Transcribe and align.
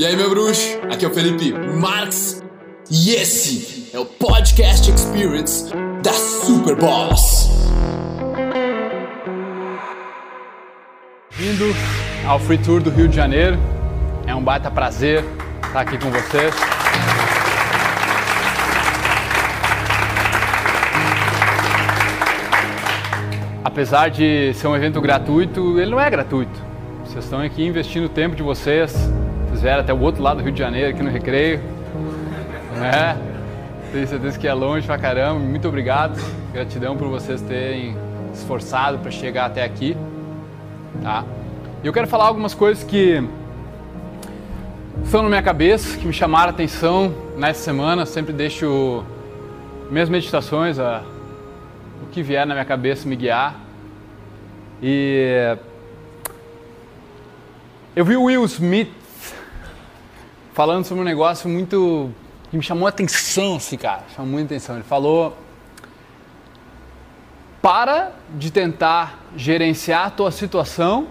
E 0.00 0.06
aí, 0.06 0.16
meu 0.16 0.30
bruxo? 0.30 0.78
Aqui 0.90 1.04
é 1.04 1.08
o 1.08 1.12
Felipe 1.12 1.52
Marx 1.52 2.42
e 2.90 3.10
esse 3.10 3.90
é 3.92 3.98
o 3.98 4.06
Podcast 4.06 4.90
Experience 4.90 5.70
da 6.02 6.14
Super 6.14 6.74
Boss. 6.74 7.50
Vindo 11.32 11.66
ao 12.26 12.40
Free 12.40 12.56
Tour 12.56 12.80
do 12.80 12.88
Rio 12.88 13.08
de 13.08 13.14
Janeiro. 13.14 13.58
É 14.26 14.34
um 14.34 14.42
baita 14.42 14.70
prazer 14.70 15.22
estar 15.66 15.82
aqui 15.82 15.98
com 15.98 16.10
vocês. 16.10 16.54
Apesar 23.62 24.08
de 24.08 24.54
ser 24.54 24.66
um 24.66 24.74
evento 24.74 24.98
gratuito, 24.98 25.78
ele 25.78 25.90
não 25.90 26.00
é 26.00 26.08
gratuito. 26.08 26.58
Vocês 27.04 27.22
estão 27.22 27.42
aqui 27.42 27.62
investindo 27.62 28.06
o 28.06 28.08
tempo 28.08 28.34
de 28.34 28.42
vocês, 28.42 28.94
até 29.68 29.92
o 29.92 30.00
outro 30.00 30.22
lado 30.22 30.38
do 30.38 30.42
Rio 30.42 30.52
de 30.52 30.58
Janeiro, 30.58 30.90
aqui 30.90 31.02
no 31.02 31.10
Recreio. 31.10 31.60
Né? 32.78 33.16
Tenho 33.92 34.06
certeza 34.06 34.38
que 34.38 34.48
é 34.48 34.54
longe 34.54 34.86
pra 34.86 34.96
caramba. 34.96 35.38
Muito 35.38 35.68
obrigado. 35.68 36.18
Gratidão 36.52 36.96
por 36.96 37.08
vocês 37.08 37.42
terem 37.42 37.94
esforçado 38.32 38.98
para 38.98 39.10
chegar 39.10 39.46
até 39.46 39.62
aqui. 39.62 39.96
Tá? 41.02 41.24
E 41.82 41.86
eu 41.86 41.92
quero 41.92 42.06
falar 42.06 42.26
algumas 42.26 42.54
coisas 42.54 42.82
que 42.82 43.22
estão 45.04 45.22
na 45.22 45.28
minha 45.28 45.42
cabeça, 45.42 45.98
que 45.98 46.06
me 46.06 46.12
chamaram 46.12 46.46
a 46.46 46.50
atenção 46.50 47.14
nessa 47.36 47.62
semana. 47.62 48.06
sempre 48.06 48.32
deixo 48.32 49.04
minhas 49.90 50.08
meditações, 50.08 50.78
a, 50.78 51.02
o 52.02 52.06
que 52.06 52.22
vier 52.22 52.46
na 52.46 52.54
minha 52.54 52.64
cabeça 52.64 53.06
me 53.06 53.14
guiar. 53.14 53.60
E 54.82 55.56
eu 57.94 58.04
vi 58.06 58.16
o 58.16 58.22
Will 58.22 58.44
Smith 58.46 58.99
falando 60.60 60.84
sobre 60.84 61.00
um 61.00 61.06
negócio 61.06 61.48
muito 61.48 62.12
que 62.50 62.56
me 62.58 62.62
chamou 62.62 62.84
a 62.84 62.90
atenção, 62.90 63.56
assim, 63.56 63.78
cara. 63.78 64.02
Chamou 64.14 64.32
muita 64.32 64.52
atenção. 64.52 64.74
Ele 64.74 64.84
falou: 64.84 65.34
para 67.62 68.12
de 68.34 68.50
tentar 68.50 69.20
gerenciar 69.34 70.08
a 70.08 70.10
tua 70.10 70.30
situação 70.30 71.08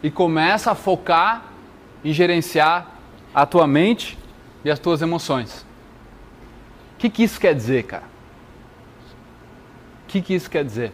e 0.00 0.12
começa 0.12 0.70
a 0.70 0.76
focar 0.76 1.42
em 2.04 2.12
gerenciar 2.12 2.86
a 3.34 3.44
tua 3.44 3.66
mente 3.66 4.16
e 4.64 4.70
as 4.70 4.78
tuas 4.78 5.02
emoções. 5.02 5.66
O 6.94 6.98
que, 6.98 7.10
que 7.10 7.24
isso 7.24 7.40
quer 7.40 7.52
dizer, 7.52 7.82
cara? 7.82 8.04
O 10.04 10.06
que, 10.06 10.22
que 10.22 10.34
isso 10.34 10.48
quer 10.48 10.64
dizer? 10.64 10.92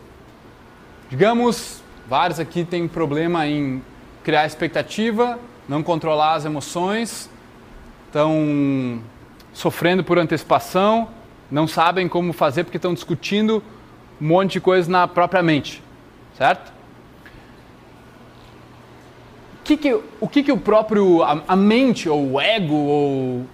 Digamos, 1.10 1.82
vários 2.08 2.41
aqui 2.41 2.64
têm 2.64 2.88
problema 2.88 3.46
em 3.46 3.82
criar 4.24 4.46
expectativa 4.46 5.38
não 5.70 5.84
controlar 5.84 6.34
as 6.34 6.44
emoções, 6.44 7.30
estão 8.08 9.00
sofrendo 9.52 10.02
por 10.02 10.18
antecipação, 10.18 11.08
não 11.48 11.68
sabem 11.68 12.08
como 12.08 12.32
fazer 12.32 12.64
porque 12.64 12.76
estão 12.76 12.92
discutindo 12.92 13.62
um 14.20 14.26
monte 14.26 14.54
de 14.54 14.60
coisa 14.60 14.91
na 14.91 15.06
própria 15.06 15.44
mente, 15.44 15.80
certo? 16.36 16.72
Que 19.62 19.76
que, 19.76 20.00
o 20.20 20.26
que, 20.26 20.42
que 20.42 20.50
o 20.50 20.56
próprio, 20.56 21.22
a, 21.22 21.41
a 21.46 21.54
mente, 21.54 22.08
ou 22.08 22.32
o 22.32 22.41
ego, 22.41 22.74
ou 22.74 23.46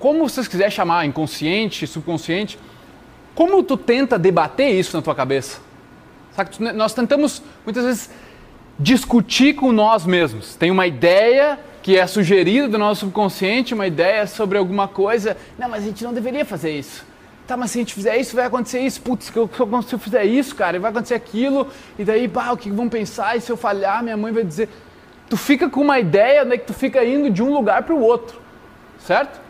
como 0.00 0.28
vocês 0.28 0.48
quiserem 0.48 0.72
chamar, 0.72 1.06
inconsciente, 1.06 1.86
subconsciente, 1.86 2.58
como 3.32 3.62
tu 3.62 3.76
tenta 3.76 4.18
debater 4.18 4.74
isso 4.74 4.96
na 4.96 5.02
tua 5.04 5.14
cabeça? 5.14 5.60
Sabe? 6.32 6.50
Nós 6.72 6.92
tentamos 6.94 7.40
muitas 7.64 7.84
vezes 7.84 8.10
discutir 8.78 9.54
com 9.54 9.72
nós 9.72 10.04
mesmos. 10.04 10.54
Tem 10.56 10.70
uma 10.70 10.86
ideia 10.86 11.58
que 11.82 11.98
é 11.98 12.06
sugerida 12.06 12.68
do 12.68 12.78
nosso 12.78 13.00
subconsciente, 13.00 13.74
uma 13.74 13.86
ideia 13.86 14.26
sobre 14.26 14.56
alguma 14.56 14.88
coisa. 14.88 15.36
Não, 15.58 15.68
mas 15.68 15.82
a 15.84 15.86
gente 15.86 16.02
não 16.02 16.14
deveria 16.14 16.44
fazer 16.44 16.76
isso. 16.76 17.04
Tá, 17.46 17.58
mas 17.58 17.72
se 17.72 17.78
a 17.78 17.82
gente 17.82 17.92
fizer 17.92 18.16
isso, 18.16 18.34
vai 18.34 18.46
acontecer 18.46 18.80
isso. 18.80 19.02
Putz, 19.02 19.26
se 19.26 19.92
eu 19.92 19.98
fizer 19.98 20.24
isso, 20.24 20.54
cara, 20.54 20.80
vai 20.80 20.90
acontecer 20.90 21.14
aquilo. 21.14 21.68
E 21.98 22.04
daí, 22.04 22.26
bah, 22.26 22.52
o 22.52 22.56
que 22.56 22.70
vão 22.70 22.88
pensar? 22.88 23.36
E 23.36 23.40
se 23.40 23.52
eu 23.52 23.56
falhar, 23.56 24.02
minha 24.02 24.16
mãe 24.16 24.32
vai 24.32 24.44
dizer. 24.44 24.68
Tu 25.28 25.36
fica 25.36 25.68
com 25.68 25.82
uma 25.82 25.98
ideia, 26.00 26.44
né, 26.44 26.56
que 26.56 26.66
tu 26.66 26.74
fica 26.74 27.04
indo 27.04 27.28
de 27.28 27.42
um 27.42 27.52
lugar 27.52 27.82
para 27.82 27.94
o 27.94 28.00
outro, 28.00 28.40
certo? 28.98 29.40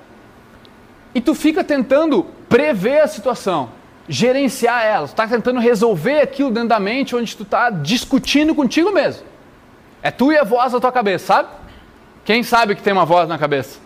E 1.15 1.21
tu 1.21 1.35
fica 1.35 1.63
tentando 1.63 2.27
prever 2.49 3.01
a 3.01 3.07
situação 3.07 3.71
gerenciar 4.09 4.85
elas, 4.85 5.11
está 5.11 5.27
tentando 5.27 5.61
resolver 5.61 6.21
aquilo 6.21 6.51
dentro 6.51 6.69
da 6.69 6.81
mente 6.81 7.17
onde 7.17 7.37
tu 7.37 7.43
está 7.43 7.71
discutindo 7.71 8.55
contigo 8.55 8.91
mesmo. 8.91 9.25
É 10.03 10.11
tu 10.11 10.31
e 10.31 10.37
a 10.37 10.45
voz 10.45 10.73
da 10.73 10.81
tua 10.81 10.93
cabeça, 10.93 11.27
sabe? 11.27 11.49
Quem 12.25 12.43
sabe 12.43 12.75
que 12.75 12.83
tem 12.83 12.93
uma 12.93 13.05
voz 13.07 13.29
na 13.29 13.39
cabeça? 13.39 13.79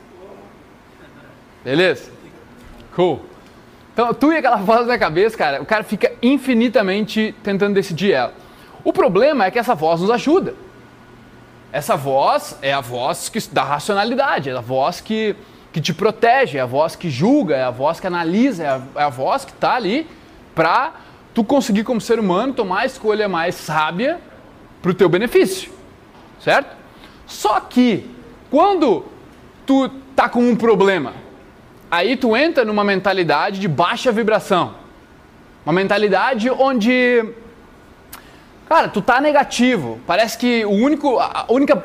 Beleza? 1.64 2.10
Cool. 2.94 3.20
Então, 3.92 4.12
tu 4.14 4.32
e 4.32 4.36
aquela 4.36 4.56
voz 4.62 4.86
na 4.86 4.98
cabeça, 4.98 5.36
cara, 5.36 5.62
o 5.62 5.66
cara 5.66 5.84
fica 5.84 6.12
infinitamente 6.22 7.34
tentando 7.42 7.74
decidir 7.74 8.12
ela. 8.12 8.32
O 8.84 8.92
problema 8.92 9.44
é 9.44 9.50
que 9.50 9.58
essa 9.58 9.74
voz 9.74 10.00
nos 10.00 10.10
ajuda. 10.10 10.54
Essa 11.72 11.96
voz 11.96 12.56
é 12.62 12.72
a 12.72 12.80
voz 12.80 13.28
que, 13.28 13.38
da 13.52 13.62
racionalidade, 13.62 14.50
é 14.50 14.56
a 14.56 14.60
voz 14.60 15.00
que 15.00 15.36
que 15.72 15.80
te 15.80 15.92
protege, 15.92 16.58
é 16.58 16.60
a 16.60 16.66
voz 16.66 16.96
que 16.96 17.10
julga, 17.10 17.56
é 17.56 17.62
a 17.62 17.70
voz 17.70 18.00
que 18.00 18.06
analisa, 18.06 18.64
é 18.64 18.68
a, 18.68 18.80
é 18.96 19.02
a 19.02 19.08
voz 19.08 19.44
que 19.44 19.52
está 19.52 19.74
ali 19.74 20.06
para 20.54 20.92
tu 21.34 21.44
conseguir 21.44 21.84
como 21.84 22.00
ser 22.00 22.18
humano 22.18 22.52
tomar 22.52 22.80
a 22.80 22.86
escolha 22.86 23.28
mais 23.28 23.54
sábia 23.54 24.18
para 24.80 24.90
o 24.90 24.94
teu 24.94 25.08
benefício, 25.08 25.70
certo? 26.40 26.76
Só 27.26 27.60
que 27.60 28.10
quando 28.50 29.04
tu 29.66 29.88
tá 30.16 30.28
com 30.28 30.40
um 30.40 30.56
problema, 30.56 31.12
aí 31.90 32.16
tu 32.16 32.36
entra 32.36 32.64
numa 32.64 32.82
mentalidade 32.82 33.60
de 33.60 33.68
baixa 33.68 34.10
vibração, 34.10 34.74
uma 35.64 35.72
mentalidade 35.72 36.48
onde, 36.50 37.24
cara, 38.68 38.88
tu 38.88 39.02
tá 39.02 39.20
negativo, 39.20 40.00
parece 40.06 40.38
que 40.38 40.64
o 40.64 40.70
único, 40.70 41.18
a 41.18 41.44
única, 41.50 41.84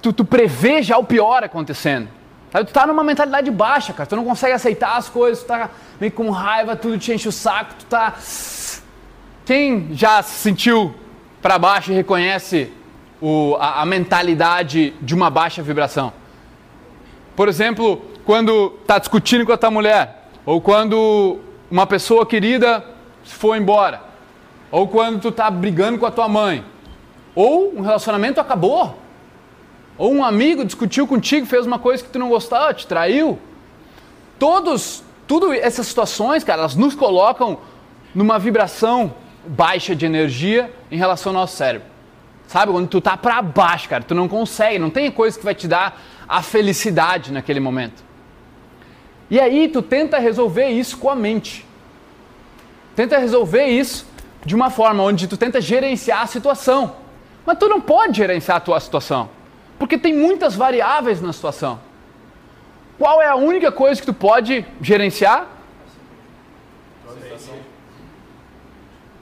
tu, 0.00 0.12
tu 0.12 0.24
prevê 0.24 0.82
já 0.82 0.96
o 0.96 1.04
pior 1.04 1.44
acontecendo. 1.44 2.08
Sabe? 2.52 2.66
Tu 2.66 2.72
tá 2.72 2.86
numa 2.86 3.04
mentalidade 3.04 3.50
baixa, 3.50 3.92
cara. 3.92 4.08
Tu 4.08 4.16
não 4.16 4.24
consegue 4.24 4.52
aceitar 4.52 4.96
as 4.96 5.08
coisas, 5.08 5.42
tu 5.42 5.46
tá 5.46 5.70
meio 6.00 6.12
com 6.12 6.30
raiva, 6.30 6.76
tudo 6.76 6.98
te 6.98 7.12
enche 7.12 7.28
o 7.28 7.32
saco, 7.32 7.74
tu 7.78 7.86
tá. 7.86 8.14
Quem 9.44 9.90
já 9.92 10.22
se 10.22 10.38
sentiu 10.38 10.94
para 11.40 11.58
baixo 11.58 11.92
e 11.92 11.94
reconhece 11.94 12.72
o, 13.20 13.56
a, 13.60 13.82
a, 13.82 13.86
mentalidade 13.86 14.94
de 15.00 15.14
uma 15.14 15.30
baixa 15.30 15.62
vibração? 15.62 16.12
Por 17.34 17.48
exemplo, 17.48 18.02
quando 18.24 18.70
tá 18.86 18.98
discutindo 18.98 19.46
com 19.46 19.52
a 19.52 19.56
tua 19.56 19.70
mulher, 19.70 20.28
ou 20.44 20.60
quando 20.60 21.38
uma 21.70 21.86
pessoa 21.86 22.26
querida 22.26 22.84
foi 23.24 23.58
embora, 23.58 24.00
ou 24.70 24.88
quando 24.88 25.20
tu 25.20 25.30
tá 25.30 25.50
brigando 25.50 25.98
com 25.98 26.06
a 26.06 26.10
tua 26.10 26.28
mãe, 26.28 26.64
ou 27.34 27.76
um 27.76 27.82
relacionamento 27.82 28.40
acabou. 28.40 28.98
Ou 29.98 30.12
um 30.12 30.24
amigo 30.24 30.64
discutiu 30.64 31.06
contigo, 31.06 31.46
fez 31.46 31.66
uma 31.66 31.78
coisa 31.78 32.02
que 32.02 32.10
tu 32.10 32.18
não 32.18 32.28
gostava, 32.28 32.74
te 32.74 32.86
traiu. 32.86 33.38
Todos, 34.38 35.02
tudo 35.26 35.52
essas 35.52 35.86
situações, 35.86 36.44
cara, 36.44 36.60
elas 36.60 36.74
nos 36.74 36.94
colocam 36.94 37.58
numa 38.14 38.38
vibração 38.38 39.14
baixa 39.46 39.94
de 39.94 40.04
energia 40.04 40.72
em 40.90 40.96
relação 40.96 41.30
ao 41.30 41.40
nosso 41.40 41.56
cérebro. 41.56 41.88
Sabe? 42.46 42.72
Quando 42.72 42.88
tu 42.88 43.00
tá 43.00 43.16
para 43.16 43.40
baixo, 43.42 43.88
cara, 43.88 44.02
tu 44.02 44.14
não 44.14 44.28
consegue, 44.28 44.78
não 44.78 44.90
tem 44.90 45.10
coisa 45.10 45.38
que 45.38 45.44
vai 45.44 45.54
te 45.54 45.66
dar 45.66 46.00
a 46.28 46.42
felicidade 46.42 47.32
naquele 47.32 47.60
momento. 47.60 48.04
E 49.30 49.40
aí 49.40 49.68
tu 49.68 49.82
tenta 49.82 50.18
resolver 50.18 50.68
isso 50.68 50.98
com 50.98 51.10
a 51.10 51.14
mente. 51.14 51.66
Tenta 52.94 53.18
resolver 53.18 53.66
isso 53.66 54.06
de 54.44 54.54
uma 54.54 54.70
forma 54.70 55.02
onde 55.02 55.26
tu 55.26 55.36
tenta 55.36 55.60
gerenciar 55.60 56.22
a 56.22 56.26
situação. 56.26 56.96
Mas 57.44 57.58
tu 57.58 57.68
não 57.68 57.80
pode 57.80 58.16
gerenciar 58.16 58.58
a 58.58 58.60
tua 58.60 58.78
situação. 58.78 59.28
Porque 59.78 59.98
tem 59.98 60.14
muitas 60.14 60.54
variáveis 60.54 61.20
na 61.20 61.32
situação. 61.32 61.80
Qual 62.98 63.20
é 63.20 63.28
a 63.28 63.36
única 63.36 63.70
coisa 63.70 64.00
que 64.00 64.06
tu 64.06 64.14
pode 64.14 64.64
gerenciar? 64.80 65.46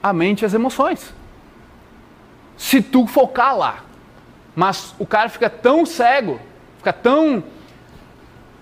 A 0.01 0.13
mente 0.13 0.43
e 0.43 0.45
as 0.45 0.53
emoções. 0.53 1.13
Se 2.55 2.81
tu 2.81 3.05
focar 3.05 3.57
lá. 3.57 3.83
Mas 4.55 4.95
o 4.97 5.05
cara 5.05 5.27
fica 5.27 5.49
tão 5.49 5.85
cego, 5.85 6.39
fica 6.77 6.93
tão 6.93 7.43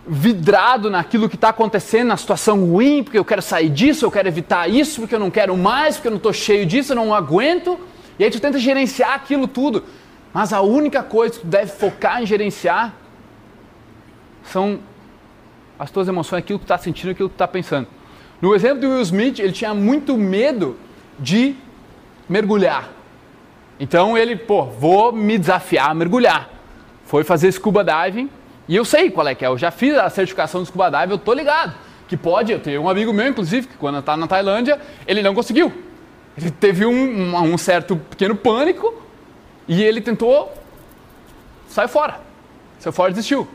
vidrado 0.05 0.89
naquilo 0.89 1.29
que 1.29 1.35
está 1.35 1.49
acontecendo, 1.49 2.07
na 2.07 2.17
situação 2.17 2.65
ruim, 2.65 3.03
porque 3.03 3.17
eu 3.17 3.23
quero 3.23 3.41
sair 3.41 3.69
disso, 3.69 4.05
eu 4.05 4.11
quero 4.11 4.27
evitar 4.27 4.67
isso, 4.69 5.01
porque 5.01 5.15
eu 5.15 5.19
não 5.19 5.29
quero 5.29 5.55
mais, 5.55 5.95
porque 5.95 6.07
eu 6.07 6.11
não 6.11 6.17
estou 6.17 6.33
cheio 6.33 6.65
disso, 6.65 6.91
eu 6.91 6.95
não 6.95 7.13
aguento. 7.13 7.79
E 8.17 8.23
aí 8.23 8.31
tu 8.31 8.39
tenta 8.39 8.57
gerenciar 8.57 9.13
aquilo 9.13 9.47
tudo. 9.47 9.83
Mas 10.33 10.51
a 10.51 10.61
única 10.61 11.03
coisa 11.03 11.35
que 11.35 11.41
tu 11.41 11.47
deve 11.47 11.71
focar 11.71 12.21
em 12.21 12.25
gerenciar 12.25 12.93
são 14.43 14.79
as 15.77 15.91
tuas 15.91 16.07
emoções, 16.07 16.39
aquilo 16.39 16.59
que 16.59 16.65
tu 16.65 16.73
está 16.73 16.77
sentindo, 16.77 17.11
aquilo 17.11 17.29
que 17.29 17.33
tu 17.33 17.37
está 17.37 17.47
pensando. 17.47 17.87
No 18.41 18.55
exemplo 18.55 18.81
do 18.81 18.89
Will 18.89 19.01
Smith, 19.01 19.39
ele 19.39 19.53
tinha 19.53 19.73
muito 19.73 20.17
medo 20.17 20.77
de 21.19 21.55
mergulhar. 22.27 22.89
Então 23.79 24.17
ele, 24.17 24.35
pô, 24.35 24.65
vou 24.65 25.11
me 25.11 25.37
desafiar 25.37 25.89
a 25.89 25.93
mergulhar. 25.93 26.49
Foi 27.05 27.23
fazer 27.23 27.51
scuba 27.51 27.83
diving 27.83 28.29
E 28.67 28.75
eu 28.75 28.85
sei 28.85 29.11
qual 29.11 29.27
é 29.27 29.35
que 29.35 29.43
é, 29.43 29.47
eu 29.47 29.57
já 29.57 29.71
fiz 29.71 29.95
a 29.97 30.09
certificação 30.09 30.61
do 30.61 30.65
scuba 30.65 30.89
dive, 30.89 31.13
eu 31.13 31.17
tô 31.17 31.33
ligado. 31.33 31.73
Que 32.07 32.17
pode, 32.17 32.51
eu 32.51 32.59
tenho 32.59 32.81
um 32.81 32.89
amigo 32.89 33.13
meu, 33.13 33.27
inclusive, 33.27 33.67
que 33.67 33.77
quando 33.77 33.99
está 33.99 34.15
na 34.15 34.27
Tailândia, 34.27 34.79
ele 35.07 35.21
não 35.21 35.33
conseguiu. 35.33 35.71
Ele 36.37 36.49
teve 36.49 36.85
um, 36.85 37.35
um, 37.35 37.57
certo 37.57 37.95
pequeno 37.95 38.35
pânico 38.35 39.02
e 39.67 39.81
ele 39.81 40.01
tentou 40.01 40.53
sair 41.67 41.87
fora. 41.87 42.19
Saiu 42.79 42.93
fora 42.93 43.11
desistiu. 43.11 43.47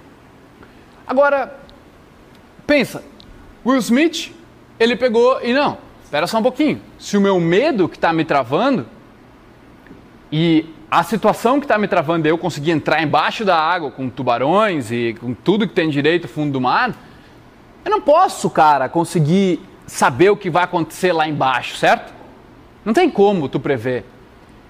Agora, 1.06 1.58
pensa, 2.66 3.04
Will 3.64 3.78
Smith, 3.78 4.32
ele 4.78 4.96
pegou 4.96 5.42
e 5.42 5.52
não, 5.52 5.78
espera 6.02 6.26
só 6.26 6.38
um 6.38 6.42
pouquinho. 6.42 6.80
Se 6.98 7.16
o 7.16 7.20
meu 7.20 7.38
medo 7.38 7.88
que 7.88 7.96
está 7.96 8.12
me 8.12 8.24
travando 8.24 8.86
e 10.32 10.66
a 10.90 11.02
situação 11.02 11.60
que 11.60 11.66
está 11.66 11.76
me 11.78 11.86
travando 11.86 12.26
eu 12.26 12.38
conseguir 12.38 12.70
entrar 12.70 13.02
embaixo 13.02 13.44
da 13.44 13.56
água 13.58 13.90
com 13.90 14.08
tubarões 14.08 14.90
e 14.90 15.14
com 15.20 15.34
tudo 15.34 15.68
que 15.68 15.74
tem 15.74 15.90
direito 15.90 16.26
fundo 16.26 16.52
do 16.52 16.60
mar, 16.60 16.94
eu 17.84 17.90
não 17.90 18.00
posso, 18.00 18.48
cara, 18.48 18.88
conseguir 18.88 19.60
saber 19.86 20.30
o 20.30 20.36
que 20.36 20.50
vai 20.50 20.64
acontecer 20.64 21.12
lá 21.12 21.28
embaixo, 21.28 21.76
certo? 21.76 22.12
Não 22.84 22.92
tem 22.92 23.10
como 23.10 23.48
tu 23.48 23.60
prever. 23.60 24.04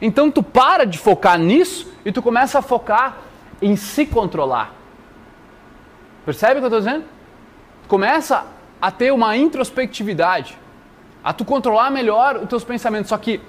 Então 0.00 0.30
tu 0.30 0.42
para 0.42 0.84
de 0.84 0.98
focar 0.98 1.38
nisso 1.38 1.92
e 2.04 2.12
tu 2.12 2.22
começa 2.22 2.58
a 2.58 2.62
focar 2.62 3.18
em 3.60 3.74
se 3.76 4.06
controlar. 4.06 4.72
Percebe 6.24 6.54
o 6.54 6.56
que 6.56 6.64
eu 6.64 6.78
estou 6.78 6.80
dizendo? 6.80 7.04
Tu 7.82 7.88
começa 7.88 8.44
a 8.80 8.90
ter 8.90 9.12
uma 9.12 9.36
introspectividade, 9.36 10.56
a 11.22 11.32
tu 11.32 11.44
controlar 11.44 11.90
melhor 11.90 12.36
os 12.36 12.48
teus 12.48 12.62
pensamentos. 12.62 13.08
Só 13.08 13.18
que 13.18 13.40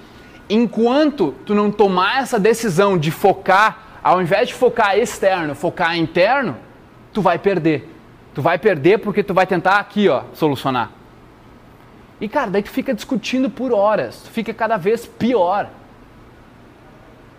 enquanto 0.49 1.35
tu 1.45 1.53
não 1.53 1.71
tomar 1.71 2.21
essa 2.21 2.39
decisão 2.39 2.97
de 2.97 3.11
focar, 3.11 3.99
ao 4.03 4.21
invés 4.21 4.47
de 4.47 4.53
focar 4.53 4.97
externo, 4.97 5.53
focar 5.53 5.95
interno, 5.97 6.57
tu 7.13 7.21
vai 7.21 7.37
perder. 7.37 7.87
Tu 8.33 8.41
vai 8.41 8.57
perder 8.57 8.99
porque 8.99 9.23
tu 9.23 9.33
vai 9.33 9.45
tentar 9.45 9.77
aqui, 9.77 10.07
ó, 10.09 10.23
solucionar. 10.33 10.91
E 12.19 12.27
cara, 12.27 12.49
daí 12.49 12.63
tu 12.63 12.69
fica 12.69 12.93
discutindo 12.93 13.49
por 13.49 13.71
horas, 13.71 14.23
tu 14.23 14.29
fica 14.29 14.53
cada 14.53 14.77
vez 14.77 15.05
pior. 15.05 15.69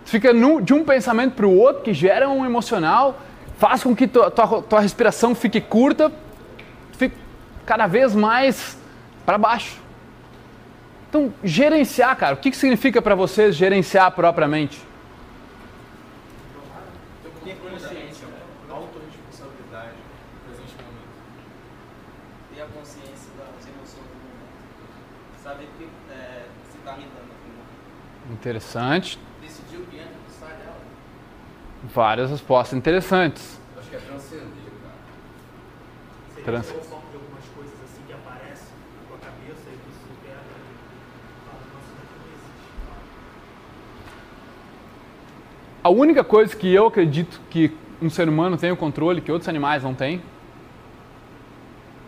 Tu 0.05 0.09
fica 0.11 0.33
de 0.33 0.73
um 0.73 0.83
pensamento 0.83 1.35
para 1.35 1.45
o 1.45 1.57
outro 1.57 1.83
que 1.83 1.93
gera 1.93 2.29
um 2.29 2.45
emocional, 2.45 3.19
faz 3.57 3.83
com 3.83 3.95
que 3.95 4.07
tua, 4.07 4.31
tua, 4.31 4.61
tua 4.61 4.79
respiração 4.79 5.35
fique 5.35 5.61
curta, 5.61 6.11
fica 6.93 7.15
cada 7.65 7.87
vez 7.87 8.15
mais 8.15 8.77
para 9.25 9.37
baixo. 9.37 9.79
Então, 11.09 11.33
gerenciar, 11.43 12.15
cara, 12.15 12.35
o 12.35 12.37
que, 12.37 12.49
que 12.49 12.57
significa 12.57 13.01
para 13.01 13.15
vocês 13.15 13.55
gerenciar 13.55 14.11
propriamente? 14.11 14.79
Ter 17.43 17.55
consciência, 17.55 18.27
autorresponsabilidade, 18.69 19.97
presente 20.45 20.73
momento. 20.77 21.11
Ter 22.55 22.61
a 22.61 22.65
consciência 22.67 23.29
das 23.35 23.67
emoções 23.67 24.07
do 24.07 24.17
momento. 24.23 25.43
Saber 25.43 25.67
que 25.77 25.89
é, 26.13 26.45
se 26.71 26.77
está 26.77 26.91
momento. 26.93 27.11
Interessante. 28.31 29.19
Decidir 29.41 29.77
o 29.77 29.85
que 29.87 29.97
entra 29.97 30.13
e 30.13 30.17
o 30.17 30.31
que 30.31 30.39
sai 30.39 30.55
dela. 30.55 30.79
Várias 31.93 32.29
respostas 32.31 32.77
interessantes. 32.77 33.59
Acho 33.77 33.89
que 33.89 33.95
é 33.95 33.99
transcender, 33.99 34.47
cara. 34.81 34.95
Seria 36.33 36.43
Trans- 36.45 36.69
algumas 36.69 37.45
coisas 37.55 37.73
assim 37.83 38.01
que 38.07 38.13
aparecem 38.13 38.67
na 38.95 39.07
tua 39.09 39.17
cabeça 39.17 39.67
e 39.67 39.75
tu 39.77 39.91
supera 40.07 40.37
e 40.39 41.45
fala, 41.45 41.59
nossa, 41.73 41.91
não 41.97 42.31
existe. 42.31 42.61
A 45.83 45.89
única 45.89 46.23
coisa 46.23 46.55
que 46.55 46.73
eu 46.73 46.87
acredito 46.87 47.41
que 47.49 47.75
um 48.01 48.09
ser 48.09 48.29
humano 48.29 48.57
tem 48.57 48.71
o 48.71 48.77
controle, 48.77 49.19
que 49.21 49.31
outros 49.31 49.49
animais 49.49 49.83
não 49.83 49.93
têm, 49.93 50.21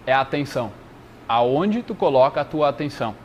é 0.08 0.14
a 0.14 0.22
atenção. 0.22 0.72
Aonde 1.28 1.82
tu 1.84 1.94
coloca 1.96 2.40
a 2.42 2.46
tua 2.46 2.70
atenção. 2.70 3.16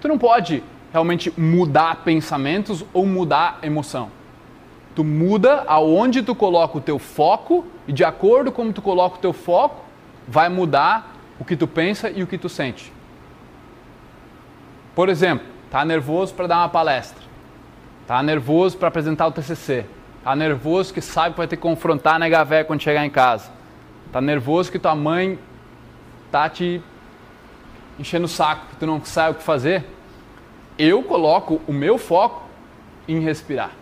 Tu 0.00 0.08
não 0.08 0.18
pode 0.18 0.62
realmente 0.92 1.32
mudar 1.40 2.02
pensamentos 2.04 2.84
ou 2.92 3.06
mudar 3.06 3.58
emoção. 3.62 4.10
Tu 4.94 5.02
muda 5.02 5.64
aonde 5.66 6.22
tu 6.22 6.34
coloca 6.34 6.78
o 6.78 6.80
teu 6.80 6.98
foco 6.98 7.66
e 7.86 7.92
de 7.92 8.04
acordo 8.04 8.52
com 8.52 8.62
como 8.62 8.72
tu 8.72 8.82
coloca 8.82 9.16
o 9.16 9.20
teu 9.20 9.32
foco, 9.32 9.82
vai 10.28 10.48
mudar 10.48 11.16
o 11.38 11.44
que 11.44 11.56
tu 11.56 11.66
pensa 11.66 12.10
e 12.10 12.22
o 12.22 12.26
que 12.26 12.36
tu 12.36 12.48
sente. 12.48 12.92
Por 14.94 15.08
exemplo, 15.08 15.46
tá 15.70 15.84
nervoso 15.84 16.34
para 16.34 16.46
dar 16.46 16.58
uma 16.58 16.68
palestra. 16.68 17.22
Tá 18.06 18.22
nervoso 18.22 18.76
para 18.76 18.88
apresentar 18.88 19.26
o 19.26 19.32
TCC. 19.32 19.86
Tá 20.22 20.36
nervoso 20.36 20.92
que 20.92 21.00
sabe 21.00 21.30
que 21.30 21.38
vai 21.38 21.48
ter 21.48 21.56
que 21.56 21.62
confrontar 21.62 22.16
a 22.16 22.18
nega 22.18 22.44
véia 22.44 22.64
quando 22.64 22.82
chegar 22.82 23.04
em 23.04 23.10
casa. 23.10 23.50
Tá 24.12 24.20
nervoso 24.20 24.70
que 24.70 24.78
tua 24.78 24.94
mãe 24.94 25.38
tá 26.30 26.48
te 26.48 26.82
enchendo 27.98 28.26
o 28.26 28.28
saco, 28.28 28.66
que 28.70 28.76
tu 28.76 28.86
não 28.86 29.02
sabe 29.04 29.32
o 29.32 29.34
que 29.36 29.42
fazer. 29.42 29.84
Eu 30.78 31.02
coloco 31.02 31.60
o 31.66 31.72
meu 31.72 31.98
foco 31.98 32.42
em 33.08 33.18
respirar. 33.18 33.81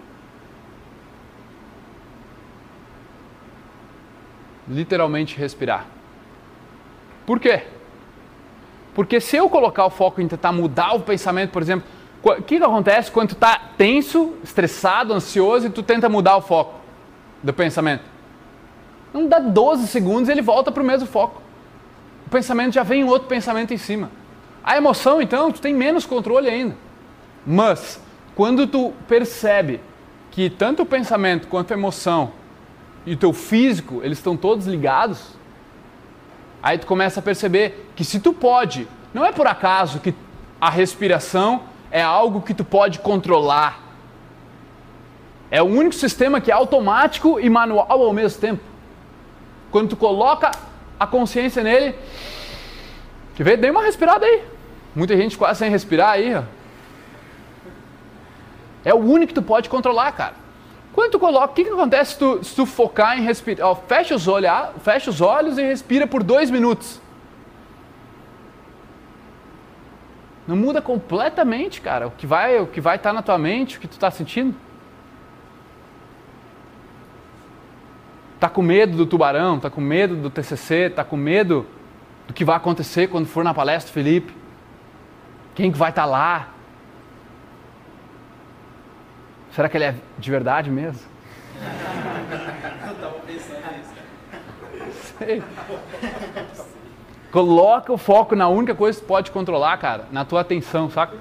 Literalmente 4.70 5.36
respirar. 5.36 5.86
Por 7.26 7.38
quê? 7.38 7.64
Porque 8.94 9.20
se 9.20 9.36
eu 9.36 9.48
colocar 9.48 9.84
o 9.84 9.90
foco 9.90 10.20
em 10.20 10.28
tentar 10.28 10.52
mudar 10.52 10.94
o 10.94 11.00
pensamento, 11.00 11.50
por 11.50 11.60
exemplo, 11.60 11.86
o 12.22 12.42
que, 12.42 12.58
que 12.58 12.64
acontece 12.64 13.10
quando 13.10 13.30
tu 13.30 13.34
está 13.34 13.60
tenso, 13.76 14.34
estressado, 14.42 15.12
ansioso 15.12 15.66
e 15.66 15.70
tu 15.70 15.82
tenta 15.82 16.08
mudar 16.08 16.36
o 16.36 16.40
foco 16.40 16.74
do 17.42 17.52
pensamento? 17.52 18.04
Não 19.12 19.26
dá 19.26 19.38
12 19.38 19.88
segundos 19.88 20.28
e 20.28 20.32
ele 20.32 20.42
volta 20.42 20.70
para 20.70 20.82
o 20.82 20.86
mesmo 20.86 21.06
foco. 21.06 21.40
O 22.26 22.30
pensamento 22.30 22.74
já 22.74 22.82
vem 22.82 23.02
outro 23.04 23.26
pensamento 23.26 23.74
em 23.74 23.78
cima. 23.78 24.10
A 24.62 24.76
emoção, 24.76 25.20
então, 25.20 25.50
tu 25.50 25.60
tem 25.60 25.74
menos 25.74 26.06
controle 26.06 26.48
ainda. 26.48 26.76
Mas, 27.46 28.00
quando 28.36 28.66
tu 28.66 28.92
percebe 29.08 29.80
que 30.30 30.48
tanto 30.48 30.82
o 30.82 30.86
pensamento 30.86 31.48
quanto 31.48 31.72
a 31.72 31.76
emoção 31.76 32.32
e 33.06 33.14
o 33.14 33.16
teu 33.16 33.32
físico, 33.32 34.00
eles 34.02 34.18
estão 34.18 34.36
todos 34.36 34.66
ligados, 34.66 35.34
aí 36.62 36.78
tu 36.78 36.86
começa 36.86 37.20
a 37.20 37.22
perceber 37.22 37.90
que 37.96 38.04
se 38.04 38.20
tu 38.20 38.32
pode, 38.32 38.86
não 39.12 39.24
é 39.24 39.32
por 39.32 39.46
acaso 39.46 40.00
que 40.00 40.14
a 40.60 40.68
respiração 40.68 41.62
é 41.90 42.02
algo 42.02 42.42
que 42.42 42.54
tu 42.54 42.64
pode 42.64 42.98
controlar. 42.98 43.80
É 45.50 45.60
o 45.62 45.66
único 45.66 45.94
sistema 45.94 46.40
que 46.40 46.50
é 46.50 46.54
automático 46.54 47.40
e 47.40 47.48
manual 47.50 47.86
ao 47.90 48.12
mesmo 48.12 48.40
tempo. 48.40 48.62
Quando 49.70 49.88
tu 49.88 49.96
coloca 49.96 50.50
a 50.98 51.06
consciência 51.06 51.62
nele, 51.62 51.94
que 53.34 53.42
vê, 53.42 53.56
dê 53.56 53.70
uma 53.70 53.82
respirada 53.82 54.26
aí. 54.26 54.44
Muita 54.94 55.16
gente 55.16 55.38
quase 55.38 55.60
sem 55.60 55.70
respirar 55.70 56.10
aí, 56.10 56.34
ó. 56.34 56.42
É 58.84 58.94
o 58.94 58.98
único 58.98 59.28
que 59.28 59.34
tu 59.34 59.42
pode 59.42 59.68
controlar, 59.68 60.12
cara. 60.12 60.34
Quando 60.92 61.12
tu 61.12 61.20
coloca, 61.20 61.52
o 61.52 61.54
que, 61.54 61.64
que 61.64 61.70
acontece 61.70 62.12
se 62.12 62.18
tu, 62.18 62.44
se 62.44 62.54
tu 62.54 62.66
focar 62.66 63.18
em 63.18 63.22
respirar? 63.22 63.74
Fecha, 63.86 64.14
os 64.14 64.26
olhos, 64.26 64.50
fecha 64.82 65.10
os 65.10 65.20
olhos 65.20 65.56
e 65.56 65.62
respira 65.62 66.06
por 66.06 66.22
dois 66.22 66.50
minutos. 66.50 67.00
Não 70.46 70.56
muda 70.56 70.82
completamente, 70.82 71.80
cara, 71.80 72.08
o 72.08 72.10
que 72.10 72.26
vai 72.26 72.58
o 72.58 72.66
que 72.66 72.80
vai 72.80 72.96
estar 72.96 73.12
na 73.12 73.22
tua 73.22 73.38
mente, 73.38 73.78
o 73.78 73.80
que 73.80 73.86
tu 73.86 73.92
está 73.92 74.10
sentindo. 74.10 74.54
Tá 78.40 78.48
com 78.48 78.62
medo 78.62 78.96
do 78.96 79.06
tubarão, 79.06 79.60
tá 79.60 79.70
com 79.70 79.80
medo 79.80 80.16
do 80.16 80.28
TCC, 80.28 80.90
tá 80.90 81.04
com 81.04 81.16
medo 81.16 81.66
do 82.26 82.34
que 82.34 82.44
vai 82.44 82.56
acontecer 82.56 83.06
quando 83.06 83.26
for 83.26 83.44
na 83.44 83.54
palestra, 83.54 83.92
Felipe? 83.92 84.34
Quem 85.54 85.70
que 85.70 85.78
vai 85.78 85.90
estar 85.90 86.04
lá? 86.04 86.48
Será 89.54 89.68
que 89.68 89.76
ele 89.76 89.84
é 89.84 89.94
de 90.18 90.30
verdade 90.30 90.70
mesmo? 90.70 91.00
Eu 92.88 92.94
tava 92.96 93.14
pensando 93.26 93.76
nisso. 93.76 95.14
Sei. 95.18 95.42
Coloca 97.30 97.92
o 97.92 97.98
foco 97.98 98.34
na 98.34 98.48
única 98.48 98.74
coisa 98.74 98.98
que 98.98 99.04
tu 99.04 99.08
pode 99.08 99.30
controlar, 99.30 99.76
cara, 99.78 100.06
na 100.10 100.24
tua 100.24 100.40
atenção, 100.40 100.90
saca? 100.90 101.16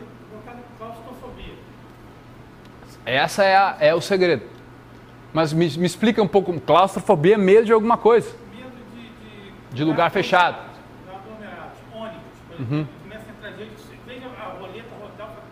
Essa 3.05 3.43
é, 3.43 3.55
a- 3.55 3.77
é 3.79 3.95
o 3.95 4.01
segredo. 4.01 4.43
Mas 5.33 5.51
me, 5.53 5.65
me 5.77 5.85
explica 5.85 6.21
um 6.21 6.27
pouco, 6.27 6.59
claustrofobia 6.61 7.35
é 7.35 7.37
medo 7.37 7.65
de 7.65 7.71
alguma 7.73 7.97
coisa. 7.97 8.29
Medo 8.55 8.71
de, 8.95 9.01
de, 9.71 9.75
De 9.75 9.83
lugar 9.83 10.11
fechado. 10.11 10.57
Ônibus, 11.93 12.21
por 12.47 12.61
exemplo. 12.61 12.87
Começa 13.03 13.25
a 13.25 13.31
entrar 13.47 13.51
gente, 13.57 13.71
você 13.79 13.95
veja 14.05 14.27
a 14.27 14.45
roleta 14.59 14.87
rodar, 14.99 15.27
fala, 15.27 15.43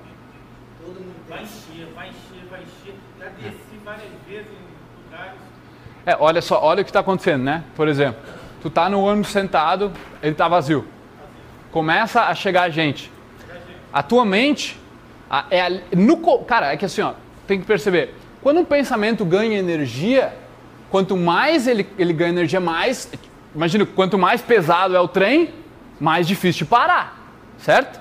Todo 0.84 1.00
mundo 1.00 1.16
vai 1.30 1.38
tem. 1.40 1.48
encher, 1.48 1.94
vai 1.96 2.10
encher, 2.10 2.46
vai 2.50 2.62
encher. 2.62 2.96
Já 3.20 3.26
desci 3.30 3.78
várias 3.84 4.12
vezes 4.28 4.48
em 4.52 5.04
lugares. 5.06 5.40
É, 6.08 6.16
olha 6.18 6.42
só, 6.42 6.64
olha 6.64 6.80
o 6.80 6.86
que 6.86 6.90
está 6.90 7.02
acontecendo, 7.02 7.44
né? 7.44 7.66
Por 7.76 7.86
exemplo, 7.90 8.22
tu 8.62 8.70
tá 8.70 8.88
no 8.88 9.02
ônibus 9.02 9.30
sentado, 9.30 9.92
ele 10.24 10.34
tá 10.34 10.48
vazio. 10.48 10.88
Começa 11.70 12.22
a 12.22 12.34
chegar 12.34 12.70
gente. 12.70 13.12
A 13.92 14.02
tua 14.02 14.24
mente 14.24 14.80
a- 15.30 15.44
é 15.52 15.60
ali- 15.62 15.84
no 15.94 16.16
cara, 16.46 16.72
é 16.72 16.78
que 16.78 16.86
assim, 16.86 17.02
ó, 17.02 17.12
tem 17.46 17.60
que 17.60 17.66
perceber. 17.66 18.16
Quando 18.42 18.62
um 18.62 18.64
pensamento 18.64 19.26
ganha 19.26 19.60
energia, 19.60 20.34
quanto 20.90 21.18
mais 21.18 21.68
ele, 21.68 21.86
ele 22.00 22.14
ganha 22.14 22.30
energia, 22.30 22.62
mais. 22.62 23.12
Imagina, 23.54 23.86
quanto 23.86 24.18
mais 24.18 24.42
pesado 24.42 24.96
é 24.96 25.00
o 25.02 25.10
trem, 25.10 25.54
mais 26.00 26.26
difícil 26.26 26.60
de 26.60 26.70
parar, 26.70 27.18
certo? 27.58 28.00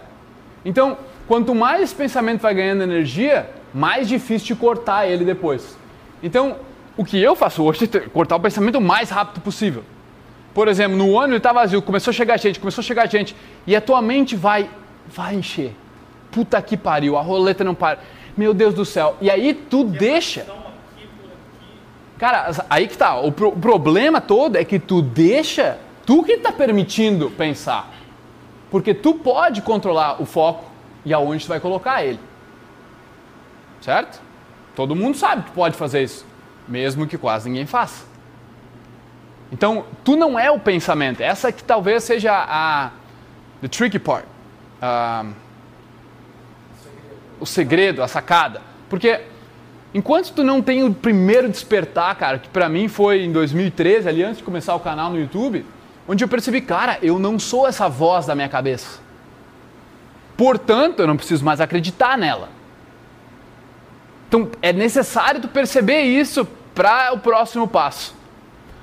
Então, 0.65 0.97
quanto 1.27 1.57
mais 1.57 1.83
esse 1.83 1.95
pensamento 1.97 2.41
vai 2.41 2.55
ganhando 2.55 2.85
energia, 2.85 3.51
mais 3.75 4.07
difícil 4.09 4.47
de 4.47 4.55
cortar 4.55 5.09
ele 5.09 5.25
depois. 5.25 5.77
Então, 6.23 6.57
o 6.97 7.05
que 7.05 7.21
eu 7.21 7.37
faço 7.37 7.63
hoje 7.63 7.89
é 7.93 8.01
cortar 8.01 8.37
o 8.37 8.41
pensamento 8.41 8.79
o 8.79 8.81
mais 8.81 9.11
rápido 9.11 9.41
possível. 9.43 9.85
Por 10.55 10.69
exemplo, 10.69 10.97
no 10.97 11.19
ano 11.19 11.33
ele 11.33 11.37
está 11.37 11.53
vazio, 11.53 11.83
começou 11.83 12.11
a 12.11 12.15
chegar 12.15 12.39
gente, 12.39 12.59
começou 12.59 12.81
a 12.81 12.85
chegar 12.85 13.07
gente, 13.07 13.37
e 13.67 13.77
a 13.77 13.81
tua 13.81 14.01
mente 14.01 14.35
vai, 14.35 14.71
vai 15.07 15.35
encher. 15.35 15.75
Puta 16.31 16.61
que 16.63 16.77
pariu, 16.77 17.17
a 17.17 17.21
roleta 17.21 17.63
não 17.63 17.75
para. 17.75 17.99
Meu 18.37 18.55
Deus 18.55 18.75
do 18.75 18.85
céu. 18.85 19.17
E 19.21 19.31
aí 19.31 19.53
tu 19.53 19.85
deixa. 19.85 20.47
Cara, 22.19 22.51
aí 22.71 22.89
que 22.89 22.97
tá. 22.97 23.21
O, 23.21 23.31
pro, 23.31 23.49
o 23.49 23.59
problema 23.59 24.21
todo 24.21 24.57
é 24.57 24.65
que 24.65 24.79
tu 24.79 25.03
deixa, 25.03 25.79
tu 26.07 26.23
que 26.23 26.33
está 26.33 26.51
permitindo 26.51 27.31
pensar. 27.31 27.91
Porque 28.71 28.95
tu 28.95 29.15
pode 29.15 29.63
controlar 29.63 30.21
o 30.21 30.27
foco 30.27 30.65
e 31.05 31.13
aonde 31.13 31.45
tu 31.45 31.49
vai 31.49 31.61
colocar 31.61 32.03
ele. 32.05 32.21
Certo? 33.81 34.21
Todo 34.75 34.97
mundo 34.97 35.17
sabe 35.17 35.43
que 35.43 35.51
pode 35.53 35.77
fazer 35.77 36.03
isso, 36.03 36.27
mesmo 36.69 37.07
que 37.07 37.17
quase 37.17 37.49
ninguém 37.49 37.67
faça. 37.67 38.05
Então, 39.53 39.85
tu 40.05 40.17
não 40.17 40.39
é 40.39 40.51
o 40.51 40.59
pensamento. 40.59 41.21
Essa 41.21 41.53
que 41.53 41.63
talvez 41.63 42.03
seja 42.05 42.33
a 42.33 42.91
the 43.61 43.69
tricky 43.69 43.99
part. 43.99 44.27
Uh, 44.83 45.33
o 47.39 47.47
segredo, 47.47 48.03
a 48.03 48.09
sacada. 48.09 48.61
Porque 48.89 49.21
enquanto 49.95 50.33
tu 50.33 50.43
não 50.43 50.61
tem 50.61 50.85
o 50.85 50.93
primeiro 50.93 51.49
despertar, 51.49 52.15
cara, 52.17 52.39
que 52.39 52.49
para 52.49 52.69
mim 52.69 52.89
foi 52.89 53.25
em 53.25 53.33
2013, 53.33 54.09
ali 54.09 54.23
antes 54.23 54.39
de 54.39 54.45
começar 54.45 54.75
o 54.75 54.81
canal 54.81 55.11
no 55.11 55.19
YouTube, 55.19 55.65
onde 56.09 56.25
eu 56.25 56.29
percebi, 56.29 56.61
cara, 56.61 56.99
eu 57.03 57.19
não 57.19 57.39
sou 57.39 57.67
essa 57.67 57.89
voz 57.89 58.27
da 58.27 58.35
minha 58.35 58.49
cabeça. 58.49 59.01
Portanto, 60.37 61.01
eu 61.01 61.07
não 61.07 61.17
preciso 61.17 61.45
mais 61.45 61.61
acreditar 61.61 62.19
nela. 62.19 62.56
Então, 64.29 64.51
é 64.61 64.73
necessário 64.73 65.41
tu 65.41 65.49
perceber 65.49 66.03
isso 66.03 66.47
para 66.75 67.13
o 67.13 67.19
próximo 67.19 67.67
passo. 67.67 68.15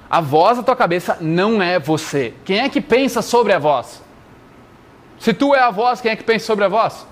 A 0.09 0.21
voz 0.21 0.57
da 0.57 0.63
tua 0.63 0.75
cabeça 0.75 1.17
não 1.19 1.61
é 1.61 1.79
você. 1.79 2.33
Quem 2.45 2.59
é 2.59 2.69
que 2.69 2.79
pensa 2.79 3.21
sobre 3.21 3.51
a 3.51 3.59
voz? 3.59 4.01
Se 5.19 5.33
tu 5.33 5.55
é 5.55 5.59
a 5.59 5.71
voz, 5.71 6.01
quem 6.01 6.11
é 6.11 6.15
que 6.15 6.23
pensa 6.23 6.45
sobre 6.45 6.65
a 6.65 6.67
voz? 6.67 7.07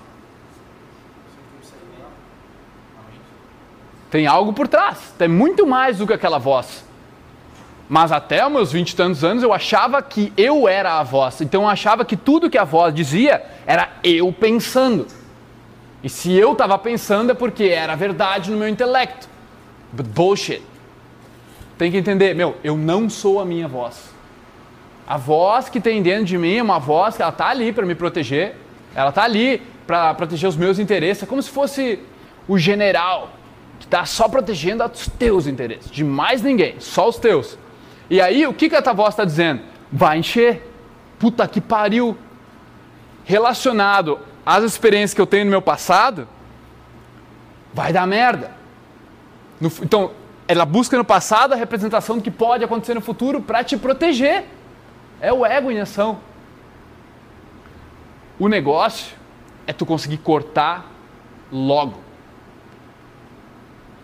Tem 4.10 4.26
algo 4.26 4.52
por 4.52 4.68
trás. 4.68 5.14
Tem 5.16 5.26
muito 5.26 5.66
mais 5.66 5.98
do 5.98 6.06
que 6.06 6.12
aquela 6.12 6.38
voz. 6.38 6.84
Mas 7.88 8.12
até 8.12 8.46
os 8.46 8.52
meus 8.52 8.72
vinte 8.72 8.90
e 8.90 8.96
tantos 8.96 9.24
anos 9.24 9.42
eu 9.42 9.52
achava 9.52 10.00
que 10.02 10.32
eu 10.36 10.68
era 10.68 10.98
a 10.98 11.02
voz. 11.02 11.40
Então 11.40 11.62
eu 11.62 11.68
achava 11.68 12.04
que 12.04 12.16
tudo 12.16 12.50
que 12.50 12.58
a 12.58 12.64
voz 12.64 12.94
dizia 12.94 13.42
era 13.66 13.90
eu 14.04 14.32
pensando. 14.32 15.06
E 16.02 16.08
se 16.08 16.32
eu 16.32 16.52
estava 16.52 16.76
pensando 16.78 17.30
é 17.30 17.34
porque 17.34 17.64
era 17.64 17.94
verdade 17.94 18.50
no 18.50 18.56
meu 18.56 18.68
intelecto. 18.68 19.28
But 19.92 20.06
bullshit. 20.06 20.62
Tem 21.78 21.90
que 21.90 21.96
entender, 21.96 22.34
meu, 22.34 22.56
eu 22.62 22.76
não 22.76 23.08
sou 23.08 23.40
a 23.40 23.44
minha 23.44 23.68
voz. 23.68 24.12
A 25.06 25.16
voz 25.16 25.68
que 25.68 25.80
tem 25.80 26.02
dentro 26.02 26.24
de 26.24 26.38
mim 26.38 26.56
é 26.56 26.62
uma 26.62 26.78
voz 26.78 27.16
que 27.16 27.22
ela 27.22 27.30
está 27.30 27.48
ali 27.48 27.72
para 27.72 27.86
me 27.86 27.94
proteger. 27.94 28.56
Ela 28.94 29.10
está 29.10 29.24
ali 29.24 29.62
para 29.86 30.14
proteger 30.14 30.48
os 30.48 30.56
meus 30.56 30.78
interesses. 30.78 31.22
É 31.22 31.26
como 31.26 31.42
se 31.42 31.50
fosse 31.50 31.98
o 32.48 32.58
general 32.58 33.30
que 33.78 33.86
está 33.86 34.04
só 34.04 34.28
protegendo 34.28 34.84
os 34.84 35.08
teus 35.08 35.46
interesses, 35.46 35.90
de 35.90 36.04
mais 36.04 36.40
ninguém, 36.40 36.76
só 36.78 37.08
os 37.08 37.16
teus. 37.16 37.58
E 38.08 38.20
aí, 38.20 38.46
o 38.46 38.54
que, 38.54 38.68
que 38.68 38.76
a 38.76 38.82
tua 38.82 38.92
voz 38.92 39.10
está 39.10 39.24
dizendo? 39.24 39.62
Vai 39.90 40.18
encher. 40.18 40.70
Puta 41.18 41.46
que 41.48 41.60
pariu. 41.60 42.16
Relacionado 43.24 44.20
às 44.44 44.64
experiências 44.64 45.14
que 45.14 45.20
eu 45.20 45.26
tenho 45.26 45.44
no 45.44 45.50
meu 45.50 45.62
passado, 45.62 46.26
vai 47.72 47.92
dar 47.92 48.06
merda. 48.06 48.50
No, 49.60 49.70
então, 49.82 50.10
ela 50.46 50.64
busca 50.64 50.96
no 50.96 51.04
passado 51.04 51.52
a 51.52 51.56
representação 51.56 52.16
do 52.16 52.22
que 52.22 52.30
pode 52.30 52.64
acontecer 52.64 52.94
no 52.94 53.00
futuro 53.00 53.40
para 53.40 53.62
te 53.62 53.76
proteger. 53.76 54.44
É 55.20 55.32
o 55.32 55.46
ego 55.46 55.70
em 55.70 55.80
ação. 55.80 56.18
O 58.38 58.48
negócio 58.48 59.16
é 59.66 59.72
tu 59.72 59.86
conseguir 59.86 60.18
cortar 60.18 60.90
logo 61.50 62.00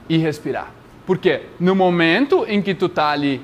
e 0.09 0.17
respirar. 0.17 0.71
Porque 1.07 1.47
no 1.59 1.75
momento 1.75 2.45
em 2.47 2.63
que 2.63 2.75
tu 2.75 2.89
tá 2.89 3.09
ali 3.11 3.43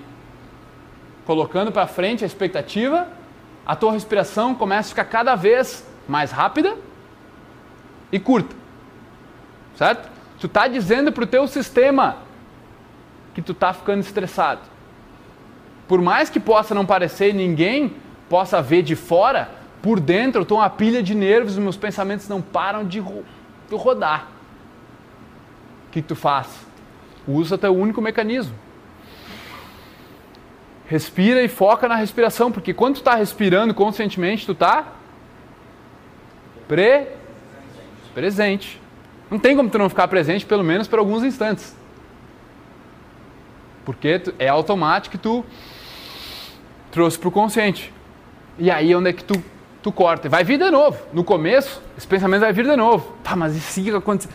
colocando 1.24 1.72
para 1.72 1.86
frente 1.86 2.22
a 2.22 2.26
expectativa, 2.26 3.08
a 3.66 3.74
tua 3.74 3.92
respiração 3.92 4.54
começa 4.54 4.88
a 4.88 4.90
ficar 4.90 5.04
cada 5.06 5.34
vez 5.34 5.84
mais 6.08 6.30
rápida 6.30 6.76
e 8.10 8.18
curta. 8.18 8.54
Certo? 9.76 10.08
Tu 10.38 10.48
tá 10.48 10.68
dizendo 10.68 11.10
para 11.12 11.24
o 11.24 11.26
teu 11.26 11.46
sistema 11.48 12.18
que 13.34 13.42
tu 13.42 13.54
tá 13.54 13.72
ficando 13.72 14.00
estressado. 14.00 14.60
Por 15.88 16.00
mais 16.00 16.30
que 16.30 16.40
possa 16.40 16.74
não 16.74 16.86
parecer, 16.86 17.34
ninguém 17.34 17.94
possa 18.28 18.62
ver 18.62 18.82
de 18.82 18.96
fora, 18.96 19.50
por 19.82 20.00
dentro 20.00 20.40
eu 20.40 20.42
estou 20.42 20.58
uma 20.58 20.70
pilha 20.70 21.02
de 21.02 21.14
nervos, 21.14 21.58
meus 21.58 21.76
pensamentos 21.76 22.28
não 22.28 22.40
param 22.40 22.86
de, 22.86 22.98
ro 22.98 23.24
de 23.68 23.76
rodar. 23.76 24.28
O 25.88 25.90
que, 25.90 26.00
que 26.00 26.08
tu 26.08 26.16
faz? 26.16 26.48
Usa 27.26 27.58
teu 27.58 27.74
único 27.74 28.00
mecanismo. 28.00 28.54
Respira 30.86 31.42
e 31.42 31.48
foca 31.48 31.88
na 31.88 31.96
respiração, 31.96 32.52
porque 32.52 32.74
quando 32.74 32.94
tu 32.94 32.98
está 32.98 33.14
respirando 33.14 33.74
conscientemente, 33.74 34.46
tu 34.46 34.52
está 34.52 34.88
pre 36.68 37.06
presente. 38.14 38.80
Não 39.30 39.38
tem 39.38 39.56
como 39.56 39.68
tu 39.68 39.78
não 39.78 39.88
ficar 39.88 40.06
presente, 40.08 40.46
pelo 40.46 40.62
menos 40.62 40.86
por 40.86 40.98
alguns 40.98 41.24
instantes. 41.24 41.76
Porque 43.84 44.22
é 44.38 44.48
automático 44.48 45.12
que 45.12 45.18
tu 45.18 45.44
trouxe 46.90 47.18
para 47.18 47.28
o 47.28 47.32
consciente. 47.32 47.92
E 48.58 48.70
aí 48.70 48.94
onde 48.94 49.10
é 49.10 49.12
que 49.12 49.24
tu, 49.24 49.42
tu 49.82 49.90
corta? 49.90 50.28
Vai 50.28 50.44
vir 50.44 50.58
de 50.58 50.70
novo. 50.70 50.96
No 51.12 51.24
começo, 51.24 51.82
esse 51.98 52.06
pensamento 52.06 52.42
vai 52.42 52.52
vir 52.52 52.64
de 52.64 52.76
novo. 52.76 53.12
Tá, 53.22 53.34
mas 53.34 53.56
e 53.56 53.60
se 53.60 53.90
acontecer? 53.90 54.32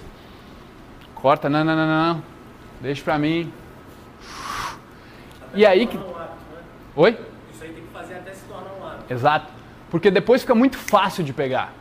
Corta, 1.16 1.50
não, 1.50 1.64
não, 1.64 1.76
não, 1.76 1.88
não. 1.88 2.24
Deixa 2.82 3.04
para 3.04 3.18
mim. 3.18 3.52
E 5.54 5.66
aí 5.66 5.88
que... 5.88 5.98
Oi? 6.96 7.18
Isso 7.54 7.64
aí 7.64 7.70
tem 7.72 7.84
que 7.84 7.94
fazer 7.94 8.16
até 8.16 8.34
se 8.34 8.44
tornar 8.46 8.72
um 8.80 8.86
hábito. 8.86 9.14
Exato. 9.14 9.52
Porque 9.90 10.12
depois 10.12 10.42
fica 10.42 10.54
muito 10.54 10.78
fácil 10.78 11.24
de 11.24 11.34
pegar. 11.34 11.74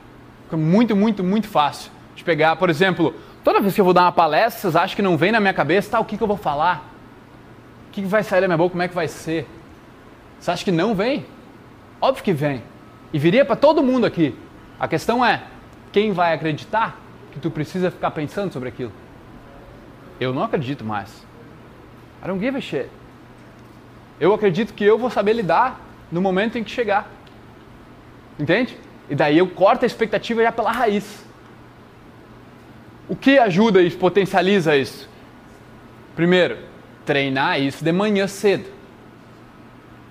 Fica 0.49 0.57
muito, 0.57 0.97
muito, 0.97 1.23
muito 1.23 1.47
fácil 1.47 1.93
de 2.17 2.25
pegar. 2.25 2.57
Por 2.57 2.71
exemplo, 2.71 3.15
toda 3.45 3.61
vez 3.61 3.75
que 3.75 3.81
eu 3.83 3.85
vou 3.85 3.93
dar 3.93 4.05
uma 4.05 4.13
palestra, 4.13 4.63
vocês 4.63 4.75
acham 4.75 4.97
que 4.97 5.03
não 5.03 5.15
vem 5.15 5.31
na 5.31 5.41
minha 5.41 5.53
cabeça, 5.53 5.91
tá, 5.91 6.01
o 6.01 6.07
que, 6.07 6.17
que 6.17 6.23
eu 6.23 6.27
vou 6.27 6.39
falar? 6.39 6.91
O 7.87 7.91
que, 7.93 8.01
que 8.01 8.09
vai 8.09 8.23
sair 8.23 8.41
da 8.41 8.49
minha 8.49 8.57
boca? 8.57 8.71
Como 8.71 8.83
é 8.83 8.89
que 8.89 8.95
vai 8.95 9.09
ser? 9.09 9.47
Você 10.41 10.51
acha 10.51 10.65
que 10.65 10.73
não 10.73 10.95
vem? 10.95 11.27
Óbvio 12.01 12.25
que 12.25 12.33
vem. 12.33 12.63
E 13.13 13.19
viria 13.19 13.45
para 13.45 13.57
todo 13.57 13.83
mundo 13.83 14.07
aqui. 14.07 14.35
A 14.81 14.89
questão 14.89 15.23
é, 15.23 15.43
quem 15.93 16.13
vai 16.13 16.33
acreditar 16.33 16.99
que 17.31 17.39
tu 17.39 17.51
precisa 17.51 17.91
ficar 17.91 18.13
pensando 18.13 18.51
sobre 18.51 18.71
aquilo? 18.71 18.93
Eu 20.19 20.33
não 20.33 20.45
acredito 20.45 20.83
mais. 20.83 21.11
I 22.25 22.27
don't 22.27 22.43
give 22.43 22.57
a 22.57 22.61
shit. 22.63 22.89
Eu 24.19 24.33
acredito 24.33 24.73
que 24.73 24.83
eu 24.83 24.97
vou 24.97 25.11
saber 25.11 25.35
lidar 25.35 25.79
no 26.11 26.23
momento 26.23 26.57
em 26.57 26.65
que 26.65 26.71
chegar. 26.71 27.07
Entende? 28.39 28.79
E 29.09 29.15
daí 29.15 29.39
eu 29.39 29.47
corto 29.49 29.85
a 29.85 29.87
expectativa 29.87 30.43
já 30.43 30.53
pela 30.53 30.71
raiz. 30.71 31.25
O 33.09 33.17
que 33.17 33.39
ajuda 33.39 33.81
e 33.81 33.91
potencializa 33.91 34.77
isso? 34.77 35.09
Primeiro, 36.15 36.59
treinar 37.07 37.61
isso 37.61 37.83
de 37.83 37.91
manhã 37.91 38.27
cedo. 38.27 38.69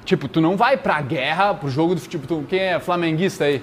Tipo, 0.03 0.27
tu 0.27 0.41
não 0.41 0.55
vai 0.55 0.77
pra 0.77 1.01
guerra, 1.01 1.53
pro 1.53 1.69
jogo 1.69 1.93
do 1.93 2.01
tipo, 2.01 2.25
tu, 2.25 2.45
quem 2.49 2.59
é 2.59 2.79
flamenguista 2.79 3.43
aí? 3.43 3.61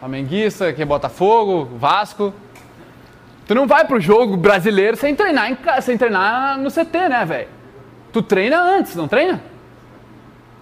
Flamenguista, 0.00 0.72
quem 0.72 0.82
é 0.82 0.86
Botafogo, 0.86 1.76
Vasco. 1.76 2.32
Tu 3.46 3.54
não 3.54 3.66
vai 3.66 3.84
pro 3.86 4.00
jogo 4.00 4.36
brasileiro 4.36 4.96
sem 4.96 5.14
treinar, 5.14 5.50
em, 5.50 5.58
sem 5.82 5.96
treinar 5.96 6.58
no 6.58 6.70
CT, 6.70 7.08
né, 7.08 7.24
velho? 7.24 7.48
Tu 8.12 8.22
treina 8.22 8.60
antes, 8.60 8.96
não 8.96 9.06
treina? 9.06 9.42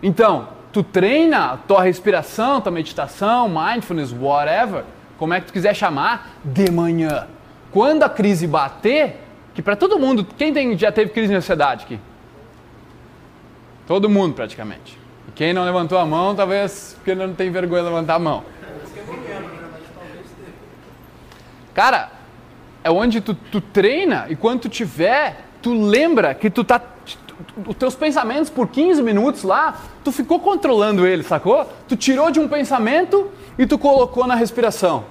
Então, 0.03 0.49
tu 0.77 0.83
treina 0.83 1.59
tua 1.67 1.83
respiração, 1.83 2.61
tua 2.61 2.71
meditação, 2.71 3.49
mindfulness, 3.49 4.13
whatever, 4.13 4.85
como 5.17 5.33
é 5.33 5.41
que 5.41 5.47
tu 5.47 5.53
quiser 5.55 5.75
chamar, 5.75 6.37
de 6.45 6.71
manhã. 6.71 7.27
Quando 7.73 8.03
a 8.03 8.11
crise 8.11 8.47
bater, 8.47 9.17
que 9.55 9.63
para 9.63 9.75
todo 9.75 9.99
mundo, 9.99 10.23
quem 10.37 10.53
tem, 10.53 10.77
já 10.77 10.93
teve 10.93 11.13
crise 11.13 11.29
de 11.29 11.35
ansiedade 11.35 11.85
aqui? 11.85 11.99
Todo 13.87 14.11
mundo 14.11 14.35
praticamente. 14.35 14.99
E 15.27 15.31
quem 15.33 15.55
não 15.55 15.65
levantou 15.65 15.97
a 15.97 16.05
mão, 16.05 16.35
talvez 16.35 16.95
porque 16.97 17.15
não 17.15 17.33
tem 17.33 17.51
vergonha 17.51 17.83
de 17.83 17.89
levantar 17.89 18.17
a 18.17 18.19
mão. 18.19 18.45
Cara, 21.73 22.11
é 22.85 22.91
onde 22.91 23.23
tu, 23.23 23.33
tu 23.33 23.63
treina 23.63 24.27
e 24.29 24.37
quando 24.37 24.61
tu 24.61 24.69
tiver, 24.69 25.43
tu 25.63 25.73
lembra 25.73 26.35
que 26.35 26.51
tu 26.51 26.63
tá. 26.63 26.83
Os 27.67 27.77
teus 27.77 27.95
pensamentos 27.95 28.51
por 28.51 28.69
15 28.69 29.03
minutos 29.03 29.43
lá, 29.43 29.81
tu 30.03 30.11
ficou 30.11 30.41
controlando 30.41 31.07
eles, 31.07 31.27
sacou? 31.27 31.67
Tu 31.89 31.97
tirou 31.97 32.31
de 32.31 32.41
um 32.41 32.49
pensamento 32.49 33.31
e 33.59 33.67
tu 33.67 33.79
colocou 33.79 34.27
na 34.27 34.35
respiração. 34.35 35.05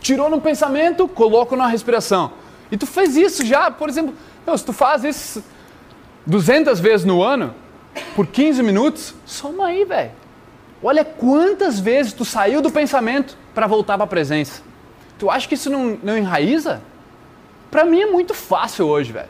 Tirou 0.00 0.30
num 0.30 0.40
pensamento, 0.40 1.06
colocou 1.06 1.56
na 1.56 1.66
respiração. 1.66 2.32
E 2.70 2.76
tu 2.76 2.86
fez 2.86 3.16
isso 3.16 3.44
já, 3.44 3.70
por 3.70 3.88
exemplo, 3.88 4.14
não, 4.46 4.56
se 4.56 4.64
tu 4.64 4.72
faz 4.72 5.04
isso 5.04 5.44
200 6.26 6.80
vezes 6.80 7.04
no 7.04 7.22
ano, 7.22 7.54
por 8.16 8.26
15 8.26 8.62
minutos, 8.62 9.14
soma 9.26 9.66
aí, 9.66 9.84
velho. 9.84 10.12
Olha 10.82 11.04
quantas 11.04 11.78
vezes 11.78 12.12
tu 12.12 12.24
saiu 12.24 12.60
do 12.60 12.70
pensamento 12.70 13.36
para 13.54 13.66
voltar 13.66 13.96
para 13.96 14.04
a 14.04 14.08
presença. 14.08 14.62
Tu 15.18 15.30
acha 15.30 15.46
que 15.46 15.54
isso 15.54 15.70
não, 15.70 15.98
não 16.02 16.16
enraiza? 16.16 16.82
Para 17.70 17.84
mim 17.84 18.00
é 18.00 18.06
muito 18.06 18.34
fácil 18.34 18.86
hoje, 18.86 19.12
velho. 19.12 19.28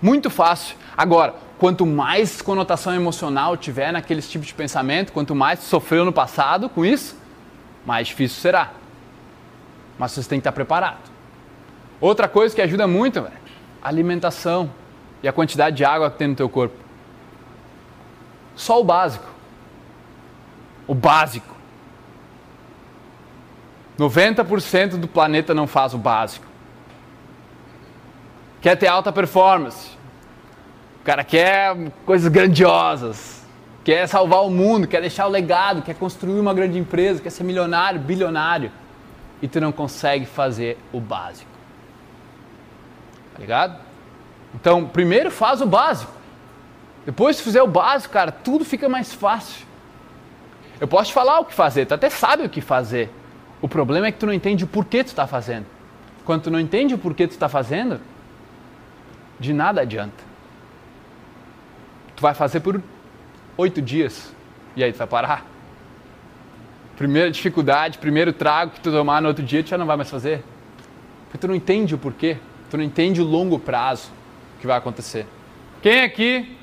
Muito 0.00 0.30
fácil. 0.30 0.76
Agora, 0.96 1.34
quanto 1.58 1.86
mais 1.86 2.42
conotação 2.42 2.94
emocional 2.94 3.56
tiver 3.56 3.92
naqueles 3.92 4.28
tipos 4.28 4.46
de 4.48 4.54
pensamento, 4.54 5.12
quanto 5.12 5.34
mais 5.34 5.60
sofreu 5.60 6.04
no 6.04 6.12
passado 6.12 6.68
com 6.68 6.84
isso, 6.84 7.16
mais 7.86 8.08
difícil 8.08 8.40
será. 8.40 8.72
Mas 9.98 10.12
você 10.12 10.28
tem 10.28 10.38
que 10.38 10.42
estar 10.42 10.52
preparado. 10.52 11.10
Outra 12.00 12.28
coisa 12.28 12.54
que 12.54 12.60
ajuda 12.60 12.86
muito, 12.86 13.22
velho, 13.22 13.34
alimentação 13.82 14.70
e 15.22 15.28
a 15.28 15.32
quantidade 15.32 15.76
de 15.76 15.84
água 15.84 16.10
que 16.10 16.18
tem 16.18 16.28
no 16.28 16.34
teu 16.34 16.48
corpo. 16.48 16.76
Só 18.54 18.80
o 18.80 18.84
básico. 18.84 19.26
O 20.86 20.94
básico. 20.94 21.54
90% 23.98 24.96
do 24.96 25.08
planeta 25.08 25.54
não 25.54 25.66
faz 25.66 25.94
o 25.94 25.98
básico. 25.98 26.46
Quer 28.64 28.76
ter 28.76 28.86
alta 28.86 29.12
performance. 29.12 29.90
O 31.02 31.04
cara 31.04 31.22
quer 31.22 31.76
coisas 32.06 32.28
grandiosas. 32.28 33.44
Quer 33.84 34.08
salvar 34.08 34.42
o 34.42 34.48
mundo, 34.48 34.88
quer 34.88 35.02
deixar 35.02 35.26
o 35.26 35.28
legado, 35.28 35.82
quer 35.82 35.94
construir 35.94 36.40
uma 36.40 36.54
grande 36.54 36.78
empresa, 36.78 37.20
quer 37.20 37.28
ser 37.28 37.44
milionário, 37.44 38.00
bilionário. 38.00 38.72
E 39.42 39.46
tu 39.46 39.60
não 39.60 39.70
consegue 39.70 40.24
fazer 40.24 40.78
o 40.94 40.98
básico. 40.98 41.50
Tá 43.34 43.40
ligado? 43.40 43.78
Então, 44.54 44.86
primeiro 44.86 45.30
faz 45.30 45.60
o 45.60 45.66
básico. 45.66 46.12
Depois, 47.04 47.36
se 47.36 47.42
fizer 47.42 47.62
o 47.62 47.68
básico, 47.68 48.14
cara, 48.14 48.32
tudo 48.32 48.64
fica 48.64 48.88
mais 48.88 49.12
fácil. 49.12 49.66
Eu 50.80 50.88
posso 50.88 51.10
te 51.10 51.12
falar 51.12 51.40
o 51.40 51.44
que 51.44 51.52
fazer, 51.52 51.84
tu 51.84 51.92
até 51.92 52.08
sabe 52.08 52.44
o 52.44 52.48
que 52.48 52.62
fazer. 52.62 53.10
O 53.60 53.68
problema 53.68 54.06
é 54.06 54.10
que 54.10 54.20
tu 54.20 54.24
não 54.24 54.32
entende 54.32 54.64
o 54.64 54.66
porquê 54.66 55.04
tu 55.04 55.08
está 55.08 55.26
fazendo. 55.26 55.66
Quando 56.24 56.44
tu 56.44 56.50
não 56.50 56.58
entende 56.58 56.94
o 56.94 56.98
porquê 56.98 57.26
tu 57.26 57.32
está 57.32 57.46
fazendo, 57.46 58.00
de 59.38 59.52
nada 59.52 59.80
adianta. 59.80 60.22
Tu 62.16 62.22
vai 62.22 62.34
fazer 62.34 62.60
por 62.60 62.80
oito 63.56 63.82
dias 63.82 64.34
e 64.76 64.82
aí 64.84 64.92
tu 64.92 64.98
vai 64.98 65.06
parar. 65.06 65.44
Primeira 66.96 67.30
dificuldade, 67.30 67.98
primeiro 67.98 68.32
trago 68.32 68.72
que 68.72 68.80
tu 68.80 68.90
tomar 68.90 69.20
no 69.20 69.28
outro 69.28 69.44
dia, 69.44 69.62
tu 69.62 69.70
já 69.70 69.78
não 69.78 69.86
vai 69.86 69.96
mais 69.96 70.10
fazer. 70.10 70.44
Porque 71.24 71.38
tu 71.38 71.48
não 71.48 71.54
entende 71.54 71.94
o 71.94 71.98
porquê, 71.98 72.36
tu 72.70 72.76
não 72.76 72.84
entende 72.84 73.20
o 73.20 73.24
longo 73.24 73.58
prazo 73.58 74.10
que 74.60 74.66
vai 74.66 74.78
acontecer. 74.78 75.26
Quem 75.82 76.02
aqui, 76.02 76.56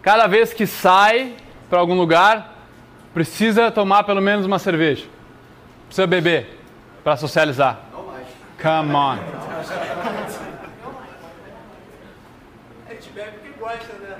cada 0.00 0.26
vez 0.26 0.52
que 0.54 0.66
sai 0.66 1.36
para 1.68 1.78
algum 1.78 1.94
lugar, 1.94 2.54
precisa 3.12 3.70
tomar 3.70 4.04
pelo 4.04 4.20
menos 4.22 4.46
uma 4.46 4.58
cerveja? 4.58 5.06
Precisa 5.86 6.06
beber 6.06 6.58
para 7.04 7.16
socializar? 7.16 7.80
Come 8.60 8.94
on. 8.94 9.18
A 12.88 12.94
gente 12.94 13.10
bebe 13.10 13.38
porque 13.42 13.53
gosta, 13.64 13.92
né? 13.94 14.16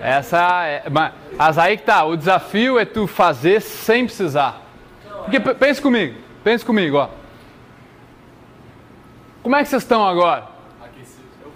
Essa 0.02 0.66
é, 0.66 0.84
mas 0.88 1.58
aí 1.58 1.76
que 1.76 1.82
tá, 1.82 2.04
o 2.04 2.16
desafio 2.16 2.78
é 2.78 2.84
tu 2.84 3.06
fazer 3.06 3.60
sem 3.60 4.04
precisar. 4.04 4.62
Porque 5.24 5.40
pense 5.40 5.80
comigo, 5.82 6.18
pense 6.44 6.64
comigo, 6.64 6.98
ó. 6.98 7.08
Como 9.42 9.56
é 9.56 9.62
que 9.62 9.68
vocês 9.68 9.82
estão 9.82 10.06
agora? 10.06 10.46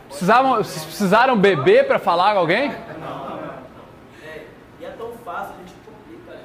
Precisavam, 0.09 0.57
vocês 0.57 0.85
precisaram 0.85 1.37
beber 1.39 1.87
para 1.87 1.99
falar 1.99 2.35
com 2.35 2.41
alguém? 2.41 2.71
É, 4.23 4.43
e 4.81 4.85
é 4.85 4.91
tão 4.91 5.13
fácil, 5.25 5.55
a 5.55 5.59
gente 5.59 5.73
complica. 5.87 6.33
né? 6.33 6.41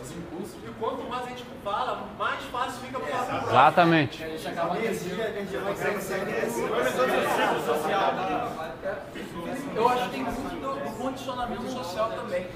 Os 0.00 0.10
impulsos. 0.12 0.56
E 0.64 0.70
quanto 0.78 1.02
mais 1.08 1.26
a 1.26 1.28
gente 1.30 1.44
fala, 1.64 2.04
mais 2.16 2.44
fácil 2.44 2.80
fica 2.82 3.00
pra 3.00 3.08
falar. 3.08 3.42
Exatamente. 3.42 4.22
Eu 9.74 9.88
acho 9.88 10.04
que 10.04 10.10
tem 10.10 10.22
muito 10.22 10.60
do, 10.60 10.90
do 10.90 10.96
condicionamento 10.96 11.68
social 11.68 12.10
também. 12.10 12.46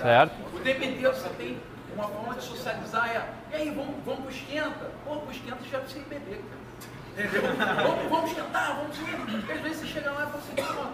Certo? 0.00 0.32
O 0.54 0.58
inteiro 0.58 1.14
você 1.14 1.28
tem 1.30 1.58
uma 1.94 2.08
forma 2.08 2.34
de 2.34 2.42
socializar, 2.42 3.08
é, 3.08 3.28
e 3.50 3.54
aí, 3.56 3.70
vamos, 3.70 3.94
vamos 4.04 4.20
pro 4.20 4.30
esquenta? 4.30 4.90
Pô, 5.04 5.16
pro 5.16 5.32
esquenta 5.32 5.58
já 5.70 5.78
precisa 5.80 6.00
ir 6.00 6.08
beber, 6.08 6.42
cara. 6.44 7.26
Entendeu? 7.26 7.42
vamos, 7.82 8.10
vamos 8.10 8.30
esquentar, 8.30 8.76
vamos 8.76 8.96
ir. 8.98 9.40
Porque 9.40 9.52
às 9.52 9.60
vezes 9.60 9.78
você 9.78 9.86
chega 9.86 10.10
lá 10.12 10.22
e 10.22 10.26
fala 10.26 10.38
assim, 10.38 10.54
"Pô, 10.54 10.86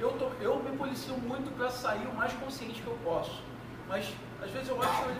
eu, 0.00 0.12
tô, 0.12 0.30
eu 0.40 0.56
me 0.62 0.76
policio 0.76 1.14
muito 1.18 1.54
para 1.56 1.70
sair 1.70 2.06
o 2.06 2.14
mais 2.14 2.32
consciente 2.34 2.80
que 2.80 2.86
eu 2.86 2.96
posso. 3.04 3.42
Mas 3.88 4.06
às 4.42 4.50
vezes 4.50 4.68
eu 4.68 4.76
olho 4.78 4.84
e 4.88 4.92
falo, 4.92 5.14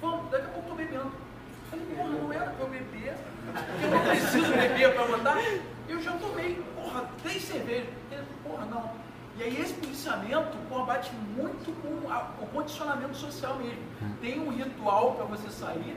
vamos, 0.00 0.30
daqui 0.30 0.46
a 0.46 0.48
pouco 0.48 0.68
eu 0.68 0.70
tô 0.70 0.74
bebendo. 0.74 1.04
Eu 1.04 1.78
falei, 1.78 1.86
porra, 1.96 2.08
não 2.08 2.32
era 2.32 2.50
pra 2.50 2.64
eu 2.64 2.70
beber, 2.70 3.14
eu 3.82 3.90
não 3.90 4.00
preciso 4.08 4.52
beber 4.52 4.94
para 4.94 5.06
mandar. 5.08 5.36
Eu 5.88 6.00
já 6.00 6.12
tomei, 6.12 6.62
porra, 6.74 7.08
três 7.22 7.42
cervejas. 7.42 7.88
Ele, 8.10 8.22
Porra, 8.44 8.64
não. 8.66 8.90
E 9.38 9.42
aí 9.42 9.60
esse 9.60 9.74
policiamento 9.74 10.56
combate 10.68 11.12
muito 11.36 11.70
com 11.80 12.10
a- 12.10 12.30
o 12.40 12.46
condicionamento 12.46 13.16
social 13.16 13.54
mesmo. 13.56 13.82
Tem 14.20 14.40
um 14.40 14.50
ritual 14.50 15.12
para 15.14 15.24
você 15.26 15.48
sair 15.50 15.96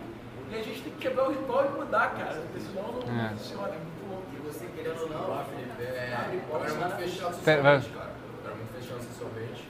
e 0.50 0.56
a 0.56 0.62
gente 0.62 0.82
tem 0.84 0.94
que 0.94 1.00
quebrar 1.00 1.28
o 1.30 1.32
ritual 1.32 1.66
e 1.66 1.70
mudar, 1.80 2.12
cara. 2.16 2.36
Porque 2.42 2.60
senão 2.60 2.92
não 2.92 3.02
É. 3.26 3.30
funciona, 3.30 3.68
é 3.70 3.80
muito 3.80 4.10
louco. 4.10 4.26
E 4.34 4.38
você 4.46 4.66
querendo 4.76 5.02
ou 5.02 5.10
não, 5.10 5.46
Felipe, 5.46 5.82
é, 5.82 6.42
eu 6.52 6.56
era 6.56 6.74
muito 6.76 6.96
fechado 6.98 7.32
vai. 7.32 7.82
socialmente, 7.82 7.90
cara. 7.90 8.12
Era 8.46 8.56
muito 8.56 8.74
fechado 8.74 9.02
socialmente. 9.04 9.68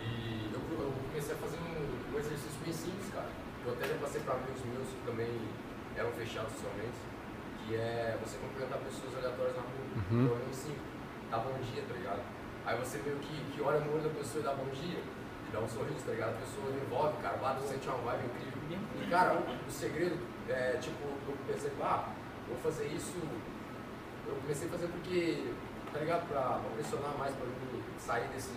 E 0.00 0.50
eu, 0.54 0.60
eu 0.78 0.92
comecei 1.10 1.34
a 1.34 1.38
fazer 1.38 1.58
um, 1.58 2.14
um 2.14 2.18
exercício 2.18 2.58
bem 2.64 2.72
simples, 2.72 3.10
cara. 3.12 3.28
Eu 3.66 3.72
até 3.72 3.88
já 3.88 3.94
passei 3.94 4.20
para 4.20 4.34
amigos 4.34 4.62
meus 4.70 4.88
que 4.88 5.02
também 5.06 5.30
eram 5.96 6.12
fechados 6.12 6.52
socialmente. 6.52 6.94
Que 7.66 7.76
é 7.76 8.18
você 8.22 8.36
cumprimentar 8.38 8.78
pessoas 8.80 9.16
aleatórias 9.16 9.56
na 9.56 9.62
rua. 9.62 9.84
Uhum. 9.96 10.26
Pelo 10.28 10.36
menos 10.36 10.58
assim, 10.58 10.76
dá 11.30 11.38
bom 11.38 11.56
dia, 11.58 11.82
tá 11.88 11.94
ligado? 11.94 12.20
Aí 12.66 12.78
você 12.78 12.98
meio 12.98 13.16
que, 13.18 13.34
que 13.52 13.62
olha 13.62 13.80
no 13.80 13.92
olho 13.92 14.02
da 14.02 14.10
pessoa 14.10 14.40
e 14.40 14.44
dá 14.44 14.52
bom 14.52 14.68
dia. 14.68 15.00
E 15.00 15.52
dá 15.52 15.60
um 15.60 15.68
sorriso, 15.68 16.04
tá 16.04 16.12
ligado? 16.12 16.36
A 16.36 16.40
pessoa 16.40 16.68
envolve, 16.70 17.22
cara, 17.22 17.36
bate, 17.38 17.62
sente 17.64 17.88
uma 17.88 17.98
vibe 17.98 18.26
incrível. 18.26 18.78
E 19.00 19.10
cara, 19.10 19.34
o 19.34 19.70
segredo 19.70 20.18
é 20.48 20.76
tipo, 20.80 21.04
eu 21.04 21.36
pensei, 21.46 21.72
ah, 21.80 22.12
vou 22.48 22.56
fazer 22.58 22.86
isso 22.86 23.16
eu 24.26 24.34
comecei 24.36 24.68
a 24.68 24.70
fazer 24.70 24.86
porque, 24.88 25.52
tá 25.92 26.00
ligado, 26.00 26.26
pra, 26.28 26.40
pra 26.40 26.70
pressionar 26.74 27.16
mais 27.18 27.34
pra 27.34 27.46
mim 27.46 27.82
sair 27.98 28.28
desse, 28.28 28.52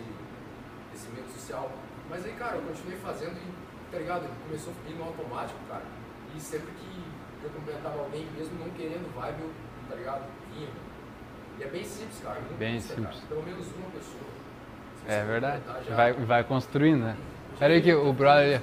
desse 0.91 1.09
meio 1.09 1.27
social. 1.27 1.69
Mas 2.09 2.25
aí, 2.25 2.33
cara, 2.33 2.55
eu 2.55 2.61
continuei 2.63 2.97
fazendo 2.99 3.35
e, 3.35 3.91
tá 3.91 3.97
ligado, 3.97 4.27
começou 4.45 4.73
a 4.73 4.89
ir 4.89 4.95
no 4.95 5.03
automático, 5.03 5.59
cara. 5.67 5.83
E 6.35 6.39
sempre 6.39 6.71
que 6.71 6.96
eu 7.47 7.51
cumprimentava 7.53 7.99
alguém, 7.99 8.25
mesmo 8.37 8.59
não 8.59 8.69
querendo 8.71 9.13
vibe, 9.15 9.41
eu, 9.41 9.51
tá 9.89 9.95
ligado, 9.95 10.23
vinha. 10.53 10.67
E 11.59 11.63
é 11.63 11.67
bem 11.67 11.83
simples, 11.83 12.19
cara. 12.23 12.39
Muito 12.39 12.57
Bem 12.59 12.79
simples, 12.79 12.95
simples. 12.95 13.15
Cara. 13.15 13.27
Pelo 13.29 13.43
menos 13.43 13.67
uma 13.75 13.89
pessoa. 13.89 14.23
Se 15.05 15.11
É 15.11 15.23
verdade. 15.23 15.61
já- 15.87 15.95
Vai, 15.95 16.13
vai 16.13 16.43
construindo, 16.43 17.03
né? 17.03 17.17
Pera 17.57 17.73
aí 17.73 17.81
que 17.81 17.93
o 17.93 18.13
brother. 18.13 18.61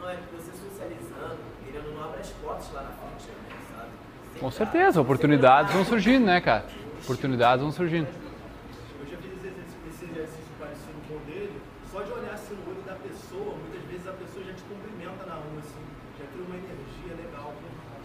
não 0.00 0.08
é 0.10 0.16
você 0.36 0.50
socializando, 0.52 1.38
querendo 1.64 1.86
ou 1.88 1.94
não 1.94 2.04
abre 2.04 2.20
as 2.20 2.30
portas 2.30 2.70
lá 2.74 2.82
na 2.82 2.90
frente, 2.90 3.28
né, 3.30 3.56
sabe? 3.74 3.90
Com 4.40 4.50
certeza, 4.50 5.00
oportunidades 5.00 5.72
vão 5.72 5.84
surgindo, 5.84 6.26
né, 6.26 6.40
cara? 6.40 6.66
Oportunidades 7.04 7.62
vão 7.62 7.72
surgindo. 7.72 8.08
Eu 9.00 9.06
já 9.06 9.16
fiz 9.16 9.32
esse 9.32 9.46
exercício, 9.46 9.78
esse 9.88 10.04
exercício 10.04 10.52
parecido 10.58 10.98
com 11.08 11.14
o 11.14 11.20
dele, 11.20 11.56
só 11.90 12.02
de 12.02 12.12
olhar 12.12 12.34
assim 12.34 12.54
no 12.54 12.70
olho 12.72 12.82
da 12.82 12.94
pessoa, 12.96 13.54
muitas 13.56 13.82
vezes 13.88 14.06
a 14.06 14.12
pessoa 14.12 14.44
já 14.44 14.52
te 14.52 14.62
cumprimenta 14.68 15.24
na 15.24 15.34
rua, 15.40 15.60
assim, 15.60 15.80
já 16.20 16.26
cria 16.28 16.44
uma 16.44 16.56
energia 16.56 17.14
legal. 17.16 17.54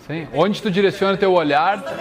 Sim. 0.09 0.27
Onde 0.33 0.59
tu 0.59 0.71
direciona 0.71 1.15
teu 1.15 1.31
olhar, 1.33 1.83
Tá 1.83 1.91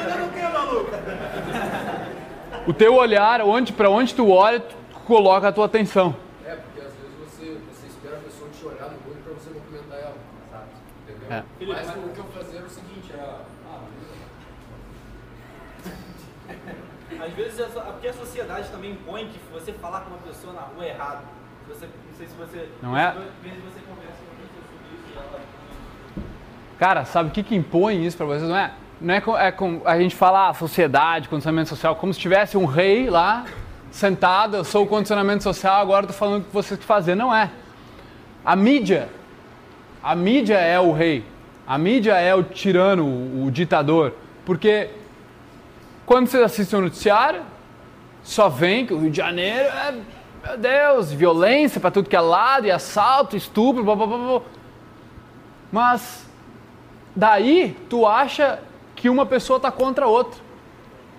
o 2.66 2.72
teu 2.72 2.94
olhar, 2.94 3.42
onde 3.42 3.70
para 3.72 3.90
onde 3.90 4.14
tu 4.14 4.30
olha, 4.30 4.60
tu 4.60 4.74
coloca 5.04 5.48
a 5.48 5.52
tua 5.52 5.66
atenção. 5.66 6.16
É, 6.46 6.54
porque 6.56 6.80
às 6.80 6.92
vezes 6.94 7.12
você, 7.18 7.58
você 7.70 7.86
espera 7.86 8.16
a 8.16 8.20
pessoa 8.20 8.48
te 8.50 8.64
olhar 8.64 8.88
no 8.90 8.96
olho 9.10 9.20
pra 9.22 9.34
você 9.34 9.50
cumprimentar 9.50 9.98
ela. 9.98 10.14
Sabe? 10.50 10.64
Entendeu? 11.06 11.32
É. 11.36 11.44
Mas 11.66 11.88
o 11.96 12.08
que 12.08 12.18
eu 12.18 12.24
fazia 12.24 12.58
era 12.60 12.66
o 12.66 12.70
seguinte, 12.70 13.12
era. 13.12 13.40
Ah, 13.70 13.80
beleza. 16.48 17.24
Às 17.26 17.32
vezes, 17.34 17.60
é 17.60 17.68
só- 17.68 17.80
porque 17.82 18.08
a 18.08 18.12
sociedade 18.14 18.68
também 18.70 18.92
impõe 18.92 19.26
que 19.28 19.38
você 19.52 19.72
falar 19.74 20.00
com 20.00 20.10
uma 20.10 20.18
pessoa 20.26 20.54
na 20.54 20.62
rua 20.62 20.84
é 20.84 20.88
errado. 20.90 21.24
Você, 21.68 21.84
não 21.84 22.16
sei 22.16 22.26
se 22.26 22.34
você. 22.36 22.68
Não 22.82 22.96
é? 22.96 23.08
Às 23.08 23.14
vezes 23.16 23.62
você 23.64 23.80
conversa 23.84 24.16
com 24.24 24.32
uma 24.32 24.40
pessoa 24.48 24.64
sobre 24.64 24.96
isso 24.96 25.08
e 25.12 25.16
ela. 25.18 25.40
Cara, 26.78 27.04
sabe 27.04 27.30
o 27.30 27.32
que, 27.32 27.42
que 27.42 27.56
impõe 27.56 28.06
isso 28.06 28.16
para 28.16 28.26
vocês? 28.26 28.48
Não 28.48 28.56
é, 28.56 28.70
não 29.00 29.14
é, 29.14 29.20
com, 29.20 29.36
é 29.36 29.50
com- 29.50 29.82
a 29.84 29.98
gente 29.98 30.14
fala 30.14 30.48
ah, 30.48 30.54
sociedade, 30.54 31.28
condicionamento 31.28 31.68
social, 31.70 31.96
como 31.96 32.14
se 32.14 32.20
tivesse 32.20 32.56
um 32.56 32.66
rei 32.66 33.10
lá 33.10 33.44
sentado, 33.90 34.56
eu 34.56 34.64
sou 34.64 34.84
o 34.84 34.86
condicionamento 34.86 35.42
social, 35.42 35.80
agora 35.80 36.04
estou 36.04 36.16
falando 36.16 36.42
o 36.42 36.44
que 36.44 36.52
vocês 36.52 36.78
que 36.78 36.86
fazer. 36.86 37.14
Não 37.16 37.34
é. 37.34 37.50
A 38.44 38.54
mídia, 38.54 39.08
a 40.02 40.14
mídia 40.14 40.58
é 40.58 40.78
o 40.78 40.92
rei. 40.92 41.24
A 41.66 41.76
mídia 41.76 42.14
é 42.14 42.34
o 42.34 42.44
tirano, 42.44 43.04
o, 43.04 43.46
o 43.46 43.50
ditador. 43.50 44.14
Porque 44.46 44.90
quando 46.06 46.28
vocês 46.28 46.42
assistem 46.42 46.78
o 46.78 46.82
noticiário, 46.82 47.42
só 48.22 48.48
vem 48.48 48.86
que 48.86 48.94
o 48.94 48.98
Rio 48.98 49.10
de 49.10 49.16
Janeiro 49.16 49.68
é, 49.68 49.94
meu 50.46 50.56
Deus, 50.56 51.12
violência 51.12 51.80
para 51.80 51.90
tudo 51.90 52.08
que 52.08 52.16
é 52.16 52.20
lado, 52.20 52.66
e 52.66 52.70
assalto, 52.70 53.36
estupro, 53.36 53.82
blá, 53.82 53.96
blá, 53.96 54.06
blá, 54.06 54.16
blá. 54.16 54.40
Mas 55.72 56.27
daí 57.18 57.76
tu 57.90 58.06
acha 58.06 58.60
que 58.94 59.10
uma 59.10 59.26
pessoa 59.26 59.56
está 59.56 59.72
contra 59.72 60.04
a 60.04 60.08
outra. 60.08 60.40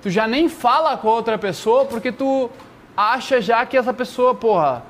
Tu 0.01 0.09
já 0.09 0.25
nem 0.25 0.47
fala 0.47 0.95
com 0.95 1.09
a 1.09 1.13
outra 1.13 1.37
pessoa 1.37 1.83
porque 1.83 2.09
tu 2.09 2.49
acha 2.95 3.41
já 3.41 3.65
que 3.65 3.75
essa 3.75 3.93
pessoa, 3.93 4.33
porra. 4.33 4.83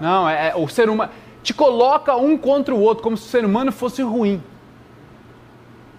Não, 0.00 0.28
é, 0.28 0.48
é 0.48 0.56
o 0.56 0.66
ser 0.66 0.90
humano. 0.90 1.12
Te 1.40 1.54
coloca 1.54 2.16
um 2.16 2.36
contra 2.36 2.74
o 2.74 2.80
outro, 2.80 3.04
como 3.04 3.16
se 3.16 3.28
o 3.28 3.30
ser 3.30 3.44
humano 3.44 3.70
fosse 3.70 4.02
ruim. 4.02 4.42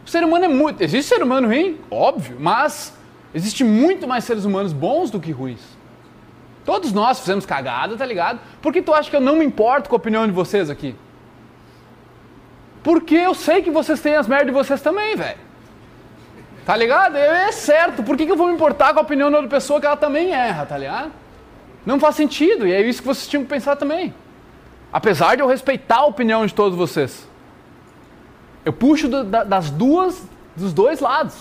O 0.05 0.09
ser 0.09 0.21
humano 0.21 0.43
é 0.43 0.49
muito. 0.49 0.81
Existe 0.81 1.15
ser 1.15 1.23
humano 1.23 1.47
ruim? 1.47 1.79
Óbvio, 1.89 2.35
mas 2.37 2.93
existe 3.33 3.63
muito 3.63 4.05
mais 4.05 4.25
seres 4.25 4.43
humanos 4.43 4.73
bons 4.73 5.09
do 5.09 5.19
que 5.19 5.31
ruins. 5.31 5.61
Todos 6.65 6.91
nós 6.91 7.21
fizemos 7.21 7.45
cagada, 7.45 7.95
tá 7.95 8.05
ligado? 8.05 8.41
Por 8.61 8.73
que 8.73 8.81
tu 8.81 8.93
acha 8.93 9.09
que 9.09 9.15
eu 9.15 9.21
não 9.21 9.37
me 9.37 9.45
importo 9.45 9.87
com 9.87 9.95
a 9.95 9.97
opinião 9.97 10.25
de 10.25 10.33
vocês 10.33 10.69
aqui? 10.69 10.93
Porque 12.85 13.15
eu 13.15 13.33
sei 13.33 13.63
que 13.63 13.71
vocês 13.71 13.99
têm 13.99 14.15
as 14.15 14.27
merdas 14.27 14.45
de 14.45 14.53
vocês 14.53 14.79
também, 14.79 15.15
velho. 15.15 15.39
Tá 16.67 16.77
ligado? 16.77 17.17
É 17.17 17.51
certo. 17.51 18.03
Por 18.03 18.15
que, 18.15 18.27
que 18.27 18.31
eu 18.31 18.37
vou 18.37 18.45
me 18.45 18.53
importar 18.53 18.93
com 18.93 18.99
a 18.99 19.01
opinião 19.01 19.31
da 19.31 19.37
outra 19.37 19.49
pessoa 19.49 19.79
que 19.79 19.87
ela 19.87 19.97
também 19.97 20.31
erra, 20.31 20.67
tá 20.67 20.77
ligado? 20.77 21.11
Não 21.83 21.99
faz 21.99 22.15
sentido. 22.15 22.67
E 22.67 22.71
é 22.71 22.79
isso 22.81 23.01
que 23.01 23.07
vocês 23.07 23.27
tinham 23.27 23.41
que 23.41 23.49
pensar 23.49 23.75
também. 23.75 24.13
Apesar 24.93 25.33
de 25.33 25.41
eu 25.41 25.47
respeitar 25.47 25.95
a 25.95 26.05
opinião 26.05 26.45
de 26.45 26.53
todos 26.53 26.77
vocês. 26.77 27.27
Eu 28.63 28.71
puxo 28.71 29.07
do, 29.07 29.23
da, 29.23 29.43
das 29.43 29.71
duas, 29.71 30.21
dos 30.55 30.71
dois 30.71 30.99
lados. 30.99 31.35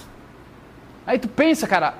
Aí 1.06 1.18
tu 1.18 1.28
pensa, 1.28 1.66
cara, 1.66 1.92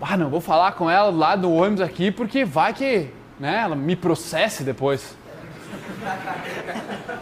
ah, 0.00 0.16
não, 0.16 0.30
vou 0.30 0.40
falar 0.40 0.72
com 0.72 0.88
ela 0.88 1.10
lá 1.10 1.36
do 1.36 1.52
ônibus 1.52 1.82
aqui 1.82 2.10
porque 2.10 2.46
vai 2.46 2.72
que, 2.72 3.10
né, 3.38 3.60
ela 3.60 3.76
me 3.76 3.94
processe 3.94 4.64
depois. 4.64 5.14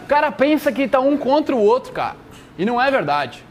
O 0.03 0.07
cara 0.07 0.31
pensa 0.31 0.71
que 0.71 0.87
tá 0.87 0.99
um 0.99 1.17
contra 1.17 1.55
o 1.55 1.61
outro, 1.61 1.91
cara. 1.91 2.15
E 2.57 2.65
não 2.65 2.81
é 2.81 2.89
verdade. 2.89 3.43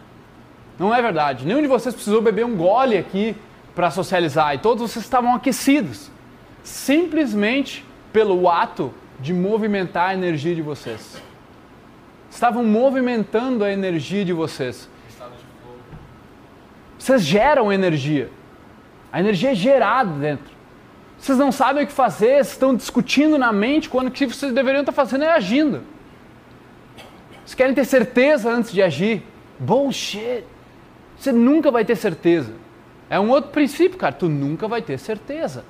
Não 0.78 0.94
é 0.94 1.00
verdade. 1.00 1.44
Nenhum 1.44 1.60
de 1.60 1.68
vocês 1.68 1.94
precisou 1.94 2.20
beber 2.20 2.44
um 2.44 2.56
gole 2.56 2.96
aqui 2.96 3.36
para 3.74 3.90
socializar 3.90 4.54
e 4.54 4.58
todos 4.58 4.90
vocês 4.90 5.04
estavam 5.04 5.34
aquecidos. 5.34 6.10
Simplesmente 6.62 7.84
pelo 8.12 8.48
ato 8.48 8.92
de 9.20 9.32
movimentar 9.32 10.10
a 10.10 10.14
energia 10.14 10.54
de 10.54 10.62
vocês 10.62 11.22
estavam 12.34 12.64
movimentando 12.64 13.62
a 13.62 13.70
energia 13.70 14.24
de 14.24 14.32
vocês. 14.32 14.88
Vocês 16.98 17.22
geram 17.22 17.72
energia. 17.72 18.28
A 19.12 19.20
energia 19.20 19.52
é 19.52 19.54
gerada 19.54 20.10
dentro. 20.10 20.53
Vocês 21.24 21.38
não 21.38 21.50
sabem 21.50 21.84
o 21.84 21.86
que 21.86 21.92
fazer, 21.94 22.38
estão 22.40 22.76
discutindo 22.76 23.38
na 23.38 23.50
mente 23.50 23.88
quando 23.88 24.08
o 24.08 24.10
que 24.10 24.26
vocês 24.26 24.52
deveriam 24.52 24.80
estar 24.80 24.92
fazendo 24.92 25.24
é 25.24 25.30
agindo. 25.30 25.82
Vocês 27.36 27.54
querem 27.54 27.74
ter 27.74 27.86
certeza 27.86 28.50
antes 28.50 28.70
de 28.70 28.82
agir. 28.82 29.22
Bullshit. 29.58 30.44
Você 31.16 31.32
nunca 31.32 31.70
vai 31.70 31.82
ter 31.82 31.96
certeza. 31.96 32.52
É 33.08 33.18
um 33.18 33.30
outro 33.30 33.52
princípio, 33.52 33.96
cara. 33.96 34.12
Tu 34.12 34.28
nunca 34.28 34.68
vai 34.68 34.82
ter 34.82 34.98
certeza. 34.98 35.64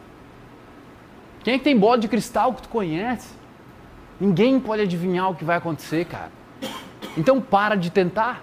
Quem 1.45 1.55
é 1.55 1.59
que 1.59 1.63
tem 1.63 1.79
bola 1.79 1.99
de 1.99 2.09
cristal 2.09 2.53
que 2.53 2.63
tu 2.63 2.69
conhece? 2.69 3.33
Ninguém 4.19 4.59
pode 4.59 4.83
adivinhar 4.83 5.31
o 5.31 5.37
que 5.37 5.45
vai 5.45 5.59
acontecer, 5.59 6.05
cara. 6.05 6.33
Então 7.17 7.41
para 7.41 7.77
de 7.77 7.91
tentar. 7.91 8.43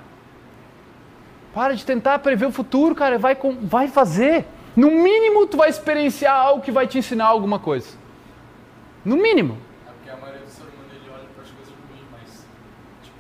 Para 1.54 1.76
de 1.76 1.86
tentar 1.86 2.20
prever 2.20 2.46
o 2.46 2.54
futuro, 2.54 2.96
cara. 2.96 3.20
Vai, 3.20 3.38
vai 3.64 3.90
fazer. 3.90 4.48
No 4.76 4.90
mínimo, 4.90 5.48
tu 5.48 5.58
vai 5.58 5.70
experienciar 5.70 6.36
algo 6.36 6.62
que 6.62 6.72
vai 6.72 6.88
te 6.88 6.98
ensinar 6.98 7.26
alguma 7.26 7.60
coisa. 7.60 7.90
No 9.04 9.18
mínimo. 9.18 9.58
É 9.88 9.92
porque 9.92 10.10
a 10.10 10.16
maioria 10.16 10.42
do 10.42 10.50
ser 10.50 10.62
humano 10.64 10.90
ele 10.92 11.10
olha 11.10 11.28
para 11.34 11.44
as 11.44 11.52
coisas 11.52 11.74
ruins, 11.74 12.06
mas, 12.12 12.46
tipo, 13.04 13.18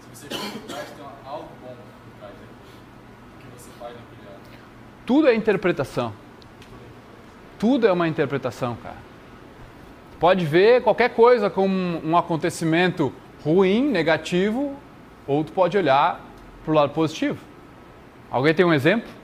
se 0.00 0.08
você 0.08 0.34
for 0.34 0.62
trás, 0.66 0.90
tem 0.90 1.04
algo 1.26 1.48
bom 1.60 1.74
por 1.76 2.18
trás 2.18 2.32
O 2.34 3.38
que 3.38 3.46
você 3.58 3.70
faz 3.78 3.94
naquele 3.94 4.28
ato. 4.28 4.40
Tudo 5.04 5.28
é 5.28 5.34
interpretação. 5.34 6.12
Tudo 7.58 7.86
é 7.86 7.92
uma 7.92 8.08
interpretação, 8.08 8.76
cara. 8.82 8.96
Pode 10.18 10.44
ver 10.46 10.82
qualquer 10.82 11.10
coisa 11.10 11.50
como 11.50 12.00
um 12.04 12.16
acontecimento 12.16 13.12
ruim, 13.44 13.88
negativo, 13.88 14.76
ou 15.26 15.44
tu 15.44 15.52
pode 15.52 15.76
olhar 15.76 16.20
para 16.64 16.72
o 16.72 16.74
lado 16.74 16.92
positivo. 16.92 17.38
Alguém 18.30 18.54
tem 18.54 18.64
um 18.64 18.72
exemplo? 18.72 19.21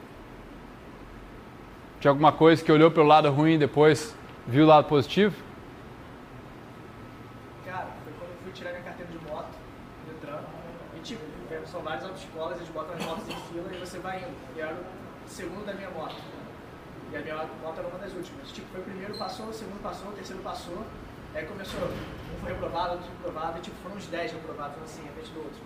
De 2.01 2.07
alguma 2.07 2.31
coisa 2.31 2.63
que 2.65 2.71
olhou 2.71 2.93
para 2.93 3.03
o 3.03 3.07
lado 3.07 3.29
ruim 3.31 3.55
e 3.55 3.59
depois 3.59 4.15
viu 4.47 4.65
o 4.65 4.69
lado 4.69 4.87
positivo? 4.87 5.35
Cara, 7.67 7.89
foi 8.05 8.13
quando 8.13 8.31
eu 8.31 8.37
fui 8.45 8.53
tirar 8.53 8.71
minha 8.71 8.83
carteira 8.85 9.11
de 9.11 9.19
moto, 9.29 9.49
Detran, 10.07 10.39
e 10.97 11.01
tipo, 11.01 11.25
são 11.67 11.81
várias 11.81 12.05
autoescolas, 12.05 12.57
eles 12.59 12.69
botam 12.69 12.95
as 12.95 13.05
motos 13.05 13.29
em 13.29 13.37
fila 13.37 13.69
e 13.75 13.79
você 13.79 13.99
vai 13.99 14.19
indo. 14.19 14.37
E 14.57 14.61
era 14.61 14.75
o 14.75 15.29
segundo 15.29 15.67
da 15.67 15.75
minha 15.75 15.91
moto. 15.91 16.15
E 17.11 17.17
a 17.17 17.21
minha 17.21 17.35
moto 17.35 17.79
era 17.79 17.89
uma 17.89 17.99
das 17.99 18.13
últimas. 18.13 18.53
Tipo, 18.53 18.69
foi 18.71 18.81
o 18.81 18.85
primeiro 18.85 19.19
passou, 19.19 19.47
o 19.47 19.53
segundo 19.53 19.83
passou, 19.83 20.11
o 20.11 20.13
terceiro 20.13 20.43
passou. 20.43 20.85
Aí 21.35 21.45
começou, 21.47 21.81
um 21.83 22.41
foi 22.41 22.53
reprovado, 22.53 22.93
outro 22.93 23.09
reprovado, 23.11 23.59
e 23.59 23.61
tipo, 23.61 23.77
foram 23.83 23.97
uns 23.97 24.07
10 24.07 24.33
reprovados, 24.33 24.83
assim, 24.85 25.03
a 25.09 25.13
frente 25.13 25.31
do 25.33 25.41
outro. 25.41 25.61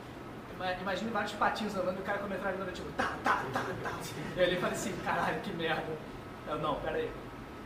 Imagina 0.81 1.11
vários 1.11 1.33
patinhos 1.33 1.75
andando 1.77 1.99
e 1.99 2.01
o 2.01 2.05
cara 2.05 2.19
com 2.19 2.27
a 2.27 2.29
metralhadora, 2.29 2.73
tipo, 2.73 2.91
tá, 2.93 3.17
tá, 3.23 3.45
tá, 3.53 3.65
tá. 3.83 3.91
E 4.37 4.41
ali 4.41 4.55
eu 4.55 4.61
falei 4.61 4.75
assim, 4.75 4.95
caralho, 5.05 5.41
que 5.41 5.53
merda. 5.53 5.93
Eu, 6.53 6.59
não, 6.59 6.77
pera 6.81 6.97
aí. 6.97 7.11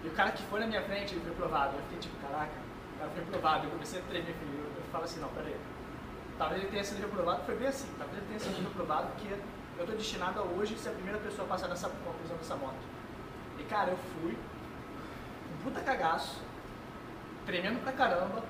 E 0.04 0.08
o 0.08 0.12
cara 0.12 0.30
que 0.30 0.42
foi 0.44 0.60
na 0.60 0.66
minha 0.66 0.82
frente, 0.82 1.14
ele 1.14 1.20
foi 1.20 1.30
reprovado. 1.30 1.76
Eu 1.76 1.82
fiquei 1.82 1.98
tipo, 1.98 2.16
caraca, 2.22 2.52
o 2.94 2.98
cara 2.98 3.10
foi 3.10 3.24
reprovado. 3.24 3.66
Eu 3.66 3.70
comecei 3.70 4.00
a 4.00 4.02
tremer, 4.04 4.34
filho. 4.34 4.66
Eu 4.76 4.82
falo 4.92 5.04
assim, 5.04 5.20
não, 5.20 5.28
pera 5.28 5.46
aí. 5.46 5.56
Talvez 6.38 6.62
ele 6.62 6.70
tenha 6.70 6.84
sido 6.84 7.00
reprovado, 7.00 7.42
foi 7.44 7.56
bem 7.56 7.68
assim, 7.68 7.88
talvez 7.96 8.18
ele 8.18 8.26
tenha 8.26 8.40
sido 8.40 8.62
reprovado 8.62 9.06
porque 9.08 9.28
eu 9.32 9.84
estou 9.84 9.96
destinado 9.96 10.40
a 10.40 10.42
hoje 10.42 10.76
ser 10.76 10.90
a 10.90 10.92
primeira 10.92 11.18
pessoa 11.18 11.46
a 11.46 11.48
passar 11.48 11.68
nessa 11.68 11.88
conclusão 11.88 12.36
dessa 12.36 12.56
moto. 12.56 12.76
E 13.58 13.64
cara, 13.64 13.92
eu 13.92 13.96
fui, 13.96 14.32
um 14.32 15.64
puta 15.64 15.80
cagaço, 15.80 16.42
tremendo 17.46 17.82
pra 17.82 17.92
caramba, 17.92 18.42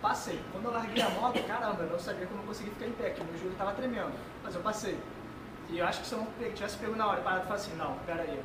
passei. 0.00 0.40
Quando 0.52 0.64
eu 0.64 0.72
larguei 0.72 1.02
a 1.02 1.10
moto, 1.10 1.42
caramba, 1.46 1.82
eu 1.82 1.90
não 1.90 1.98
sabia 1.98 2.26
como 2.26 2.40
eu 2.42 2.46
conseguia 2.46 2.72
ficar 2.72 2.86
em 2.86 2.92
pé, 2.92 3.10
que 3.10 3.22
meu 3.22 3.38
joelho 3.38 3.56
tava 3.56 3.74
tremendo, 3.74 4.12
mas 4.42 4.54
eu 4.54 4.62
passei. 4.62 4.98
E 5.68 5.78
eu 5.78 5.86
acho 5.86 6.00
que 6.00 6.06
se 6.06 6.14
eu 6.14 6.18
não 6.18 6.26
tivesse 6.54 6.78
pego 6.78 6.96
na 6.96 7.06
hora 7.06 7.20
e 7.20 7.24
parado 7.24 7.42
e 7.42 7.46
falado 7.46 7.60
assim, 7.60 7.76
não, 7.76 7.98
pera 8.06 8.22
aí, 8.22 8.42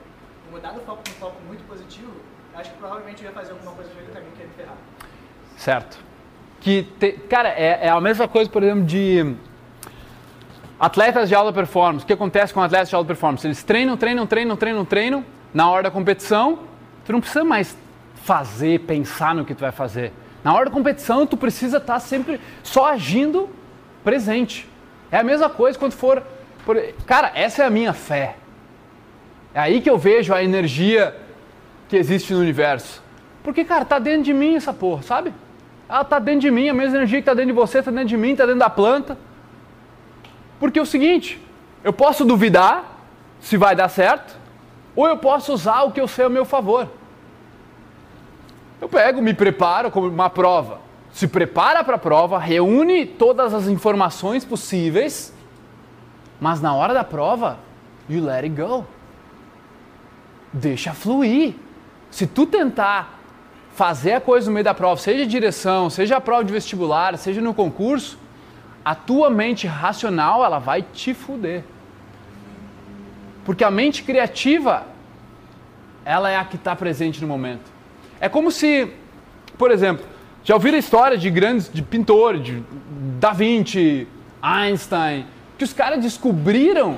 mudar 0.52 0.72
do 0.72 0.82
foco 0.82 1.02
para 1.04 1.12
um 1.12 1.16
foco 1.16 1.42
muito 1.48 1.64
positivo, 1.68 2.14
acho 2.56 2.72
que 2.72 2.78
provavelmente 2.78 3.24
eu 3.24 3.30
ia 3.30 3.36
fazer 3.36 3.52
alguma 3.52 3.72
coisa 3.74 3.90
do 3.90 4.14
caminho 4.14 4.32
que 4.34 4.42
ia 4.42 4.48
me 4.48 4.54
ferrar. 4.54 4.78
Certo. 5.58 5.98
Que, 6.60 6.84
te, 7.00 7.12
cara, 7.30 7.50
é, 7.50 7.88
é 7.88 7.90
a 7.90 8.02
mesma 8.02 8.28
coisa, 8.28 8.50
por 8.50 8.64
exemplo, 8.64 8.84
de 8.84 9.36
atletas 10.80 11.30
de 11.30 11.36
alta 11.36 11.54
performance. 11.54 12.04
O 12.04 12.08
que 12.08 12.14
acontece 12.14 12.54
com 12.54 12.62
atletas 12.62 12.90
de 12.90 12.96
alta 12.96 13.08
performance? 13.08 13.46
Eles 13.46 13.64
treinam, 13.64 13.98
treinam, 13.98 14.26
treinam, 14.26 14.56
treinam, 14.56 14.86
treinam. 14.86 15.26
Na 15.54 15.70
hora 15.70 15.84
da 15.84 15.92
competição, 15.92 16.60
tu 17.06 17.12
não 17.12 17.20
precisa 17.20 17.44
mais 17.44 17.78
fazer, 18.16 18.82
pensar 18.82 19.34
no 19.34 19.46
que 19.46 19.56
tu 19.56 19.62
vai 19.62 19.72
fazer. 19.72 20.12
Na 20.44 20.54
hora 20.54 20.66
da 20.66 20.72
competição, 20.72 21.26
tu 21.26 21.38
precisa 21.38 21.78
estar 21.78 22.00
sempre 22.00 22.40
só 22.64 22.88
agindo 22.88 23.50
presente. 24.04 24.68
É 25.12 25.18
a 25.18 25.24
mesma 25.24 25.50
coisa 25.50 25.78
quando 25.78 25.94
for. 25.94 26.24
Por... 26.66 26.78
Cara, 27.06 27.32
essa 27.34 27.64
é 27.64 27.66
a 27.66 27.70
minha 27.70 27.94
fé. 27.94 28.36
É 29.58 29.60
aí 29.60 29.82
que 29.82 29.90
eu 29.90 29.98
vejo 29.98 30.36
a 30.36 30.44
energia 30.44 31.18
que 31.90 31.98
existe 31.98 32.32
no 32.32 32.40
universo. 32.40 33.02
Porque, 33.42 33.66
cara, 33.66 33.84
tá 33.84 33.98
dentro 33.98 34.22
de 34.22 34.32
mim 34.32 34.56
essa 34.56 34.72
porra, 34.72 35.02
sabe? 35.02 35.34
Ela 35.90 36.04
tá 36.04 36.20
dentro 36.20 36.42
de 36.42 36.52
mim, 36.52 36.70
a 36.70 36.76
mesma 36.76 36.98
energia 36.98 37.20
que 37.20 37.26
tá 37.26 37.34
dentro 37.34 37.54
de 37.54 37.60
você, 37.60 37.82
tá 37.82 37.90
dentro 37.90 38.10
de 38.10 38.18
mim, 38.18 38.36
tá 38.36 38.46
dentro 38.46 38.60
da 38.60 38.70
planta. 38.70 39.18
Porque 40.60 40.78
é 40.78 40.82
o 40.84 40.86
seguinte, 40.86 41.42
eu 41.84 41.92
posso 41.92 42.24
duvidar 42.24 43.02
se 43.40 43.58
vai 43.58 43.76
dar 43.76 43.90
certo, 43.90 44.38
ou 44.96 45.08
eu 45.08 45.18
posso 45.18 45.52
usar 45.52 45.82
o 45.82 45.92
que 45.92 46.00
eu 46.00 46.08
sei 46.08 46.26
ao 46.26 46.30
meu 46.30 46.46
favor. 46.46 46.88
Eu 48.80 48.88
pego, 48.88 49.24
me 49.24 49.34
preparo 49.34 49.90
como 49.90 50.08
uma 50.08 50.30
prova. 50.30 50.82
Se 51.12 51.28
prepara 51.28 51.84
para 51.84 51.96
a 51.96 52.00
prova, 52.00 52.38
reúne 52.38 53.08
todas 53.08 53.56
as 53.56 53.68
informações 53.68 54.46
possíveis, 54.46 55.34
mas 56.40 56.62
na 56.62 56.76
hora 56.76 56.94
da 56.94 57.04
prova, 57.04 57.58
you 58.08 58.24
let 58.24 58.44
it 58.44 58.50
go. 58.50 58.86
Deixa 60.60 60.94
fluir. 60.94 61.56
Se 62.10 62.26
tu 62.26 62.46
tentar 62.46 63.20
fazer 63.76 64.14
a 64.14 64.22
coisa 64.22 64.48
no 64.48 64.54
meio 64.54 64.64
da 64.64 64.74
prova, 64.74 65.00
seja 65.00 65.26
direção, 65.26 65.90
seja 65.90 66.18
a 66.18 66.22
prova 66.22 66.44
de 66.44 66.52
vestibular, 66.52 67.16
seja 67.18 67.40
no 67.42 67.54
concurso, 67.54 68.18
a 68.84 68.96
tua 68.96 69.30
mente 69.30 69.68
racional, 69.68 70.44
ela 70.44 70.58
vai 70.58 70.82
te 70.82 71.14
fuder. 71.14 71.64
Porque 73.46 73.64
a 73.64 73.70
mente 73.70 74.02
criativa 74.04 74.86
ela 76.04 76.30
é 76.30 76.38
a 76.38 76.46
que 76.46 76.56
está 76.56 76.76
presente 76.76 77.22
no 77.22 77.28
momento. 77.28 77.70
É 78.20 78.28
como 78.28 78.50
se, 78.50 78.92
por 79.58 79.70
exemplo, 79.72 80.06
já 80.44 80.56
ouviram 80.56 80.78
a 80.78 80.80
história 80.80 81.18
de 81.18 81.30
grandes 81.30 81.70
de 81.72 81.82
pintores, 81.82 82.44
de 82.44 82.64
Da 83.20 83.32
Vinci, 83.32 84.08
Einstein, 84.42 85.28
que 85.58 85.64
os 85.64 85.74
caras 85.74 86.02
descobriram 86.02 86.98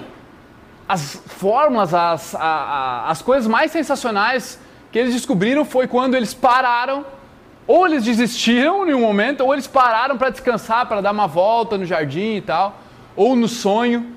as 0.89 1.21
fórmulas, 1.28 1.93
as, 1.93 2.34
a, 2.34 2.39
a, 2.41 3.12
as 3.12 3.21
coisas 3.21 3.45
mais 3.45 3.71
sensacionais 3.71 4.60
que 4.91 4.97
eles 4.97 5.13
descobriram 5.13 5.63
foi 5.63 5.86
quando 5.86 6.15
eles 6.15 6.34
pararam, 6.34 7.06
ou 7.67 7.86
eles 7.86 8.04
desistiram 8.04 8.89
em 8.89 8.95
um 8.95 9.02
momento, 9.02 9.41
ou 9.41 9.54
eles 9.54 9.67
pararam 9.67 10.17
para 10.17 10.32
descansar, 10.32 10.88
para 10.88 10.99
dar 10.99 11.12
uma 11.12 11.28
volta 11.28 11.78
no 11.78 11.86
jardim 11.86 12.38
e 12.38 12.41
tal, 12.41 12.80
ou 13.15 13.36
no 13.36 13.47
sonho. 13.47 14.15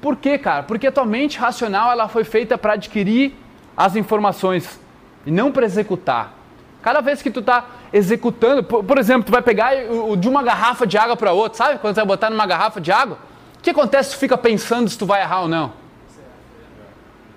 Por 0.00 0.14
quê, 0.14 0.38
cara? 0.38 0.62
Porque 0.62 0.86
a 0.86 0.92
tua 0.92 1.04
mente 1.04 1.38
racional 1.38 1.90
ela 1.90 2.06
foi 2.06 2.22
feita 2.22 2.56
para 2.56 2.74
adquirir 2.74 3.34
as 3.76 3.96
informações 3.96 4.78
e 5.26 5.30
não 5.32 5.50
para 5.50 5.66
executar. 5.66 6.34
Cada 6.82 7.00
vez 7.00 7.20
que 7.20 7.32
tu 7.32 7.40
está 7.40 7.64
executando, 7.92 8.62
por, 8.62 8.84
por, 8.84 8.96
exemplo, 8.96 9.24
tu 9.24 9.32
vai 9.32 9.42
pegar 9.42 9.74
o, 9.90 10.12
o 10.12 10.16
de 10.16 10.28
uma 10.28 10.44
garrafa 10.44 10.86
de 10.86 10.96
água 10.96 11.16
para 11.16 11.32
outra, 11.32 11.58
sabe? 11.58 11.80
Quando 11.80 11.94
tu 11.94 11.96
vai 11.96 12.06
botar 12.06 12.30
numa 12.30 12.46
garrafa 12.46 12.80
de 12.80 12.92
água, 12.92 13.18
o 13.58 13.60
que 13.60 13.70
acontece 13.70 14.10
tu 14.10 14.18
fica 14.18 14.38
pensando 14.38 14.88
se 14.88 14.96
tu 14.96 15.04
vai 15.04 15.20
errar 15.20 15.40
ou 15.40 15.48
não? 15.48 15.85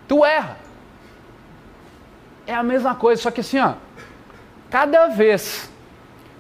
Tu 0.10 0.26
erra. 0.26 0.58
É 2.46 2.54
a 2.54 2.64
mesma 2.64 2.96
coisa, 2.96 3.22
só 3.22 3.32
que 3.32 3.40
assim, 3.40 3.60
ó, 3.60 3.76
cada 4.70 5.08
vez 5.08 5.72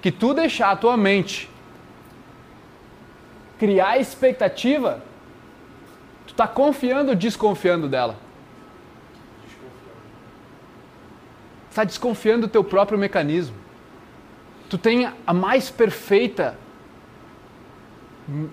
que 0.02 0.12
tu 0.12 0.34
deixar 0.34 0.72
a 0.72 0.76
tua 0.76 0.98
mente 0.98 1.50
criar 3.58 3.98
expectativa, 3.98 5.02
tu 6.28 6.32
está 6.32 6.48
confiando 6.48 7.12
ou 7.12 7.16
desconfiando 7.16 7.88
dela? 7.88 8.18
está 11.70 11.84
desconfiando 11.84 12.48
do 12.48 12.52
teu 12.52 12.64
próprio 12.64 12.98
mecanismo. 12.98 13.56
Tu 14.70 14.78
tem 14.78 15.10
a 15.26 15.34
mais 15.34 15.70
perfeita 15.70 16.58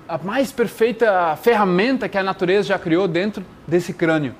a 0.08 0.16
mais 0.16 0.50
perfeita 0.52 1.36
ferramenta 1.36 2.08
que 2.08 2.16
a 2.16 2.22
natureza 2.22 2.68
já 2.68 2.78
criou 2.78 3.06
dentro 3.06 3.44
desse 3.66 3.92
crânio. 3.92 4.34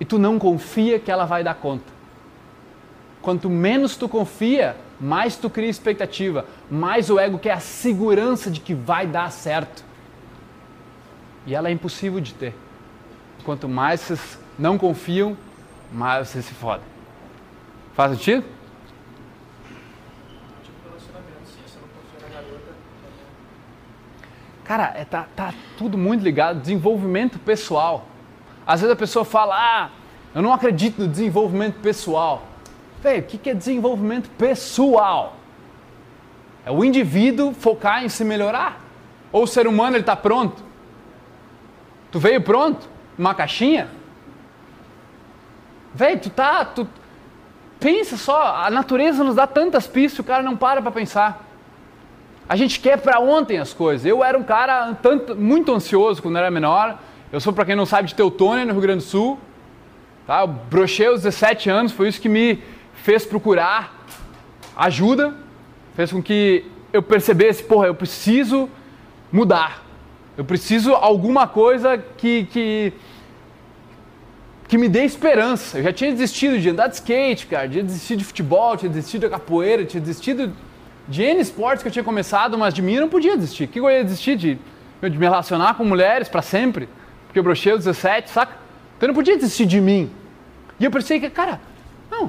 E 0.00 0.04
tu 0.04 0.18
não 0.18 0.38
confia 0.38 0.98
que 0.98 1.10
ela 1.10 1.26
vai 1.26 1.44
dar 1.44 1.54
conta. 1.54 1.92
Quanto 3.20 3.50
menos 3.50 3.96
tu 3.96 4.08
confia, 4.08 4.74
mais 4.98 5.36
tu 5.36 5.50
cria 5.50 5.68
expectativa, 5.68 6.46
mais 6.70 7.10
o 7.10 7.18
ego 7.18 7.38
quer 7.38 7.52
a 7.52 7.60
segurança 7.60 8.50
de 8.50 8.60
que 8.60 8.74
vai 8.74 9.06
dar 9.06 9.30
certo. 9.30 9.84
E 11.46 11.54
ela 11.54 11.68
é 11.68 11.72
impossível 11.72 12.18
de 12.18 12.32
ter. 12.32 12.54
Quanto 13.44 13.68
mais 13.68 14.00
vocês 14.00 14.38
não 14.58 14.78
confiam, 14.78 15.36
mais 15.92 16.28
vocês 16.28 16.46
se 16.46 16.54
fodem. 16.54 16.86
Faz 17.94 18.12
sentido? 18.12 18.44
Cara, 24.64 24.94
é, 24.96 25.04
tá, 25.04 25.26
tá 25.34 25.52
tudo 25.76 25.98
muito 25.98 26.22
ligado. 26.22 26.60
Desenvolvimento 26.60 27.40
pessoal. 27.40 28.06
Às 28.70 28.82
vezes 28.82 28.92
a 28.92 28.96
pessoa 28.96 29.24
fala, 29.24 29.56
ah, 29.56 29.88
eu 30.32 30.40
não 30.40 30.52
acredito 30.52 31.00
no 31.00 31.08
desenvolvimento 31.08 31.80
pessoal. 31.80 32.44
Véi, 33.02 33.18
o 33.18 33.22
que, 33.24 33.50
é 33.50 33.52
desenvolvimento 33.52 34.30
pessoal? 34.38 35.34
É 36.64 36.70
o 36.70 36.84
indivíduo 36.84 37.52
focar 37.52 38.04
em 38.04 38.08
se 38.08 38.22
melhorar? 38.24 38.80
Ou 39.32 39.42
o 39.42 39.46
ser 39.48 39.66
humano 39.66 39.96
ele 39.96 40.02
está 40.02 40.14
pronto? 40.14 40.62
Tu 42.12 42.20
veio 42.20 42.40
pronto? 42.42 42.88
Uma 43.18 43.34
caixinha? 43.34 43.88
Véi, 45.92 46.16
tu 46.18 46.30
tá, 46.30 46.64
tu, 46.64 46.86
Pensa 47.80 48.16
só, 48.16 48.54
a 48.54 48.70
natureza 48.70 49.24
nos 49.24 49.34
dá 49.34 49.48
tantas 49.48 49.88
pistas, 49.88 50.20
o 50.20 50.24
cara 50.24 50.44
não 50.44 50.56
para 50.56 50.80
para 50.80 50.92
pensar. 50.92 51.44
A 52.48 52.54
gente 52.54 52.78
quer 52.78 53.00
para 53.00 53.18
ontem 53.18 53.58
as 53.58 53.72
coisas. 53.72 54.06
Eu 54.06 54.22
era 54.22 54.38
um 54.38 54.44
cara 54.44 54.94
tanto, 55.02 55.34
muito 55.34 55.74
ansioso 55.74 56.22
quando 56.22 56.38
era 56.38 56.52
menor. 56.52 56.98
Eu 57.32 57.40
sou, 57.40 57.52
para 57.52 57.64
quem 57.64 57.76
não 57.76 57.86
sabe, 57.86 58.08
de 58.08 58.14
Teutônia, 58.14 58.64
no 58.64 58.72
Rio 58.72 58.82
Grande 58.82 59.04
do 59.04 59.08
Sul. 59.08 59.38
Tá? 60.26 60.40
Eu 60.40 60.48
brochei 60.48 61.06
aos 61.06 61.22
17 61.22 61.70
anos, 61.70 61.92
foi 61.92 62.08
isso 62.08 62.20
que 62.20 62.28
me 62.28 62.62
fez 62.92 63.24
procurar 63.24 64.04
ajuda, 64.76 65.34
fez 65.94 66.10
com 66.10 66.22
que 66.22 66.64
eu 66.92 67.02
percebesse, 67.02 67.62
porra, 67.62 67.86
eu 67.86 67.94
preciso 67.94 68.68
mudar. 69.30 69.84
Eu 70.36 70.44
preciso 70.44 70.92
alguma 70.92 71.46
coisa 71.46 71.98
que, 71.98 72.46
que 72.46 72.92
que 74.66 74.78
me 74.78 74.88
dê 74.88 75.04
esperança. 75.04 75.78
Eu 75.78 75.82
já 75.82 75.92
tinha 75.92 76.12
desistido 76.12 76.56
de 76.56 76.70
andar 76.70 76.86
de 76.86 76.94
skate, 76.94 77.46
cara, 77.46 77.68
tinha 77.68 77.82
desistido 77.82 78.20
de 78.20 78.24
futebol, 78.24 78.76
tinha 78.76 78.88
desistido 78.88 79.22
da 79.22 79.30
capoeira, 79.30 79.84
tinha 79.84 80.00
desistido 80.00 80.52
de 81.08 81.22
N 81.24 81.40
esportes 81.40 81.82
que 81.82 81.88
eu 81.88 81.92
tinha 81.92 82.04
começado, 82.04 82.56
mas 82.56 82.72
de 82.72 82.80
mim 82.80 82.94
eu 82.94 83.00
não 83.00 83.08
podia 83.08 83.36
desistir. 83.36 83.64
O 83.64 83.68
que 83.68 83.80
eu 83.80 83.90
ia 83.90 84.04
desistir? 84.04 84.36
De, 84.36 84.58
de 85.02 85.18
me 85.18 85.26
relacionar 85.26 85.74
com 85.74 85.84
mulheres 85.84 86.28
para 86.28 86.40
sempre, 86.40 86.88
porque 87.30 87.38
eu 87.38 87.44
brochei 87.44 87.70
aos 87.70 87.84
17, 87.84 88.28
saca? 88.28 88.54
Então 88.96 89.06
eu 89.06 89.08
não 89.08 89.14
podia 89.14 89.36
desistir 89.36 89.64
de 89.64 89.80
mim. 89.80 90.10
E 90.80 90.84
eu 90.84 90.90
pensei 90.90 91.20
que, 91.20 91.30
cara, 91.30 91.60
não, 92.10 92.28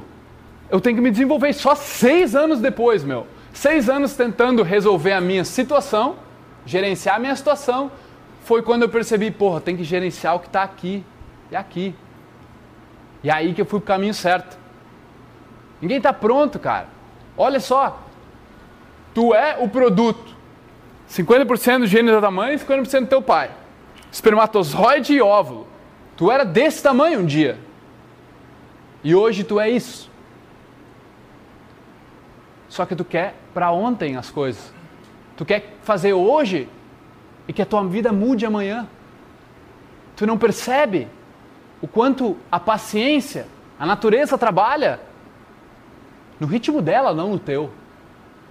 eu 0.70 0.80
tenho 0.80 0.96
que 0.96 1.02
me 1.02 1.10
desenvolver 1.10 1.52
só 1.54 1.74
seis 1.74 2.36
anos 2.36 2.62
depois, 2.62 3.04
meu. 3.04 3.26
Seis 3.52 3.90
anos 3.90 4.16
tentando 4.16 4.62
resolver 4.62 5.14
a 5.14 5.20
minha 5.20 5.44
situação, 5.44 6.18
gerenciar 6.68 7.16
a 7.16 7.20
minha 7.20 7.36
situação, 7.36 7.92
foi 8.44 8.62
quando 8.62 8.84
eu 8.84 8.90
percebi, 8.90 9.32
porra, 9.32 9.60
tem 9.60 9.76
que 9.76 9.84
gerenciar 9.84 10.36
o 10.36 10.40
que 10.40 10.46
está 10.46 10.62
aqui 10.62 11.04
e 11.50 11.56
aqui. 11.56 11.96
E 13.24 13.30
é 13.32 13.34
aí 13.34 13.56
que 13.56 13.62
eu 13.62 13.66
fui 13.66 13.80
pro 13.80 13.88
caminho 13.88 14.14
certo. 14.14 14.56
Ninguém 15.82 15.98
está 15.98 16.14
pronto, 16.14 16.60
cara. 16.60 16.88
Olha 17.36 17.60
só. 17.60 18.04
Tu 19.16 19.34
é 19.34 19.58
o 19.60 19.68
produto. 19.68 20.36
50% 21.10 21.80
do 21.80 21.88
gênio 21.88 22.22
da 22.22 22.30
mãe 22.30 22.54
e 22.54 22.60
50% 22.60 23.00
do 23.02 23.08
teu 23.08 23.22
pai. 23.22 23.50
Espermatozoide 24.12 25.14
e 25.14 25.22
óvulo. 25.22 25.68
Tu 26.18 26.30
era 26.30 26.44
desse 26.44 26.84
tamanho 26.84 27.22
um 27.22 27.26
dia. 27.26 27.58
E 29.04 29.16
hoje 29.16 29.44
tu 29.44 29.60
é 29.60 29.70
isso. 29.70 30.10
Só 32.68 32.86
que 32.86 32.96
tu 32.96 33.04
quer 33.04 33.36
para 33.54 33.72
ontem 33.72 34.16
as 34.18 34.30
coisas. 34.30 34.74
Tu 35.36 35.46
quer 35.46 35.78
fazer 35.84 36.14
hoje 36.14 36.70
e 37.48 37.54
que 37.54 37.62
a 37.62 37.66
tua 37.66 37.84
vida 37.86 38.12
mude 38.12 38.46
amanhã. 38.46 38.88
Tu 40.16 40.28
não 40.28 40.38
percebe 40.38 41.08
o 41.82 41.88
quanto 41.88 42.38
a 42.52 42.60
paciência, 42.60 43.48
a 43.80 43.86
natureza 43.86 44.38
trabalha 44.38 45.00
no 46.40 46.48
ritmo 46.48 46.82
dela, 46.82 47.14
não 47.14 47.30
no 47.30 47.40
teu. 47.40 47.72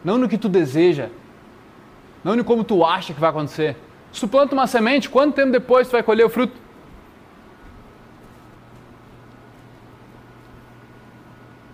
Não 0.05 0.19
no 0.19 0.29
que 0.29 0.39
tu 0.39 0.49
deseja. 0.49 1.09
Não 2.25 2.35
no 2.35 2.45
como 2.45 2.65
tu 2.65 2.85
acha 2.85 3.13
que 3.13 3.21
vai 3.21 3.31
acontecer. 3.31 3.77
Se 4.13 4.21
tu 4.21 4.29
planta 4.29 4.55
uma 4.55 4.67
semente, 4.67 5.09
quanto 5.09 5.35
tempo 5.35 5.53
depois 5.53 5.89
tu 5.89 5.93
vai 5.93 6.03
colher 6.03 6.25
o 6.25 6.29
fruto? 6.29 6.55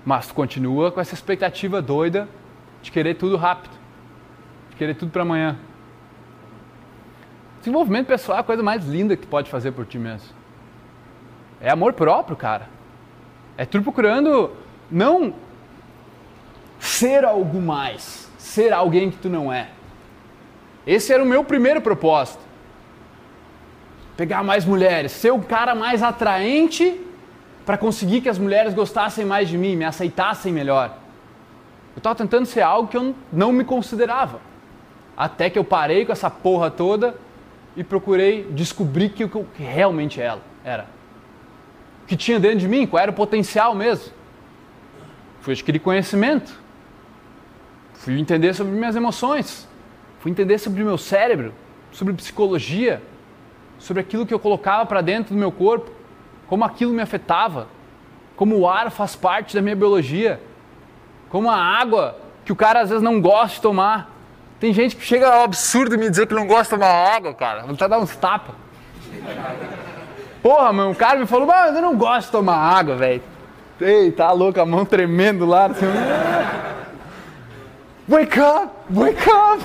Mas 0.05 0.29
tu 0.29 0.35
continua 0.35 0.93
com 0.93 1.01
essa 1.01 1.15
expectativa 1.15 1.83
doida 1.83 2.29
de 2.81 2.93
querer 2.93 3.15
tudo 3.15 3.37
rápido, 3.37 3.75
de 4.71 4.77
querer 4.77 4.95
tudo 4.95 5.11
para 5.11 5.23
amanhã. 5.23 5.59
Desenvolvimento 7.59 8.07
pessoal 8.07 8.39
é 8.39 8.41
a 8.41 8.45
coisa 8.45 8.63
mais 8.63 8.87
linda 8.87 9.17
que 9.17 9.23
tu 9.23 9.29
pode 9.29 9.51
fazer 9.51 9.73
por 9.73 9.85
ti 9.85 9.99
mesmo. 9.99 10.29
É 11.61 11.71
amor 11.71 11.95
próprio, 11.95 12.37
cara. 12.37 12.69
É 13.57 13.65
tu 13.65 13.83
procurando 13.83 14.53
não 14.89 15.35
ser 16.79 17.25
algo 17.25 17.61
mais, 17.61 18.31
ser 18.39 18.73
alguém 18.73 19.11
que 19.11 19.17
tu 19.17 19.29
não 19.29 19.53
é. 19.53 19.71
Esse 20.87 21.13
era 21.13 21.23
o 21.23 21.27
meu 21.27 21.43
primeiro 21.43 21.81
propósito. 21.81 22.41
Pegar 24.17 24.43
mais 24.43 24.65
mulheres, 24.65 25.13
ser 25.13 25.33
o 25.33 25.41
cara 25.41 25.75
mais 25.75 26.03
atraente 26.03 27.01
para 27.65 27.77
conseguir 27.77 28.21
que 28.21 28.29
as 28.29 28.39
mulheres 28.39 28.73
gostassem 28.73 29.25
mais 29.25 29.49
de 29.49 29.59
mim, 29.59 29.77
me 29.77 29.85
aceitassem 29.85 30.53
melhor. 30.53 30.97
Eu 31.95 31.99
estava 31.99 32.15
tentando 32.15 32.47
ser 32.47 32.61
algo 32.61 32.89
que 32.89 32.97
eu 32.97 33.15
não 33.33 33.53
me 33.53 33.65
considerava. 33.65 34.41
Até 35.17 35.51
que 35.51 35.59
eu 35.59 35.65
parei 35.65 36.07
com 36.07 36.13
essa 36.13 36.31
porra 36.31 36.71
toda 36.71 37.17
e 37.77 37.83
procurei 37.83 38.45
descobrir 38.53 39.11
que 39.11 39.25
o 39.25 39.29
que 39.29 39.63
realmente 39.63 40.21
ela 40.21 40.41
era 40.65 40.97
que 42.07 42.17
tinha 42.17 42.39
dentro 42.39 42.59
de 42.59 42.69
mim, 42.69 42.87
qual 42.87 43.03
era 43.03 43.11
o 43.11 43.15
potencial 43.15 43.75
mesmo. 43.75 44.13
Fui 45.41 45.53
adquirir 45.53 45.81
conhecimento, 45.81 46.59
fui 47.95 48.19
entender 48.19 48.55
sobre 48.55 48.73
minhas 48.73 48.97
emoções, 48.97 49.69
fui 50.21 50.31
entender 50.31 50.59
sobre 50.59 50.83
o 50.83 50.87
meu 50.87 50.99
cérebro, 50.99 51.53
sobre 51.93 52.13
psicologia, 52.15 53.03
sobre 53.79 54.01
aquilo 54.01 54.27
que 54.27 54.35
eu 54.35 54.39
colocava 54.39 54.87
para 54.87 55.01
dentro 55.01 55.35
do 55.35 55.39
meu 55.39 55.53
corpo, 55.53 55.91
como 56.47 56.65
aquilo 56.65 56.93
me 56.93 57.03
afetava, 57.03 57.69
como 58.37 58.57
o 58.57 58.69
ar 58.69 58.91
faz 58.91 59.17
parte 59.17 59.55
da 59.55 59.63
minha 59.63 59.77
biologia, 59.77 60.41
como 61.31 61.51
a 61.51 61.57
água 61.57 62.17
que 62.45 62.53
o 62.53 62.57
cara 62.57 62.81
às 62.81 62.91
vezes 62.91 63.03
não 63.03 63.21
gosta 63.21 63.57
de 63.57 63.61
tomar. 63.61 64.11
Tem 64.61 64.73
gente 64.73 64.97
que 64.97 65.05
chega 65.05 65.29
ao 65.29 65.45
absurdo 65.45 65.99
me 65.99 66.09
dizer 66.09 66.27
que 66.27 66.35
não 66.35 66.47
gosta 66.47 66.77
de 66.77 66.83
tomar 66.83 67.15
água, 67.15 67.35
cara. 67.35 67.63
Vou 67.63 67.75
até 67.75 67.89
dar 67.89 67.99
uns 67.99 68.15
tapas. 68.17 68.55
Porra, 70.43 70.73
mano, 70.73 70.93
o 70.93 70.95
cara 70.95 71.19
me 71.19 71.27
falou, 71.27 71.47
mas 71.47 71.75
eu 71.75 71.83
não 71.83 71.97
gosto 71.97 72.27
de 72.27 72.33
tomar 72.33 72.57
água, 72.57 72.95
velho. 72.95 73.23
Ei, 73.81 74.13
tá 74.13 74.31
louco, 74.33 74.61
a 74.61 74.65
mão 74.65 74.85
tremendo 74.85 75.45
lá. 75.45 75.67
Assim, 75.67 75.87
wake 78.09 78.41
up, 78.41 78.71
wake 78.91 79.29
up. 79.29 79.65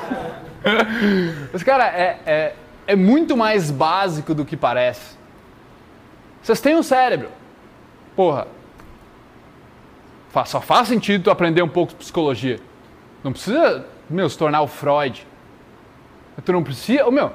Mas, 1.52 1.64
cara, 1.64 1.88
é, 1.88 2.20
é, 2.26 2.56
é 2.88 2.96
muito 2.96 3.36
mais 3.36 3.72
básico 3.72 4.34
do 4.34 4.46
que 4.46 4.56
parece. 4.56 5.18
Vocês 6.42 6.62
têm 6.62 6.76
um 6.76 6.84
cérebro. 6.84 7.30
Porra. 8.16 8.48
Só 10.46 10.62
faz 10.62 10.88
sentido 10.88 11.26
tu 11.26 11.32
aprender 11.32 11.62
um 11.62 11.70
pouco 11.70 11.92
de 11.92 11.98
psicologia. 11.98 12.60
Não 13.24 13.32
precisa, 13.32 13.86
meu, 14.10 14.30
se 14.30 14.38
tornar 14.38 14.62
o 14.62 14.68
Freud. 14.68 15.28
Tu 16.44 16.52
não 16.52 16.64
precisa, 16.64 17.06
oh, 17.06 17.12
meu, 17.12 17.34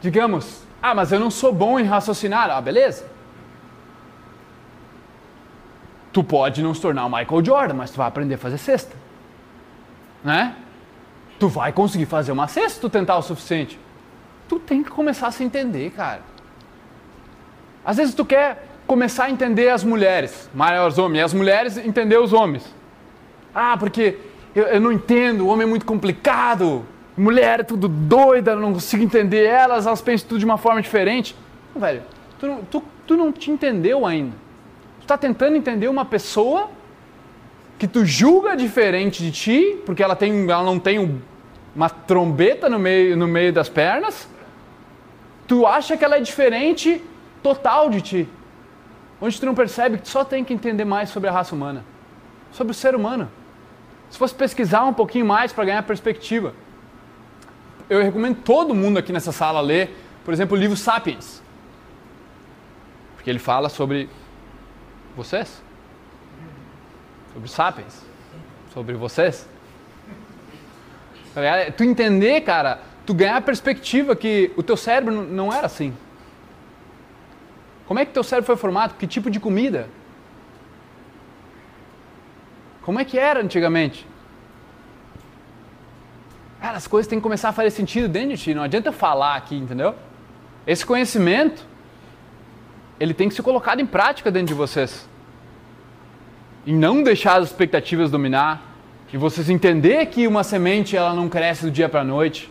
digamos, 0.00 0.62
ah, 0.82 0.94
mas 0.94 1.12
eu 1.12 1.20
não 1.20 1.30
sou 1.30 1.52
bom 1.52 1.78
em 1.78 1.84
raciocinar. 1.84 2.50
Ah, 2.50 2.60
beleza. 2.60 3.06
Tu 6.12 6.24
pode 6.24 6.62
não 6.62 6.72
se 6.72 6.80
tornar 6.80 7.04
o 7.04 7.10
Michael 7.10 7.44
Jordan, 7.44 7.74
mas 7.74 7.90
tu 7.90 7.98
vai 7.98 8.08
aprender 8.08 8.34
a 8.34 8.38
fazer 8.38 8.58
cesta. 8.58 8.96
Né? 10.24 10.56
Tu 11.38 11.48
vai 11.48 11.72
conseguir 11.72 12.06
fazer 12.06 12.32
uma 12.32 12.48
cesta 12.48 12.70
se 12.70 12.80
tu 12.80 12.90
tentar 12.90 13.16
o 13.16 13.22
suficiente. 13.22 13.78
Tu 14.48 14.58
tem 14.58 14.82
que 14.82 14.90
começar 14.90 15.28
a 15.28 15.30
se 15.30 15.44
entender, 15.44 15.90
cara. 15.90 16.22
Às 17.84 17.96
vezes 17.96 18.14
tu 18.14 18.24
quer 18.24 18.66
começar 18.86 19.24
a 19.24 19.30
entender 19.30 19.68
as 19.68 19.84
mulheres, 19.84 20.50
mais 20.54 20.80
os 20.80 20.98
homens, 20.98 21.18
e 21.18 21.22
as 21.22 21.34
mulheres 21.34 21.76
entender 21.76 22.18
os 22.18 22.32
homens. 22.32 22.64
Ah, 23.54 23.76
porque 23.78 24.16
eu, 24.54 24.64
eu 24.64 24.80
não 24.80 24.90
entendo, 24.90 25.46
o 25.46 25.48
homem 25.48 25.66
é 25.66 25.68
muito 25.68 25.84
complicado, 25.84 26.84
mulher 27.16 27.60
é 27.60 27.62
tudo 27.62 27.88
doida, 27.88 28.56
não 28.56 28.72
consigo 28.72 29.02
entender 29.02 29.44
elas, 29.44 29.86
elas 29.86 30.00
pensam 30.00 30.28
tudo 30.28 30.38
de 30.38 30.44
uma 30.44 30.56
forma 30.56 30.80
diferente. 30.80 31.36
Velho, 31.74 32.02
tu 32.38 32.46
não, 32.46 32.64
tu, 32.64 32.84
tu 33.06 33.16
não 33.16 33.30
te 33.30 33.50
entendeu 33.50 34.06
ainda. 34.06 34.34
Tu 35.00 35.02
está 35.02 35.18
tentando 35.18 35.56
entender 35.56 35.88
uma 35.88 36.04
pessoa 36.04 36.70
que 37.78 37.86
tu 37.86 38.04
julga 38.04 38.56
diferente 38.56 39.22
de 39.22 39.30
ti, 39.30 39.78
porque 39.84 40.02
ela, 40.02 40.16
tem, 40.16 40.50
ela 40.50 40.64
não 40.64 40.78
tem 40.78 41.20
uma 41.78 41.88
trombeta 41.88 42.68
no 42.68 42.76
meio, 42.76 43.16
no 43.16 43.28
meio 43.28 43.52
das 43.52 43.68
pernas, 43.68 44.28
tu 45.46 45.64
acha 45.64 45.96
que 45.96 46.04
ela 46.04 46.16
é 46.16 46.20
diferente 46.20 47.00
total 47.40 47.88
de 47.88 48.00
ti. 48.00 48.28
Onde 49.20 49.38
tu 49.38 49.46
não 49.46 49.54
percebe 49.54 49.96
que 49.96 50.02
tu 50.02 50.08
só 50.08 50.24
tem 50.24 50.42
que 50.42 50.52
entender 50.52 50.84
mais 50.84 51.08
sobre 51.08 51.28
a 51.28 51.32
raça 51.32 51.54
humana, 51.54 51.84
sobre 52.50 52.72
o 52.72 52.74
ser 52.74 52.96
humano. 52.96 53.30
Se 54.10 54.18
fosse 54.18 54.34
pesquisar 54.34 54.82
um 54.86 54.92
pouquinho 54.92 55.24
mais 55.24 55.52
para 55.52 55.66
ganhar 55.66 55.80
perspectiva. 55.84 56.52
Eu 57.88 58.02
recomendo 58.02 58.42
todo 58.42 58.74
mundo 58.74 58.98
aqui 58.98 59.12
nessa 59.12 59.30
sala 59.30 59.60
ler, 59.60 59.96
por 60.24 60.34
exemplo, 60.34 60.56
o 60.56 60.60
livro 60.60 60.76
Sapiens. 60.76 61.40
Porque 63.14 63.30
ele 63.30 63.38
fala 63.38 63.68
sobre 63.68 64.10
vocês. 65.16 65.62
Sobre 67.32 67.48
Sapiens. 67.48 68.02
Sobre 68.74 68.94
vocês. 68.94 69.46
Tu 71.76 71.84
entender, 71.84 72.40
cara, 72.42 72.80
tu 73.06 73.14
ganhar 73.14 73.36
a 73.36 73.40
perspectiva 73.40 74.14
que 74.14 74.52
o 74.56 74.62
teu 74.62 74.76
cérebro 74.76 75.22
não 75.22 75.52
era 75.52 75.66
assim. 75.66 75.94
Como 77.86 77.98
é 77.98 78.04
que 78.04 78.12
teu 78.12 78.22
cérebro 78.22 78.46
foi 78.46 78.56
formado? 78.56 78.94
Que 78.96 79.06
tipo 79.06 79.30
de 79.30 79.40
comida? 79.40 79.88
Como 82.82 83.00
é 83.00 83.04
que 83.04 83.18
era 83.18 83.40
antigamente? 83.40 84.06
Cara, 86.60 86.76
as 86.76 86.86
coisas 86.86 87.08
têm 87.08 87.18
que 87.18 87.22
começar 87.22 87.50
a 87.50 87.52
fazer 87.52 87.70
sentido 87.70 88.08
dentro 88.08 88.36
de 88.36 88.42
ti. 88.42 88.54
Não 88.54 88.62
adianta 88.62 88.92
falar 88.92 89.36
aqui, 89.36 89.56
entendeu? 89.56 89.94
Esse 90.66 90.84
conhecimento, 90.84 91.64
ele 92.98 93.14
tem 93.14 93.28
que 93.28 93.34
ser 93.34 93.42
colocado 93.42 93.80
em 93.80 93.86
prática 93.86 94.30
dentro 94.30 94.48
de 94.48 94.54
vocês. 94.54 95.08
E 96.66 96.72
não 96.72 97.02
deixar 97.02 97.40
as 97.40 97.48
expectativas 97.48 98.10
dominar. 98.10 98.62
E 99.12 99.16
vocês 99.16 99.48
entender 99.48 100.04
que 100.06 100.26
uma 100.26 100.44
semente 100.44 100.96
ela 100.96 101.14
não 101.14 101.28
cresce 101.28 101.64
do 101.64 101.70
dia 101.70 101.88
para 101.88 102.00
a 102.00 102.04
noite. 102.04 102.50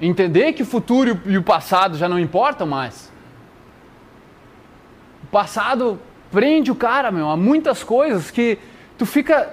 Entender 0.00 0.52
que 0.52 0.62
o 0.62 0.66
futuro 0.66 1.20
e 1.24 1.38
o 1.38 1.42
passado 1.42 1.96
já 1.96 2.08
não 2.08 2.18
importam 2.18 2.66
mais. 2.66 3.10
O 5.24 5.26
passado 5.28 5.98
prende 6.30 6.70
o 6.70 6.74
cara, 6.74 7.10
meu, 7.10 7.28
a 7.28 7.36
muitas 7.36 7.82
coisas 7.82 8.30
que 8.30 8.58
tu 8.96 9.06
fica 9.06 9.52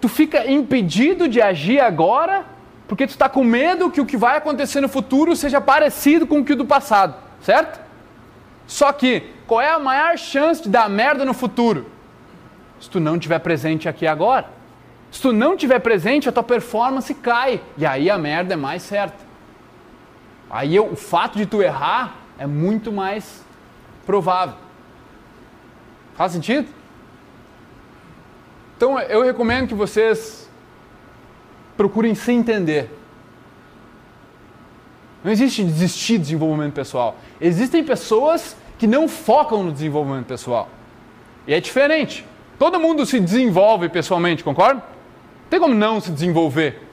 tu 0.00 0.08
fica 0.08 0.50
impedido 0.50 1.28
de 1.28 1.40
agir 1.40 1.78
agora 1.80 2.44
porque 2.88 3.06
tu 3.06 3.10
está 3.10 3.28
com 3.28 3.44
medo 3.44 3.90
que 3.90 4.00
o 4.00 4.06
que 4.06 4.16
vai 4.16 4.36
acontecer 4.36 4.80
no 4.80 4.88
futuro 4.88 5.34
seja 5.34 5.60
parecido 5.60 6.26
com 6.26 6.40
o 6.40 6.44
que 6.44 6.54
do 6.54 6.66
passado, 6.66 7.14
certo? 7.40 7.80
Só 8.66 8.92
que 8.92 9.22
qual 9.46 9.60
é 9.60 9.70
a 9.70 9.78
maior 9.78 10.18
chance 10.18 10.62
de 10.62 10.68
dar 10.68 10.90
merda 10.90 11.24
no 11.24 11.32
futuro? 11.32 11.86
Se 12.82 12.90
tu 12.90 12.98
não 12.98 13.14
estiver 13.14 13.38
presente 13.38 13.88
aqui 13.88 14.08
agora. 14.08 14.46
Se 15.08 15.22
tu 15.22 15.32
não 15.32 15.54
estiver 15.54 15.78
presente, 15.78 16.28
a 16.28 16.32
tua 16.32 16.42
performance 16.42 17.14
cai. 17.14 17.62
E 17.78 17.86
aí 17.86 18.10
a 18.10 18.18
merda 18.18 18.54
é 18.54 18.56
mais 18.56 18.82
certa. 18.82 19.18
Aí 20.50 20.74
eu, 20.74 20.90
o 20.90 20.96
fato 20.96 21.38
de 21.38 21.46
tu 21.46 21.62
errar 21.62 22.16
é 22.36 22.44
muito 22.44 22.90
mais 22.90 23.44
provável. 24.04 24.56
Faz 26.16 26.32
sentido? 26.32 26.66
Então 28.76 28.98
eu 28.98 29.22
recomendo 29.22 29.68
que 29.68 29.74
vocês 29.74 30.50
procurem 31.76 32.16
se 32.16 32.32
entender. 32.32 32.90
Não 35.22 35.30
existe 35.30 35.62
desistir 35.62 36.14
de 36.14 36.24
desenvolvimento 36.24 36.74
pessoal. 36.74 37.16
Existem 37.40 37.84
pessoas 37.84 38.56
que 38.76 38.88
não 38.88 39.06
focam 39.06 39.62
no 39.62 39.70
desenvolvimento 39.70 40.26
pessoal. 40.26 40.68
E 41.46 41.54
é 41.54 41.60
diferente. 41.60 42.26
Todo 42.58 42.78
mundo 42.78 43.04
se 43.04 43.18
desenvolve 43.18 43.88
pessoalmente, 43.88 44.44
concorda? 44.44 44.80
Não 44.80 45.48
tem 45.50 45.60
como 45.60 45.74
não 45.74 46.00
se 46.00 46.10
desenvolver. 46.10 46.88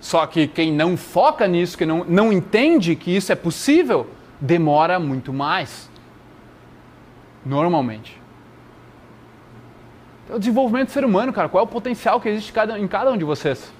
Só 0.00 0.26
que 0.26 0.48
quem 0.48 0.72
não 0.72 0.96
foca 0.96 1.46
nisso, 1.46 1.78
que 1.78 1.86
não, 1.86 2.04
não 2.04 2.32
entende 2.32 2.96
que 2.96 3.14
isso 3.14 3.30
é 3.30 3.36
possível, 3.36 4.08
demora 4.40 4.98
muito 4.98 5.32
mais. 5.32 5.88
Normalmente. 7.46 8.20
É 10.28 10.34
o 10.34 10.38
desenvolvimento 10.38 10.88
do 10.88 10.92
ser 10.92 11.04
humano, 11.04 11.32
cara. 11.32 11.48
Qual 11.48 11.62
é 11.62 11.64
o 11.64 11.68
potencial 11.68 12.20
que 12.20 12.28
existe 12.28 12.52
em 12.78 12.88
cada 12.88 13.12
um 13.12 13.16
de 13.16 13.24
vocês? 13.24 13.72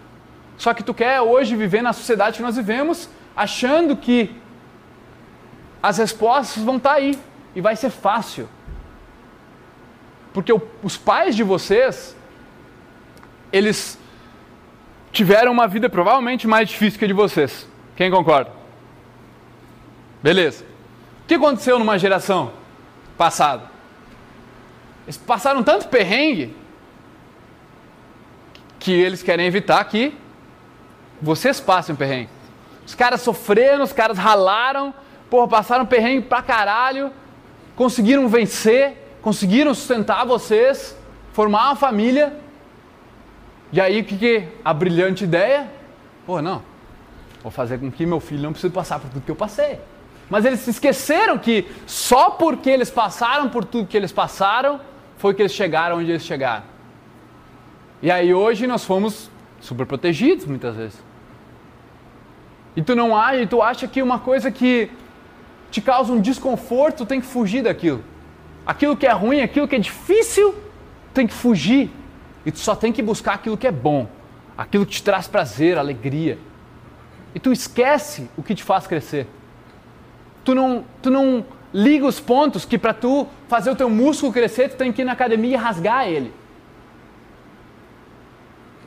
Só 0.57 0.73
que 0.75 0.83
tu 0.85 0.95
quer 0.95 1.21
hoje 1.21 1.57
viver 1.57 1.83
na 1.83 1.93
sociedade 1.93 2.37
que 2.37 2.43
nós 2.43 2.57
vivemos, 2.57 3.09
achando 3.35 3.97
que 3.97 4.31
as 5.83 5.99
respostas 5.99 6.63
vão 6.63 6.77
estar 6.77 6.91
tá 6.91 6.97
aí 6.97 7.19
e 7.55 7.61
vai 7.61 7.75
ser 7.75 7.91
fácil. 7.91 8.49
Porque 10.33 10.53
os 10.83 10.97
pais 10.97 11.37
de 11.37 11.43
vocês, 11.43 12.17
eles 13.53 13.99
tiveram 15.13 15.53
uma 15.53 15.69
vida 15.69 15.89
provavelmente 15.89 16.47
mais 16.47 16.69
difícil 16.69 16.99
que 16.99 17.05
a 17.05 17.09
de 17.09 17.15
vocês. 17.15 17.69
Quem 17.95 18.11
concorda? 18.11 18.51
Beleza. 20.23 20.65
O 21.25 21.27
que 21.27 21.35
aconteceu 21.35 21.79
numa 21.79 21.99
geração 21.99 22.53
passada? 23.19 23.71
Eles 25.05 25.17
passaram 25.17 25.63
tanto 25.63 25.89
perrengue 25.89 26.57
que 28.79 28.93
eles 28.93 29.23
querem 29.23 29.47
evitar 29.47 29.85
que 29.85 30.15
vocês 31.21 31.61
passem 31.61 31.95
perrengue. 31.95 32.31
Os 32.87 32.95
caras 32.95 33.21
sofreram, 33.21 33.85
os 33.85 33.93
caras 33.93 34.19
ralaram, 34.19 34.93
porra, 35.31 35.47
passaram 35.49 35.87
perrengue 35.87 36.27
pra 36.27 36.43
caralho, 36.43 37.13
conseguiram 37.77 38.29
vencer, 38.29 39.02
conseguiram 39.23 39.73
sustentar 39.73 40.27
vocês, 40.27 40.97
formar 41.33 41.69
uma 41.69 41.77
família. 41.77 42.37
E 43.73 43.81
aí 43.81 44.01
o 44.01 44.05
que, 44.05 44.19
que 44.19 44.49
a 44.65 44.75
brilhante 44.75 45.25
ideia? 45.25 45.71
Pô, 46.27 46.43
não, 46.43 46.63
vou 47.43 47.51
fazer 47.51 47.79
com 47.79 47.91
que 47.91 48.05
meu 48.05 48.21
filho 48.21 48.43
não 48.43 48.53
precise 48.53 48.73
passar 48.73 48.99
por 48.99 49.09
tudo 49.09 49.25
que 49.25 49.31
eu 49.31 49.37
passei. 49.37 49.81
Mas 50.29 50.45
eles 50.45 50.67
esqueceram 50.67 51.39
que 51.39 51.67
só 51.87 52.31
porque 52.31 52.69
eles 52.69 52.91
passaram 52.91 53.49
por 53.49 53.65
tudo 53.65 53.87
que 53.87 53.97
eles 53.97 54.13
passaram, 54.13 54.81
foi 55.17 55.35
que 55.35 55.43
eles 55.43 55.53
chegaram 55.53 55.99
onde 55.99 56.11
eles 56.11 56.23
chegaram. 56.23 56.65
E 58.03 58.11
aí 58.11 58.35
hoje 58.35 58.67
nós 58.67 58.85
fomos 58.85 59.31
super 59.61 59.87
protegidos 59.87 60.45
muitas 60.45 60.75
vezes. 60.75 61.03
E 62.75 62.83
tu 62.83 62.97
não 62.97 63.17
acha, 63.17 63.47
tu 63.47 63.63
acha 63.63 63.87
que 63.87 64.03
uma 64.03 64.19
coisa 64.19 64.51
que 64.51 64.91
te 65.71 65.81
causa 65.81 66.13
um 66.13 66.21
desconforto, 66.21 67.07
tem 67.07 67.21
que 67.21 67.27
fugir 67.27 67.63
daquilo. 67.63 68.03
Aquilo 68.67 68.97
que 68.97 69.07
é 69.07 69.13
ruim, 69.13 69.41
aquilo 69.41 69.67
que 69.67 69.77
é 69.77 69.79
difícil, 69.79 70.55
tem 71.13 71.27
que 71.27 71.35
fugir. 71.35 71.91
E 72.45 72.51
tu 72.51 72.59
só 72.59 72.75
tem 72.75 72.93
que 72.93 73.03
buscar 73.03 73.35
aquilo 73.35 73.57
que 73.57 73.67
é 73.67 73.73
bom, 73.73 74.09
aquilo 74.57 74.85
que 74.85 74.93
te 74.93 75.03
traz 75.03 75.29
prazer, 75.29 75.79
alegria. 75.79 76.39
E 77.35 77.41
tu 77.41 77.53
esquece 77.53 78.29
o 78.37 78.43
que 78.43 78.55
te 78.55 78.63
faz 78.63 78.87
crescer. 78.87 79.27
Tu 80.45 80.55
não, 80.55 80.85
tu 81.01 81.11
não 81.11 81.45
liga 81.73 82.07
os 82.07 82.21
pontos 82.21 82.65
que 82.65 82.77
para 82.77 82.93
tu 82.93 83.27
fazer 83.49 83.71
o 83.71 83.77
teu 83.77 83.89
músculo 83.89 84.33
crescer, 84.33 84.71
tu 84.71 84.77
tem 84.77 84.93
que 84.93 85.03
ir 85.03 85.05
na 85.05 85.13
academia 85.13 85.55
e 85.55 85.57
rasgar 85.57 86.07
ele. 86.07 86.33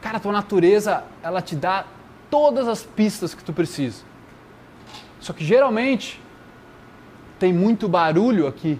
Cara, 0.01 0.19
tua 0.19 0.31
natureza, 0.31 1.03
ela 1.23 1.41
te 1.41 1.55
dá 1.55 1.85
todas 2.29 2.67
as 2.67 2.83
pistas 2.83 3.33
que 3.33 3.43
tu 3.43 3.51
precisa. 3.51 4.03
Só 5.19 5.33
que 5.33 5.43
geralmente 5.43 6.21
tem 7.39 7.51
muito 7.51 7.87
barulho 7.89 8.45
aqui. 8.45 8.79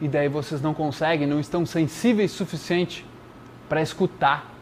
E 0.00 0.08
daí 0.08 0.28
vocês 0.28 0.60
não 0.60 0.74
conseguem, 0.74 1.26
não 1.26 1.40
estão 1.40 1.64
sensíveis 1.64 2.30
suficiente 2.30 3.04
para 3.68 3.80
escutar 3.80 4.52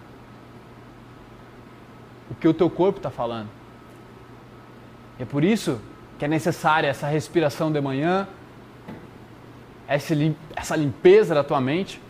o 2.31 2.35
que 2.35 2.47
o 2.47 2.55
teu 2.55 2.71
corpo 2.71 2.99
está 2.99 3.11
falando. 3.11 3.49
É 5.19 5.25
por 5.25 5.45
isso 5.45 5.81
que 6.19 6.25
é 6.25 6.29
necessária 6.29 6.89
essa 6.89 7.07
respiração 7.07 7.71
de 7.71 7.81
manhã, 7.81 8.27
essa 9.87 10.77
limpeza 10.77 11.35
da 11.35 11.45
tua 11.45 11.61
mente. 11.61 12.01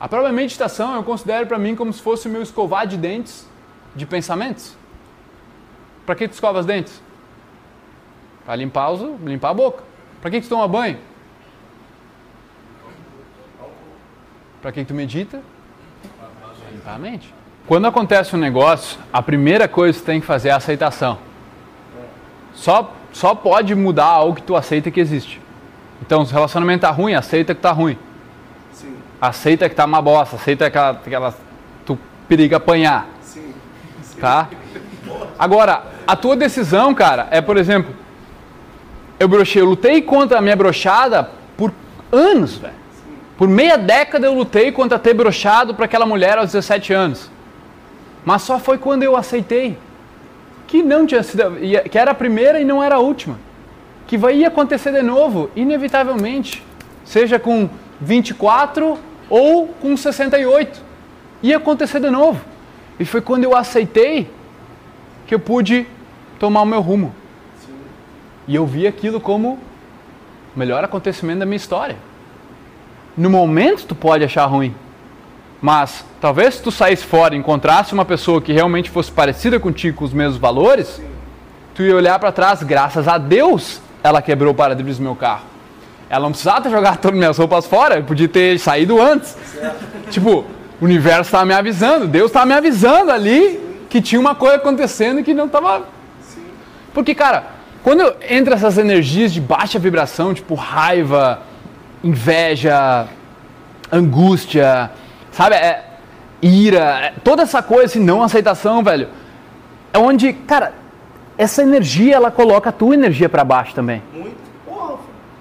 A 0.00 0.08
própria 0.08 0.32
meditação 0.32 0.94
eu 0.94 1.02
considero 1.02 1.46
para 1.46 1.58
mim 1.58 1.74
como 1.76 1.92
se 1.92 2.00
fosse 2.00 2.28
o 2.28 2.30
meu 2.30 2.42
escovar 2.42 2.86
de 2.86 2.96
dentes 2.96 3.48
de 3.94 4.06
pensamentos. 4.06 4.76
Para 6.06 6.14
que 6.14 6.26
tu 6.26 6.32
escova 6.32 6.60
os 6.60 6.66
dentes? 6.66 7.02
Para 8.44 8.56
limpar, 8.56 8.90
limpar 9.22 9.50
a 9.50 9.54
boca. 9.54 9.84
Para 10.20 10.30
que 10.30 10.40
tu 10.40 10.48
toma 10.48 10.66
banho? 10.66 10.98
Para 14.60 14.72
que 14.72 14.84
tu 14.84 14.94
medita? 14.94 15.40
Limpar 16.72 16.94
a 16.94 16.98
mente. 16.98 17.34
Quando 17.66 17.86
acontece 17.86 18.34
um 18.34 18.38
negócio, 18.38 18.98
a 19.12 19.22
primeira 19.22 19.68
coisa 19.68 19.98
que 19.98 20.02
tu 20.02 20.06
tem 20.06 20.20
que 20.20 20.26
fazer 20.26 20.48
é 20.48 20.52
a 20.52 20.56
aceitação. 20.56 21.18
Só, 22.54 22.92
só 23.12 23.34
pode 23.34 23.74
mudar 23.74 24.06
algo 24.06 24.36
que 24.36 24.42
tu 24.42 24.56
aceita 24.56 24.90
que 24.90 24.98
existe. 24.98 25.40
Então, 26.00 26.24
se 26.24 26.32
o 26.32 26.34
relacionamento 26.34 26.82
tá 26.82 26.90
ruim, 26.90 27.14
aceita 27.14 27.54
que 27.54 27.60
tá 27.60 27.70
ruim. 27.70 27.98
Sim, 28.72 28.96
Aceita 29.20 29.68
que 29.68 29.74
tá 29.74 29.84
uma 29.84 30.00
bosta, 30.00 30.36
aceita 30.36 30.70
que 30.70 30.78
ela, 30.78 30.94
que 30.94 31.14
ela 31.14 31.34
tu 31.84 31.98
periga 32.28 32.56
apanhar, 32.56 33.06
sim. 33.22 33.52
tá? 34.20 34.48
Agora, 35.38 35.82
a 36.06 36.16
tua 36.16 36.36
decisão, 36.36 36.94
cara, 36.94 37.28
é, 37.30 37.40
por 37.40 37.56
exemplo, 37.56 37.94
eu 39.20 39.28
brochei, 39.28 39.60
eu 39.60 39.66
lutei 39.66 40.00
contra 40.00 40.38
a 40.38 40.40
minha 40.40 40.56
brochada 40.56 41.30
por 41.56 41.72
anos, 42.10 42.56
velho. 42.56 42.77
Por 43.38 43.48
meia 43.48 43.78
década 43.78 44.26
eu 44.26 44.34
lutei 44.34 44.70
contra 44.72 44.98
ter 44.98 45.14
brochado 45.14 45.74
para 45.74 45.84
aquela 45.86 46.04
mulher 46.04 46.36
aos 46.36 46.46
17 46.52 46.92
anos. 46.92 47.30
Mas 48.24 48.42
só 48.42 48.58
foi 48.58 48.76
quando 48.76 49.04
eu 49.04 49.16
aceitei 49.16 49.78
que 50.66 50.82
não 50.82 51.06
tinha 51.06 51.22
sido, 51.22 51.58
ia- 51.64 51.82
que 51.84 51.96
era 51.96 52.10
a 52.10 52.14
primeira 52.14 52.60
e 52.60 52.64
não 52.64 52.82
era 52.82 52.96
a 52.96 52.98
última. 52.98 53.38
Que 54.06 54.18
vai 54.18 54.34
ia 54.38 54.48
acontecer 54.48 54.92
de 54.92 55.02
novo, 55.02 55.50
inevitavelmente. 55.54 56.62
Seja 57.04 57.38
com 57.38 57.70
24 58.00 58.98
ou 59.30 59.68
com 59.68 59.96
68. 59.96 60.82
Ia 61.42 61.58
acontecer 61.58 62.00
de 62.00 62.10
novo. 62.10 62.40
E 62.98 63.04
foi 63.04 63.20
quando 63.20 63.44
eu 63.44 63.54
aceitei 63.56 64.28
que 65.28 65.34
eu 65.34 65.38
pude 65.38 65.86
tomar 66.40 66.62
o 66.62 66.66
meu 66.66 66.80
rumo. 66.80 67.14
E 68.48 68.54
eu 68.56 68.66
vi 68.66 68.86
aquilo 68.86 69.20
como 69.20 69.58
o 70.56 70.58
melhor 70.58 70.82
acontecimento 70.82 71.38
da 71.38 71.46
minha 71.46 71.56
história. 71.56 71.96
No 73.18 73.28
momento 73.28 73.84
tu 73.84 73.96
pode 73.96 74.22
achar 74.22 74.46
ruim, 74.46 74.72
mas 75.60 76.04
talvez 76.20 76.54
se 76.54 76.62
tu 76.62 76.70
saísse 76.70 77.02
fora 77.02 77.34
e 77.34 77.38
encontrasse 77.38 77.92
uma 77.92 78.04
pessoa 78.04 78.40
que 78.40 78.52
realmente 78.52 78.90
fosse 78.90 79.10
parecida 79.10 79.58
contigo 79.58 79.96
com 79.98 80.04
os 80.04 80.12
mesmos 80.12 80.36
valores, 80.36 81.02
tu 81.74 81.82
ia 81.82 81.96
olhar 81.96 82.16
para 82.20 82.30
trás, 82.30 82.62
graças 82.62 83.08
a 83.08 83.18
Deus, 83.18 83.80
ela 84.04 84.22
quebrou 84.22 84.52
o 84.52 84.54
para-brisas 84.54 84.98
do 84.98 85.02
meu 85.02 85.16
carro. 85.16 85.42
Ela 86.08 86.20
não 86.20 86.30
precisava 86.30 86.60
ter 86.60 86.70
jogado 86.70 86.98
todas 86.98 87.16
as 87.16 87.18
minhas 87.18 87.36
roupas 87.36 87.66
fora, 87.66 87.96
eu 87.96 88.04
podia 88.04 88.28
ter 88.28 88.56
saído 88.60 89.02
antes. 89.02 89.36
Tipo, 90.10 90.44
o 90.80 90.84
universo 90.84 91.22
estava 91.22 91.44
me 91.44 91.54
avisando, 91.54 92.06
Deus 92.06 92.26
estava 92.26 92.46
me 92.46 92.54
avisando 92.54 93.10
ali 93.10 93.60
que 93.90 94.00
tinha 94.00 94.20
uma 94.20 94.36
coisa 94.36 94.58
acontecendo 94.58 95.24
que 95.24 95.34
não 95.34 95.46
estava. 95.46 95.88
Porque, 96.94 97.16
cara, 97.16 97.46
quando 97.82 98.14
entra 98.30 98.54
essas 98.54 98.78
energias 98.78 99.32
de 99.32 99.40
baixa 99.40 99.76
vibração, 99.76 100.32
tipo 100.32 100.54
raiva, 100.54 101.47
inveja, 102.02 103.06
angústia, 103.90 104.90
sabe? 105.32 105.54
É, 105.56 105.84
ira, 106.42 107.00
é, 107.06 107.12
toda 107.24 107.42
essa 107.42 107.62
coisa 107.62 107.86
assim, 107.86 108.00
não 108.00 108.22
aceitação, 108.22 108.82
velho. 108.82 109.08
É 109.92 109.98
onde, 109.98 110.32
cara, 110.32 110.72
essa 111.36 111.62
energia 111.62 112.16
ela 112.16 112.30
coloca 112.30 112.68
a 112.70 112.72
tua 112.72 112.94
energia 112.94 113.28
para 113.28 113.44
baixo 113.44 113.74
também. 113.74 114.02
Muito. 114.12 114.36
Porra, 114.66 114.96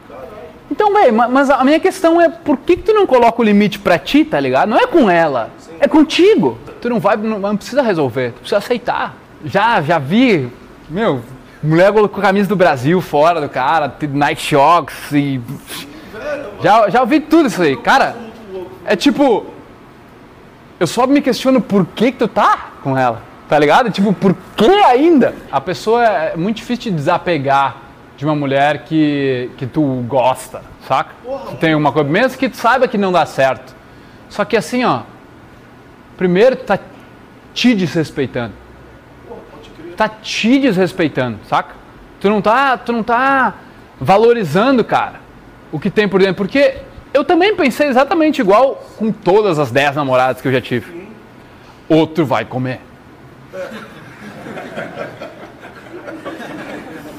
caralho. 0.10 0.28
Então, 0.72 0.93
velho, 0.93 1.14
ma- 1.14 1.28
mas 1.28 1.49
a 1.49 1.64
minha 1.64 1.80
questão 1.80 2.20
é 2.22 2.30
por 2.30 2.58
que, 2.58 2.78
que 2.78 2.84
tu 2.84 2.93
não 2.93 3.05
coloca 3.05 3.41
o 3.41 3.45
limite 3.45 3.80
pra 3.80 3.99
ti, 3.99 4.24
tá 4.24 4.39
ligado? 4.39 4.70
Não 4.70 4.78
é 4.78 4.88
com 4.88 5.10
ela, 5.10 5.49
é 5.80 5.88
contigo. 5.88 6.58
Tu 6.82 6.89
não 6.89 6.99
vai, 6.99 7.18
não, 7.18 7.39
não 7.39 7.58
precisa 7.58 7.82
resolver, 7.82 8.32
tu 8.32 8.39
precisa 8.39 8.58
aceitar. 8.58 9.16
Já, 9.43 9.82
já 9.82 9.99
vi, 9.99 10.49
meu, 10.89 11.22
mulher 11.62 11.91
colocou 11.91 12.20
a 12.20 12.28
camisa 12.28 12.47
do 12.47 12.55
Brasil 12.55 13.01
fora 13.01 13.41
do 13.41 13.49
cara, 13.49 13.93
Nike 14.01 14.41
Shocks 14.41 15.12
e. 15.12 15.41
Já, 16.61 16.89
já 16.89 17.01
ouvi 17.01 17.20
tudo 17.20 17.47
isso 17.47 17.61
aí. 17.61 17.76
Cara, 17.78 18.15
é 18.86 18.95
tipo. 18.95 19.45
Eu 20.80 20.86
só 20.86 21.07
me 21.07 21.22
questiono 21.22 21.59
por 21.59 21.86
que, 21.88 22.11
que 22.11 22.20
tu 22.20 22.28
tá 22.28 22.72
com 22.84 22.95
ela, 22.95 23.22
tá 23.49 23.57
ligado? 23.57 23.89
Tipo, 23.89 24.13
por 24.13 24.36
que 24.55 24.70
ainda? 24.70 25.34
A 25.51 25.59
pessoa 25.59 26.05
é 26.05 26.38
muito 26.38 26.57
difícil 26.57 26.91
de 26.91 26.97
desapegar 26.97 27.78
de 28.15 28.26
uma 28.26 28.36
mulher 28.36 28.84
que, 28.84 29.49
que 29.57 29.65
tu 29.65 29.82
gosta, 30.07 30.61
saca? 30.88 31.11
Tu 31.49 31.55
tem 31.57 31.74
uma 31.74 31.91
coisa, 31.91 32.09
mesmo 32.09 32.38
que 32.38 32.47
tu 32.49 32.57
saiba 32.57 32.88
que 32.88 32.97
não 32.97 33.11
dá 33.11 33.26
certo. 33.26 33.76
Só 34.30 34.45
que 34.45 34.55
assim, 34.55 34.84
ó. 34.84 35.01
Primeiro, 36.15 36.55
tu 36.55 36.65
tá 36.65 36.80
te 37.53 37.74
desrespeitando. 37.74 38.53
Tá 39.95 40.07
te 40.07 40.59
desrespeitando, 40.59 41.39
saca? 41.47 41.76
Tu 42.20 42.30
não 42.30 42.41
tá, 42.41 42.78
tu 42.78 42.93
não 42.93 43.03
tá 43.03 43.53
valorizando, 43.99 44.84
cara, 44.84 45.20
o 45.72 45.80
que 45.80 45.89
tem 45.89 46.07
por 46.07 46.20
dentro. 46.20 46.36
Porque 46.36 46.76
eu 47.13 47.24
também 47.24 47.55
pensei 47.55 47.88
exatamente 47.88 48.41
igual 48.41 48.86
com 48.97 49.11
todas 49.11 49.59
as 49.59 49.72
10 49.72 49.95
namoradas 49.95 50.41
que 50.41 50.47
eu 50.47 50.51
já 50.51 50.61
tive. 50.61 51.07
Outro 51.89 52.26
vai 52.26 52.45
comer. 52.45 52.80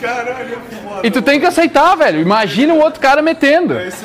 Caralho, 0.01 0.55
é 0.55 0.59
foda. 0.77 1.01
E 1.07 1.11
tu 1.11 1.21
tem 1.21 1.41
que 1.41 1.47
aceitar, 1.47 1.97
velho. 1.97 2.21
Imagina 2.21 2.73
o 2.73 2.79
outro 2.79 3.01
cara 3.01 3.21
metendo. 3.21 3.75
It's 3.81 4.01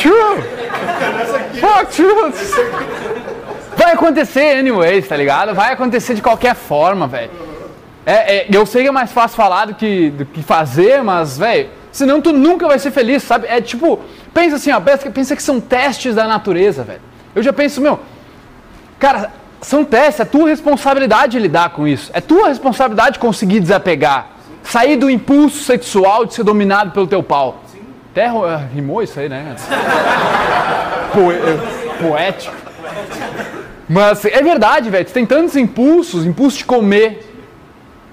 true. 0.00 0.42
Fuck, 1.58 1.86
true. 1.94 2.32
Vai 3.76 3.92
acontecer 3.92 4.58
anyways, 4.58 5.08
tá 5.08 5.16
ligado? 5.16 5.54
Vai 5.54 5.72
acontecer 5.72 6.14
de 6.14 6.22
qualquer 6.22 6.54
forma, 6.54 7.06
velho. 7.06 7.30
É, 8.06 8.36
é, 8.36 8.46
eu 8.50 8.64
sei 8.66 8.82
que 8.82 8.88
é 8.88 8.92
mais 8.92 9.12
fácil 9.12 9.36
falar 9.36 9.66
do 9.66 9.74
que, 9.74 10.10
do 10.10 10.24
que 10.24 10.42
fazer, 10.42 11.02
mas, 11.02 11.36
velho, 11.38 11.68
senão 11.92 12.20
tu 12.20 12.32
nunca 12.32 12.66
vai 12.66 12.78
ser 12.78 12.90
feliz, 12.90 13.22
sabe? 13.22 13.46
É 13.48 13.60
tipo, 13.60 14.00
pensa 14.32 14.56
assim, 14.56 14.72
ó, 14.72 14.80
pensa, 14.80 15.10
pensa 15.10 15.36
que 15.36 15.42
são 15.42 15.60
testes 15.60 16.14
da 16.14 16.26
natureza, 16.26 16.82
velho. 16.82 17.00
Eu 17.34 17.42
já 17.42 17.52
penso, 17.52 17.80
meu, 17.80 18.00
Cara, 18.98 19.30
são 19.62 19.82
testes, 19.82 20.20
é 20.20 20.24
tua 20.26 20.48
responsabilidade 20.50 21.38
lidar 21.38 21.70
com 21.70 21.88
isso. 21.88 22.10
É 22.12 22.20
tua 22.20 22.48
responsabilidade 22.48 23.18
conseguir 23.18 23.58
desapegar. 23.60 24.26
Sair 24.62 24.96
do 24.96 25.08
impulso 25.08 25.62
sexual 25.64 26.26
de 26.26 26.34
ser 26.34 26.42
dominado 26.44 26.90
pelo 26.90 27.06
teu 27.06 27.22
pau. 27.22 27.62
Até 28.12 28.26
ro- 28.26 28.46
eh, 28.46 28.62
rimou 28.74 29.02
isso 29.02 29.18
aí, 29.18 29.26
né? 29.30 29.56
Poe- 31.14 31.34
eh, 31.34 31.58
poético. 32.02 32.54
Mas 33.88 34.22
é 34.26 34.42
verdade, 34.42 34.90
velho. 34.90 35.04
Tu 35.06 35.12
tem 35.12 35.24
tantos 35.24 35.56
impulsos, 35.56 36.26
impulso 36.26 36.58
de 36.58 36.64
comer, 36.66 37.29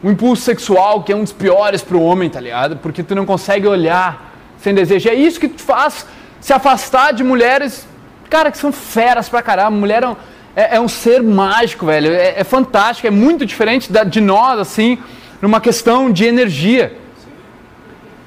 o 0.03 0.09
impulso 0.11 0.41
sexual, 0.43 1.03
que 1.03 1.11
é 1.11 1.15
um 1.15 1.23
dos 1.23 1.33
piores 1.33 1.81
pro 1.81 2.01
homem, 2.01 2.29
tá 2.29 2.39
ligado? 2.39 2.77
Porque 2.77 3.01
tu 3.03 3.15
não 3.15 3.25
consegue 3.25 3.67
olhar 3.67 4.33
sem 4.59 4.73
desejo. 4.73 5.09
É 5.09 5.13
isso 5.15 5.39
que 5.39 5.47
te 5.47 5.61
faz 5.63 6.05
se 6.39 6.53
afastar 6.53 7.13
de 7.13 7.23
mulheres, 7.23 7.87
cara, 8.29 8.51
que 8.51 8.57
são 8.57 8.71
feras 8.71 9.27
pra 9.27 9.41
caramba. 9.41 9.71
Mulher 9.71 10.03
é 10.03 10.07
um, 10.07 10.15
é- 10.55 10.75
é 10.75 10.79
um 10.79 10.87
ser 10.87 11.21
mágico, 11.23 11.85
velho. 11.85 12.11
É, 12.11 12.39
é 12.39 12.43
fantástico, 12.43 13.07
é 13.07 13.11
muito 13.11 13.45
diferente 13.45 13.91
da- 13.91 14.03
de 14.03 14.21
nós, 14.21 14.59
assim, 14.59 14.97
numa 15.41 15.59
questão 15.59 16.11
de 16.11 16.25
energia. 16.25 16.95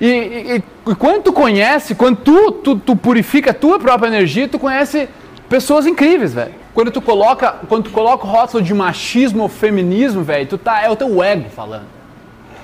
E, 0.01 0.07
e- 0.07 0.63
e 0.91 0.95
quando 0.95 1.25
tu 1.25 1.33
conhece, 1.33 1.95
quando 1.95 2.17
tu, 2.19 2.53
tu, 2.53 2.77
tu 2.77 2.97
purifica 2.97 3.51
a 3.51 3.55
tua 3.55 3.79
própria 3.79 4.09
energia, 4.09 4.49
tu 4.49 4.59
conhece 4.59 5.09
pessoas 5.49 5.87
incríveis, 5.87 6.33
velho. 6.35 6.55
Quando 6.73 6.91
tu 6.91 7.03
coloca, 7.03 7.57
quando 7.69 7.85
tu 7.85 7.91
coloca 7.91 8.25
o 8.25 8.31
rótulo 8.31 8.63
de 8.63 8.73
machismo 8.73 9.43
ou 9.43 9.49
feminismo, 9.49 10.23
velho, 10.23 10.47
tu 10.47 10.57
tá 10.57 10.83
é 10.83 10.89
o 10.89 10.97
teu 10.97 11.23
ego 11.23 11.49
falando. 11.51 11.87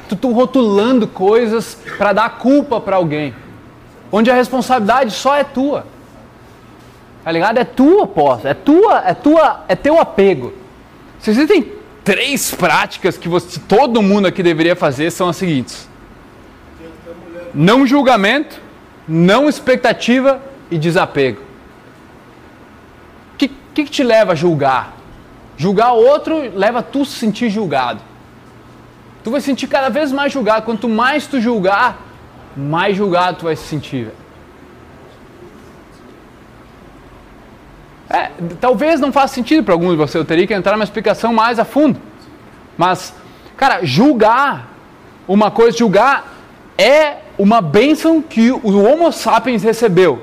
Tu, 0.08 0.14
tu 0.14 0.32
rotulando 0.32 1.08
coisas 1.08 1.76
pra 1.98 2.12
dar 2.12 2.38
culpa 2.38 2.80
pra 2.80 2.96
alguém. 2.96 3.34
Onde 4.12 4.30
a 4.30 4.34
responsabilidade 4.34 5.10
só 5.10 5.34
é 5.34 5.42
tua. 5.42 5.84
Tá 7.24 7.32
ligado? 7.32 7.58
É 7.58 7.64
tua 7.64 8.06
posse, 8.06 8.46
é 8.46 8.54
tua, 8.54 9.02
é 9.04 9.12
tua, 9.12 9.64
é 9.66 9.74
teu 9.74 10.00
apego. 10.00 10.52
Se 11.18 11.30
existem 11.30 11.72
três 12.04 12.54
práticas 12.54 13.18
que 13.18 13.28
você, 13.28 13.58
todo 13.66 14.00
mundo 14.00 14.26
aqui 14.26 14.44
deveria 14.44 14.76
fazer, 14.76 15.10
são 15.10 15.28
as 15.28 15.36
seguintes: 15.36 15.88
não 17.52 17.84
julgamento, 17.84 18.60
não 19.08 19.48
expectativa 19.48 20.40
e 20.70 20.78
desapego. 20.78 21.45
Que, 23.76 23.84
que, 23.84 23.90
te 23.90 24.02
leva 24.02 24.32
a 24.32 24.34
julgar? 24.34 24.96
Julgar 25.54 25.92
outro 25.92 26.50
leva 26.54 26.82
tu 26.82 27.04
se 27.04 27.18
sentir 27.18 27.50
julgado. 27.50 28.00
Tu 29.22 29.30
vai 29.30 29.38
sentir 29.38 29.66
cada 29.66 29.90
vez 29.90 30.10
mais 30.10 30.32
julgado. 30.32 30.64
Quanto 30.64 30.88
mais 30.88 31.26
tu 31.26 31.38
julgar, 31.42 31.98
mais 32.56 32.96
julgado 32.96 33.40
tu 33.40 33.44
vai 33.44 33.54
se 33.54 33.64
sentir. 33.64 34.08
É, 38.08 38.30
talvez 38.58 38.98
não 38.98 39.12
faça 39.12 39.34
sentido 39.34 39.62
para 39.62 39.74
alguns 39.74 39.90
de 39.90 39.96
vocês, 39.96 40.14
eu 40.14 40.24
teria 40.24 40.46
que 40.46 40.54
entrar 40.54 40.72
numa 40.72 40.84
explicação 40.84 41.34
mais 41.34 41.58
a 41.58 41.64
fundo. 41.66 42.00
Mas, 42.78 43.12
cara, 43.58 43.84
julgar, 43.84 44.70
uma 45.28 45.50
coisa, 45.50 45.76
julgar 45.76 46.32
é 46.78 47.16
uma 47.36 47.60
bênção 47.60 48.22
que 48.22 48.50
o 48.50 48.82
Homo 48.82 49.12
sapiens 49.12 49.62
recebeu 49.62 50.22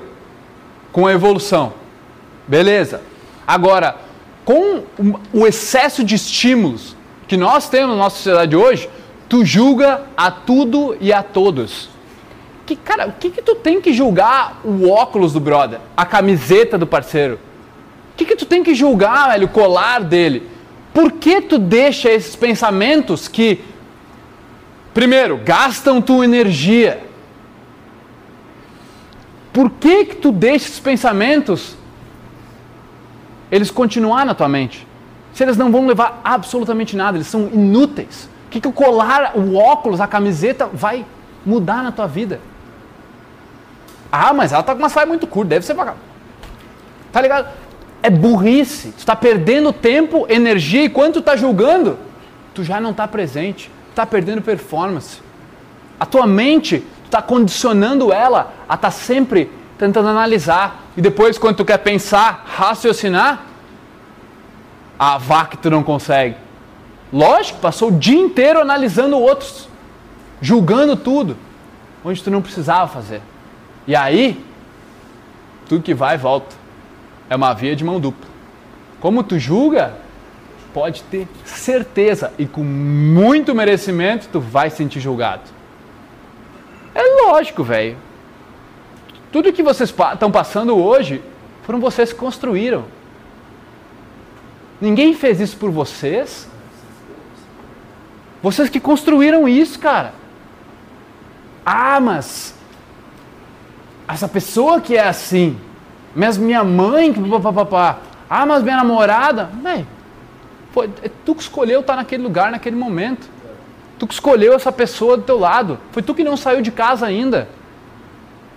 com 0.91 1.05
a 1.05 1.13
evolução. 1.13 1.73
Beleza. 2.47 3.12
Agora, 3.45 3.97
com 4.45 4.83
o 5.33 5.45
excesso 5.45 6.03
de 6.03 6.15
estímulos 6.15 6.95
que 7.27 7.37
nós 7.37 7.69
temos 7.69 7.91
na 7.91 7.95
nossa 7.95 8.17
sociedade 8.17 8.55
hoje, 8.55 8.89
tu 9.29 9.45
julga 9.45 10.03
a 10.15 10.29
tudo 10.29 10.95
e 10.99 11.11
a 11.11 11.23
todos. 11.23 11.89
Que, 12.65 12.75
cara, 12.75 13.07
o 13.07 13.13
que, 13.13 13.29
que 13.29 13.41
tu 13.41 13.55
tem 13.55 13.81
que 13.81 13.93
julgar 13.93 14.61
o 14.63 14.89
óculos 14.89 15.33
do 15.33 15.39
brother? 15.39 15.79
A 15.97 16.05
camiseta 16.05 16.77
do 16.77 16.87
parceiro? 16.87 17.39
O 18.13 18.17
que, 18.17 18.25
que 18.25 18.35
tu 18.35 18.45
tem 18.45 18.63
que 18.63 18.73
julgar, 18.75 19.31
velho, 19.31 19.47
o 19.47 19.49
colar 19.49 20.03
dele? 20.03 20.49
Por 20.93 21.11
que 21.13 21.41
tu 21.41 21.57
deixa 21.57 22.09
esses 22.09 22.35
pensamentos 22.35 23.27
que, 23.27 23.61
primeiro, 24.93 25.39
gastam 25.43 26.01
tua 26.01 26.23
energia? 26.23 27.03
Por 29.51 29.69
que 29.71 30.05
que 30.05 30.15
tu 30.15 30.31
deixa 30.31 30.67
esses 30.67 30.79
pensamentos 30.79 31.75
eles 33.53 33.69
continuar 33.69 34.25
na 34.25 34.33
tua 34.33 34.49
mente? 34.49 34.87
Se 35.31 35.43
eles 35.43 35.55
não 35.55 35.71
vão 35.71 35.85
levar 35.85 36.19
absolutamente 36.23 36.95
nada, 36.95 37.17
eles 37.17 37.27
são 37.27 37.51
inúteis. 37.53 38.27
O 38.47 38.49
que, 38.49 38.59
que 38.59 38.67
o 38.67 38.71
colar, 38.71 39.33
o 39.37 39.55
óculos, 39.55 40.01
a 40.01 40.07
camiseta 40.07 40.67
vai 40.73 41.05
mudar 41.45 41.83
na 41.83 41.91
tua 41.91 42.07
vida? 42.07 42.41
Ah, 44.11 44.33
mas 44.33 44.53
ela 44.53 44.63
tá 44.63 44.73
com 44.73 44.79
uma 44.79 44.89
saia 44.89 45.05
muito 45.05 45.27
curta, 45.27 45.49
deve 45.49 45.65
ser 45.67 45.75
pra 45.75 45.93
Tá 47.11 47.21
ligado? 47.21 47.53
É 48.01 48.09
burrice. 48.09 48.89
Tu 48.89 48.99
está 48.99 49.15
perdendo 49.15 49.71
tempo, 49.71 50.25
energia 50.27 50.85
e 50.85 50.89
quando 50.89 51.13
tu 51.13 51.19
está 51.19 51.35
julgando, 51.35 51.99
tu 52.55 52.63
já 52.63 52.81
não 52.81 52.89
está 52.89 53.07
presente. 53.07 53.67
Tu 53.67 53.89
está 53.91 54.03
perdendo 54.03 54.41
performance. 54.41 55.21
A 55.99 56.07
tua 56.07 56.25
mente, 56.25 56.79
tu 56.79 57.05
está 57.05 57.21
condicionando 57.21 58.11
ela 58.11 58.51
a 58.67 58.73
estar 58.73 58.87
tá 58.87 58.91
sempre 58.91 59.51
tentando 59.77 60.09
analisar. 60.09 60.83
E 60.95 61.01
depois, 61.01 61.37
quando 61.37 61.57
tu 61.57 61.65
quer 61.65 61.77
pensar, 61.79 62.43
raciocinar, 62.45 63.43
vá 65.19 65.45
que 65.45 65.57
tu 65.57 65.69
não 65.69 65.83
consegue. 65.83 66.35
Lógico, 67.11 67.59
passou 67.59 67.89
o 67.89 67.91
dia 67.91 68.19
inteiro 68.19 68.59
analisando 68.59 69.19
outros, 69.19 69.67
julgando 70.41 70.95
tudo, 70.95 71.37
onde 72.03 72.23
tu 72.23 72.31
não 72.31 72.41
precisava 72.41 72.87
fazer. 72.87 73.21
E 73.85 73.95
aí, 73.95 74.43
tudo 75.67 75.83
que 75.83 75.93
vai 75.93 76.17
volta. 76.17 76.55
É 77.29 77.35
uma 77.35 77.53
via 77.53 77.75
de 77.75 77.83
mão 77.83 77.99
dupla. 77.99 78.27
Como 78.99 79.23
tu 79.23 79.39
julga, 79.39 79.93
pode 80.73 81.03
ter 81.03 81.27
certeza 81.45 82.33
e 82.37 82.45
com 82.45 82.63
muito 82.63 83.53
merecimento 83.55 84.27
tu 84.31 84.39
vai 84.39 84.69
sentir 84.69 84.99
julgado. 84.99 85.43
É 86.93 87.01
lógico, 87.25 87.63
velho. 87.63 87.97
Tudo 89.33 89.51
que 89.51 89.63
vocês 89.63 89.89
estão 90.13 90.31
passando 90.31 90.77
hoje 90.77 91.19
foram 91.63 91.79
vocês 91.79 92.13
que 92.13 92.19
construíram. 92.19 92.85
Ninguém 94.79 95.15
fez 95.15 95.39
isso 95.39 95.57
por 95.57 95.71
vocês. 95.71 96.47
Vocês 98.43 98.69
que 98.69 98.79
construíram 98.79 99.47
isso, 99.47 99.79
cara. 99.79 100.13
Ah, 101.65 101.99
mas 101.99 102.53
essa 104.07 104.27
pessoa 104.27 104.79
que 104.79 104.95
é 104.95 105.07
assim, 105.07 105.57
mas 106.13 106.37
minha 106.37 106.63
mãe, 106.63 107.11
papapá. 107.41 108.01
Ah, 108.29 108.45
mas 108.45 108.61
minha 108.61 108.77
namorada. 108.77 109.49
Véi, 109.63 109.87
foi, 110.71 110.91
é 111.01 111.09
tu 111.25 111.33
que 111.33 111.41
escolheu 111.41 111.79
estar 111.79 111.95
naquele 111.95 112.21
lugar, 112.21 112.51
naquele 112.51 112.75
momento. 112.75 113.27
Tu 113.97 114.05
que 114.05 114.13
escolheu 114.13 114.53
essa 114.53 114.71
pessoa 114.71 115.17
do 115.17 115.23
teu 115.23 115.39
lado. 115.39 115.79
Foi 115.91 116.03
tu 116.03 116.13
que 116.13 116.23
não 116.23 116.37
saiu 116.37 116.61
de 116.61 116.69
casa 116.69 117.07
ainda. 117.07 117.47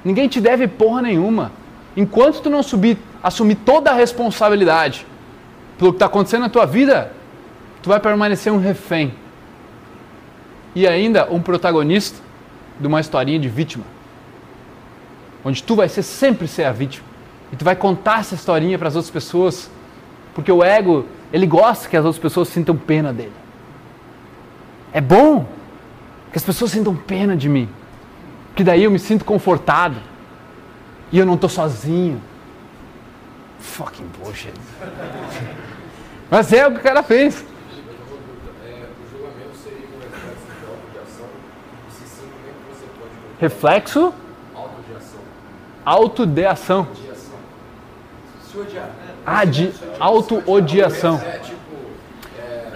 Ninguém 0.07 0.29
te 0.29 0.41
deve 0.41 0.69
porra 0.69 1.03
nenhuma. 1.03 1.51
Enquanto 1.97 2.41
tu 2.41 2.49
não 2.49 2.63
subir, 2.63 2.97
assumir 3.21 3.57
toda 3.57 3.91
a 3.91 3.93
responsabilidade 3.93 5.05
pelo 5.77 5.91
que 5.91 5.97
está 5.97 6.07
acontecendo 6.07 6.43
na 6.43 6.49
tua 6.49 6.65
vida, 6.65 7.11
tu 7.83 7.89
vai 7.89 7.99
permanecer 7.99 8.53
um 8.53 8.59
refém. 8.59 9.13
E 10.77 10.87
ainda 10.87 11.27
um 11.29 11.43
protagonista 11.43 12.21
de 12.79 12.87
uma 12.87 13.01
historinha 13.01 13.41
de 13.41 13.49
vítima. 13.49 13.83
Onde 15.45 15.61
tu 15.61 15.75
vai 15.75 15.89
ser 15.89 16.05
sempre 16.05 16.47
ser 16.47 16.63
a 16.63 16.73
vítima. 16.73 17.05
E 17.53 17.57
tu 17.57 17.65
vai 17.65 17.75
contar 17.75 18.21
essa 18.21 18.37
historinha 18.37 18.79
para 18.79 18.87
as 18.87 18.95
outras 18.95 19.11
pessoas, 19.11 19.69
porque 20.37 20.53
o 20.53 20.63
ego, 20.63 21.05
ele 21.33 21.49
gosta 21.49 21.89
que 21.89 21.97
as 21.97 22.05
outras 22.05 22.23
pessoas 22.23 22.47
sintam 22.47 22.77
pena 22.77 23.13
dele. 23.13 23.33
É 24.93 25.01
bom 25.01 25.49
que 26.31 26.39
as 26.39 26.45
pessoas 26.45 26.71
sintam 26.71 26.95
pena 26.95 27.37
de 27.37 27.49
mim, 27.49 27.69
que 28.57 28.65
daí 28.65 28.83
eu 28.83 28.91
me 28.91 28.99
sinto 28.99 29.25
confortado 29.25 29.97
e 31.13 31.19
eu 31.19 31.27
não 31.27 31.35
estou 31.35 31.51
sozinho. 31.51 32.21
Fucking 33.61 34.09
bullshit. 34.19 34.53
Mas 36.31 36.53
é 36.53 36.67
o 36.67 36.73
que 36.73 36.79
o 36.79 36.83
cara 36.83 37.03
fez. 37.03 37.45
Reflexo? 43.39 44.15
Auto 45.85 46.27
de 46.27 46.45
ação. 46.45 46.89
Ah, 49.25 49.45
de 49.45 49.73
auto-odiação. 50.01 51.21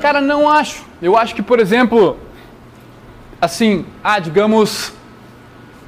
Cara, 0.01 0.21
não 0.21 0.49
acho. 0.49 0.85
Eu 1.01 1.17
acho 1.17 1.35
que, 1.35 1.43
por 1.43 1.59
exemplo, 1.59 2.19
assim, 3.41 3.87
ah, 4.05 4.19
digamos. 4.19 4.93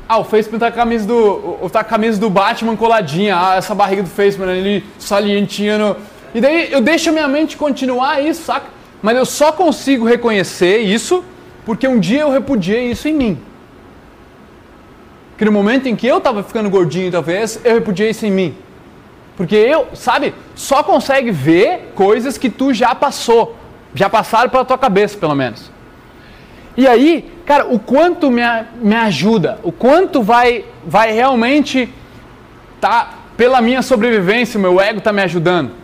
Ah, 0.09 0.19
o 0.19 0.25
Facebook 0.25 0.59
tá 0.59 0.71
com 0.71 0.79
a 0.79 0.83
camisa 0.83 1.07
do. 1.07 1.71
Tá 1.71 1.81
a 1.81 1.85
camisa 1.85 2.21
do 2.21 2.29
Batman 2.29 2.77
coladinha. 2.77 3.37
Ah, 3.37 3.55
essa 3.57 3.75
barriga 3.75 4.03
do 4.03 4.09
Facebook 4.09 4.51
ali 4.51 4.85
salientinha. 4.99 5.97
E 6.35 6.41
daí 6.41 6.73
eu 6.73 6.81
deixo 6.81 7.11
a 7.11 7.13
minha 7.13 7.29
mente 7.29 7.57
continuar 7.57 8.23
isso, 8.23 8.43
saca? 8.43 8.67
Mas 9.01 9.17
eu 9.17 9.25
só 9.25 9.53
consigo 9.53 10.05
reconhecer 10.05 10.79
isso 10.79 11.25
porque 11.65 11.87
um 11.87 11.99
dia 11.99 12.23
eu 12.23 12.31
repudiei 12.31 12.91
isso 12.91 13.09
em 13.09 13.15
mim. 13.15 13.39
Que 15.39 15.45
no 15.45 15.53
momento 15.53 15.87
em 15.87 15.97
que 15.97 16.07
eu 16.07 16.21
tava 16.21 16.43
ficando 16.43 16.71
gordinho, 16.71 17.11
talvez, 17.11 17.61
eu 17.65 17.75
repudiei 17.75 18.11
isso 18.11 18.27
em 18.27 18.31
mim. 18.31 18.57
Porque 19.37 19.57
eu, 19.57 19.89
sabe, 19.95 20.35
só 20.55 20.83
consegue 20.83 21.31
ver 21.31 21.93
coisas 21.95 22.37
que 22.37 22.51
tu 22.51 22.73
já 22.73 22.95
passou, 22.95 23.57
já 23.95 24.09
passaram 24.09 24.51
pela 24.51 24.65
tua 24.65 24.79
cabeça, 24.79 25.17
pelo 25.17 25.35
menos. 25.35 25.71
E 26.77 26.87
aí, 26.87 27.32
cara, 27.45 27.67
o 27.67 27.79
quanto 27.79 28.31
me, 28.31 28.43
me 28.81 28.95
ajuda, 28.95 29.59
o 29.63 29.73
quanto 29.73 30.23
vai, 30.23 30.65
vai 30.87 31.13
realmente 31.13 31.93
tá 32.81 33.19
pela 33.37 33.61
minha 33.61 33.83
sobrevivência, 33.83 34.59
o 34.59 34.61
meu 34.61 34.81
ego 34.81 35.01
tá 35.01 35.13
me 35.13 35.23
ajudando 35.23 35.83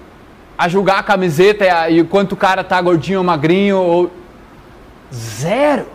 a 0.58 0.68
julgar 0.68 0.98
a 0.98 1.02
camiseta 1.04 1.64
e, 1.64 1.68
a, 1.70 1.88
e 1.88 2.00
o 2.00 2.04
quanto 2.04 2.32
o 2.32 2.36
cara 2.36 2.64
tá 2.64 2.80
gordinho 2.82 3.20
ou 3.20 3.24
magrinho 3.24 3.78
ou 3.78 4.10
zero. 5.14 5.86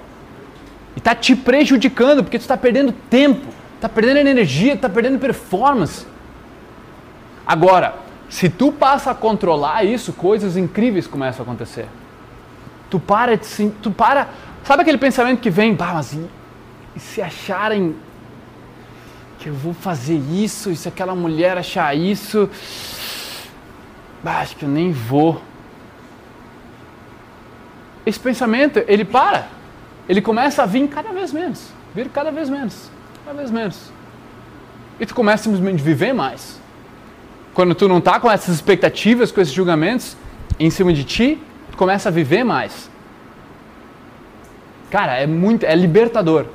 E 0.96 1.02
tá 1.02 1.14
te 1.14 1.36
prejudicando 1.36 2.24
porque 2.24 2.40
tu 2.40 2.44
está 2.44 2.56
perdendo 2.56 2.94
tempo, 3.10 3.46
tá 3.82 3.90
perdendo 3.90 4.18
energia, 4.18 4.78
tá 4.78 4.88
perdendo 4.88 5.20
performance. 5.20 6.08
Agora, 7.46 7.96
se 8.30 8.48
tu 8.48 8.72
passa 8.72 9.12
a 9.12 9.16
controlar 9.16 9.84
isso, 9.84 10.14
coisas 10.14 10.56
incríveis 10.56 11.08
começam 11.08 11.44
a 11.44 11.44
acontecer. 11.44 11.88
Tu 12.90 13.00
para 13.00 13.36
de 13.36 13.70
tu 13.82 13.92
para, 13.92 14.30
sabe 14.64 14.82
aquele 14.82 14.98
pensamento 14.98 15.40
que 15.40 15.50
vem, 15.50 15.74
bah, 15.74 15.94
mas 15.94 16.14
e, 16.14 16.26
e 16.96 17.00
se 17.00 17.22
acharem 17.22 17.96
que 19.40 19.50
eu 19.50 19.54
vou 19.54 19.74
fazer 19.74 20.16
isso, 20.16 20.72
e 20.72 20.76
se 20.76 20.88
aquela 20.88 21.14
mulher 21.14 21.58
achar 21.58 21.96
isso, 21.96 22.50
bah, 24.24 24.40
acho 24.40 24.56
que 24.56 24.64
eu 24.64 24.70
nem 24.70 24.92
vou. 24.92 25.42
Esse 28.06 28.20
pensamento, 28.20 28.84
ele 28.88 29.06
para. 29.06 29.48
Ele 30.08 30.22
começa 30.22 30.64
a 30.64 30.66
vir 30.66 30.88
cada 30.90 31.12
vez 31.12 31.32
menos, 31.32 31.70
vir 31.96 32.10
cada 32.10 32.32
vez 32.32 32.50
menos, 32.50 32.90
cada 33.26 33.38
vez 33.38 33.50
menos. 33.50 33.92
E 35.00 35.06
tu 35.06 35.16
começa 35.16 35.44
simplesmente 35.44 35.82
a 35.82 35.84
viver 35.84 36.14
mais 36.14 36.62
quando 37.54 37.76
tu 37.76 37.88
não 37.88 38.00
está 38.00 38.20
com 38.20 38.30
essas 38.30 38.56
expectativas, 38.56 39.32
com 39.32 39.40
esses 39.40 39.54
julgamentos 39.54 40.18
em 40.60 40.70
cima 40.70 40.92
de 40.92 41.04
ti, 41.04 41.40
tu 41.72 41.78
começa 41.78 42.10
a 42.10 42.12
viver 42.12 42.44
mais. 42.44 42.90
Cara, 44.94 45.14
é 45.18 45.26
muito, 45.26 45.64
é 45.66 45.74
libertador. 45.76 46.46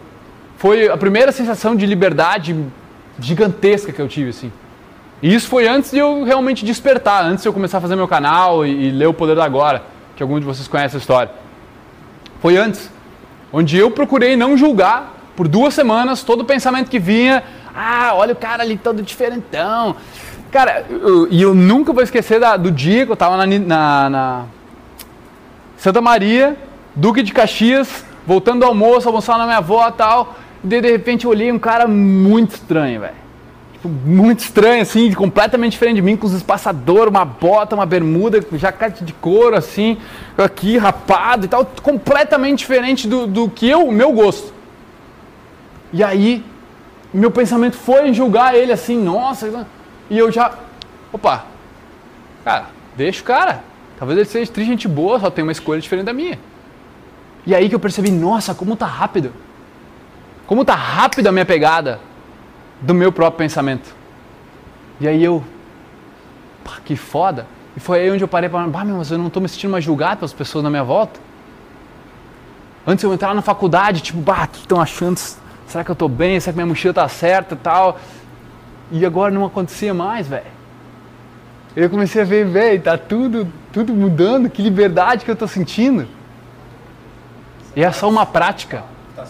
Foi 0.59 0.89
a 0.89 0.97
primeira 0.97 1.32
sensação 1.32 1.74
de 1.74 1.84
liberdade 1.84 2.55
gigantesca 3.18 3.93
que 3.93 4.01
eu 4.01 4.07
tive, 4.07 4.30
assim. 4.30 4.53
E 5.20 5.34
isso 5.34 5.49
foi 5.49 5.66
antes 5.66 5.91
de 5.91 5.99
eu 5.99 6.22
realmente 6.22 6.64
despertar, 6.64 7.24
antes 7.24 7.43
de 7.43 7.49
eu 7.49 7.53
começar 7.53 7.78
a 7.78 7.80
fazer 7.80 7.97
meu 7.97 8.07
canal 8.07 8.64
e, 8.64 8.70
e 8.86 8.91
ler 8.93 9.07
o 9.07 9.12
Poder 9.12 9.34
da 9.34 9.45
Agora, 9.45 9.82
que 10.14 10.22
alguns 10.22 10.39
de 10.39 10.47
vocês 10.47 10.68
conhecem 10.68 10.99
a 10.99 11.01
história. 11.01 11.32
Foi 12.41 12.57
antes. 12.57 12.89
onde 13.53 13.76
eu 13.76 13.91
procurei 13.91 14.36
não 14.36 14.57
julgar 14.57 15.14
por 15.34 15.49
duas 15.49 15.74
semanas 15.74 16.22
todo 16.22 16.45
pensamento 16.45 16.89
que 16.89 17.01
vinha. 17.01 17.43
Ah, 17.74 18.12
olha 18.14 18.34
o 18.34 18.36
cara 18.36 18.62
ali 18.62 18.76
todo 18.78 19.03
diferentão. 19.03 19.97
Cara, 20.53 20.84
eu- 20.89 21.26
e 21.28 21.43
eu, 21.43 21.55
nunca 21.57 21.93
vou 21.93 22.05
esquecer 22.05 22.39
da- 22.39 22.57
do 22.57 22.70
dia 22.70 23.05
que 23.05 23.11
eu 23.11 23.16
tava 23.16 23.36
na, 23.36 23.47
na- 23.47 24.11
na 24.11 24.45
Santa 25.76 26.01
Maria, 26.01 26.57
Duque 26.95 27.20
de 27.22 27.32
Caxias, 27.32 28.05
voltando 28.29 28.61
do 28.61 28.66
almoço, 28.66 29.09
almoçando 29.09 29.39
na 29.39 29.47
minha 29.47 29.57
avó 29.57 29.89
e 29.89 29.93
tal. 29.93 30.37
E 30.62 30.66
daí, 30.66 30.83
de 30.83 30.91
repente 30.91 31.24
eu 31.24 31.31
olhei 31.31 31.51
um 31.51 31.59
cara 31.59 31.89
muito 31.89 32.57
estranho, 32.57 33.01
velho. 33.01 33.14
Tipo, 33.72 33.89
muito 33.89 34.41
estranho, 34.41 34.83
assim, 34.83 35.11
completamente 35.14 35.72
diferente 35.72 35.97
de 35.97 36.03
mim, 36.03 36.14
com 36.14 36.26
os 36.26 36.35
espaçadores, 36.35 37.09
uma 37.09 37.24
bota, 37.24 37.74
uma 37.74 37.87
bermuda, 37.87 38.45
jacate 38.53 39.03
de 39.03 39.14
couro, 39.14 39.57
assim, 39.57 39.97
aqui, 40.37 40.76
rapado 40.76 41.47
e 41.47 41.49
tal, 41.49 41.64
completamente 41.83 42.59
diferente 42.59 43.09
do, 43.09 43.26
do 43.26 43.49
que 43.49 43.66
eu, 43.66 43.87
o 43.87 43.93
meu 43.93 44.12
gosto. 44.12 44.53
E 45.91 46.05
aí, 46.05 46.45
meu 47.14 47.31
pensamento 47.31 47.76
foi 47.76 48.09
em 48.09 48.12
julgar 48.12 48.55
ele 48.55 48.72
assim, 48.72 49.03
nossa, 49.03 49.66
e 50.11 50.18
eu 50.18 50.31
já, 50.31 50.53
opa, 51.11 51.47
cara, 52.45 52.66
deixa 52.95 53.22
o 53.22 53.24
cara, 53.24 53.62
talvez 53.99 54.18
ele 54.18 54.29
seja 54.29 54.53
triste, 54.53 54.68
gente 54.68 54.89
boa, 54.89 55.18
só 55.18 55.31
tem 55.31 55.43
uma 55.43 55.53
escolha 55.53 55.81
diferente 55.81 56.05
da 56.05 56.12
minha. 56.12 56.39
E 57.49 57.55
aí 57.55 57.66
que 57.66 57.74
eu 57.74 57.80
percebi, 57.80 58.11
nossa, 58.11 58.55
como 58.55 58.76
tá 58.76 58.84
rápido, 58.84 59.32
como 60.46 60.66
tá 60.66 60.74
rápido 60.74 61.28
a 61.28 61.32
minha 61.32 61.46
pegada 61.46 61.99
do 62.78 62.92
meu 62.92 63.11
próprio 63.11 63.38
pensamento. 63.38 63.96
E 65.01 65.09
aí 65.09 65.24
eu, 65.24 65.42
pá, 66.62 66.72
que 66.84 66.94
foda. 66.94 67.46
E 67.74 67.80
foi 67.80 68.01
aí 68.01 68.11
onde 68.11 68.22
eu 68.22 68.28
parei 68.28 68.51
para, 68.51 68.84
meu, 68.84 68.99
mas 68.99 69.11
eu 69.11 69.16
não 69.16 69.30
tô 69.30 69.40
me 69.40 69.49
sentindo 69.49 69.70
mais 69.70 69.82
julgado 69.82 70.18
pelas 70.18 70.34
pessoas 70.34 70.62
na 70.62 70.68
minha 70.68 70.84
volta. 70.84 71.18
Antes 72.86 73.03
eu 73.03 73.14
entrar 73.14 73.34
na 73.34 73.40
faculdade, 73.40 74.03
tipo, 74.03 74.20
bah, 74.20 74.44
o 74.44 74.49
que 74.49 74.59
estão 74.59 74.78
achando? 74.78 75.18
Será 75.66 75.82
que 75.82 75.90
eu 75.90 75.96
tô 75.96 76.07
bem? 76.07 76.38
Será 76.40 76.53
que 76.53 76.59
minha 76.59 76.66
mochila 76.66 76.92
tá 76.92 77.09
certa 77.09 77.55
e 77.55 77.59
tal? 77.59 77.99
E 78.92 79.07
agora 79.07 79.32
não 79.32 79.46
acontecia 79.46 79.94
mais, 79.94 80.28
velho. 80.28 80.44
Eu 81.74 81.88
comecei 81.88 82.20
a 82.20 82.26
ver, 82.26 82.44
velho, 82.44 82.82
tá 82.82 82.99
tudo, 82.99 83.51
tudo 83.72 83.94
mudando, 83.94 84.51
que 84.51 84.61
liberdade 84.61 85.24
que 85.24 85.30
eu 85.30 85.36
tô 85.36 85.49
sentindo. 85.49 86.18
E 87.75 87.83
é 87.83 87.91
só 87.93 88.09
uma 88.09 88.27
prática. 88.27 88.85
Tá. 89.14 89.25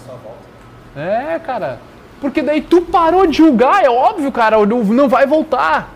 É, 0.97 1.39
cara. 1.39 1.79
Porque 2.21 2.43
daí 2.43 2.61
tu 2.61 2.83
parou 2.83 3.27
de 3.27 3.37
julgar, 3.37 3.85
é 3.85 3.91
óbvio, 3.91 4.33
cara, 4.33 4.57
não, 4.67 5.09
vai 5.09 5.27
voltar 5.27 5.93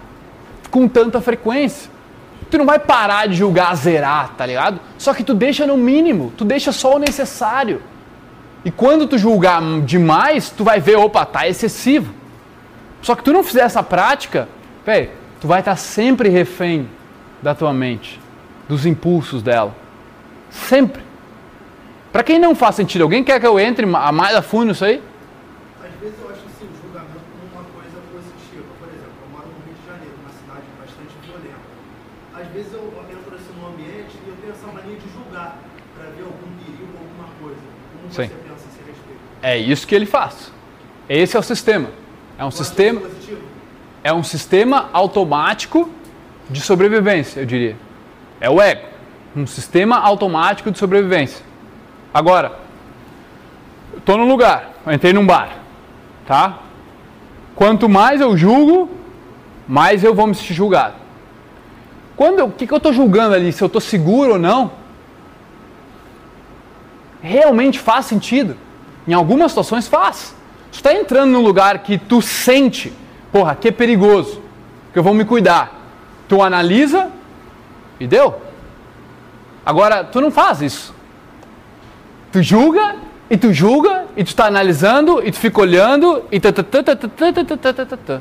com 0.70 0.86
tanta 0.86 1.20
frequência. 1.20 1.90
Tu 2.50 2.58
não 2.58 2.66
vai 2.66 2.78
parar 2.78 3.26
de 3.26 3.34
julgar, 3.34 3.74
zerar, 3.74 4.34
tá 4.36 4.46
ligado? 4.46 4.78
Só 4.98 5.12
que 5.14 5.24
tu 5.24 5.34
deixa 5.34 5.66
no 5.66 5.76
mínimo, 5.76 6.32
tu 6.36 6.44
deixa 6.44 6.70
só 6.70 6.96
o 6.96 6.98
necessário. 6.98 7.82
E 8.64 8.70
quando 8.70 9.08
tu 9.08 9.18
julgar 9.18 9.60
demais, 9.84 10.50
tu 10.50 10.62
vai 10.62 10.78
ver, 10.78 10.96
opa, 10.96 11.26
tá 11.26 11.48
excessivo. 11.48 12.12
Só 13.00 13.16
que 13.16 13.24
tu 13.24 13.32
não 13.32 13.42
fizer 13.42 13.62
essa 13.62 13.82
prática, 13.82 14.48
velho, 14.86 15.10
tu 15.40 15.48
vai 15.48 15.60
estar 15.60 15.74
sempre 15.74 16.28
refém 16.28 16.88
da 17.42 17.54
tua 17.54 17.72
mente, 17.72 18.20
dos 18.68 18.86
impulsos 18.86 19.42
dela. 19.42 19.74
Sempre. 20.50 21.02
Pra 22.12 22.22
quem 22.22 22.38
não 22.38 22.54
faz 22.54 22.74
sentido, 22.76 23.02
alguém 23.02 23.24
quer 23.24 23.40
que 23.40 23.46
eu 23.46 23.58
entre 23.58 23.86
ma- 23.86 24.12
mais 24.12 24.36
a 24.36 24.42
fundo 24.42 24.66
nisso 24.66 24.84
aí? 24.84 25.02
Às 25.82 25.90
vezes 26.00 26.14
eu 26.22 26.26
acho 26.30 26.40
assim, 26.46 26.66
o 26.66 26.76
julgamento 26.82 27.24
como 27.32 27.44
uma 27.56 27.64
coisa 27.72 27.98
positiva. 28.12 28.68
Por 28.78 28.88
exemplo, 28.88 29.16
eu 29.24 29.28
moro 29.32 29.46
no 29.48 29.64
Rio 29.64 29.74
de 29.80 29.86
Janeiro, 29.88 30.14
uma 30.20 30.32
cidade 30.32 30.66
bastante 30.78 31.14
violenta. 31.24 31.64
Às 32.36 32.48
vezes 32.52 32.72
eu 32.74 32.84
entro 33.10 33.34
assim 33.34 33.52
num 33.58 33.66
ambiente 33.66 34.12
e 34.24 34.28
eu 34.28 34.36
tenho 34.40 34.52
essa 34.52 34.66
mania 34.66 34.96
de 34.96 35.08
julgar 35.08 35.56
para 35.96 36.10
ver 36.10 36.22
algum 36.24 36.52
perigo, 36.60 36.92
alguma 37.00 37.28
coisa. 37.40 37.60
Como 37.96 38.12
Sim. 38.12 38.28
você 38.28 38.34
pensa 38.44 38.64
a 38.66 38.68
esse 38.68 38.78
respeito? 38.86 39.20
É 39.42 39.56
isso 39.56 39.86
que 39.86 39.94
ele 39.94 40.06
faz. 40.06 40.52
Esse 41.08 41.34
é 41.36 41.40
o 41.40 41.42
sistema. 41.42 41.88
É 42.38 42.44
um 42.44 42.50
sistema, 42.50 43.00
é 44.04 44.12
um 44.12 44.22
sistema 44.22 44.90
automático 44.92 45.88
de 46.50 46.60
sobrevivência, 46.60 47.40
eu 47.40 47.46
diria. 47.46 47.76
É 48.40 48.50
o 48.50 48.60
ego. 48.60 48.86
Um 49.36 49.46
sistema 49.46 49.96
automático 49.98 50.70
de 50.70 50.78
sobrevivência. 50.78 51.44
Agora, 52.12 52.52
tô 54.04 54.16
num 54.16 54.28
lugar, 54.28 54.72
entrei 54.86 55.12
num 55.12 55.24
bar, 55.24 55.56
tá? 56.26 56.58
Quanto 57.54 57.88
mais 57.88 58.20
eu 58.20 58.36
julgo, 58.36 58.90
mais 59.66 60.04
eu 60.04 60.14
vou 60.14 60.26
me 60.26 60.34
sentir 60.34 60.54
julgado. 60.54 60.94
Quando 62.16 62.44
o 62.44 62.50
que, 62.50 62.66
que 62.66 62.72
eu 62.72 62.78
estou 62.78 62.92
julgando 62.92 63.34
ali? 63.34 63.52
Se 63.52 63.62
eu 63.62 63.66
estou 63.66 63.80
seguro 63.80 64.32
ou 64.32 64.38
não? 64.38 64.72
Realmente 67.22 67.78
faz 67.78 68.06
sentido? 68.06 68.56
Em 69.06 69.14
algumas 69.14 69.52
situações 69.52 69.88
faz. 69.88 70.34
Tu 70.70 70.76
está 70.76 70.94
entrando 70.94 71.30
num 71.30 71.42
lugar 71.42 71.78
que 71.80 71.98
tu 71.98 72.20
sente, 72.20 72.92
porra, 73.30 73.54
que 73.54 73.68
é 73.68 73.72
perigoso, 73.72 74.40
que 74.92 74.98
eu 74.98 75.02
vou 75.02 75.14
me 75.14 75.24
cuidar. 75.24 75.80
Tu 76.28 76.42
analisa 76.42 77.10
e 77.98 78.06
deu. 78.06 78.40
Agora, 79.64 80.04
tu 80.04 80.20
não 80.20 80.30
faz 80.30 80.60
isso. 80.60 80.94
Tu 82.32 82.42
julga 82.42 82.96
e 83.30 83.36
tu 83.36 83.52
julga 83.52 84.06
e 84.16 84.24
tu 84.24 84.28
está 84.28 84.46
analisando 84.46 85.24
e 85.24 85.30
tu 85.30 85.38
fica 85.38 85.60
olhando 85.60 86.24
e 86.32 86.40
tá, 86.40 86.52
tá, 86.52 86.62
tá, 86.62 86.82
tá, 86.82 86.96
tá, 86.96 87.08
tá, 87.08 87.32
tá, 87.32 87.56
tá, 87.56 87.72
tá, 87.72 87.86
tá, 87.86 87.96
tá. 87.96 88.20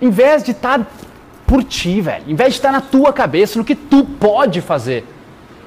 Em 0.00 0.10
vez 0.10 0.42
de 0.42 0.50
estar 0.50 0.86
por 1.46 1.64
ti, 1.64 2.00
velho, 2.00 2.24
em 2.28 2.34
vez 2.34 2.50
de 2.50 2.58
estar 2.58 2.72
na 2.72 2.80
tua 2.80 3.12
cabeça, 3.12 3.58
no 3.58 3.64
que 3.64 3.74
tu 3.74 4.04
pode 4.04 4.60
fazer, 4.60 5.06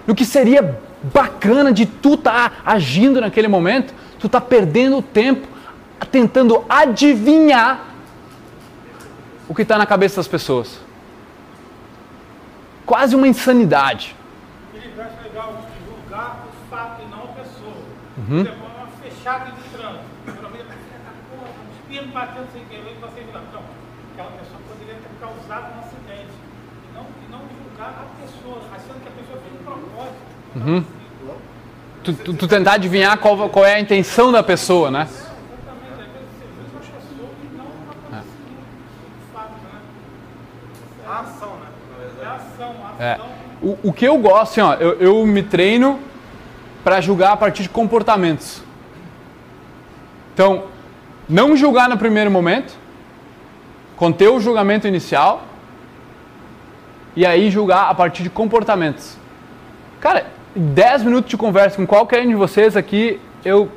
no 0.05 0.13
que 0.13 0.25
seria 0.25 0.79
bacana 1.13 1.71
de 1.71 1.85
tu 1.85 2.13
estar 2.13 2.61
agindo 2.65 3.19
naquele 3.19 3.47
momento, 3.47 3.93
tu 4.19 4.29
tá 4.29 4.39
perdendo 4.39 5.01
tempo 5.01 5.47
tentando 6.11 6.65
adivinhar 6.67 7.85
o 9.47 9.55
que 9.55 9.61
está 9.61 9.77
na 9.77 9.85
cabeça 9.85 10.17
das 10.17 10.27
pessoas. 10.27 10.79
Quase 12.85 13.15
uma 13.15 13.27
insanidade. 13.27 14.15
Ele 14.73 14.91
acha 14.99 15.21
legal 15.23 15.55
julgar 15.87 16.45
o 16.47 16.69
fato 16.69 17.01
e 17.01 17.09
não 17.09 17.23
a 17.23 17.27
pessoa. 17.27 17.73
Uhum. 18.29 18.45
Por 18.45 18.53
uma 18.53 18.87
fechada 19.01 19.45
de 19.51 19.61
trânsito. 19.73 20.05
Geralmente 20.25 20.61
a 20.61 20.73
pessoa 20.77 20.97
está 21.01 21.11
porra, 21.29 21.49
um 21.51 21.71
espino 21.73 22.13
batendo 22.13 22.47
sem 22.53 22.63
querer 22.65 22.91
e 22.97 22.99
você 23.01 23.19
vira. 23.21 23.41
Não, 23.53 23.63
aquela 24.13 24.31
pessoa 24.37 24.59
poderia 24.69 24.95
ter 25.01 25.09
causado 25.19 25.65
um 25.75 25.79
acidente. 25.79 26.31
E 26.31 26.93
não, 26.95 27.03
e 27.03 27.31
não 27.31 27.39
julgar 27.49 27.89
a 27.89 28.05
pessoa, 28.21 28.57
achando 28.71 29.01
que 29.01 29.07
a 29.09 29.11
pessoa 29.11 29.39
fez 29.41 29.53
de 29.57 29.63
propósito. 29.63 30.31
Uhum. 30.55 30.85
Tu, 32.03 32.13
tu- 32.13 32.33
tu 32.33 32.47
tentar 32.47 32.73
adivinhar 32.73 33.17
qual, 33.19 33.47
qual 33.49 33.65
é 33.65 33.75
a 33.75 33.79
intenção 33.79 34.31
da 34.31 34.41
pessoa, 34.43 34.89
né? 34.91 35.07
E 35.07 35.13
né? 35.13 36.07
Né? 38.11 38.23
É 41.03 41.07
a 41.07 41.19
ação, 41.19 41.53
a 42.99 43.03
É. 43.03 43.13
ação. 43.13 43.25
O, 43.61 43.77
o 43.89 43.93
que 43.93 44.05
eu 44.05 44.17
gosto, 44.17 44.41
assim, 44.59 44.61
ó, 44.61 44.73
eu, 44.75 44.93
eu 44.99 45.25
me 45.27 45.43
treino 45.43 45.99
para 46.83 47.01
julgar 47.01 47.33
a 47.33 47.37
partir 47.37 47.63
de 47.63 47.69
comportamentos. 47.69 48.61
Então, 50.33 50.65
não 51.27 51.55
julgar 51.55 51.87
no 51.87 51.97
primeiro 51.97 52.31
momento, 52.31 52.73
conter 53.95 54.29
o 54.29 54.39
julgamento 54.39 54.87
inicial 54.87 55.43
e 57.15 57.25
aí 57.25 57.51
julgar 57.51 57.89
a 57.89 57.93
partir 57.93 58.23
de 58.23 58.29
comportamentos. 58.29 59.17
Cara, 59.99 60.25
em 60.55 60.73
10 60.73 61.03
minutos 61.03 61.29
de 61.29 61.37
conversa 61.37 61.77
com 61.77 61.85
qualquer 61.85 62.25
um 62.25 62.29
de 62.29 62.35
vocês 62.35 62.75
aqui, 62.75 63.19
eu. 63.45 63.69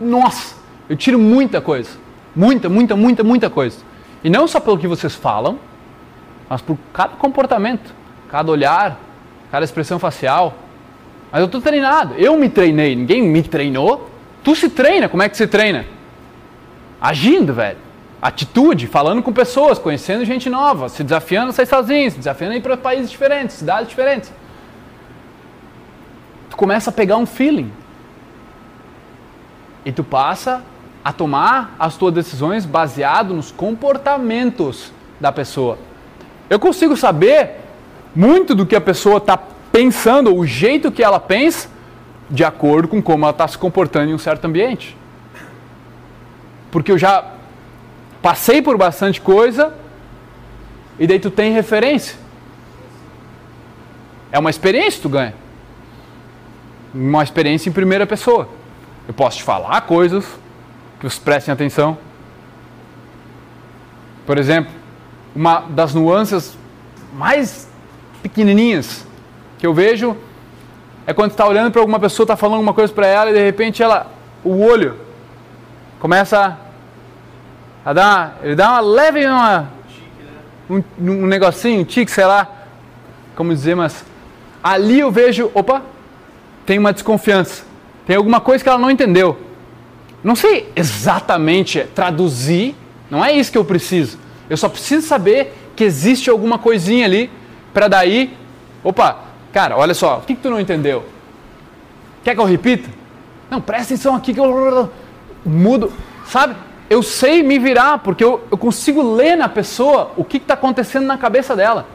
Nossa, 0.00 0.56
eu 0.88 0.96
tiro 0.96 1.18
muita 1.18 1.60
coisa. 1.60 1.90
Muita, 2.34 2.68
muita, 2.68 2.96
muita, 2.96 3.24
muita 3.24 3.48
coisa. 3.48 3.78
E 4.22 4.28
não 4.28 4.46
só 4.46 4.60
pelo 4.60 4.76
que 4.76 4.86
vocês 4.86 5.14
falam, 5.14 5.58
mas 6.48 6.60
por 6.60 6.76
cada 6.92 7.16
comportamento, 7.16 7.94
cada 8.28 8.50
olhar, 8.50 8.98
cada 9.50 9.64
expressão 9.64 9.98
facial. 9.98 10.54
Mas 11.36 11.42
eu 11.42 11.46
estou 11.48 11.60
treinado, 11.60 12.14
eu 12.14 12.34
me 12.38 12.48
treinei, 12.48 12.96
ninguém 12.96 13.20
me 13.20 13.42
treinou. 13.42 14.08
Tu 14.42 14.56
se 14.56 14.70
treina, 14.70 15.06
como 15.06 15.22
é 15.22 15.28
que 15.28 15.36
se 15.36 15.46
treina? 15.46 15.84
Agindo, 16.98 17.52
velho. 17.52 17.76
Atitude, 18.22 18.86
falando 18.86 19.22
com 19.22 19.34
pessoas, 19.34 19.78
conhecendo 19.78 20.24
gente 20.24 20.48
nova, 20.48 20.88
se 20.88 21.04
desafiando 21.04 21.50
a 21.50 21.52
sair 21.52 21.66
sozinho, 21.66 22.10
se 22.10 22.16
desafiando 22.16 22.54
a 22.54 22.56
ir 22.56 22.62
para 22.62 22.74
países 22.78 23.10
diferentes, 23.10 23.56
cidades 23.56 23.90
diferentes. 23.90 24.32
Tu 26.48 26.56
começa 26.56 26.88
a 26.88 26.92
pegar 26.94 27.18
um 27.18 27.26
feeling. 27.26 27.70
E 29.84 29.92
tu 29.92 30.02
passa 30.02 30.62
a 31.04 31.12
tomar 31.12 31.76
as 31.78 31.98
tuas 31.98 32.14
decisões 32.14 32.64
baseado 32.64 33.34
nos 33.34 33.52
comportamentos 33.52 34.90
da 35.20 35.30
pessoa. 35.30 35.76
Eu 36.48 36.58
consigo 36.58 36.96
saber 36.96 37.56
muito 38.14 38.54
do 38.54 38.64
que 38.64 38.74
a 38.74 38.80
pessoa 38.80 39.18
está 39.18 39.38
pensando, 39.76 40.34
o 40.34 40.46
jeito 40.46 40.90
que 40.90 41.02
ela 41.02 41.20
pensa, 41.20 41.68
de 42.30 42.42
acordo 42.42 42.88
com 42.88 43.02
como 43.02 43.26
ela 43.26 43.30
está 43.30 43.46
se 43.46 43.58
comportando 43.58 44.10
em 44.10 44.14
um 44.14 44.18
certo 44.18 44.46
ambiente. 44.46 44.96
Porque 46.70 46.90
eu 46.90 46.96
já 46.96 47.32
passei 48.22 48.62
por 48.62 48.78
bastante 48.78 49.20
coisa 49.20 49.74
e 50.98 51.06
daí 51.06 51.20
tu 51.20 51.30
tem 51.30 51.52
referência. 51.52 52.16
É 54.32 54.38
uma 54.38 54.48
experiência 54.48 54.92
que 54.92 55.02
tu 55.02 55.10
ganha. 55.10 55.34
uma 56.94 57.22
experiência 57.22 57.68
em 57.68 57.72
primeira 57.72 58.06
pessoa. 58.06 58.48
Eu 59.06 59.12
posso 59.12 59.36
te 59.36 59.42
falar 59.42 59.82
coisas 59.82 60.24
que 60.98 61.06
vocês 61.06 61.18
prestem 61.18 61.52
atenção. 61.52 61.98
Por 64.24 64.38
exemplo, 64.38 64.72
uma 65.34 65.60
das 65.60 65.92
nuances 65.92 66.56
mais 67.12 67.68
pequenininhas 68.22 69.05
que 69.58 69.66
eu 69.66 69.74
vejo 69.74 70.16
é 71.06 71.12
quando 71.12 71.30
está 71.30 71.46
olhando 71.46 71.70
para 71.70 71.80
alguma 71.80 72.00
pessoa, 72.00 72.24
está 72.24 72.36
falando 72.36 72.56
alguma 72.56 72.74
coisa 72.74 72.92
para 72.92 73.06
ela 73.06 73.30
e 73.30 73.34
de 73.34 73.44
repente 73.44 73.82
ela, 73.82 74.10
o 74.42 74.60
olho 74.64 74.96
começa 76.00 76.58
a 77.84 77.92
dar, 77.92 78.40
ele 78.42 78.56
dá 78.56 78.72
uma 78.72 78.80
leve 78.80 79.24
uma, 79.24 79.68
um, 80.68 80.82
um 80.98 81.26
negocinho, 81.26 81.80
um 81.80 81.84
tique, 81.84 82.10
sei 82.10 82.24
lá, 82.24 82.48
como 83.36 83.54
dizer, 83.54 83.76
mas 83.76 84.04
ali 84.62 84.98
eu 84.98 85.12
vejo, 85.12 85.50
opa, 85.54 85.82
tem 86.64 86.78
uma 86.78 86.92
desconfiança, 86.92 87.64
tem 88.04 88.16
alguma 88.16 88.40
coisa 88.40 88.64
que 88.64 88.68
ela 88.68 88.78
não 88.78 88.90
entendeu. 88.90 89.38
Não 90.24 90.34
sei 90.34 90.72
exatamente 90.74 91.86
traduzir, 91.94 92.74
não 93.08 93.24
é 93.24 93.32
isso 93.32 93.52
que 93.52 93.58
eu 93.58 93.64
preciso. 93.64 94.18
Eu 94.50 94.56
só 94.56 94.68
preciso 94.68 95.06
saber 95.06 95.54
que 95.76 95.84
existe 95.84 96.28
alguma 96.28 96.58
coisinha 96.58 97.04
ali 97.04 97.30
para 97.72 97.86
daí, 97.86 98.36
opa, 98.82 99.25
cara, 99.56 99.74
olha 99.74 99.94
só, 99.94 100.18
o 100.18 100.20
que, 100.20 100.34
que 100.34 100.42
tu 100.42 100.50
não 100.50 100.60
entendeu? 100.60 101.02
Quer 102.22 102.34
que 102.34 102.40
eu 102.42 102.44
repita? 102.44 102.90
Não, 103.50 103.58
presta 103.58 103.94
atenção 103.94 104.14
aqui 104.14 104.34
que 104.34 104.38
eu 104.38 104.90
mudo, 105.46 105.90
sabe? 106.26 106.54
Eu 106.90 107.02
sei 107.02 107.42
me 107.42 107.58
virar, 107.58 108.00
porque 108.00 108.22
eu, 108.22 108.46
eu 108.50 108.58
consigo 108.58 109.14
ler 109.14 109.34
na 109.34 109.48
pessoa 109.48 110.12
o 110.14 110.22
que 110.22 110.36
está 110.36 110.52
acontecendo 110.52 111.06
na 111.06 111.16
cabeça 111.16 111.56
dela. 111.56 111.86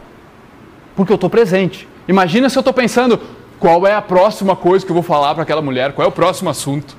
Porque 0.96 1.12
eu 1.12 1.16
estou 1.16 1.30
presente. 1.30 1.88
Imagina 2.08 2.50
se 2.50 2.58
eu 2.58 2.62
estou 2.62 2.74
pensando, 2.74 3.22
qual 3.60 3.86
é 3.86 3.94
a 3.94 4.02
próxima 4.02 4.56
coisa 4.56 4.84
que 4.84 4.92
eu 4.92 4.96
vou 4.96 5.04
falar 5.04 5.36
para 5.36 5.44
aquela 5.44 5.62
mulher? 5.62 5.94
Qual 5.94 6.04
é 6.04 6.10
o 6.10 6.12
próximo 6.12 6.50
assunto? 6.50 6.98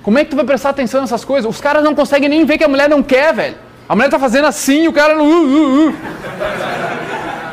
Como 0.00 0.16
é 0.16 0.22
que 0.22 0.30
tu 0.30 0.36
vai 0.36 0.44
prestar 0.44 0.68
atenção 0.68 1.00
nessas 1.00 1.24
coisas? 1.24 1.50
Os 1.52 1.60
caras 1.60 1.82
não 1.82 1.92
conseguem 1.92 2.28
nem 2.28 2.44
ver 2.44 2.56
que 2.56 2.62
a 2.62 2.68
mulher 2.68 2.88
não 2.88 3.02
quer, 3.02 3.34
velho. 3.34 3.56
A 3.88 3.96
mulher 3.96 4.10
tá 4.10 4.18
fazendo 4.20 4.46
assim 4.46 4.84
e 4.84 4.88
o 4.88 4.92
cara 4.92 5.16
não. 5.16 5.26
Uh, 5.26 5.88
uh, 5.88 5.88
uh. 5.88 7.07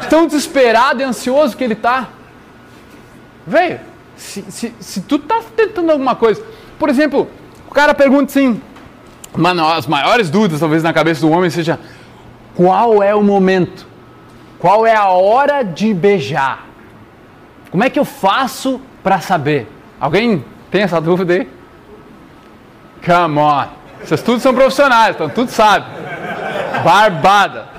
Tão 0.09 0.27
desesperado 0.27 1.01
e 1.01 1.03
ansioso 1.03 1.55
que 1.55 1.63
ele 1.63 1.75
tá. 1.75 2.09
Velho, 3.45 3.79
se, 4.15 4.43
se, 4.49 4.73
se 4.79 5.01
tu 5.01 5.19
tá 5.19 5.41
tentando 5.55 5.91
alguma 5.91 6.15
coisa. 6.15 6.43
Por 6.79 6.89
exemplo, 6.89 7.27
o 7.67 7.71
cara 7.71 7.93
pergunta 7.93 8.31
assim. 8.31 8.61
Mano, 9.35 9.67
as 9.67 9.85
maiores 9.85 10.29
dúvidas, 10.29 10.59
talvez, 10.59 10.81
na 10.81 10.93
cabeça 10.93 11.21
do 11.21 11.29
homem 11.29 11.49
seja: 11.49 11.79
qual 12.55 13.03
é 13.03 13.13
o 13.13 13.21
momento? 13.21 13.85
Qual 14.59 14.85
é 14.85 14.95
a 14.95 15.09
hora 15.09 15.63
de 15.63 15.93
beijar? 15.93 16.65
Como 17.69 17.83
é 17.83 17.89
que 17.89 17.99
eu 17.99 18.05
faço 18.05 18.79
para 19.03 19.19
saber? 19.19 19.67
Alguém 19.99 20.43
tem 20.71 20.83
essa 20.83 21.01
dúvida 21.01 21.33
aí? 21.33 21.49
Come 23.05 23.39
on. 23.39 23.67
Vocês 24.01 24.21
todos 24.21 24.41
são 24.41 24.53
profissionais, 24.53 25.15
então 25.15 25.29
tudo 25.29 25.51
sabe. 25.51 25.85
Barbada. 26.83 27.74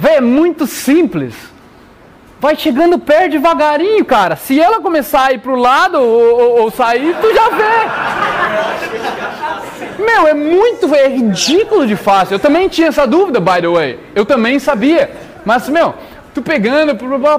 Véi, 0.00 0.16
é 0.16 0.20
muito 0.22 0.66
simples. 0.66 1.34
Vai 2.40 2.56
chegando 2.56 2.98
perto 2.98 3.32
devagarinho, 3.32 4.02
cara. 4.02 4.34
Se 4.34 4.58
ela 4.58 4.80
começar 4.80 5.26
a 5.26 5.32
ir 5.32 5.40
pro 5.40 5.54
lado 5.54 6.00
ou, 6.00 6.40
ou, 6.40 6.60
ou 6.62 6.70
sair, 6.70 7.14
tu 7.20 7.34
já 7.34 7.50
vê. 7.50 7.62
Meu, 10.02 10.26
é 10.26 10.32
muito, 10.32 10.94
é 10.94 11.06
ridículo 11.06 11.86
de 11.86 11.96
fácil. 11.96 12.36
Eu 12.36 12.38
também 12.38 12.66
tinha 12.66 12.88
essa 12.88 13.06
dúvida, 13.06 13.38
by 13.40 13.60
the 13.60 13.68
way. 13.68 14.00
Eu 14.14 14.24
também 14.24 14.58
sabia. 14.58 15.10
Mas, 15.44 15.68
meu, 15.68 15.92
tu 16.34 16.40
pegando, 16.40 16.96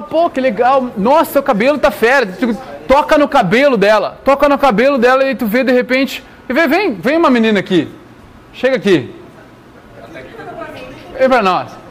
pô, 0.08 0.30
que 0.30 0.40
legal. 0.40 0.88
Nossa, 0.96 1.32
teu 1.32 1.42
cabelo 1.42 1.78
tá 1.78 1.90
fera. 1.90 2.26
Tu 2.26 2.56
toca 2.86 3.18
no 3.18 3.26
cabelo 3.26 3.76
dela. 3.76 4.20
Toca 4.24 4.48
no 4.48 4.56
cabelo 4.56 4.98
dela 4.98 5.28
e 5.28 5.34
tu 5.34 5.46
vê 5.46 5.64
de 5.64 5.72
repente. 5.72 6.22
Vem, 6.48 6.68
vem, 6.68 6.94
vem 6.94 7.16
uma 7.16 7.28
menina 7.28 7.58
aqui. 7.58 7.88
Chega 8.54 8.76
aqui. 8.76 9.12
Vem 11.18 11.28
pra 11.28 11.42
nós. 11.42 11.81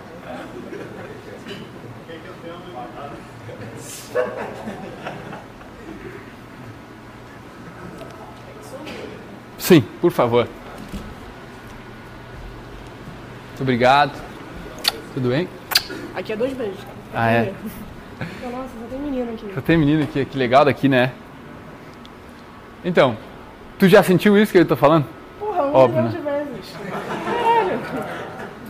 Sim, 9.58 9.82
por 10.02 10.12
favor. 10.12 10.48
Muito 13.48 13.62
obrigado. 13.62 14.12
Tudo 15.14 15.30
bem? 15.30 15.48
Aqui 16.16 16.34
é 16.34 16.36
dois 16.36 16.54
beijos. 16.54 16.80
Ah, 17.14 17.32
é? 17.32 17.54
Nossa, 18.52 18.70
só 18.82 18.88
tem 18.90 19.00
menino 19.00 19.34
aqui. 19.34 19.54
Só 19.54 19.62
tem 19.62 19.78
menino 19.78 20.04
aqui, 20.04 20.26
que 20.26 20.38
legal 20.38 20.66
daqui, 20.66 20.90
né? 20.90 21.12
Então, 22.84 23.16
tu 23.78 23.88
já 23.88 24.02
sentiu 24.02 24.38
isso 24.38 24.52
que 24.52 24.58
eu 24.58 24.66
tô 24.66 24.76
falando? 24.76 25.06
Porra, 25.40 25.64
um 25.64 25.74
Óbvio, 25.74 26.04
milhão 26.04 26.22
né? 26.24 26.46
de 26.46 26.52
vezes. 26.52 26.76
Caralho. 27.26 27.80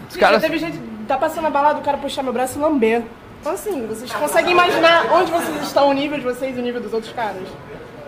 Os 0.10 0.16
caras. 0.18 0.42
Já 0.42 0.48
teve 0.48 0.60
gente, 0.60 0.78
tá 1.08 1.18
passando 1.18 1.48
a 1.48 1.50
balada, 1.50 1.80
o 1.80 1.84
cara 1.84 1.98
puxar 1.98 2.22
meu 2.22 2.34
braço 2.34 2.60
e 2.60 2.62
lamber. 2.62 3.04
Então 3.42 3.54
assim, 3.54 3.88
vocês 3.88 4.12
conseguem 4.12 4.52
imaginar 4.52 5.12
onde 5.12 5.32
vocês 5.32 5.64
estão, 5.64 5.90
o 5.90 5.94
nível 5.94 6.18
de 6.18 6.24
vocês 6.24 6.56
e 6.56 6.60
o 6.60 6.64
nível 6.64 6.80
dos 6.80 6.94
outros 6.94 7.12
caras? 7.12 7.42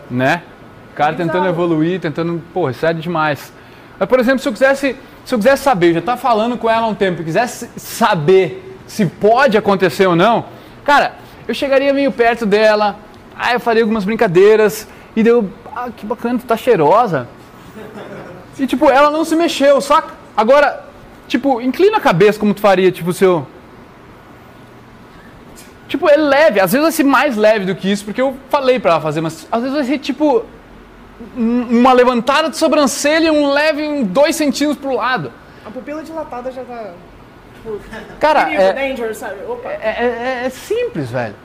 né? 0.09 0.43
O 0.91 0.95
cara 0.95 1.11
Bizarro. 1.11 1.29
tentando 1.31 1.49
evoluir, 1.49 1.99
tentando, 1.99 2.41
pô, 2.53 2.69
isso 2.69 2.85
é 2.85 2.93
demais. 2.93 3.51
Mas, 3.99 4.07
por 4.07 4.19
exemplo, 4.19 4.39
se 4.39 4.47
eu 4.47 4.53
quisesse, 4.53 4.95
se 5.25 5.33
eu 5.33 5.39
quisesse 5.39 5.63
saber, 5.63 5.89
eu 5.89 5.93
já 5.95 6.01
tá 6.01 6.15
falando 6.15 6.55
com 6.55 6.69
ela 6.69 6.85
há 6.85 6.87
um 6.87 6.93
tempo, 6.93 7.21
eu 7.21 7.25
quisesse 7.25 7.67
saber 7.77 8.77
se 8.85 9.07
pode 9.07 9.57
acontecer 9.57 10.05
ou 10.05 10.15
não, 10.15 10.45
cara, 10.83 11.15
eu 11.47 11.53
chegaria 11.53 11.91
meio 11.93 12.11
perto 12.11 12.45
dela, 12.45 12.97
aí 13.35 13.55
eu 13.55 13.59
faria 13.59 13.81
algumas 13.81 14.05
brincadeiras, 14.05 14.87
e 15.15 15.23
deu, 15.23 15.49
ah, 15.75 15.89
que 15.95 16.05
bacana, 16.05 16.39
tu 16.39 16.45
tá 16.45 16.57
cheirosa. 16.57 17.27
E 18.57 18.67
tipo, 18.67 18.89
ela 18.89 19.09
não 19.09 19.25
se 19.25 19.35
mexeu, 19.35 19.81
saca? 19.81 20.13
Agora, 20.35 20.85
tipo, 21.27 21.61
inclina 21.61 21.97
a 21.97 22.01
cabeça 22.01 22.39
como 22.39 22.53
tu 22.53 22.61
faria, 22.61 22.91
tipo, 22.91 23.09
o 23.09 23.13
seu. 23.13 23.47
Tipo, 25.93 26.09
é 26.09 26.15
leve, 26.17 26.59
às 26.59 26.71
vezes 26.71 26.81
vai 26.81 26.91
ser 26.91 27.03
mais 27.03 27.37
leve 27.37 27.65
do 27.65 27.75
que 27.75 27.87
isso, 27.91 28.03
porque 28.03 28.19
eu 28.19 28.35
falei 28.49 28.79
pra 28.79 28.93
ela 28.93 28.99
fazer, 28.99 29.21
mas 29.21 29.47
às 29.51 29.61
vezes 29.61 29.75
vai 29.77 29.85
ser 29.85 29.99
tipo 29.99 30.43
um- 31.37 31.67
uma 31.81 31.93
levantada 31.93 32.49
de 32.49 32.57
sobrancelha 32.57 33.27
e 33.27 33.29
um 33.29 33.51
leve 33.51 33.83
um 33.83 34.03
dois 34.03 34.35
centímetros 34.35 34.81
pro 34.81 34.95
lado. 34.95 35.31
A 35.63 35.69
pupila 35.69 36.01
dilatada 36.01 36.51
já 36.51 36.63
tá. 36.63 36.93
Tipo, 37.53 37.79
Cara, 38.19 38.45
perigo, 38.45 38.61
é, 38.63 38.73
danger, 38.73 39.15
sabe? 39.15 39.35
Opa. 39.47 39.69
é, 39.69 39.75
é- 40.41 40.45
é 40.47 40.49
simples, 40.49 41.11
velho. 41.11 41.35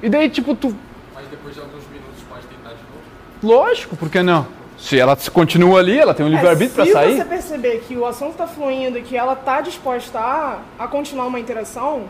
E 0.00 0.08
daí, 0.08 0.30
tipo, 0.30 0.54
tu. 0.54 0.72
Mas 1.12 1.26
depois 1.26 1.52
de 1.52 1.60
alguns 1.60 1.82
minutos 1.88 2.22
pode 2.30 2.42
tentar 2.46 2.68
de 2.76 2.76
novo. 2.76 3.02
Lógico, 3.42 3.96
por 3.96 4.08
que 4.08 4.22
não? 4.22 4.46
Se 4.78 4.96
ela 5.00 5.16
se 5.16 5.28
continua 5.32 5.80
ali, 5.80 5.98
ela 5.98 6.14
tem 6.14 6.24
um 6.24 6.28
livre-arbítrio 6.28 6.80
É, 6.80 6.86
se 6.86 6.92
pra 6.92 7.00
sair. 7.02 7.16
você 7.16 7.24
perceber 7.24 7.84
que 7.88 7.96
o 7.96 8.06
assunto 8.06 8.36
tá 8.36 8.46
fluindo 8.46 8.98
e 8.98 9.02
que 9.02 9.16
ela 9.16 9.34
tá 9.34 9.60
disposta 9.60 10.20
a, 10.20 10.58
a 10.78 10.86
continuar 10.86 11.26
uma 11.26 11.40
interação, 11.40 12.04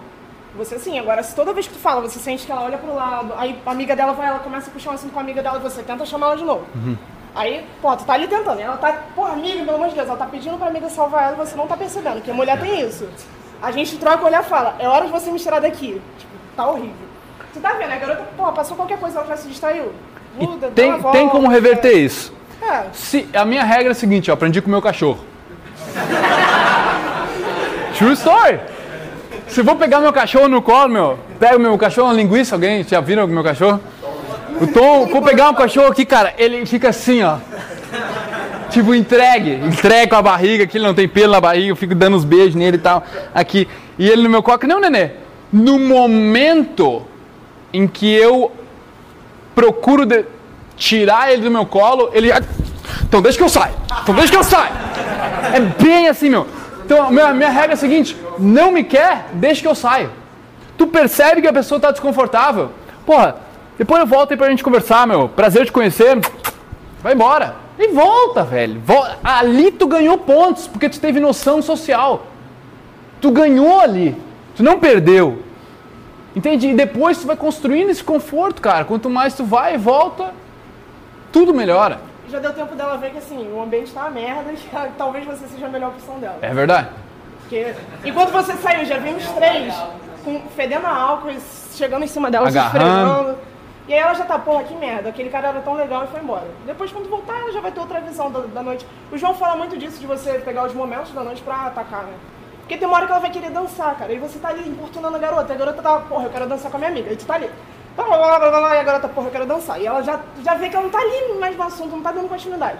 você 0.56 0.78
sim. 0.78 0.98
Agora, 0.98 1.22
se 1.22 1.34
toda 1.34 1.52
vez 1.52 1.66
que 1.66 1.74
tu 1.74 1.78
fala, 1.78 2.00
você 2.00 2.18
sente 2.18 2.46
que 2.46 2.52
ela 2.52 2.62
olha 2.62 2.78
pro 2.78 2.94
lado, 2.94 3.34
aí 3.36 3.58
a 3.64 3.70
amiga 3.70 3.94
dela 3.94 4.12
vai, 4.12 4.28
ela 4.28 4.38
começa 4.38 4.70
a 4.70 4.72
puxar 4.72 4.90
um 4.90 4.94
assunto 4.94 5.12
com 5.12 5.18
a 5.18 5.22
amiga 5.22 5.42
dela 5.42 5.58
e 5.58 5.62
você 5.62 5.82
tenta 5.82 6.06
chamar 6.06 6.28
ela 6.28 6.36
de 6.36 6.44
novo. 6.44 6.64
Uhum. 6.74 6.96
Aí, 7.34 7.66
pô, 7.82 7.94
tu 7.96 8.04
tá 8.04 8.14
ali 8.14 8.26
tentando. 8.26 8.60
Ela 8.60 8.76
tá, 8.78 8.92
porra, 9.14 9.32
amiga, 9.34 9.62
pelo 9.64 9.76
amor 9.76 9.88
de 9.88 9.94
Deus, 9.94 10.08
ela 10.08 10.16
tá 10.16 10.26
pedindo 10.26 10.56
pra 10.56 10.68
amiga 10.68 10.88
salvar 10.88 11.24
ela 11.24 11.32
e 11.34 11.46
você 11.46 11.54
não 11.54 11.66
tá 11.66 11.76
percebendo, 11.76 12.22
que 12.22 12.30
a 12.30 12.34
mulher 12.34 12.58
tem 12.58 12.80
isso. 12.80 13.06
A 13.62 13.70
gente 13.70 13.96
troca 13.98 14.22
o 14.22 14.26
olhar 14.26 14.42
e 14.42 14.46
fala, 14.46 14.76
é 14.78 14.88
hora 14.88 15.06
de 15.06 15.12
você 15.12 15.30
me 15.30 15.38
tirar 15.38 15.60
daqui. 15.60 16.00
Tipo, 16.18 16.32
tá 16.56 16.66
horrível. 16.66 16.94
Você 17.52 17.60
tá 17.60 17.72
vendo, 17.74 17.92
a 17.92 17.96
garota, 17.96 18.24
pô, 18.36 18.50
passou 18.52 18.76
qualquer 18.76 18.98
coisa, 18.98 19.18
ela 19.18 19.28
já 19.28 19.36
se 19.36 19.48
distraiu. 19.48 19.92
Muda, 20.38 20.70
Tem, 20.74 20.92
uma 20.92 21.12
tem 21.12 21.28
como 21.28 21.42
volta. 21.42 21.54
reverter 21.54 21.92
isso. 21.92 22.32
É. 22.62 22.84
Se, 22.92 23.28
a 23.34 23.44
minha 23.44 23.64
regra 23.64 23.88
é 23.88 23.92
a 23.92 23.94
seguinte, 23.94 24.28
eu 24.28 24.34
aprendi 24.34 24.60
com 24.60 24.68
o 24.68 24.70
meu 24.70 24.82
cachorro. 24.82 25.18
True 27.96 28.12
story. 28.12 28.60
Se 29.48 29.62
vou 29.62 29.76
pegar 29.76 30.00
meu 30.00 30.12
cachorro 30.12 30.48
no 30.48 30.60
colo, 30.60 30.88
meu, 30.88 31.18
pega 31.38 31.56
o 31.56 31.60
meu 31.60 31.76
cachorro, 31.78 32.08
uma 32.08 32.14
linguiça, 32.14 32.54
alguém 32.54 32.82
já 32.82 33.00
viram 33.00 33.24
o 33.24 33.28
meu 33.28 33.44
cachorro? 33.44 33.80
O 34.60 34.66
Tom, 34.66 35.06
vou 35.06 35.22
pegar 35.22 35.50
um 35.50 35.54
cachorro 35.54 35.88
aqui, 35.88 36.04
cara, 36.04 36.34
ele 36.36 36.64
fica 36.66 36.88
assim, 36.88 37.22
ó. 37.22 37.36
Tipo, 38.70 38.94
entregue, 38.94 39.52
entregue 39.64 40.08
com 40.10 40.16
a 40.16 40.22
barriga, 40.22 40.66
que 40.66 40.76
ele 40.76 40.84
não 40.86 40.94
tem 40.94 41.08
pelo 41.08 41.32
na 41.32 41.40
barriga, 41.40 41.68
eu 41.68 41.76
fico 41.76 41.94
dando 41.94 42.16
uns 42.16 42.24
beijos 42.24 42.54
nele 42.54 42.76
e 42.76 42.80
tal, 42.80 43.02
aqui. 43.34 43.68
E 43.98 44.08
ele 44.08 44.22
no 44.22 44.28
meu 44.30 44.42
colo, 44.42 44.58
não, 44.66 44.80
nenê. 44.80 45.10
No 45.52 45.78
momento 45.78 47.02
em 47.72 47.86
que 47.86 48.12
eu 48.12 48.50
procuro 49.54 50.04
de- 50.04 50.24
tirar 50.76 51.32
ele 51.32 51.42
do 51.42 51.50
meu 51.50 51.64
colo, 51.64 52.10
ele. 52.12 52.30
Então 53.02 53.22
deixa 53.22 53.38
que 53.38 53.44
eu 53.44 53.48
saio. 53.48 53.74
Então 54.02 54.14
deixa 54.14 54.30
que 54.30 54.36
eu 54.36 54.44
saio. 54.44 54.72
É 55.54 55.60
bem 55.60 56.08
assim, 56.08 56.28
meu. 56.28 56.46
Então 56.86 57.04
a 57.04 57.10
minha, 57.10 57.34
minha 57.34 57.50
regra 57.50 57.72
é 57.72 57.74
a 57.74 57.76
seguinte: 57.76 58.16
não 58.38 58.70
me 58.70 58.84
quer, 58.84 59.26
deixa 59.32 59.60
que 59.60 59.66
eu 59.66 59.74
saio. 59.74 60.10
Tu 60.78 60.86
percebe 60.86 61.42
que 61.42 61.48
a 61.48 61.52
pessoa 61.52 61.80
tá 61.80 61.90
desconfortável. 61.90 62.70
Porra, 63.04 63.36
depois 63.76 64.00
eu 64.00 64.06
volto 64.06 64.30
aí 64.30 64.36
pra 64.36 64.48
gente 64.48 64.62
conversar, 64.62 65.04
meu. 65.04 65.28
Prazer 65.28 65.66
te 65.66 65.72
conhecer. 65.72 66.16
Vai 67.02 67.14
embora. 67.14 67.56
E 67.76 67.88
volta, 67.88 68.44
velho. 68.44 68.80
Ali 69.22 69.72
tu 69.72 69.88
ganhou 69.88 70.16
pontos, 70.18 70.68
porque 70.68 70.88
tu 70.88 71.00
teve 71.00 71.18
noção 71.18 71.60
social. 71.60 72.26
Tu 73.20 73.32
ganhou 73.32 73.80
ali. 73.80 74.16
Tu 74.54 74.62
não 74.62 74.78
perdeu. 74.78 75.42
Entende? 76.36 76.68
E 76.68 76.74
depois 76.74 77.18
tu 77.18 77.26
vai 77.26 77.36
construindo 77.36 77.90
esse 77.90 78.04
conforto, 78.04 78.62
cara. 78.62 78.84
Quanto 78.84 79.10
mais 79.10 79.34
tu 79.34 79.44
vai 79.44 79.74
e 79.74 79.78
volta, 79.78 80.32
tudo 81.32 81.52
melhora. 81.52 81.98
Já 82.28 82.38
deu 82.38 82.52
tempo 82.52 82.74
dela 82.74 82.96
ver 82.96 83.10
que 83.10 83.18
assim, 83.18 83.50
o 83.52 83.62
ambiente 83.62 83.92
tá 83.92 84.02
uma 84.02 84.10
merda 84.10 84.52
e 84.52 84.56
que 84.56 84.68
talvez 84.98 85.24
você 85.24 85.46
seja 85.46 85.66
a 85.66 85.68
melhor 85.68 85.90
opção 85.90 86.18
dela. 86.18 86.38
É 86.42 86.52
verdade? 86.52 86.88
Porque 87.40 87.74
enquanto 88.04 88.30
você 88.30 88.54
saiu, 88.54 88.84
já 88.84 88.98
vi 88.98 89.10
uns 89.10 89.28
três 89.30 89.74
com, 90.24 90.40
fedendo 90.56 90.86
a 90.86 90.94
álcool, 90.94 91.30
e 91.30 91.38
chegando 91.74 92.04
em 92.04 92.08
cima 92.08 92.30
dela, 92.30 92.50
se 92.50 92.58
Agarrando. 92.58 92.84
esfregando. 92.84 93.38
E 93.88 93.94
aí 93.94 94.00
ela 94.00 94.14
já 94.14 94.24
tá, 94.24 94.36
porra, 94.36 94.64
que 94.64 94.74
merda, 94.74 95.10
aquele 95.10 95.30
cara 95.30 95.48
era 95.48 95.60
tão 95.60 95.74
legal 95.74 96.02
e 96.02 96.06
foi 96.08 96.20
embora. 96.20 96.46
Depois, 96.66 96.90
quando 96.90 97.08
voltar, 97.08 97.38
ela 97.38 97.52
já 97.52 97.60
vai 97.60 97.70
ter 97.70 97.78
outra 97.78 98.00
visão 98.00 98.32
da, 98.32 98.40
da 98.40 98.62
noite. 98.62 98.84
O 99.12 99.16
João 99.16 99.32
fala 99.32 99.54
muito 99.54 99.78
disso, 99.78 100.00
de 100.00 100.06
você 100.08 100.40
pegar 100.40 100.66
os 100.66 100.74
momentos 100.74 101.12
da 101.12 101.22
noite 101.22 101.40
pra 101.40 101.66
atacar, 101.66 102.02
né? 102.02 102.14
Porque 102.62 102.76
tem 102.76 102.88
uma 102.88 102.96
hora 102.96 103.06
que 103.06 103.12
ela 103.12 103.20
vai 103.20 103.30
querer 103.30 103.50
dançar, 103.50 103.94
cara. 103.94 104.12
E 104.12 104.18
você 104.18 104.40
tá 104.40 104.48
ali 104.48 104.68
importunando 104.68 105.14
a 105.14 105.20
garota. 105.20 105.52
E 105.52 105.54
a 105.54 105.58
garota 105.58 105.80
tá, 105.80 106.00
porra, 106.00 106.24
eu 106.24 106.30
quero 106.30 106.48
dançar 106.48 106.68
com 106.68 106.76
a 106.78 106.80
minha 106.80 106.90
amiga. 106.90 107.12
E 107.12 107.16
tu 107.16 107.24
tá 107.24 107.34
ali. 107.34 107.48
Blá, 107.96 108.04
blá, 108.04 108.16
blá, 108.18 108.38
blá, 108.38 108.60
blá, 108.60 108.76
E 108.76 108.78
a 108.80 108.82
garota, 108.82 109.08
porra, 109.08 109.28
eu 109.28 109.32
quero 109.32 109.46
dançar. 109.46 109.80
E 109.80 109.86
ela 109.86 110.02
já, 110.02 110.20
já 110.44 110.54
vê 110.54 110.68
que 110.68 110.76
ela 110.76 110.84
não 110.84 110.90
tá 110.90 110.98
ali 110.98 111.38
mais 111.40 111.56
no 111.56 111.62
assunto, 111.62 111.96
não 111.96 112.02
tá 112.02 112.12
dando 112.12 112.28
continuidade. 112.28 112.78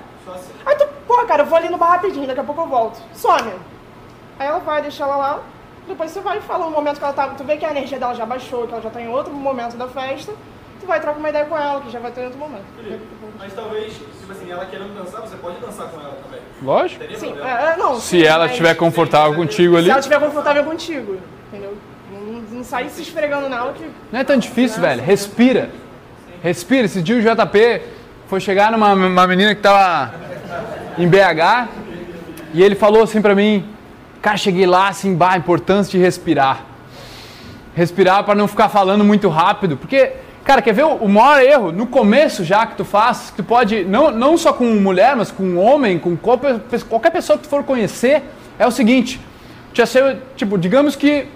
Aí 0.65 0.77
tu, 0.77 0.87
porra, 1.07 1.25
cara, 1.25 1.43
eu 1.43 1.47
vou 1.47 1.57
ali 1.57 1.71
no 1.71 1.79
bar 1.79 1.93
rapidinho, 1.93 2.27
daqui 2.27 2.41
a 2.41 2.45
pouco 2.45 2.61
eu 2.61 2.67
volto. 2.67 3.01
Some. 3.15 3.53
Aí 4.39 4.47
ela 4.47 4.59
vai, 4.59 4.83
deixa 4.83 5.05
ela 5.05 5.17
lá. 5.17 5.41
Depois 5.89 6.11
você 6.11 6.21
vai 6.21 6.39
e 6.39 6.41
fala 6.43 6.67
um 6.67 6.71
momento 6.71 6.99
que 6.99 7.05
ela 7.05 7.13
tá. 7.15 7.29
Tu 7.29 7.45
vê 7.45 7.57
que 7.57 7.65
a 7.65 7.71
energia 7.71 7.99
dela 7.99 8.15
já 8.15 8.27
baixou, 8.27 8.67
que 8.67 8.73
ela 8.73 8.83
já 8.83 8.91
tá 8.91 9.01
em 9.01 9.09
outro 9.09 9.33
momento 9.33 9.77
da 9.77 9.89
festa. 9.89 10.35
Tu 10.81 10.87
vai 10.87 11.01
trocar 11.01 11.19
uma 11.19 11.31
ideia 11.31 11.47
com 11.47 11.57
ela, 11.57 11.81
que 11.81 11.91
já 11.91 11.99
vai 11.99 12.13
ter 12.13 12.21
em 12.21 12.25
outro 12.25 12.39
momento. 12.39 12.65
Mas 13.39 13.55
talvez, 13.55 13.95
tipo 13.95 14.33
assim, 14.33 14.51
ela 14.51 14.67
querendo 14.67 14.95
dançar, 14.95 15.23
você 15.23 15.37
pode 15.37 15.59
dançar 15.59 15.89
com 15.89 16.01
ela 16.01 16.19
também. 16.23 16.41
Lógico. 16.61 17.05
Sim, 17.17 17.35
é, 17.41 17.73
é, 17.73 17.77
não. 17.79 17.95
Se 17.95 18.19
sim, 18.19 18.23
ela 18.23 18.47
estiver 18.47 18.75
confortável 18.75 19.35
contigo 19.35 19.77
ali. 19.77 19.85
Se 19.87 19.91
ela 19.91 20.01
estiver 20.01 20.21
confortável 20.21 20.65
contigo? 20.65 21.19
Não, 22.57 22.63
não 22.63 22.65
sai 22.65 22.89
se 22.89 23.03
esfregando 23.03 23.49
nela 23.51 23.75
que. 23.75 23.85
Não 24.11 24.21
é 24.21 24.25
tão 24.25 24.39
difícil, 24.39 24.81
velho. 24.81 25.03
Respira. 25.03 25.69
Respira. 26.43 26.87
Esse 26.87 27.03
dia 27.03 27.17
o 27.17 27.21
JP 27.21 27.83
foi 28.29 28.41
chegar 28.41 28.73
numa 28.73 28.95
uma 28.95 29.27
menina 29.27 29.55
que 29.55 29.61
tava 29.61 30.15
em 30.97 31.07
BH 31.07 31.69
e 32.55 32.63
ele 32.63 32.75
falou 32.75 33.03
assim 33.03 33.21
pra 33.21 33.35
mim, 33.35 33.65
cara, 34.23 34.39
cheguei 34.39 34.67
lá 34.67 34.89
assim, 34.89 35.15
bah, 35.15 35.33
a 35.33 35.37
importância 35.37 35.91
de 35.91 35.99
respirar. 35.99 36.65
Respirar 37.75 38.25
pra 38.25 38.35
não 38.35 38.49
ficar 38.49 38.71
falando 38.71 39.05
muito 39.05 39.29
rápido, 39.29 39.77
porque, 39.77 40.13
cara, 40.43 40.63
quer 40.63 40.73
ver 40.73 40.85
o, 40.85 41.09
maior 41.09 41.43
erro 41.43 41.73
no 41.73 41.87
começo 41.87 42.43
já 42.43 42.65
que 42.67 42.75
tu 42.77 42.87
faz, 42.87 43.31
que 43.31 43.37
tu 43.37 43.45
pode, 43.45 43.85
não, 43.85 44.11
não 44.11 44.39
só 44.39 44.55
com 44.55 44.65
mulher, 44.65 45.15
mas 45.15 45.31
com 45.31 45.57
homem, 45.57 45.99
com 45.99 46.17
qualquer, 46.17 46.59
pessoa 47.11 47.37
que 47.37 47.45
tu 47.45 47.51
for 47.51 47.63
conhecer, 47.65 48.23
é 48.59 48.67
o 48.67 48.71
seguinte, 48.71 49.21
tipo, 50.35 50.57
digamos 50.57 50.97
que 50.97 51.29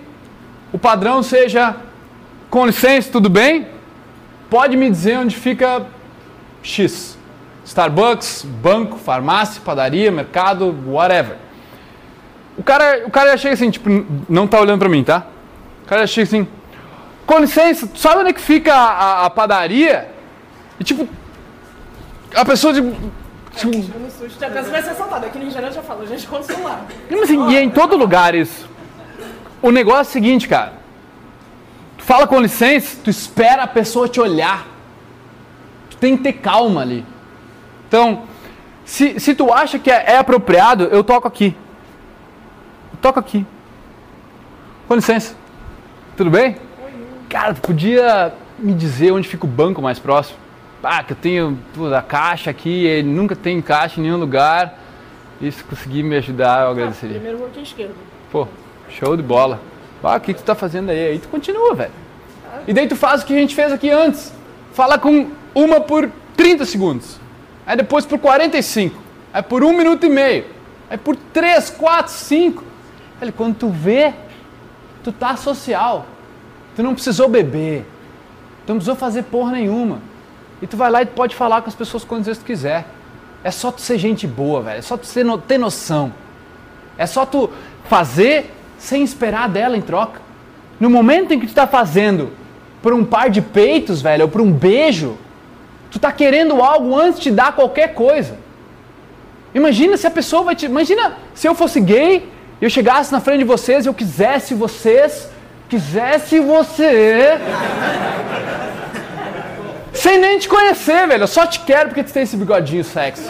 o 0.73 0.79
padrão 0.79 1.23
seja, 1.23 1.77
com 2.49 2.66
licença, 2.66 3.11
tudo 3.11 3.29
bem? 3.29 3.66
Pode 4.49 4.77
me 4.77 4.91
dizer 4.91 5.18
onde 5.18 5.37
fica 5.37 5.87
X. 6.62 7.18
Starbucks, 7.64 8.45
banco, 8.45 8.99
farmácia, 8.99 9.61
padaria, 9.64 10.11
mercado, 10.11 10.75
whatever. 10.87 11.37
O 12.59 12.62
cara, 12.62 13.03
o 13.07 13.11
cara 13.11 13.31
já 13.31 13.37
chega 13.37 13.55
assim, 13.55 13.71
tipo, 13.71 13.89
não 14.29 14.47
tá 14.47 14.61
olhando 14.61 14.81
pra 14.81 14.89
mim, 14.89 15.05
tá? 15.05 15.25
O 15.85 15.89
cara 15.89 16.03
já 16.03 16.07
chega 16.09 16.27
assim, 16.27 16.49
com 17.27 17.39
licença, 17.39 17.87
tu 17.87 17.99
sabe 17.99 18.21
onde 18.21 18.31
é 18.31 18.33
que 18.33 18.41
fica 18.41 18.75
a, 18.75 18.91
a- 19.23 19.27
a 19.27 19.31
padaria? 19.31 20.09
E 20.81 20.85
tipo, 20.85 21.09
a 22.35 22.45
pessoa 22.45 22.75
tipo, 22.75 22.93
tipo, 23.55 23.73
já 24.41 24.49
pensa 24.51 24.64
que 24.64 24.71
vai 24.71 24.83
ser 24.83 24.91
assaltado. 24.91 25.27
Aqui 25.27 25.37
no 25.39 25.43
Rio 25.45 25.49
de 25.49 25.55
Janeiro 25.55 25.75
já 25.75 25.83
falou, 25.83 26.07
gente, 26.07 26.27
conta 26.27 26.43
o 26.43 26.47
celular. 26.47 26.87
Não, 27.09 27.21
mas 27.21 27.31
assim, 27.31 27.51
e 27.51 27.57
é 27.57 27.62
em 27.62 27.71
todo 27.71 27.97
lugar 27.97 28.35
isso. 28.35 28.68
O 29.63 29.71
negócio 29.71 29.99
é 29.99 30.03
o 30.03 30.13
seguinte, 30.13 30.49
cara. 30.49 30.73
Tu 31.99 32.05
fala 32.05 32.27
com 32.27 32.41
licença, 32.41 32.99
tu 33.05 33.11
espera 33.11 33.65
a 33.65 33.67
pessoa 33.67 34.09
te 34.09 34.21
olhar. 34.21 34.67
Tu 35.91 35.97
tem 35.99 36.17
que 36.17 36.23
ter 36.23 36.35
calma 36.35 36.81
ali. 36.81 37.05
Então, 37.87 38.23
se, 38.85 39.21
se 39.21 39.35
tu 39.35 39.53
acha 39.53 39.79
que 39.79 39.91
é, 39.91 40.13
é 40.13 40.17
apropriado, 40.17 40.85
eu 40.85 41.05
toco 41.05 41.29
aqui. 41.29 41.55
Eu 42.93 42.99
toco 43.01 43.21
aqui. 43.21 43.45
Com 44.89 44.95
licença. 44.95 45.35
Tudo 46.17 46.31
bem? 46.31 46.57
Cara, 47.29 47.55
tu 47.55 47.61
podia 47.61 48.35
me 48.59 48.73
dizer 48.75 49.13
onde 49.13 49.29
fica 49.29 49.45
o 49.45 49.49
banco 49.49 49.81
mais 49.81 49.99
próximo? 49.99 50.39
Ah, 50.83 51.05
que 51.05 51.13
eu 51.13 51.17
tenho 51.17 51.59
pô, 51.75 51.93
a 51.95 52.03
caixa 52.03 52.51
aqui, 52.51 52.87
e 52.87 53.03
nunca 53.03 53.37
tem 53.37 53.61
caixa 53.61 54.01
em 54.01 54.05
nenhum 54.05 54.17
lugar. 54.17 54.79
E 55.41 55.51
se 55.53 55.63
conseguir 55.63 56.03
me 56.03 56.17
ajudar, 56.17 56.65
eu 56.65 56.71
agradeceria. 56.71 57.15
Primeiro 57.15 57.39
vou 57.39 57.47
aqui 57.47 57.61
à 57.61 57.63
esquerda. 57.63 57.95
Pô, 58.33 58.49
show 58.91 59.16
de 59.16 59.22
bola. 59.22 59.61
Ah, 60.03 60.16
o 60.16 60.20
que, 60.20 60.32
tu 60.32 60.43
tá 60.43 60.55
fazendo 60.55 60.91
aí? 60.91 61.09
Aí 61.09 61.18
tu 61.18 61.28
continua, 61.28 61.74
velho. 61.74 61.93
E 62.66 62.72
daí 62.72 62.88
tu 62.88 62.97
faz 62.97 63.22
o 63.22 63.26
que 63.26 63.34
a 63.34 63.38
gente 63.38 63.55
fez 63.55 63.72
aqui 63.72 63.91
antes. 63.91 64.32
Fala 64.72 64.99
com 64.99 65.30
uma 65.55 65.80
por 65.80 66.11
30 66.36 66.64
segundos. 66.64 67.18
Aí 67.66 67.76
depois 67.76 68.07
por 68.07 68.18
45. 68.18 68.99
Aí 69.32 69.43
por 69.43 69.62
um 69.62 69.76
minuto 69.76 70.07
e 70.07 70.09
meio. 70.09 70.45
Aí 70.88 70.97
por 70.97 71.16
3, 71.16 71.70
4, 71.70 72.12
5. 72.12 72.64
Velho, 73.20 73.32
quando 73.32 73.57
tu 73.57 73.68
vê, 73.68 74.14
tu 75.05 75.12
tá 75.12 75.36
social. 75.36 76.07
Tu 76.74 76.82
não 76.82 76.95
precisou 76.95 77.28
beber. 77.28 77.84
Tu 78.66 78.70
não 78.70 78.76
precisou 78.76 78.97
fazer 78.97 79.24
porra 79.24 79.53
nenhuma. 79.53 80.01
E 80.62 80.66
tu 80.66 80.76
vai 80.76 80.91
lá 80.91 81.03
e 81.03 81.07
tu 81.07 81.12
pode 81.12 81.34
falar 81.34 81.62
com 81.62 81.68
as 81.68 81.74
pessoas 81.74 82.05
quantas 82.05 82.26
vezes 82.26 82.43
tu 82.43 82.47
quiser. 82.47 82.86
É 83.43 83.51
só 83.51 83.70
tu 83.70 83.80
ser 83.80 83.99
gente 83.99 84.26
boa, 84.26 84.62
velho. 84.62 84.78
É 84.78 84.82
só 84.82 84.97
tu 84.97 85.07
ter 85.47 85.59
noção. 85.59 86.12
É 86.97 87.07
só 87.07 87.24
tu 87.24 87.51
fazer 87.84 88.51
sem 88.81 89.05
esperar 89.05 89.49
dela 89.49 89.76
em 89.76 89.81
troca. 89.81 90.20
No 90.81 90.91
momento 90.91 91.33
em 91.33 91.39
que 91.39 91.47
tu 91.47 91.55
tá 91.55 91.68
fazendo 91.68 92.33
por 92.83 92.93
um 92.93 93.05
par 93.05 93.31
de 93.31 93.41
peitos, 93.41 94.03
velho, 94.03 94.24
ou 94.24 94.28
por 94.28 94.41
um 94.41 94.51
beijo, 94.51 95.16
tu 95.91 96.01
tá 96.01 96.11
querendo 96.11 96.61
algo 96.61 96.99
antes 96.99 97.20
de 97.20 97.31
dar 97.31 97.55
qualquer 97.55 97.95
coisa. 97.95 98.37
Imagina 99.55 99.97
se 99.97 100.07
a 100.07 100.11
pessoa 100.11 100.43
vai 100.43 100.57
te. 100.57 100.66
Imagina 100.66 101.14
se 101.35 101.47
eu 101.47 101.55
fosse 101.55 101.81
gay 101.81 102.28
eu 102.61 102.68
chegasse 102.68 103.11
na 103.11 103.20
frente 103.20 103.39
de 103.39 103.45
vocês 103.45 103.87
e 103.87 103.89
eu 103.89 103.95
quisesse 103.95 104.53
vocês. 104.55 105.28
Quisesse 105.68 106.41
você. 106.41 107.39
Sem 109.95 110.18
nem 110.18 110.39
te 110.39 110.49
conhecer, 110.49 111.07
velho. 111.07 111.22
Eu 111.22 111.28
só 111.28 111.47
te 111.47 111.61
quero 111.61 111.89
porque 111.89 112.03
tu 112.03 112.12
tem 112.12 112.24
esse 112.24 112.37
bigodinho 112.37 112.85
sexy. 112.85 113.24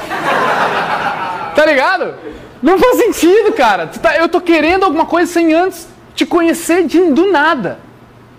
Tá 1.55 1.65
ligado? 1.65 2.15
Não 2.63 2.79
faz 2.79 2.97
sentido, 2.97 3.53
cara. 3.53 3.87
Tá- 3.87 4.17
eu 4.17 4.29
tô 4.29 4.41
querendo 4.41 4.85
alguma 4.85 5.07
coisa 5.07 5.31
sem 5.31 5.53
antes 5.55 5.89
te 6.15 6.27
conhecer 6.27 6.87
de, 6.87 7.11
do 7.11 7.31
nada. 7.31 7.79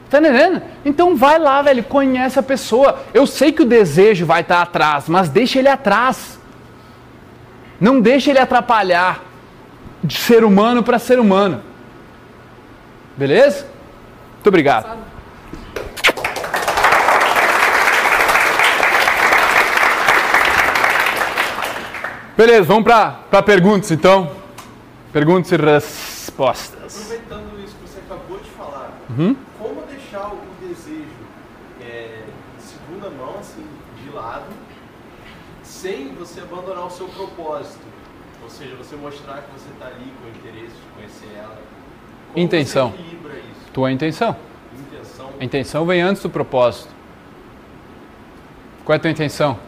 Tá 0.09 0.19
entendendo? 0.19 0.61
Então 0.83 1.15
vai 1.15 1.39
lá, 1.39 1.61
velho, 1.61 1.83
conhece 1.83 2.37
a 2.37 2.43
pessoa. 2.43 3.01
Eu 3.13 3.25
sei 3.25 3.51
que 3.51 3.61
o 3.61 3.65
desejo 3.65 4.25
vai 4.25 4.41
estar 4.41 4.61
atrás, 4.61 5.07
mas 5.07 5.29
deixa 5.29 5.57
ele 5.59 5.69
atrás. 5.69 6.39
Não 7.79 7.99
deixa 7.99 8.29
ele 8.29 8.39
atrapalhar 8.39 9.23
de 10.03 10.17
ser 10.17 10.43
humano 10.43 10.83
para 10.83 10.99
ser 10.99 11.19
humano. 11.19 11.61
Beleza? 13.15 13.65
Muito 14.35 14.47
obrigado. 14.47 14.97
Beleza, 22.37 22.63
vamos 22.63 22.83
para 22.83 23.43
perguntas 23.43 23.91
então. 23.91 24.31
Perguntas 25.11 25.51
e 25.51 25.57
respostas. 25.57 26.95
Aproveitando 26.95 27.59
isso 27.63 27.75
que 27.75 27.89
você 27.89 27.99
acabou 27.99 28.37
de 28.39 28.49
falar, 28.51 28.91
Uhum. 29.09 29.35
como 29.59 29.81
deixar 29.83 30.27
o 30.31 30.39
desejo 30.61 31.05
é, 31.81 32.21
segunda 32.57 33.09
mão, 33.09 33.35
assim, 33.39 33.65
de 34.01 34.09
lado, 34.09 34.45
sem 35.63 36.13
você 36.15 36.39
abandonar 36.39 36.85
o 36.85 36.89
seu 36.89 37.07
propósito? 37.07 37.79
Ou 38.43 38.49
seja, 38.49 38.75
você 38.75 38.95
mostrar 38.95 39.41
que 39.41 39.51
você 39.51 39.69
está 39.73 39.87
ali 39.87 40.11
com 40.19 40.27
o 40.27 40.29
interesse 40.29 40.73
de 40.75 40.81
conhecer 40.95 41.37
ela. 41.37 41.57
Como 42.33 42.43
Intenção. 42.45 42.89
Você 42.91 43.01
equilibra 43.01 43.33
isso? 43.33 43.71
Tua 43.73 43.91
intenção. 43.91 44.35
Intenção. 44.79 45.29
A 45.39 45.43
intenção 45.43 45.85
vem 45.85 46.01
antes 46.01 46.23
do 46.23 46.29
propósito. 46.29 46.89
Qual 48.85 48.93
é 48.93 48.97
a 48.97 48.99
tua 48.99 49.11
intenção? 49.11 49.59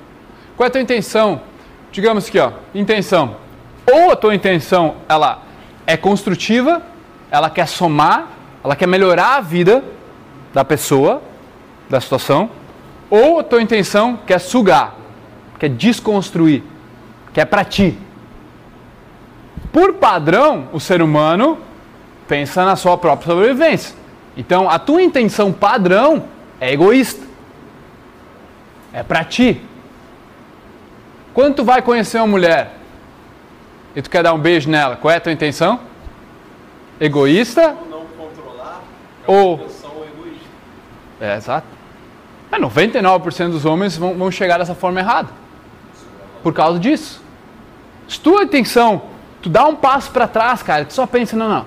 Qual 0.56 0.66
é 0.66 0.70
a 0.70 0.72
tua 0.72 0.82
intenção? 0.82 1.42
Digamos 1.94 2.28
aqui, 2.28 2.40
ó, 2.40 2.52
intenção. 2.74 3.36
Ou 3.86 4.12
a 4.12 4.16
tua 4.16 4.34
intenção, 4.34 4.96
ela 5.08 5.44
é 5.86 5.96
construtiva, 5.96 6.82
ela 7.30 7.52
quer 7.52 7.68
somar, 7.68 8.30
ela 8.64 8.76
quer 8.76 8.88
melhorar 8.88 9.36
a 9.36 9.42
vida 9.42 9.84
da 10.52 10.66
pessoa, 10.66 11.22
da 11.88 12.02
situação, 12.02 12.50
ou 13.12 13.40
a 13.40 13.44
tua 13.44 13.62
intenção 13.62 14.18
quer 14.26 14.40
sugar, 14.40 14.96
quer 15.60 15.70
desconstruir, 15.70 16.64
quer 17.32 17.46
para 17.46 17.64
ti. 17.64 17.96
Por 19.72 19.94
padrão, 19.94 20.70
o 20.74 20.80
ser 20.80 21.00
humano 21.00 21.60
pensa 22.28 22.66
na 22.66 22.76
sua 22.76 22.98
própria 22.98 23.28
sobrevivência. 23.28 23.96
Então, 24.36 24.68
a 24.68 24.80
tua 24.80 25.04
intenção 25.04 25.54
padrão 25.54 26.24
é 26.60 26.74
egoísta. 26.74 27.24
É 28.92 29.04
para 29.04 29.24
ti. 29.24 29.62
Quando 31.34 31.56
tu 31.56 31.64
vai 31.64 31.82
conhecer 31.82 32.18
uma 32.18 32.28
mulher 32.28 32.74
e 33.96 34.02
tu 34.02 34.10
quer 34.10 34.24
dar 34.24 34.34
um 34.34 34.40
beijo 34.40 34.70
nela, 34.70 34.96
qual 34.96 35.12
é 35.12 35.18
a 35.18 35.22
tua 35.22 35.32
intenção? 35.32 35.80
Egoísta 37.00 37.76
Ou 37.82 37.90
não 37.90 38.06
controlar, 38.06 38.82
é 39.28 39.32
Ou- 39.32 39.54
egoísta. 39.56 39.88
É, 41.20 41.36
exato. 41.36 41.68
É, 42.52 42.60
99% 42.60 43.50
dos 43.50 43.66
homens 43.66 43.98
vão, 43.98 44.14
vão 44.14 44.30
chegar 44.30 44.60
dessa 44.60 44.76
forma 44.76 45.00
errada. 45.00 45.30
Por 46.44 46.54
causa 46.54 46.78
disso. 46.78 47.22
Se 48.08 48.20
tua 48.20 48.44
intenção, 48.44 49.04
tu 49.42 49.50
dá 49.50 49.66
um 49.66 49.76
passo 49.76 50.12
para 50.12 50.28
trás, 50.28 50.62
cara, 50.62 50.86
tu 50.86 50.94
só 50.94 51.08
pensa, 51.08 51.36
não, 51.36 51.50
não. 51.50 51.66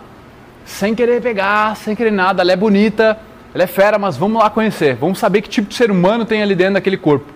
Sem 0.64 0.94
querer 0.94 1.20
pegar, 1.22 1.74
sem 1.76 1.96
querer 1.96 2.12
nada, 2.12 2.42
ela 2.42 2.52
é 2.52 2.56
bonita, 2.56 3.18
ela 3.54 3.64
é 3.64 3.66
fera, 3.66 3.98
mas 3.98 4.16
vamos 4.16 4.40
lá 4.40 4.50
conhecer. 4.50 4.94
Vamos 4.96 5.18
saber 5.18 5.42
que 5.42 5.48
tipo 5.48 5.68
de 5.68 5.74
ser 5.74 5.90
humano 5.90 6.24
tem 6.24 6.42
ali 6.42 6.54
dentro 6.54 6.74
daquele 6.74 6.96
corpo. 6.96 7.35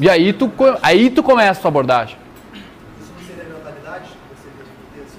E 0.00 0.08
aí 0.08 0.32
tu, 0.32 0.50
aí 0.82 1.10
tu 1.10 1.22
começa 1.22 1.60
a 1.60 1.62
tua 1.62 1.68
abordagem. 1.68 2.16
Isso 2.98 3.12
não 3.18 3.26
seria 3.26 3.44
mentalidade? 3.52 4.08
Ter 4.94 5.00
assim? 5.02 5.18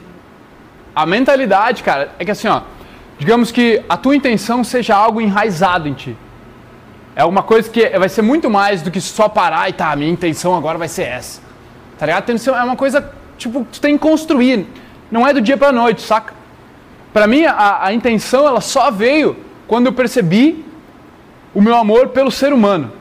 A 0.96 1.06
mentalidade, 1.06 1.84
cara, 1.84 2.10
é 2.18 2.26
que 2.26 2.32
assim, 2.32 2.48
ó, 2.48 2.62
digamos 3.20 3.52
que 3.52 3.84
a 3.88 3.96
tua 3.96 4.16
intenção 4.16 4.64
seja 4.64 4.96
algo 4.96 5.22
enraizado 5.22 5.88
em 5.88 5.94
ti. 5.94 6.18
É 7.16 7.24
uma 7.24 7.44
coisa 7.44 7.70
que 7.70 7.88
vai 7.90 8.10
ser 8.10 8.24
muito 8.24 8.50
mais 8.50 8.82
do 8.82 8.90
que 8.90 9.00
só 9.00 9.30
parar 9.30 9.70
e 9.70 9.74
tá, 9.74 9.92
a 9.92 9.96
minha 9.96 10.10
intenção 10.10 10.56
agora 10.56 10.80
vai 10.80 10.88
ser 10.88 11.04
essa. 11.04 11.42
Tá 12.00 12.08
ligado? 12.08 12.32
É 12.32 12.64
uma 12.64 12.76
coisa, 12.76 13.14
tipo, 13.38 13.64
que 13.66 13.74
tu 13.74 13.82
tem 13.82 13.96
que 13.96 14.02
construir. 14.02 14.66
Não 15.12 15.28
é 15.28 15.32
do 15.32 15.42
dia 15.42 15.58
pra 15.58 15.72
noite, 15.72 16.02
saca? 16.02 16.34
Pra 17.14 17.28
mim, 17.28 17.46
a, 17.46 17.86
a 17.86 17.94
intenção, 17.94 18.48
ela 18.48 18.62
só 18.62 18.90
veio 18.90 19.38
quando 19.68 19.86
eu 19.86 19.94
percebi 19.94 20.66
o 21.54 21.62
meu 21.62 21.76
amor 21.76 22.08
pelo 22.08 22.32
ser 22.32 22.52
humano. 22.52 23.01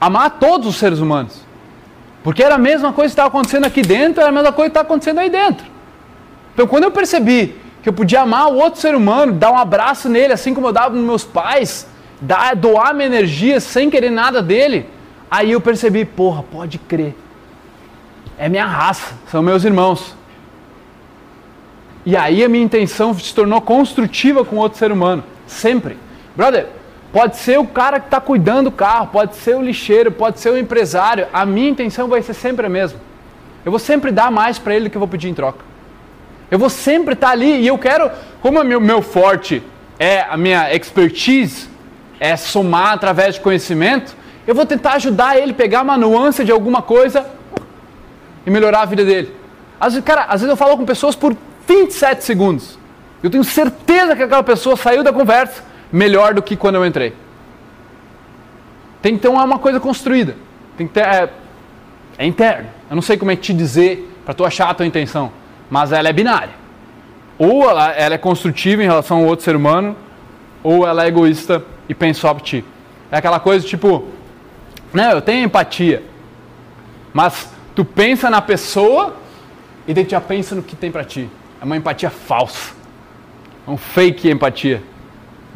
Amar 0.00 0.38
todos 0.38 0.66
os 0.66 0.76
seres 0.76 0.98
humanos. 0.98 1.44
Porque 2.22 2.42
era 2.42 2.56
a 2.56 2.58
mesma 2.58 2.92
coisa 2.92 3.08
que 3.08 3.12
estava 3.12 3.28
acontecendo 3.28 3.66
aqui 3.66 3.82
dentro, 3.82 4.20
era 4.20 4.30
a 4.30 4.32
mesma 4.32 4.52
coisa 4.52 4.70
que 4.70 4.78
está 4.78 4.80
acontecendo 4.80 5.18
aí 5.20 5.30
dentro. 5.30 5.64
Então, 6.52 6.66
quando 6.66 6.84
eu 6.84 6.90
percebi 6.90 7.54
que 7.82 7.88
eu 7.88 7.92
podia 7.92 8.22
amar 8.22 8.48
o 8.48 8.56
outro 8.56 8.80
ser 8.80 8.96
humano, 8.96 9.32
dar 9.32 9.52
um 9.52 9.56
abraço 9.56 10.08
nele, 10.08 10.32
assim 10.32 10.52
como 10.52 10.66
eu 10.66 10.72
dava 10.72 10.94
nos 10.94 11.04
meus 11.04 11.24
pais, 11.24 11.86
dar, 12.20 12.56
doar 12.56 12.92
minha 12.94 13.06
energia 13.06 13.60
sem 13.60 13.88
querer 13.88 14.10
nada 14.10 14.42
dele, 14.42 14.88
aí 15.30 15.52
eu 15.52 15.60
percebi, 15.60 16.04
porra, 16.04 16.42
pode 16.42 16.78
crer. 16.78 17.14
É 18.36 18.48
minha 18.48 18.66
raça, 18.66 19.14
são 19.30 19.40
meus 19.42 19.64
irmãos. 19.64 20.16
E 22.04 22.16
aí 22.16 22.44
a 22.44 22.48
minha 22.48 22.64
intenção 22.64 23.14
se 23.14 23.34
tornou 23.34 23.60
construtiva 23.60 24.44
com 24.44 24.56
outro 24.56 24.78
ser 24.78 24.90
humano, 24.90 25.22
sempre. 25.46 25.96
Brother, 26.34 26.68
pode 27.16 27.38
ser 27.38 27.58
o 27.58 27.66
cara 27.66 27.98
que 27.98 28.08
está 28.08 28.20
cuidando 28.20 28.64
do 28.64 28.70
carro, 28.70 29.06
pode 29.06 29.36
ser 29.36 29.56
o 29.56 29.62
lixeiro, 29.62 30.12
pode 30.12 30.38
ser 30.38 30.50
o 30.50 30.58
empresário, 30.58 31.26
a 31.32 31.46
minha 31.46 31.70
intenção 31.70 32.08
vai 32.08 32.20
ser 32.20 32.34
sempre 32.34 32.66
a 32.66 32.68
mesma. 32.68 33.00
Eu 33.64 33.72
vou 33.72 33.78
sempre 33.78 34.12
dar 34.12 34.30
mais 34.30 34.58
para 34.58 34.74
ele 34.74 34.84
do 34.84 34.90
que 34.90 34.98
eu 34.98 35.00
vou 35.00 35.08
pedir 35.08 35.30
em 35.30 35.32
troca. 35.32 35.64
Eu 36.50 36.58
vou 36.58 36.68
sempre 36.68 37.14
estar 37.14 37.30
ali 37.30 37.62
e 37.62 37.66
eu 37.66 37.78
quero, 37.78 38.10
como 38.42 38.62
meu, 38.62 38.82
meu 38.82 39.00
forte 39.00 39.62
é 39.98 40.26
a 40.28 40.36
minha 40.36 40.70
expertise, 40.74 41.70
é 42.20 42.36
somar 42.36 42.92
através 42.92 43.36
de 43.36 43.40
conhecimento, 43.40 44.14
eu 44.46 44.54
vou 44.54 44.66
tentar 44.66 44.92
ajudar 44.96 45.38
ele 45.38 45.52
a 45.52 45.54
pegar 45.54 45.80
uma 45.80 45.96
nuance 45.96 46.44
de 46.44 46.52
alguma 46.52 46.82
coisa 46.82 47.26
e 48.44 48.50
melhorar 48.50 48.82
a 48.82 48.84
vida 48.84 49.06
dele. 49.06 49.34
Às 49.80 49.94
vezes, 49.94 50.04
cara, 50.04 50.24
às 50.24 50.42
vezes 50.42 50.50
eu 50.50 50.56
falo 50.56 50.76
com 50.76 50.84
pessoas 50.84 51.16
por 51.16 51.34
27 51.66 52.22
segundos. 52.22 52.78
Eu 53.22 53.30
tenho 53.30 53.42
certeza 53.42 54.14
que 54.14 54.22
aquela 54.22 54.42
pessoa 54.42 54.76
saiu 54.76 55.02
da 55.02 55.14
conversa 55.14 55.64
melhor 55.92 56.34
do 56.34 56.42
que 56.42 56.56
quando 56.56 56.76
eu 56.76 56.86
entrei. 56.86 57.12
Tem 59.02 59.14
que 59.14 59.20
ter 59.20 59.28
uma, 59.28 59.58
coisa 59.58 59.78
construída. 59.78 60.36
Tem 60.76 60.86
que 60.86 60.92
ter, 60.92 61.04
é, 61.04 61.30
é 62.18 62.26
interno. 62.26 62.68
Eu 62.90 62.96
não 62.96 63.02
sei 63.02 63.16
como 63.16 63.30
é 63.30 63.36
te 63.36 63.52
dizer 63.52 64.12
para 64.24 64.34
tu 64.34 64.44
achar 64.44 64.68
a 64.68 64.74
tua 64.74 64.86
intenção, 64.86 65.30
mas 65.70 65.92
ela 65.92 66.08
é 66.08 66.12
binária. 66.12 66.54
Ou 67.38 67.68
ela, 67.68 67.92
ela 67.92 68.14
é 68.14 68.18
construtiva 68.18 68.82
em 68.82 68.86
relação 68.86 69.18
ao 69.18 69.24
outro 69.24 69.44
ser 69.44 69.54
humano, 69.54 69.94
ou 70.62 70.86
ela 70.86 71.04
é 71.04 71.08
egoísta 71.08 71.62
e 71.88 71.94
pensa 71.94 72.20
só 72.20 72.34
pra 72.34 72.42
ti. 72.42 72.64
É 73.10 73.18
aquela 73.18 73.38
coisa 73.38 73.64
tipo, 73.64 74.08
não, 74.92 75.10
eu 75.12 75.22
tenho 75.22 75.44
empatia, 75.44 76.02
mas 77.12 77.48
tu 77.74 77.84
pensa 77.84 78.28
na 78.28 78.42
pessoa 78.42 79.14
e 79.86 79.94
daí 79.94 80.04
tu 80.04 80.10
já 80.10 80.20
pensa 80.20 80.54
no 80.54 80.62
que 80.62 80.74
tem 80.74 80.90
pra 80.90 81.04
ti. 81.04 81.28
É 81.60 81.64
uma 81.64 81.76
empatia 81.76 82.10
falsa. 82.10 82.74
É 83.66 83.70
um 83.70 83.76
fake 83.76 84.28
empatia. 84.30 84.82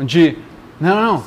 Onde, 0.01 0.38
não, 0.80 1.03
não, 1.03 1.24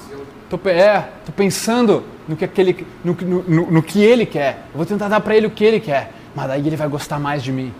tô, 0.49 0.59
é, 0.67 1.09
tô 1.24 1.32
pensando 1.32 2.03
no 2.28 2.36
que, 2.36 2.43
aquele, 2.43 2.88
no, 3.03 3.13
no, 3.13 3.71
no, 3.71 3.84
que 3.84 4.03
ele 4.03 4.26
quer. 4.26 4.65
Eu 4.71 4.78
vou 4.78 4.86
tentar 4.86 5.07
dar 5.07 5.19
pra 5.19 5.36
ele 5.36 5.45
o 5.45 5.51
que 5.51 5.63
ele 5.63 5.80
quer. 5.80 6.11
Mas 6.36 6.47
daí 6.47 6.65
ele 6.65 6.76
vai 6.76 6.88
gostar 6.88 7.19
mais 7.19 7.43
de 7.43 7.51
mim. 7.51 7.71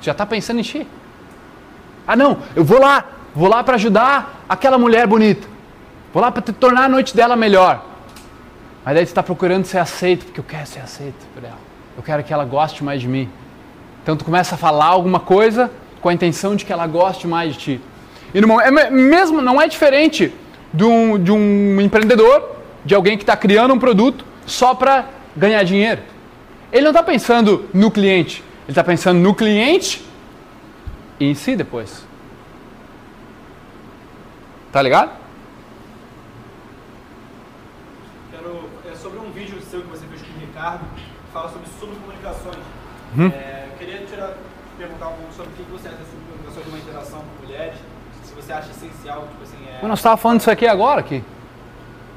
Já 0.00 0.14
tá 0.14 0.24
pensando 0.24 0.60
em 0.60 0.62
ti. 0.62 0.86
Ah 2.06 2.14
não, 2.14 2.38
eu 2.54 2.62
vou 2.62 2.78
lá, 2.78 3.04
vou 3.34 3.48
lá 3.48 3.64
para 3.64 3.74
ajudar 3.74 4.44
aquela 4.48 4.78
mulher 4.78 5.04
bonita. 5.08 5.48
Vou 6.12 6.22
lá 6.22 6.30
para 6.30 6.42
tornar 6.52 6.84
a 6.84 6.88
noite 6.88 7.16
dela 7.16 7.34
melhor. 7.34 7.84
Mas 8.84 8.94
daí 8.94 9.04
você 9.04 9.10
está 9.10 9.22
procurando 9.22 9.64
ser 9.64 9.78
aceito, 9.78 10.26
porque 10.26 10.38
eu 10.38 10.44
quero 10.44 10.66
ser 10.66 10.80
aceito 10.80 11.26
por 11.34 11.42
ela. 11.42 11.58
Eu 11.96 12.04
quero 12.04 12.22
que 12.22 12.32
ela 12.32 12.44
goste 12.44 12.84
mais 12.84 13.00
de 13.00 13.08
mim. 13.08 13.28
Então 14.00 14.16
tu 14.16 14.24
começa 14.24 14.54
a 14.54 14.58
falar 14.58 14.86
alguma 14.86 15.18
coisa 15.18 15.72
com 16.00 16.08
a 16.08 16.14
intenção 16.14 16.54
de 16.54 16.64
que 16.64 16.72
ela 16.72 16.86
goste 16.86 17.26
mais 17.26 17.54
de 17.54 17.58
ti. 17.58 17.80
E 18.34 18.40
no, 18.40 18.48
mo- 18.48 18.60
é 18.60 18.70
me- 18.70 18.90
mesmo 18.90 19.40
não 19.40 19.62
é 19.62 19.68
diferente 19.68 20.34
de 20.72 20.84
um, 20.84 21.22
de 21.22 21.30
um 21.30 21.80
empreendedor, 21.80 22.56
de 22.84 22.94
alguém 22.94 23.16
que 23.16 23.22
está 23.22 23.36
criando 23.36 23.72
um 23.72 23.78
produto 23.78 24.24
só 24.44 24.74
para 24.74 25.06
ganhar 25.36 25.62
dinheiro. 25.62 26.02
Ele 26.72 26.82
não 26.82 26.90
está 26.90 27.02
pensando 27.02 27.68
no 27.72 27.90
cliente, 27.90 28.42
ele 28.64 28.70
está 28.72 28.82
pensando 28.82 29.20
no 29.20 29.32
cliente 29.34 30.04
e 31.20 31.26
em 31.30 31.34
si 31.34 31.54
depois. 31.54 32.04
Tá 34.72 34.82
ligado? 34.82 35.12
Quero, 38.32 38.68
é 38.90 38.96
sobre 38.96 39.18
um 39.20 39.30
vídeo 39.30 39.60
seu 39.62 39.82
que 39.82 39.88
você 39.88 40.04
fez 40.06 40.20
com 40.22 40.36
o 40.36 40.40
Ricardo, 40.40 40.84
que 40.96 41.02
fala 41.32 41.48
sobre 41.50 41.68
subcomunicações. 41.78 42.64
Uhum. 43.16 43.28
É, 43.28 43.66
eu 43.70 43.78
queria 43.78 44.04
tirar, 44.06 44.34
perguntar 44.76 45.08
um 45.08 45.14
pouco 45.14 45.32
sobre 45.32 45.52
o 45.52 45.54
que 45.54 45.70
você 45.70 45.86
acha 45.88 45.98
das 45.98 46.08
subcomunicações 46.08 46.64
de 46.64 46.70
uma 46.72 46.78
interação 46.78 47.20
com 47.20 47.46
mulheres, 47.46 47.78
se 48.24 48.34
você 48.34 48.52
acha 48.52 48.70
essencial, 48.70 49.28
tipo 49.30 49.42
assim, 49.44 49.64
é, 49.68 49.73
Mas 49.84 49.90
nós 49.90 49.98
estávamos 49.98 50.22
falando 50.22 50.38
disso 50.38 50.50
aqui 50.50 50.66
agora 50.66 51.00
aqui. 51.00 51.22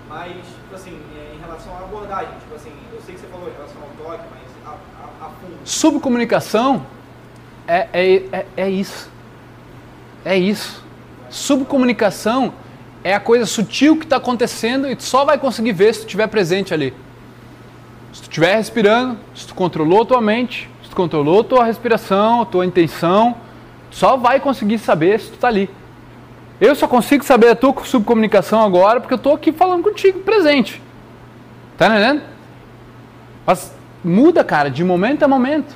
mas, 0.07 0.31
tipo 0.31 0.73
assim, 0.73 0.97
é, 1.17 1.35
em 1.35 1.39
relação 1.45 1.73
à 1.75 1.79
abordagem, 1.79 2.29
tipo 2.39 2.55
assim, 2.55 2.71
eu 2.93 3.01
sei 3.01 3.15
que 3.15 3.19
você 3.19 3.27
falou 3.27 3.49
em 3.49 3.51
relação 3.51 3.81
ao 3.81 4.05
toque, 4.05 4.23
mas 4.31 4.49
a, 4.65 4.69
a, 4.69 5.25
a 5.25 5.29
fundo. 5.31 5.57
Subcomunicação 5.65 6.85
é, 7.67 7.89
é, 7.91 8.23
é, 8.31 8.45
é 8.55 8.69
isso. 8.69 9.11
É 10.23 10.37
isso. 10.37 10.81
Subcomunicação 11.29 12.53
é 13.03 13.13
a 13.13 13.19
coisa 13.19 13.45
sutil 13.45 13.97
que 13.97 14.05
está 14.05 14.15
acontecendo 14.15 14.89
e 14.89 14.95
tu 14.95 15.03
só 15.03 15.25
vai 15.25 15.37
conseguir 15.37 15.73
ver 15.73 15.93
se 15.93 15.99
tu 15.99 16.03
estiver 16.05 16.27
presente 16.27 16.73
ali. 16.73 16.93
Se 18.13 18.21
tu 18.21 18.29
estiver 18.29 18.55
respirando, 18.55 19.17
se 19.35 19.45
tu 19.45 19.53
controlou 19.53 20.05
tua 20.05 20.21
mente, 20.21 20.69
se 20.83 20.89
tu 20.89 20.95
controlou 20.95 21.43
tua 21.43 21.65
respiração, 21.65 22.45
tua 22.45 22.65
intenção, 22.65 23.35
tu 23.91 23.97
só 23.97 24.15
vai 24.15 24.39
conseguir 24.39 24.77
saber 24.77 25.19
se 25.19 25.31
tu 25.31 25.33
está 25.33 25.49
ali. 25.49 25.69
Eu 26.59 26.73
só 26.75 26.87
consigo 26.87 27.23
saber 27.23 27.49
a 27.49 27.55
tua 27.55 27.73
subcomunicação 27.85 28.63
agora 28.63 28.99
porque 28.99 29.13
eu 29.13 29.17
estou 29.17 29.33
aqui 29.33 29.51
falando 29.51 29.83
contigo, 29.83 30.19
presente. 30.21 30.81
Tá 31.77 31.87
entendendo? 31.87 32.23
Mas 33.45 33.71
muda, 34.03 34.43
cara, 34.43 34.69
de 34.69 34.83
momento 34.83 35.23
a 35.23 35.27
momento. 35.27 35.75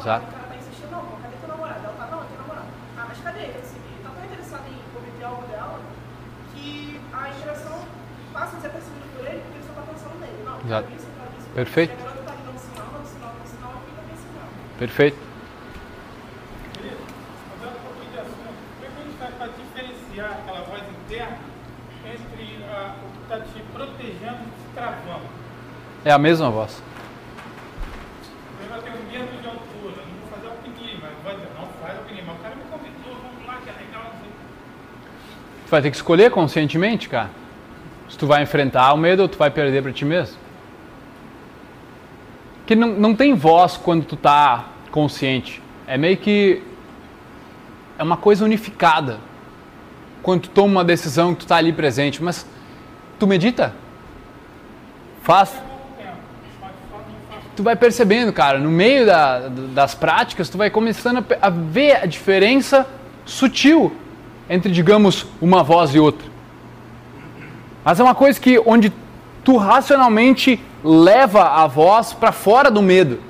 O 0.00 0.39
gente 19.02 19.18
faz 19.18 19.34
para 19.34 19.48
diferenciar 19.48 20.30
aquela 20.30 20.60
voz 20.60 20.82
interna 21.04 21.38
entre 22.04 22.42
o 22.44 23.10
que 23.12 23.22
está 23.22 23.40
te 23.40 23.60
protegendo 23.72 24.38
e 24.42 24.50
te 24.50 24.74
travando? 24.74 25.26
É 26.04 26.12
a 26.12 26.18
mesma 26.18 26.50
voz. 26.50 26.82
Tu 35.64 35.70
vai 35.70 35.82
ter 35.82 35.90
que 35.90 35.96
escolher 35.96 36.30
conscientemente, 36.30 37.08
cara. 37.08 37.30
Se 38.08 38.18
tu 38.18 38.26
vai 38.26 38.42
enfrentar 38.42 38.92
o 38.92 38.96
medo 38.96 39.22
ou 39.22 39.28
tu 39.28 39.38
vai 39.38 39.50
perder 39.50 39.82
pra 39.82 39.92
ti 39.92 40.04
mesmo. 40.04 40.36
Que 42.70 42.76
não, 42.76 42.86
não 42.86 43.16
tem 43.16 43.34
voz 43.34 43.76
quando 43.76 44.04
tu 44.04 44.14
tá 44.14 44.66
consciente. 44.92 45.60
É 45.88 45.98
meio 45.98 46.16
que. 46.16 46.62
é 47.98 48.02
uma 48.04 48.16
coisa 48.16 48.44
unificada. 48.44 49.18
Quando 50.22 50.42
tu 50.42 50.50
toma 50.50 50.68
uma 50.68 50.84
decisão, 50.84 51.34
tu 51.34 51.40
está 51.40 51.56
ali 51.56 51.72
presente, 51.72 52.22
mas 52.22 52.46
tu 53.18 53.26
medita? 53.26 53.74
Faz? 55.24 55.52
Tu 57.56 57.62
vai 57.64 57.74
percebendo, 57.74 58.32
cara, 58.32 58.60
no 58.60 58.70
meio 58.70 59.04
da, 59.04 59.48
das 59.48 59.96
práticas, 59.96 60.48
tu 60.48 60.56
vai 60.56 60.70
começando 60.70 61.26
a, 61.42 61.48
a 61.48 61.50
ver 61.50 61.96
a 61.96 62.06
diferença 62.06 62.86
sutil 63.26 63.92
entre, 64.48 64.70
digamos, 64.70 65.26
uma 65.42 65.64
voz 65.64 65.92
e 65.92 65.98
outra. 65.98 66.28
Mas 67.84 67.98
é 67.98 68.04
uma 68.04 68.14
coisa 68.14 68.38
que 68.40 68.60
onde 68.64 68.92
tu 69.44 69.56
racionalmente 69.56 70.60
leva 70.84 71.62
a 71.62 71.66
voz 71.66 72.12
para 72.12 72.32
fora 72.32 72.70
do 72.70 72.82
medo. 72.82 73.20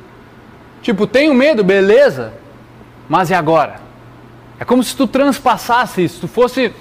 Tipo, 0.82 1.06
tenho 1.06 1.34
medo, 1.34 1.62
beleza, 1.62 2.32
mas 3.08 3.30
e 3.30 3.34
agora? 3.34 3.80
É 4.58 4.64
como 4.64 4.82
se 4.82 4.96
tu 4.96 5.06
transpassasse 5.06 6.04
isso, 6.04 6.20
tu 6.20 6.28
fosse 6.28 6.72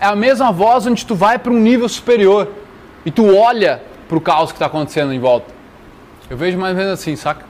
é 0.00 0.06
a 0.06 0.14
mesma 0.14 0.52
voz 0.52 0.86
onde 0.86 1.04
tu 1.04 1.14
vai 1.14 1.38
para 1.38 1.52
um 1.52 1.58
nível 1.58 1.88
superior 1.88 2.48
e 3.04 3.10
tu 3.10 3.36
olha 3.36 3.82
para 4.08 4.16
o 4.16 4.20
caos 4.20 4.52
que 4.52 4.56
está 4.56 4.66
acontecendo 4.66 5.12
em 5.12 5.18
volta. 5.18 5.52
Eu 6.30 6.36
vejo 6.36 6.58
mais 6.58 6.72
ou 6.72 6.78
menos 6.78 6.92
assim, 7.00 7.16
saca? 7.16 7.44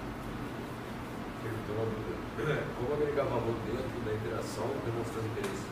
Dúvida. 2.36 2.62
Como 2.76 2.92
agregar 2.94 3.24
valor 3.24 3.54
dentro 3.66 4.00
da 4.04 4.12
interação 4.14 4.64
demonstrando 4.84 5.26
interesse? 5.26 5.62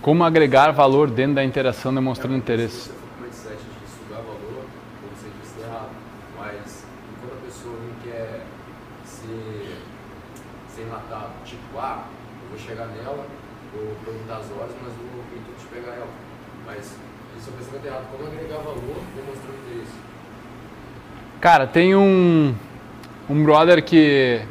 Como 0.00 0.24
agregar 0.24 0.70
valor 0.72 1.10
dentro 1.10 1.34
da 1.34 1.44
interação 1.44 1.94
demonstrando 1.94 2.36
interesse. 2.36 2.76
Se 2.76 2.88
você 2.88 2.94
for 2.94 3.08
com 3.08 3.20
o 3.20 3.24
mindset 3.24 3.56
de 3.56 3.90
sugar 3.90 4.22
valor, 4.22 4.64
como 5.00 5.12
você 5.16 5.28
disse, 5.40 5.54
está 5.56 5.68
errado. 5.68 5.90
Mas 6.38 6.84
enquanto 7.12 7.38
a 7.38 7.44
pessoa 7.44 7.74
não 7.74 8.10
quer 8.10 8.46
ser, 9.04 9.78
ser 10.74 10.82
enlatado, 10.82 11.32
tipo, 11.44 11.78
ah, 11.78 12.04
eu 12.41 12.41
vou 12.52 12.60
chegar 12.60 12.86
nela, 12.88 13.26
vou 13.74 13.96
perguntar 14.04 14.36
as 14.36 14.50
horas, 14.52 14.72
mas 14.82 14.92
vou 14.92 15.24
intuito 15.34 15.58
de 15.58 15.66
pegar 15.66 15.96
ela. 15.96 16.08
Mas 16.66 16.96
isso 17.38 17.48
é 17.48 17.58
pensamento 17.58 17.86
errado. 17.86 18.06
Como 18.12 18.26
agregar 18.26 18.58
valor 18.58 18.96
demonstrando 19.16 19.58
interesse? 19.66 19.92
Cara, 21.40 21.66
tem 21.66 21.96
um 21.96 22.54
um 23.30 23.42
brother 23.42 23.82
que 23.82 24.42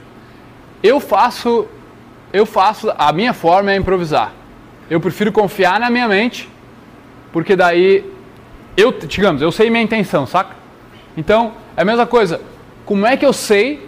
eu 0.81 0.99
faço 0.99 1.67
eu 2.33 2.45
faço 2.45 2.91
a 2.97 3.11
minha 3.11 3.33
forma 3.33 3.71
é 3.71 3.75
improvisar. 3.75 4.33
Eu 4.89 4.99
prefiro 4.99 5.31
confiar 5.31 5.79
na 5.79 5.89
minha 5.89 6.07
mente, 6.07 6.49
porque 7.31 7.55
daí 7.55 8.05
eu, 8.75 8.91
digamos, 8.91 9.41
eu 9.41 9.51
sei 9.51 9.69
minha 9.69 9.83
intenção, 9.83 10.25
saca? 10.25 10.55
Então, 11.15 11.53
é 11.75 11.81
a 11.81 11.85
mesma 11.85 12.07
coisa. 12.07 12.41
Como 12.85 13.05
é 13.05 13.17
que 13.17 13.25
eu 13.25 13.33
sei 13.33 13.85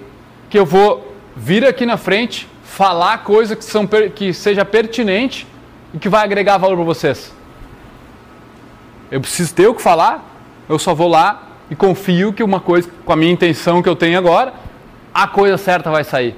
que 0.49 0.59
eu 0.59 0.65
vou 0.65 1.15
vir 1.35 1.65
aqui 1.65 1.85
na 1.85 1.95
frente, 1.95 2.49
falar 2.73 3.19
coisa 3.19 3.55
que 3.55 3.63
são 3.63 3.87
que 4.15 4.33
seja 4.33 4.65
pertinente 4.65 5.45
e 5.93 5.99
que 5.99 6.09
vai 6.09 6.23
agregar 6.23 6.57
valor 6.57 6.75
para 6.75 6.85
vocês? 6.85 7.31
Eu 9.11 9.21
preciso 9.21 9.53
ter 9.53 9.67
o 9.67 9.75
que 9.75 9.81
falar, 9.81 10.25
eu 10.67 10.79
só 10.79 10.95
vou 10.95 11.07
lá 11.07 11.49
e 11.69 11.75
confio 11.75 12.33
que 12.33 12.41
uma 12.41 12.59
coisa, 12.59 12.89
com 13.05 13.13
a 13.13 13.15
minha 13.15 13.31
intenção 13.31 13.79
que 13.83 13.87
eu 13.87 13.95
tenho 13.95 14.17
agora, 14.17 14.55
a 15.13 15.27
coisa 15.27 15.55
certa 15.55 15.91
vai 15.91 16.03
sair. 16.03 16.35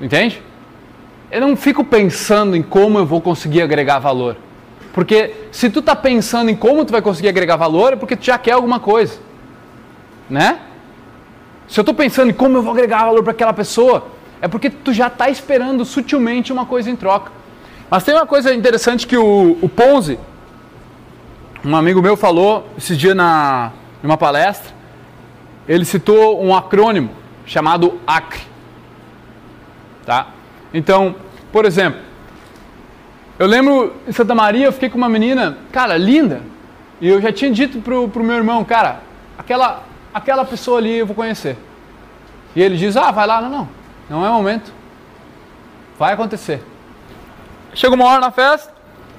Entende? 0.00 0.42
Eu 1.30 1.42
não 1.42 1.56
fico 1.56 1.84
pensando 1.84 2.56
em 2.56 2.62
como 2.62 2.98
eu 2.98 3.06
vou 3.06 3.20
conseguir 3.20 3.62
agregar 3.62 4.00
valor. 4.00 4.36
Porque 4.92 5.32
se 5.52 5.70
tu 5.70 5.80
tá 5.80 5.94
pensando 5.94 6.50
em 6.50 6.56
como 6.56 6.84
tu 6.84 6.90
vai 6.90 7.00
conseguir 7.00 7.28
agregar 7.28 7.54
valor, 7.54 7.92
é 7.92 7.96
porque 7.96 8.16
tu 8.16 8.24
já 8.24 8.36
quer 8.36 8.52
alguma 8.52 8.80
coisa. 8.80 9.14
Né? 10.28 10.58
Se 11.68 11.78
eu 11.78 11.82
estou 11.82 11.94
pensando 11.94 12.30
em 12.30 12.34
como 12.34 12.58
eu 12.58 12.62
vou 12.62 12.72
agregar 12.72 13.04
valor 13.04 13.22
para 13.22 13.30
aquela 13.30 13.52
pessoa, 13.52 14.08
é 14.44 14.48
porque 14.48 14.68
tu 14.68 14.92
já 14.92 15.06
está 15.06 15.30
esperando 15.30 15.86
sutilmente 15.86 16.52
uma 16.52 16.66
coisa 16.66 16.90
em 16.90 16.96
troca. 16.96 17.32
Mas 17.88 18.04
tem 18.04 18.14
uma 18.14 18.26
coisa 18.26 18.54
interessante 18.54 19.06
que 19.06 19.16
o, 19.16 19.56
o 19.62 19.68
Ponzi, 19.70 20.18
um 21.64 21.74
amigo 21.74 22.02
meu 22.02 22.14
falou 22.14 22.68
esse 22.76 22.94
dia 22.94 23.14
na 23.14 23.72
numa 24.02 24.18
palestra, 24.18 24.70
ele 25.66 25.86
citou 25.86 26.44
um 26.44 26.54
acrônimo 26.54 27.08
chamado 27.46 27.98
ACRE. 28.06 28.42
Tá? 30.04 30.26
Então, 30.74 31.14
por 31.50 31.64
exemplo, 31.64 32.00
eu 33.38 33.46
lembro 33.46 33.94
em 34.06 34.12
Santa 34.12 34.34
Maria, 34.34 34.66
eu 34.66 34.72
fiquei 34.72 34.90
com 34.90 34.98
uma 34.98 35.08
menina, 35.08 35.56
cara, 35.72 35.96
linda, 35.96 36.42
e 37.00 37.08
eu 37.08 37.18
já 37.18 37.32
tinha 37.32 37.50
dito 37.50 37.80
pro, 37.80 38.10
pro 38.10 38.22
meu 38.22 38.36
irmão, 38.36 38.62
cara, 38.62 39.00
aquela, 39.38 39.84
aquela 40.12 40.44
pessoa 40.44 40.76
ali 40.80 40.98
eu 40.98 41.06
vou 41.06 41.16
conhecer. 41.16 41.56
E 42.54 42.60
ele 42.60 42.76
diz, 42.76 42.94
ah, 42.94 43.10
vai 43.10 43.26
lá, 43.26 43.40
não, 43.40 43.48
não, 43.48 43.83
não 44.14 44.24
é 44.24 44.30
momento. 44.30 44.72
Vai 45.98 46.12
acontecer. 46.12 46.62
Chegou 47.74 47.96
uma 47.96 48.06
hora 48.06 48.20
na 48.20 48.30
festa, 48.30 48.72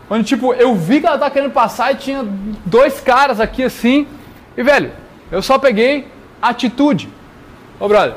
onde 0.09 0.23
tipo, 0.23 0.53
eu 0.53 0.73
vi 0.73 1.01
que 1.01 1.05
ela 1.05 1.17
tá 1.17 1.29
querendo 1.29 1.51
passar 1.51 1.91
e 1.91 1.95
tinha 1.95 2.23
dois 2.65 3.01
caras 3.01 3.41
aqui 3.41 3.63
assim, 3.63 4.07
e 4.55 4.63
velho, 4.63 4.93
eu 5.29 5.41
só 5.41 5.59
peguei 5.59 6.07
atitude. 6.41 7.09
Ô 7.77 7.89
brother, 7.89 8.15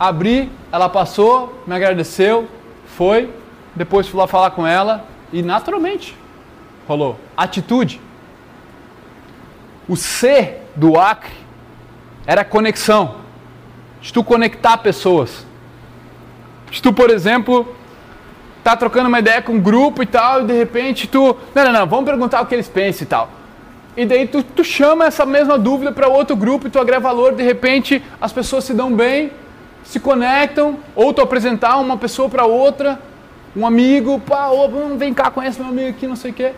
abri, 0.00 0.50
ela 0.72 0.88
passou, 0.88 1.62
me 1.64 1.76
agradeceu, 1.76 2.48
foi, 2.96 3.32
depois 3.76 4.08
fui 4.08 4.18
lá 4.18 4.26
falar 4.26 4.50
com 4.50 4.66
ela 4.66 5.04
e 5.32 5.42
naturalmente 5.42 6.16
rolou. 6.88 7.20
Atitude. 7.36 8.00
O 9.88 9.96
C 9.96 10.58
do 10.74 10.98
Acre 10.98 11.32
era 12.26 12.44
conexão. 12.44 13.27
De 14.00 14.12
tu 14.12 14.22
conectar 14.22 14.78
pessoas. 14.78 15.46
De 16.70 16.80
tu, 16.82 16.92
por 16.92 17.10
exemplo, 17.10 17.74
tá 18.62 18.76
trocando 18.76 19.08
uma 19.08 19.18
ideia 19.18 19.40
com 19.40 19.52
um 19.52 19.60
grupo 19.60 20.02
e 20.02 20.06
tal, 20.06 20.42
e 20.42 20.46
de 20.46 20.52
repente 20.52 21.06
tu. 21.06 21.36
Não, 21.54 21.64
não, 21.64 21.72
não, 21.72 21.86
vamos 21.86 22.04
perguntar 22.04 22.42
o 22.42 22.46
que 22.46 22.54
eles 22.54 22.68
pensam 22.68 23.04
e 23.04 23.06
tal. 23.06 23.30
E 23.96 24.06
daí 24.06 24.28
tu, 24.28 24.42
tu 24.42 24.62
chama 24.62 25.06
essa 25.06 25.26
mesma 25.26 25.58
dúvida 25.58 25.90
para 25.90 26.06
outro 26.06 26.36
grupo 26.36 26.66
e 26.66 26.70
tu 26.70 26.78
agrega 26.78 27.00
valor, 27.00 27.34
de 27.34 27.42
repente 27.42 28.02
as 28.20 28.32
pessoas 28.32 28.64
se 28.64 28.72
dão 28.72 28.94
bem, 28.94 29.32
se 29.82 29.98
conectam, 29.98 30.78
ou 30.94 31.12
tu 31.12 31.20
apresentar 31.20 31.78
uma 31.78 31.96
pessoa 31.96 32.28
para 32.28 32.44
outra, 32.44 33.00
um 33.56 33.66
amigo, 33.66 34.20
pá, 34.20 34.50
ô, 34.50 34.68
vem 34.96 35.12
cá, 35.12 35.30
conhece 35.30 35.58
meu 35.58 35.70
amigo 35.70 35.88
aqui, 35.88 36.06
não 36.06 36.14
sei 36.14 36.30
o 36.30 36.34
quê. 36.34 36.52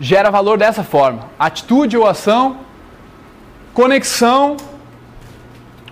Gera 0.00 0.30
valor 0.30 0.56
dessa 0.56 0.82
forma. 0.82 1.26
Atitude 1.38 1.96
ou 1.98 2.06
ação, 2.06 2.58
conexão. 3.74 4.56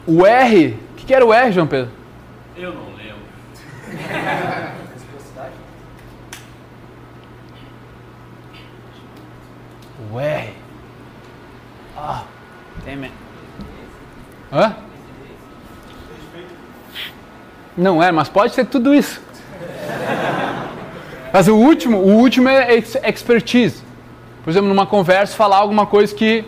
O 0.06 0.26
R, 0.26 0.78
o 0.92 0.94
que, 0.96 1.06
que 1.06 1.14
era 1.14 1.24
o 1.24 1.32
R, 1.32 1.52
João 1.52 1.66
Pedro? 1.66 1.90
Eu 2.56 2.74
não 2.74 2.86
lembro. 2.96 3.22
O 10.10 10.20
R. 10.20 10.54
Ah, 11.96 12.24
damn 12.84 13.04
it. 13.04 13.14
Hã? 14.52 14.74
Não 17.76 18.02
é, 18.02 18.12
mas 18.12 18.28
pode 18.28 18.52
ser 18.54 18.66
tudo 18.66 18.92
isso. 18.94 19.20
Mas 21.32 21.48
o 21.48 21.56
último, 21.56 21.98
o 21.98 22.16
último 22.18 22.48
é 22.48 22.74
ex- 22.74 22.96
expertise. 23.02 23.82
Por 24.44 24.50
exemplo, 24.50 24.68
numa 24.68 24.84
conversa, 24.86 25.34
falar 25.34 25.56
alguma 25.58 25.86
coisa 25.86 26.14
que, 26.14 26.44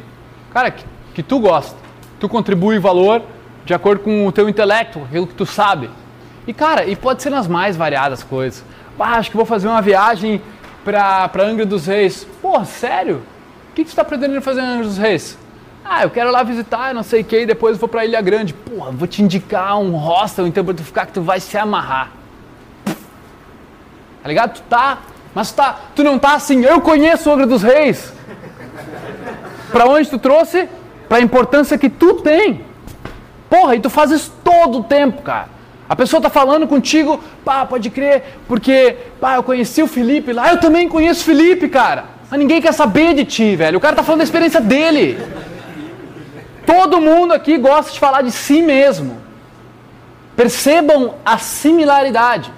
cara, 0.52 0.70
que, 0.70 0.84
que 1.14 1.22
tu 1.22 1.38
gosta. 1.38 1.76
Tu 2.20 2.28
contribui 2.28 2.78
valor 2.78 3.22
de 3.64 3.72
acordo 3.72 4.02
com 4.02 4.26
o 4.26 4.32
teu 4.32 4.48
intelecto, 4.48 5.02
aquilo 5.04 5.26
que 5.26 5.34
tu 5.34 5.46
sabe. 5.46 5.90
E, 6.46 6.52
cara, 6.52 6.84
e 6.84 6.94
pode 6.94 7.22
ser 7.22 7.30
nas 7.30 7.48
mais 7.48 7.76
variadas 7.76 8.22
coisas. 8.22 8.64
Ah, 8.98 9.16
acho 9.16 9.30
que 9.30 9.36
vou 9.36 9.46
fazer 9.46 9.66
uma 9.66 9.82
viagem 9.82 10.40
pra, 10.84 11.28
pra 11.28 11.44
Angra 11.44 11.64
dos 11.64 11.86
Reis. 11.86 12.26
Porra, 12.40 12.64
sério? 12.64 13.22
O 13.70 13.74
que, 13.74 13.82
que 13.82 13.90
você 13.90 13.92
está 13.92 14.04
pretendendo 14.04 14.42
fazer 14.42 14.60
em 14.60 14.64
Angra 14.64 14.84
dos 14.86 14.98
Reis? 14.98 15.38
Ah, 15.84 16.02
eu 16.02 16.10
quero 16.10 16.30
lá 16.30 16.42
visitar, 16.42 16.94
não 16.94 17.02
sei 17.02 17.22
o 17.22 17.24
que, 17.24 17.40
e 17.40 17.46
depois 17.46 17.76
vou 17.76 17.88
pra 17.88 18.04
Ilha 18.04 18.20
Grande. 18.20 18.54
Porra, 18.54 18.90
vou 18.90 19.08
te 19.08 19.22
indicar 19.22 19.78
um 19.78 19.92
hostel 19.96 20.46
então 20.46 20.64
pra 20.64 20.74
tu 20.74 20.84
ficar 20.84 21.06
que 21.06 21.12
tu 21.12 21.22
vai 21.22 21.40
se 21.40 21.56
amarrar. 21.56 22.10
Tá 22.84 24.28
ligado? 24.28 24.54
Tu 24.54 24.62
tá, 24.62 24.98
mas 25.34 25.50
tu, 25.50 25.56
tá, 25.56 25.78
tu 25.94 26.02
não 26.02 26.18
tá 26.18 26.34
assim, 26.34 26.64
eu 26.64 26.80
conheço 26.80 27.30
Angra 27.30 27.46
dos 27.46 27.62
Reis. 27.62 28.12
Pra 29.72 29.86
onde 29.86 30.08
tu 30.08 30.18
trouxe? 30.18 30.68
Pra 31.08 31.20
importância 31.20 31.76
que 31.76 31.90
tu 31.90 32.14
tem. 32.14 32.64
Porra, 33.54 33.76
e 33.76 33.80
tu 33.80 33.88
faz 33.88 34.10
isso 34.10 34.32
todo 34.42 34.80
o 34.80 34.82
tempo, 34.82 35.22
cara. 35.22 35.48
A 35.88 35.94
pessoa 35.94 36.20
tá 36.20 36.28
falando 36.28 36.66
contigo, 36.66 37.22
pá, 37.44 37.64
pode 37.64 37.88
crer, 37.88 38.40
porque, 38.48 38.96
pá, 39.20 39.36
eu 39.36 39.44
conheci 39.44 39.80
o 39.80 39.86
Felipe 39.86 40.32
lá, 40.32 40.50
eu 40.50 40.58
também 40.58 40.88
conheço 40.88 41.20
o 41.20 41.24
Felipe, 41.24 41.68
cara. 41.68 42.04
Mas 42.28 42.40
ninguém 42.40 42.60
quer 42.60 42.72
saber 42.72 43.14
de 43.14 43.24
ti, 43.24 43.54
velho. 43.54 43.78
O 43.78 43.80
cara 43.80 43.94
tá 43.94 44.02
falando 44.02 44.18
da 44.18 44.24
experiência 44.24 44.60
dele. 44.60 45.20
Todo 46.66 47.00
mundo 47.00 47.32
aqui 47.32 47.56
gosta 47.56 47.92
de 47.92 48.00
falar 48.00 48.22
de 48.22 48.32
si 48.32 48.60
mesmo. 48.60 49.18
Percebam 50.34 51.14
a 51.24 51.38
similaridade. 51.38 52.52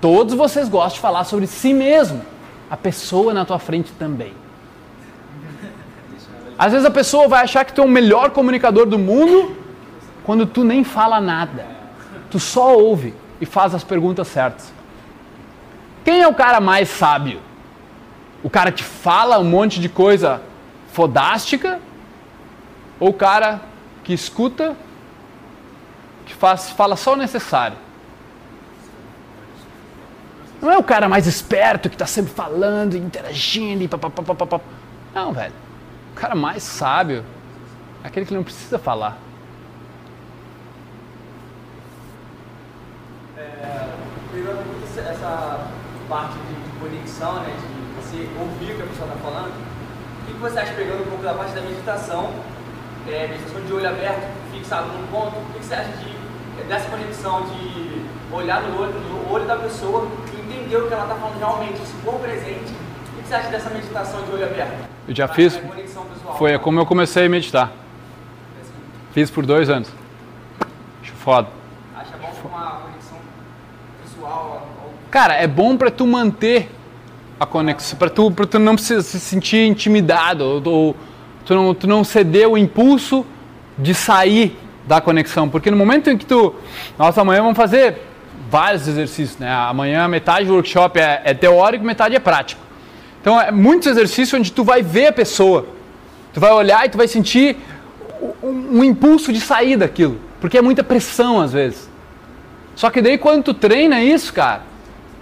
Todos 0.00 0.32
vocês 0.32 0.70
gostam 0.70 0.94
de 0.94 1.00
falar 1.00 1.24
sobre 1.24 1.46
si 1.46 1.74
mesmo. 1.74 2.22
A 2.70 2.78
pessoa 2.78 3.34
na 3.34 3.44
tua 3.44 3.58
frente 3.58 3.92
também. 3.98 4.32
Às 6.58 6.72
vezes 6.72 6.86
a 6.86 6.90
pessoa 6.90 7.28
vai 7.28 7.42
achar 7.42 7.62
que 7.66 7.74
tu 7.74 7.82
é 7.82 7.84
o 7.84 7.88
melhor 7.88 8.30
comunicador 8.30 8.86
do 8.86 8.98
mundo 8.98 9.59
quando 10.24 10.46
tu 10.46 10.64
nem 10.64 10.84
fala 10.84 11.20
nada. 11.20 11.66
Tu 12.30 12.38
só 12.38 12.76
ouve. 12.76 13.14
e 13.40 13.46
faz 13.46 13.74
as 13.74 13.82
perguntas 13.82 14.28
certas. 14.28 14.70
Quem 16.04 16.20
é 16.20 16.28
o 16.28 16.34
cara 16.34 16.60
mais 16.60 16.88
sábio? 16.88 17.40
O 18.42 18.50
cara 18.50 18.70
que 18.70 18.84
fala 18.84 19.38
um 19.38 19.44
monte 19.44 19.80
de 19.80 19.88
coisa 19.88 20.42
fodástica 20.92 21.80
ou 22.98 23.08
o 23.10 23.14
cara 23.14 23.62
que 24.04 24.12
escuta, 24.12 24.76
que 26.26 26.34
faz, 26.34 26.70
fala 26.70 26.96
só 26.96 27.14
o 27.14 27.16
necessário? 27.16 27.76
Não 30.60 30.70
é 30.70 30.76
o 30.76 30.82
cara 30.82 31.08
mais 31.08 31.26
esperto 31.26 31.88
que 31.88 31.94
está 31.94 32.06
sempre 32.06 32.32
falando, 32.32 32.94
interagindo 32.94 33.82
e 33.82 33.88
papapá. 33.88 34.60
Não, 35.14 35.32
velho. 35.32 35.54
O 36.12 36.14
cara 36.14 36.34
mais 36.34 36.62
sábio 36.62 37.24
é 38.04 38.08
aquele 38.08 38.26
que 38.26 38.34
não 38.34 38.42
precisa 38.42 38.78
falar. 38.78 39.16
É, 43.38 43.88
pegando 44.32 44.66
muito 44.66 44.86
essa- 45.30 45.80
parte 46.08 46.32
de, 46.34 46.54
de 46.54 46.78
conexão, 46.80 47.34
né, 47.34 47.54
de 47.54 47.94
você 48.02 48.28
ouvir 48.40 48.72
o 48.72 48.76
que 48.76 48.82
a 48.82 48.86
pessoa 48.86 49.08
está 49.08 49.20
falando, 49.22 49.52
o 49.52 50.26
que, 50.26 50.32
você 50.40 50.58
acha 50.58 50.72
pegando 50.72 51.02
um 51.02 51.06
pouco 51.06 51.22
da 51.22 51.34
parte 51.34 51.52
da 51.52 51.60
meditação, 51.60 52.30
é, 53.08 53.28
meditação 53.28 53.60
de 53.60 53.72
olho 53.72 53.88
aberto, 53.88 54.26
fixado 54.50 54.88
num 54.88 55.06
ponto, 55.06 55.36
o 55.38 55.44
que, 55.54 55.64
você 55.64 55.74
acha 55.74 55.92
de, 55.92 56.64
dessa 56.64 56.88
conexão 56.90 57.42
de 57.42 58.02
olhar 58.32 58.60
no 58.62 58.80
olho, 58.80 58.92
no 58.92 59.32
olho 59.32 59.46
da 59.46 59.54
pessoa 59.56 60.08
e 60.34 60.40
entender 60.40 60.76
o 60.78 60.88
que 60.88 60.94
ela 60.94 61.04
está 61.04 61.14
falando 61.14 61.38
realmente, 61.38 61.78
se 61.78 61.92
for 62.04 62.14
presente, 62.18 62.72
o 62.72 63.22
que, 63.22 63.28
você 63.28 63.34
acha 63.34 63.48
dessa 63.50 63.70
meditação 63.70 64.22
de 64.22 64.32
olho 64.32 64.44
aberto? 64.46 64.88
Eu 65.06 65.14
já 65.14 65.28
fiz. 65.28 65.60
Foi 66.38 66.58
como 66.58 66.80
eu 66.80 66.86
comecei 66.86 67.26
a 67.26 67.28
meditar. 67.28 67.70
Fiz 69.12 69.30
por 69.30 69.46
dois 69.46 69.70
anos. 69.70 69.88
Acho 71.02 71.12
foda. 71.12 71.48
Acha 71.96 72.16
bom 72.16 72.48
uma 72.48 72.80
conexão 72.80 73.18
visual? 74.04 74.64
ao- 74.76 74.80
Cara, 75.10 75.34
é 75.34 75.46
bom 75.46 75.76
pra 75.76 75.90
tu 75.90 76.06
manter 76.06 76.70
a 77.38 77.44
conexão, 77.44 77.98
pra 77.98 78.08
tu, 78.08 78.30
pra 78.30 78.46
tu 78.46 78.58
não 78.58 78.78
se 78.78 79.02
sentir 79.02 79.66
intimidado, 79.66 80.44
ou, 80.44 80.62
ou 80.68 80.96
tu, 81.44 81.54
não, 81.54 81.74
tu 81.74 81.86
não 81.86 82.04
ceder 82.04 82.48
o 82.48 82.56
impulso 82.56 83.26
de 83.76 83.94
sair 83.94 84.56
da 84.86 85.00
conexão. 85.00 85.48
Porque 85.48 85.70
no 85.70 85.76
momento 85.76 86.10
em 86.10 86.16
que 86.16 86.24
tu. 86.24 86.54
Nossa, 86.98 87.22
amanhã 87.22 87.42
vamos 87.42 87.56
fazer 87.56 88.06
vários 88.50 88.86
exercícios, 88.86 89.38
né? 89.38 89.50
Amanhã 89.50 90.06
metade 90.06 90.46
do 90.46 90.54
workshop 90.54 91.00
é, 91.00 91.22
é 91.24 91.34
teórico, 91.34 91.84
metade 91.84 92.14
é 92.14 92.20
prático. 92.20 92.60
Então 93.20 93.40
é 93.40 93.50
muitos 93.50 93.88
exercícios 93.88 94.38
onde 94.38 94.52
tu 94.52 94.62
vai 94.62 94.82
ver 94.82 95.08
a 95.08 95.12
pessoa. 95.12 95.66
Tu 96.32 96.38
vai 96.38 96.52
olhar 96.52 96.86
e 96.86 96.88
tu 96.88 96.96
vai 96.96 97.08
sentir 97.08 97.56
um, 98.42 98.78
um 98.78 98.84
impulso 98.84 99.32
de 99.32 99.40
sair 99.40 99.76
daquilo. 99.76 100.20
Porque 100.40 100.56
é 100.56 100.62
muita 100.62 100.84
pressão 100.84 101.40
às 101.40 101.52
vezes. 101.52 101.90
Só 102.76 102.90
que 102.90 103.02
daí 103.02 103.18
quando 103.18 103.44
tu 103.44 103.54
treina 103.54 104.02
isso, 104.02 104.32
cara, 104.32 104.69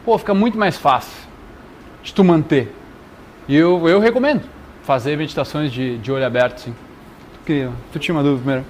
pô, 0.05 0.19
fica 0.19 0.35
muito 0.35 0.59
mais 0.59 0.77
fácil 0.77 1.29
de 2.03 2.13
tu 2.15 2.25
manter. 2.25 2.75
E 3.47 3.57
eu, 3.57 3.89
eu 3.89 3.99
recomendo 4.01 4.43
fazer 4.83 5.17
meditações 5.17 5.73
de, 5.73 5.99
de 5.99 6.13
olho 6.13 6.25
aberto, 6.27 6.59
sim. 6.61 6.75
Tu, 7.35 7.41
queria- 7.47 7.73
tu 7.93 7.99
tinha 7.99 8.15
uma 8.15 8.23
dúvida 8.23 8.41
primeiro? 8.43 8.65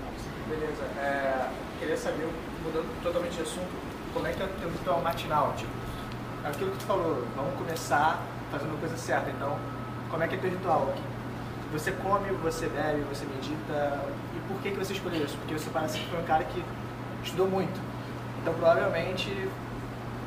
Beleza. 0.48 0.84
É, 1.00 1.46
queria 1.80 1.96
saber, 1.96 2.26
mudando 2.64 2.86
totalmente 3.02 3.34
de 3.36 3.42
assunto, 3.42 3.68
como 4.14 4.26
é 4.26 4.32
que 4.32 4.42
é 4.42 4.44
o 4.44 4.48
teu 4.60 4.68
ritual 4.70 5.00
matinal? 5.02 5.54
Tipo, 5.56 5.70
aquilo 6.44 6.70
que 6.72 6.78
tu 6.78 6.84
falou, 6.86 7.24
vamos 7.36 7.54
começar 7.56 8.22
fazendo 8.50 8.74
a 8.74 8.80
coisa 8.80 8.96
certa. 8.96 9.30
Então, 9.30 9.56
como 10.10 10.22
é 10.22 10.28
que 10.28 10.34
é 10.34 10.38
teu 10.38 10.50
ritual? 10.50 10.94
Você 11.72 11.92
come, 11.92 12.30
você 12.42 12.66
bebe, 12.66 13.02
você 13.12 13.26
medita. 13.26 14.00
E 14.34 14.40
por 14.52 14.60
que, 14.62 14.70
que 14.70 14.76
você 14.78 14.92
escolheu 14.94 15.24
isso? 15.24 15.36
Porque 15.36 15.58
você 15.58 15.68
parece 15.70 15.98
que 15.98 16.06
foi 16.06 16.18
um 16.18 16.24
cara 16.24 16.44
que 16.44 16.62
estudou 17.22 17.46
muito. 17.48 17.78
Então, 18.40 18.54
provavelmente, 18.54 19.30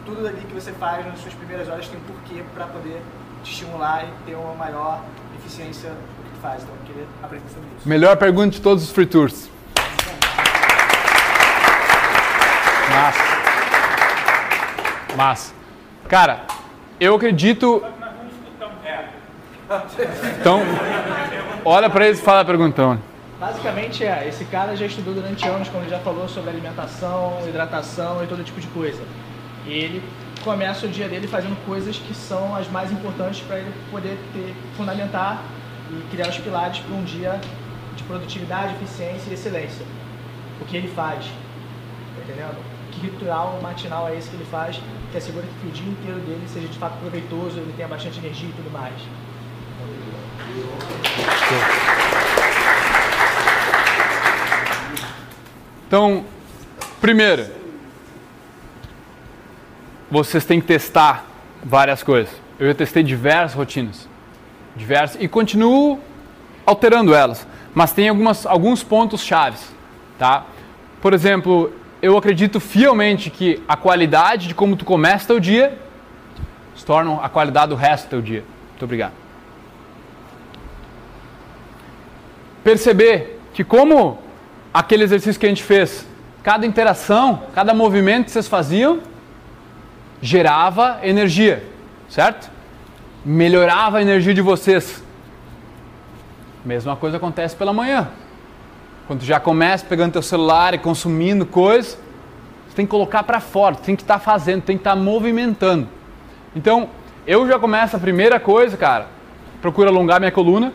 tudo 0.05 0.27
ali 0.27 0.41
que 0.41 0.53
você 0.53 0.71
faz 0.73 1.05
nas 1.05 1.19
suas 1.19 1.33
primeiras 1.33 1.67
horas 1.69 1.87
tem 1.87 1.99
um 1.99 2.03
porquê 2.03 2.43
para 2.53 2.65
poder 2.65 3.01
te 3.43 3.51
estimular 3.51 4.05
e 4.05 4.25
ter 4.25 4.35
uma 4.35 4.53
maior 4.53 5.01
eficiência 5.39 5.89
no 5.89 6.23
que 6.23 6.29
tu 6.35 6.41
faz. 6.41 6.63
Então, 6.63 6.75
eu 6.75 6.85
queria 6.85 7.07
aprender 7.23 7.49
sobre 7.49 7.67
isso. 7.77 7.87
Melhor 7.87 8.17
pergunta 8.17 8.49
de 8.49 8.61
todos 8.61 8.83
os 8.83 8.91
free 8.91 9.05
tours. 9.05 9.49
Massa. 12.89 13.23
Massa. 15.15 15.53
Cara, 16.07 16.41
eu 16.99 17.15
acredito. 17.15 17.83
Então, 20.39 20.61
olha 21.63 21.89
pra 21.89 22.05
eles 22.05 22.19
e 22.19 22.21
fala 22.21 22.41
a 22.41 22.45
perguntão. 22.45 22.99
Basicamente 23.39 24.03
é, 24.03 24.27
esse 24.27 24.45
cara 24.45 24.75
já 24.75 24.85
estudou 24.85 25.13
durante 25.13 25.47
anos, 25.47 25.67
como 25.69 25.83
ele 25.83 25.89
já 25.89 25.99
falou, 25.99 26.27
sobre 26.27 26.49
alimentação, 26.49 27.39
hidratação 27.47 28.23
e 28.23 28.27
todo 28.27 28.43
tipo 28.43 28.59
de 28.59 28.67
coisa. 28.67 29.01
Ele 29.65 30.01
começa 30.43 30.85
o 30.85 30.89
dia 30.89 31.07
dele 31.07 31.27
fazendo 31.27 31.55
coisas 31.65 31.97
que 31.97 32.13
são 32.13 32.55
as 32.55 32.69
mais 32.69 32.91
importantes 32.91 33.41
para 33.41 33.59
ele 33.59 33.71
poder 33.89 34.17
ter, 34.33 34.55
fundamentar 34.75 35.43
e 35.91 36.01
criar 36.09 36.29
os 36.29 36.37
pilares 36.37 36.79
para 36.79 36.95
um 36.95 37.03
dia 37.03 37.39
de 37.95 38.03
produtividade, 38.03 38.73
eficiência 38.75 39.29
e 39.29 39.33
excelência. 39.33 39.85
O 40.59 40.65
que 40.65 40.77
ele 40.77 40.87
faz, 40.89 41.25
tá 41.25 42.23
entendendo? 42.23 42.57
Que 42.91 43.01
ritual 43.01 43.59
matinal 43.61 44.09
é 44.09 44.17
esse 44.17 44.29
que 44.29 44.35
ele 44.35 44.47
faz 44.49 44.79
que 45.11 45.17
assegura 45.17 45.45
que 45.61 45.67
o 45.67 45.71
dia 45.71 45.91
inteiro 45.91 46.19
dele 46.19 46.47
seja 46.47 46.67
de 46.67 46.77
fato 46.77 46.97
proveitoso, 46.99 47.59
ele 47.59 47.73
tenha 47.75 47.87
bastante 47.87 48.17
energia 48.19 48.49
e 48.49 48.53
tudo 48.53 48.71
mais. 48.71 48.95
Então, 55.87 56.25
primeiro, 57.01 57.60
vocês 60.11 60.43
têm 60.43 60.59
que 60.59 60.67
testar 60.67 61.25
várias 61.63 62.03
coisas. 62.03 62.33
Eu 62.59 62.67
já 62.67 62.73
testei 62.75 63.01
diversas 63.01 63.53
rotinas, 63.53 64.09
diversas 64.75 65.21
e 65.21 65.27
continuo 65.27 65.99
alterando 66.65 67.15
elas, 67.15 67.47
mas 67.73 67.93
tem 67.93 68.09
algumas, 68.09 68.45
alguns 68.45 68.83
pontos 68.83 69.21
chaves, 69.21 69.73
tá? 70.19 70.45
Por 71.01 71.13
exemplo, 71.13 71.73
eu 72.01 72.17
acredito 72.17 72.59
fielmente 72.59 73.29
que 73.29 73.63
a 73.67 73.77
qualidade 73.77 74.49
de 74.49 74.53
como 74.53 74.75
tu 74.75 74.83
começa 74.83 75.27
teu 75.27 75.39
dia 75.39 75.79
se 76.75 76.85
torna 76.85 77.15
a 77.21 77.29
qualidade 77.29 77.69
do 77.69 77.75
resto 77.75 78.05
do 78.05 78.09
teu 78.09 78.21
dia. 78.21 78.43
Muito 78.71 78.83
obrigado. 78.83 79.13
Perceber 82.63 83.39
que 83.53 83.63
como 83.63 84.19
aquele 84.73 85.03
exercício 85.03 85.39
que 85.39 85.45
a 85.45 85.49
gente 85.49 85.63
fez, 85.63 86.05
cada 86.43 86.65
interação, 86.65 87.43
cada 87.55 87.73
movimento 87.73 88.25
que 88.25 88.31
vocês 88.31 88.47
faziam 88.47 88.99
gerava 90.21 90.99
energia, 91.01 91.63
certo? 92.07 92.49
Melhorava 93.25 93.97
a 93.97 94.01
energia 94.01 94.33
de 94.33 94.41
vocês. 94.41 95.03
Mesma 96.63 96.95
coisa 96.95 97.17
acontece 97.17 97.55
pela 97.55 97.73
manhã. 97.73 98.09
Quando 99.07 99.23
já 99.23 99.39
começa 99.39 99.85
pegando 99.85 100.13
teu 100.13 100.21
celular 100.21 100.73
e 100.73 100.77
consumindo 100.77 101.45
coisas, 101.45 101.97
você 102.67 102.75
tem 102.75 102.85
que 102.85 102.91
colocar 102.91 103.23
para 103.23 103.39
fora, 103.39 103.75
tem 103.75 103.95
que 103.95 104.03
estar 104.03 104.19
fazendo, 104.19 104.61
tem 104.61 104.77
que 104.77 104.81
estar 104.81 104.95
movimentando. 104.95 105.87
Então, 106.55 106.89
eu 107.25 107.47
já 107.47 107.57
começo 107.59 107.95
a 107.95 107.99
primeira 107.99 108.39
coisa, 108.39 108.77
cara, 108.77 109.07
procuro 109.61 109.89
alongar 109.89 110.19
minha 110.19 110.31
coluna. 110.31 110.71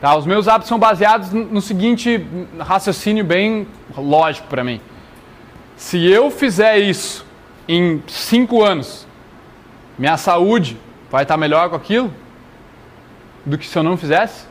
Tá? 0.00 0.14
Os 0.16 0.26
meus 0.26 0.48
hábitos 0.48 0.68
são 0.68 0.78
baseados 0.78 1.32
no 1.32 1.60
seguinte 1.60 2.26
raciocínio 2.58 3.24
bem 3.24 3.66
lógico 3.96 4.48
para 4.48 4.62
mim. 4.62 4.80
Se 5.76 6.04
eu 6.04 6.30
fizer 6.30 6.78
isso 6.78 7.24
em 7.68 8.02
cinco 8.08 8.62
anos, 8.62 9.06
minha 9.98 10.16
saúde 10.16 10.78
vai 11.10 11.22
estar 11.22 11.36
melhor 11.36 11.70
com 11.70 11.76
aquilo 11.76 12.12
do 13.44 13.58
que 13.58 13.66
se 13.66 13.78
eu 13.78 13.82
não 13.82 13.96
fizesse? 13.96 14.46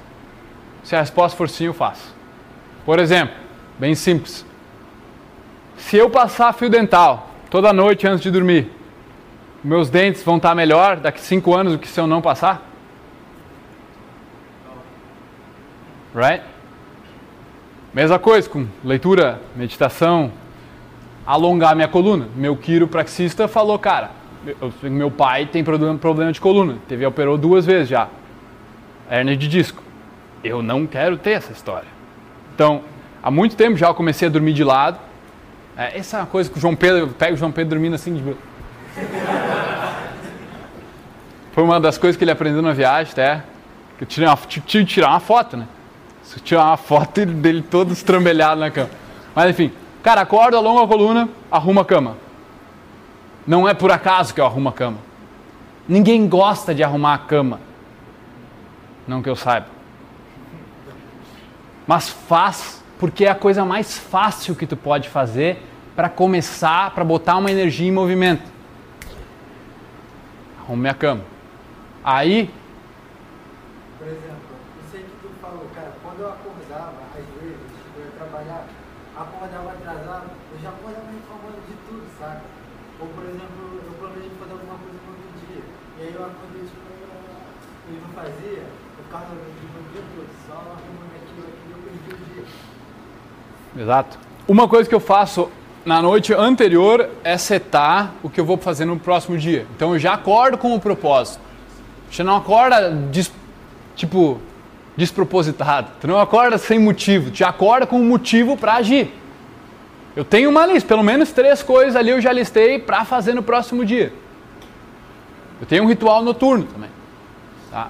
Se 0.84 0.96
a 0.96 1.00
resposta 1.00 1.38
for 1.38 1.50
sim, 1.50 1.66
eu 1.66 1.74
faço. 1.74 2.14
Por 2.86 3.00
exemplo, 3.00 3.36
bem 3.78 3.96
simples. 3.96 4.46
Se 5.78 5.98
eu 5.98 6.10
passar 6.10 6.54
fio 6.54 6.70
dental 6.70 7.30
toda 7.50 7.74
noite 7.74 8.08
antes 8.08 8.22
de 8.22 8.32
dormir, 8.32 8.72
meus 9.64 9.90
dentes 9.90 10.24
vão 10.24 10.38
estar 10.38 10.56
melhor 10.56 10.98
daqui 10.98 11.22
cinco 11.22 11.56
anos 11.56 11.74
do 11.74 11.80
que 11.80 11.88
se 11.88 12.00
eu 12.00 12.08
não 12.08 12.22
passar? 12.22 12.68
Right? 16.16 16.44
Mesma 17.94 18.18
coisa 18.18 18.50
com 18.50 18.68
leitura, 18.84 19.42
meditação, 19.56 20.32
alongar 21.26 21.76
minha 21.76 21.88
coluna. 21.88 22.28
Meu 22.36 22.56
quiropraxista 22.56 23.48
falou, 23.48 23.78
cara, 23.78 24.12
eu- 24.46 24.74
meu 24.84 25.12
pai 25.12 25.46
tem 25.46 25.64
problema, 25.64 25.98
de 26.32 26.42
coluna, 26.42 26.78
teve 26.88 27.06
operou 27.06 27.38
duas 27.38 27.66
vezes 27.66 27.90
já, 27.90 28.08
hernia 29.10 29.38
de 29.38 29.48
disco. 29.48 29.82
Eu 30.44 30.62
não 30.64 30.88
quero 30.88 31.18
ter 31.18 31.32
essa 31.32 31.52
história. 31.52 31.88
Então, 32.56 32.82
há 33.22 33.30
muito 33.30 33.56
tempo 33.56 33.78
já 33.78 33.88
eu 33.88 33.94
comecei 33.94 34.28
a 34.28 34.32
dormir 34.32 34.54
de 34.54 34.64
lado. 34.64 34.98
É, 35.78 35.98
essa 35.98 36.18
é 36.18 36.20
uma 36.22 36.26
coisa 36.26 36.50
que 36.50 36.58
o 36.58 36.62
João 36.62 36.76
Pedro, 36.76 36.98
eu 36.98 37.08
pego 37.10 37.34
o 37.34 37.38
João 37.38 37.52
Pedro 37.52 37.72
dormindo 37.72 37.94
assim 37.94 38.16
de 38.16 38.36
Foi 41.54 41.64
uma 41.64 41.80
das 41.80 41.98
coisas 41.98 42.18
que 42.18 42.24
ele 42.24 42.32
aprendeu 42.32 42.62
na 42.62 42.74
viagem, 42.74 43.12
até. 43.12 43.44
Que 43.98 44.04
eu 44.04 44.86
tirar 44.86 45.10
uma 45.10 45.20
foto, 45.20 45.58
né? 45.58 45.68
Tirar 46.44 46.66
uma 46.66 46.78
foto 46.78 47.26
dele 47.26 47.62
todo 47.62 47.92
estrambelhado 47.92 48.60
na 48.60 48.72
cama. 48.72 48.90
Mas 49.36 49.50
enfim, 49.50 49.72
cara, 50.04 50.22
acorda, 50.22 50.58
alonga 50.58 50.84
a 50.84 50.88
coluna, 50.88 51.30
arruma 51.52 51.82
a 51.82 51.86
cama. 51.86 52.18
Não 53.46 53.68
é 53.68 53.74
por 53.74 53.92
acaso 53.92 54.34
que 54.34 54.42
eu 54.42 54.46
arrumo 54.46 54.70
a 54.70 54.74
cama. 54.74 54.98
Ninguém 55.88 56.28
gosta 56.28 56.74
de 56.74 56.84
arrumar 56.84 57.16
a 57.16 57.18
cama. 57.18 57.60
Não 59.08 59.22
que 59.22 59.30
eu 59.30 59.36
saiba. 59.36 59.68
Mas 61.88 62.10
faz, 62.10 62.84
porque 63.00 63.26
é 63.26 63.30
a 63.30 63.36
coisa 63.36 63.66
mais 63.66 63.98
fácil 63.98 64.56
que 64.56 64.68
tu 64.68 64.78
pode 64.78 65.10
fazer 65.10 65.62
para 65.96 66.08
começar, 66.08 66.92
para 66.92 67.04
botar 67.04 67.38
uma 67.38 67.52
energia 67.52 67.88
em 67.88 67.92
movimento. 67.92 68.50
Arrume 70.62 70.88
a 70.88 70.94
cama. 70.94 71.22
Aí, 72.04 72.50
Por 74.00 74.08
exemplo, 74.08 74.56
isso 74.82 74.98
aí 74.98 75.04
que 75.04 75.18
tu 75.22 75.30
falou, 75.42 75.70
cara, 75.76 75.94
quando 76.02 76.22
eu 76.22 76.30
acordava, 76.30 76.98
às 77.14 77.26
vezes, 77.38 77.62
eu 77.94 78.06
ia 78.06 78.12
trabalhar, 78.18 78.66
acordava 79.16 79.70
atrasado, 79.78 80.32
eu 80.54 80.58
já 80.58 80.70
acordava 80.70 81.06
reclamando 81.12 81.62
de 81.70 81.76
tudo, 81.86 82.08
saca? 82.18 82.42
Ou, 83.00 83.08
por 83.14 83.26
exemplo, 83.26 83.82
eu 83.86 83.94
planejei 84.02 84.32
fazer 84.42 84.54
alguma 84.54 84.78
coisa 84.82 84.98
no 84.98 85.14
outro 85.14 85.30
dia, 85.46 85.62
e 85.62 86.00
aí 86.02 86.14
eu 86.18 86.26
acordei, 86.26 86.66
tipo, 86.66 86.90
eu 86.90 88.02
não 88.02 88.10
fazia, 88.18 88.66
eu 88.66 89.04
ficava 89.06 89.38
tipo, 89.38 89.78
o 89.78 89.86
dia 89.94 90.02
todo, 90.02 90.32
só 90.50 90.58
arrumando 90.74 91.14
aquilo, 91.14 91.46
aquilo, 91.46 91.78
eu 91.78 91.82
perdi 91.86 92.10
o 92.10 92.26
dia. 92.34 92.46
Exato. 93.78 94.18
Uma 94.48 94.68
coisa 94.68 94.88
que 94.90 94.96
eu 94.96 95.00
faço 95.00 95.50
na 95.86 96.02
noite 96.02 96.34
anterior 96.34 97.10
é 97.24 97.38
setar 97.38 98.12
o 98.22 98.30
que 98.30 98.40
eu 98.40 98.46
vou 98.46 98.58
fazer 98.58 98.86
no 98.86 99.00
próximo 99.00 99.38
dia. 99.38 99.66
Então 99.76 99.94
eu 99.94 100.00
já 100.00 100.14
acordo 100.14 100.58
com 100.58 100.76
o 100.76 100.80
propósito. 100.80 101.40
Você 102.12 102.24
não 102.24 102.36
acorda 102.36 102.90
des- 102.92 103.32
tipo 103.96 104.40
despropositado. 104.98 105.88
Tu 106.02 106.08
não 106.08 106.20
acorda 106.20 106.58
sem 106.58 106.78
motivo. 106.78 107.32
Já 107.34 107.50
acorda 107.50 107.88
com 107.88 107.98
um 108.00 108.06
motivo 108.06 108.58
para 108.58 108.74
agir. 108.76 109.14
Eu 110.16 110.26
tenho 110.26 110.50
uma 110.50 110.66
lista, 110.66 110.90
pelo 110.90 111.04
menos 111.04 111.32
três 111.32 111.64
coisas 111.64 111.96
ali 111.96 112.10
eu 112.10 112.20
já 112.20 112.34
listei 112.34 112.78
para 112.78 113.06
fazer 113.06 113.34
no 113.34 113.42
próximo 113.42 113.86
dia. 113.86 114.12
Eu 115.62 115.66
tenho 115.66 115.84
um 115.84 115.88
ritual 115.88 116.22
noturno 116.24 116.66
também. 116.66 116.90
Tá? 117.72 117.88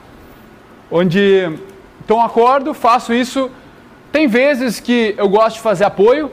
Onde 0.91 1.49
então 2.05 2.21
acordo, 2.21 2.73
faço 2.73 3.11
isso. 3.13 3.49
Tem 4.11 4.27
vezes 4.27 4.79
que 4.79 5.15
eu 5.17 5.29
gosto 5.29 5.55
de 5.55 5.61
fazer 5.61 5.85
apoio. 5.85 6.31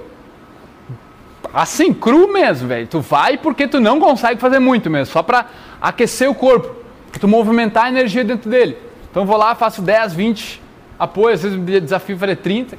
Assim, 1.55 1.95
cru 1.95 2.33
mesmo, 2.33 2.69
velho. 2.69 2.87
Tu 2.87 3.01
vai 3.01 3.39
porque 3.39 3.69
tu 3.69 3.81
não 3.81 4.01
consegue 4.01 4.41
fazer 4.41 4.59
muito 4.59 4.91
mesmo, 4.91 5.13
só 5.13 5.23
para 5.23 5.47
aquecer 5.81 6.29
o 6.29 6.35
corpo, 6.35 6.75
tu 7.19 7.27
movimentar 7.27 7.85
a 7.85 7.89
energia 7.89 8.25
dentro 8.25 8.51
dele. 8.51 8.77
Então 9.11 9.23
eu 9.23 9.27
vou 9.27 9.37
lá, 9.37 9.55
faço 9.55 9.81
10, 9.81 10.13
20 10.13 10.63
apoios, 10.99 11.45
às 11.45 11.53
vezes 11.53 11.83
desafio 11.83 12.19
fazer 12.19 12.37
30. 12.37 12.77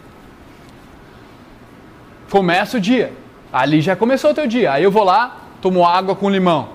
Começa 2.30 2.77
o 2.77 2.80
dia. 2.80 3.11
Ali 3.51 3.81
já 3.81 3.95
começou 3.95 4.31
o 4.31 4.34
teu 4.34 4.45
dia. 4.45 4.73
Aí 4.73 4.84
eu 4.84 4.91
vou 4.91 5.03
lá, 5.03 5.38
tomo 5.61 5.85
água 5.85 6.15
com 6.15 6.30
limão. 6.30 6.69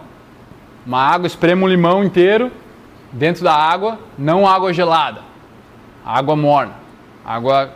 Uma 0.84 1.01
água, 1.01 1.26
espremo 1.26 1.64
um 1.66 1.68
limão 1.68 2.02
inteiro 2.02 2.51
dentro 3.12 3.44
da 3.44 3.55
água, 3.55 3.98
não 4.18 4.46
água 4.46 4.72
gelada. 4.72 5.20
Água 6.05 6.34
morna. 6.34 6.74
Água 7.24 7.72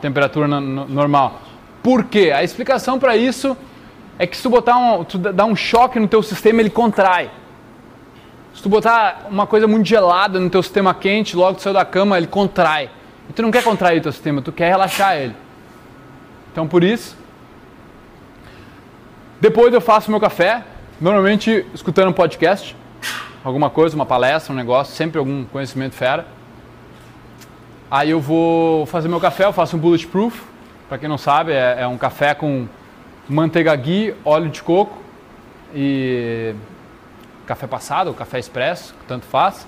temperatura 0.00 0.46
no- 0.48 0.60
no- 0.60 0.84
normal. 0.86 1.40
Por 1.82 2.04
quê? 2.04 2.32
A 2.34 2.42
explicação 2.42 2.98
para 2.98 3.16
isso 3.16 3.56
é 4.18 4.26
que 4.26 4.36
se 4.36 4.42
tu 4.42 4.50
botar 4.50 4.76
um, 4.76 5.04
tu 5.04 5.18
dá 5.18 5.44
um 5.44 5.54
choque 5.56 5.98
no 6.00 6.08
teu 6.08 6.22
sistema, 6.22 6.60
ele 6.60 6.70
contrai. 6.70 7.30
Se 8.54 8.62
tu 8.62 8.68
botar 8.68 9.26
uma 9.30 9.46
coisa 9.46 9.66
muito 9.68 9.86
gelada 9.86 10.40
no 10.40 10.50
teu 10.50 10.62
sistema 10.62 10.92
quente, 10.92 11.36
logo 11.36 11.56
tu 11.56 11.62
saiu 11.62 11.74
da 11.74 11.84
cama, 11.84 12.16
ele 12.18 12.26
contrai. 12.26 12.90
E 13.30 13.32
tu 13.32 13.42
não 13.42 13.50
quer 13.50 13.62
contrair 13.62 13.98
o 13.98 14.02
teu 14.02 14.12
sistema, 14.12 14.42
tu 14.42 14.50
quer 14.50 14.68
relaxar 14.68 15.16
ele. 15.16 15.34
Então 16.50 16.66
por 16.66 16.82
isso, 16.82 17.16
depois 19.40 19.72
eu 19.72 19.80
faço 19.80 20.10
meu 20.10 20.18
café, 20.18 20.64
normalmente 21.00 21.64
escutando 21.72 22.08
um 22.08 22.12
podcast, 22.12 22.74
alguma 23.44 23.70
coisa, 23.70 23.94
uma 23.94 24.06
palestra, 24.06 24.52
um 24.52 24.56
negócio, 24.56 24.94
sempre 24.96 25.18
algum 25.18 25.44
conhecimento 25.44 25.94
fera. 25.94 26.26
Aí 27.90 28.10
eu 28.10 28.20
vou 28.20 28.84
fazer 28.84 29.08
meu 29.08 29.18
café, 29.18 29.46
eu 29.46 29.52
faço 29.52 29.74
um 29.74 29.78
bulletproof, 29.78 30.42
para 30.90 30.98
quem 30.98 31.08
não 31.08 31.16
sabe, 31.16 31.52
é, 31.52 31.78
é 31.80 31.86
um 31.86 31.96
café 31.96 32.34
com 32.34 32.68
manteiga 33.26 33.74
ghee, 33.74 34.14
óleo 34.26 34.50
de 34.50 34.62
coco 34.62 34.98
e 35.74 36.54
café 37.46 37.66
passado, 37.66 38.08
ou 38.08 38.14
café 38.14 38.38
expresso, 38.38 38.94
tanto 39.06 39.24
faz, 39.24 39.66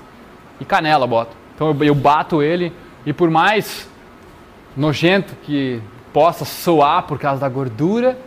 e 0.60 0.66
canela 0.66 1.06
boto. 1.06 1.34
Então 1.54 1.68
eu, 1.68 1.84
eu 1.84 1.94
bato 1.94 2.42
ele 2.42 2.74
e 3.06 3.12
por 3.12 3.30
mais 3.30 3.88
nojento 4.76 5.34
que 5.42 5.80
possa 6.12 6.44
soar 6.44 7.04
por 7.04 7.18
causa 7.18 7.40
da 7.40 7.48
gordura, 7.48 8.18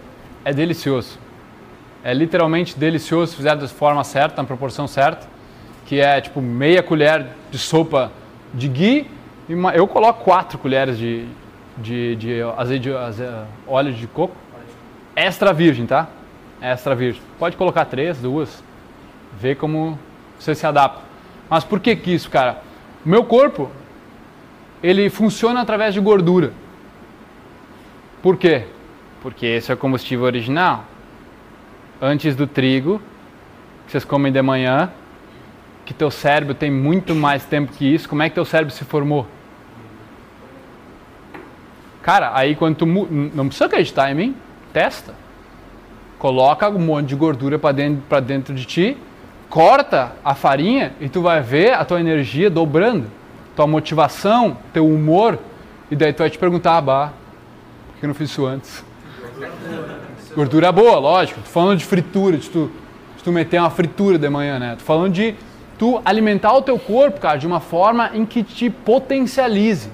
é 0.44 0.52
delicioso. 0.52 1.20
É 2.04 2.16
literalmente 2.16 2.78
delicioso 2.80 3.34
se 3.34 3.38
fizer 3.38 3.56
da 3.56 3.68
forma 3.68 4.04
certa, 4.04 4.42
na 4.42 4.48
proporção 4.48 4.88
certa, 4.88 5.28
que 5.86 6.00
é 6.00 6.20
tipo 6.20 6.42
meia 6.42 6.82
colher 6.82 7.28
de 7.52 7.60
sopa 7.60 8.12
de 8.52 8.68
ghee 8.68 9.23
eu 9.48 9.88
coloco 9.88 10.24
quatro 10.24 10.58
colheres 10.58 10.98
de, 10.98 11.26
de, 11.78 12.16
de 12.16 12.42
azeite, 12.58 12.90
de 12.90 12.92
óleo 13.68 13.94
de 13.94 14.08
coco, 14.08 14.36
extra 15.16 15.52
virgem, 15.52 15.86
tá? 15.86 16.08
Extra 16.62 16.96
virgem. 16.96 17.22
Pode 17.38 17.58
colocar 17.58 17.86
três, 17.86 18.20
duas, 18.20 18.64
vê 19.40 19.54
como 19.54 20.00
você 20.40 20.56
se 20.56 20.66
adapta. 20.66 21.02
Mas 21.50 21.64
por 21.64 21.80
que 21.80 21.96
que 21.96 22.12
isso, 22.14 22.30
cara? 22.30 22.62
O 23.06 23.10
meu 23.10 23.24
corpo, 23.26 23.70
ele 24.82 25.10
funciona 25.10 25.62
através 25.62 25.94
de 25.94 26.00
gordura. 26.00 26.54
Por 28.22 28.38
quê? 28.38 28.66
Porque 29.22 29.46
esse 29.46 29.72
é 29.72 29.74
o 29.74 29.78
combustível 29.78 30.26
original. 30.26 30.86
Antes 32.02 32.36
do 32.36 32.48
trigo, 32.48 33.02
que 33.86 33.92
vocês 33.92 34.06
comem 34.06 34.32
de 34.32 34.42
manhã, 34.42 34.92
que 35.86 35.94
teu 35.94 36.10
cérebro 36.10 36.54
tem 36.54 36.72
muito 36.72 37.14
mais 37.14 37.44
tempo 37.44 37.72
que 37.72 37.86
isso, 37.86 38.08
como 38.08 38.24
é 38.24 38.30
que 38.30 38.36
teu 38.36 38.46
cérebro 38.46 38.74
se 38.74 38.86
formou? 38.86 39.28
Cara, 42.02 42.32
aí 42.34 42.56
quando 42.56 42.76
tu 42.76 42.86
não 42.86 43.48
precisa 43.48 43.66
acreditar 43.66 44.12
em 44.12 44.16
mim, 44.16 44.36
testa. 44.72 45.14
Coloca 46.20 46.70
um 46.70 46.80
monte 46.80 47.08
de 47.08 47.16
gordura 47.16 47.58
para 47.58 47.72
dentro, 47.72 48.04
pra 48.08 48.20
dentro 48.20 48.54
de 48.54 48.66
ti, 48.66 48.98
corta 49.50 50.14
a 50.24 50.36
farinha 50.36 50.94
e 51.00 51.08
tu 51.08 51.22
vai 51.22 51.42
ver 51.42 51.74
a 51.74 51.86
tua 51.86 52.00
energia 52.00 52.50
dobrando, 52.50 53.08
tua 53.56 53.68
motivação, 53.68 54.58
teu 54.74 54.88
humor, 54.88 55.40
e 55.92 55.96
daí 55.96 56.12
tu 56.12 56.20
vai 56.20 56.30
te 56.30 56.38
perguntar, 56.38 56.78
ah, 56.78 56.82
bah, 56.82 57.14
por 57.88 58.00
que 58.00 58.06
eu 58.06 58.08
não 58.08 58.16
fiz 58.16 58.30
isso 58.30 58.46
antes? 58.46 58.84
Gordura 60.36 60.72
boa, 60.72 60.98
lógico. 60.98 61.40
Tô 61.42 61.50
falando 61.50 61.78
de 61.78 61.86
fritura, 61.86 62.38
de 62.38 62.50
tu, 62.50 62.72
de 63.16 63.24
tu 63.24 63.32
meter 63.32 63.60
uma 63.60 63.70
fritura 63.70 64.18
de 64.18 64.28
manhã, 64.28 64.58
né? 64.58 64.76
Tô 64.78 64.84
falando 64.84 65.14
de 65.14 65.36
tu 65.78 66.02
alimentar 66.06 66.54
o 66.54 66.62
teu 66.62 66.78
corpo, 66.78 67.20
cara, 67.20 67.38
de 67.38 67.48
uma 67.48 67.60
forma 67.60 68.12
em 68.14 68.26
que 68.26 68.44
te 68.44 68.70
potencialize. 68.70 69.90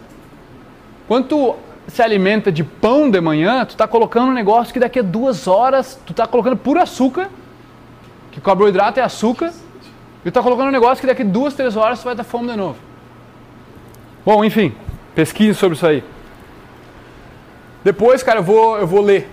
Quando 1.07 1.27
tu 1.27 1.55
se 1.87 2.01
alimenta 2.01 2.51
de 2.51 2.63
pão 2.63 3.09
de 3.09 3.19
manhã, 3.19 3.65
tu 3.65 3.75
tá 3.75 3.87
colocando 3.87 4.29
um 4.29 4.33
negócio 4.33 4.71
que 4.71 4.79
daqui 4.79 4.99
a 4.99 5.03
duas 5.03 5.47
horas 5.47 5.99
tu 6.05 6.13
tá 6.13 6.27
colocando 6.27 6.55
puro 6.55 6.79
açúcar, 6.79 7.29
que 8.31 8.39
carboidrato 8.39 8.99
é 8.99 9.03
açúcar, 9.03 9.51
e 10.23 10.29
tu 10.29 10.33
tá 10.33 10.43
colocando 10.43 10.67
um 10.67 10.71
negócio 10.71 11.01
que 11.01 11.07
daqui 11.07 11.23
a 11.23 11.25
duas, 11.25 11.53
três 11.53 11.75
horas 11.75 11.99
tu 11.99 12.05
vai 12.05 12.15
ter 12.15 12.23
fome 12.23 12.49
de 12.49 12.57
novo. 12.57 12.77
Bom, 14.25 14.43
enfim, 14.43 14.73
pesquise 15.15 15.57
sobre 15.57 15.75
isso 15.75 15.87
aí. 15.87 16.03
Depois, 17.83 18.21
cara, 18.21 18.39
eu 18.39 18.43
vou, 18.43 18.77
eu 18.77 18.85
vou 18.85 19.01
ler. 19.01 19.29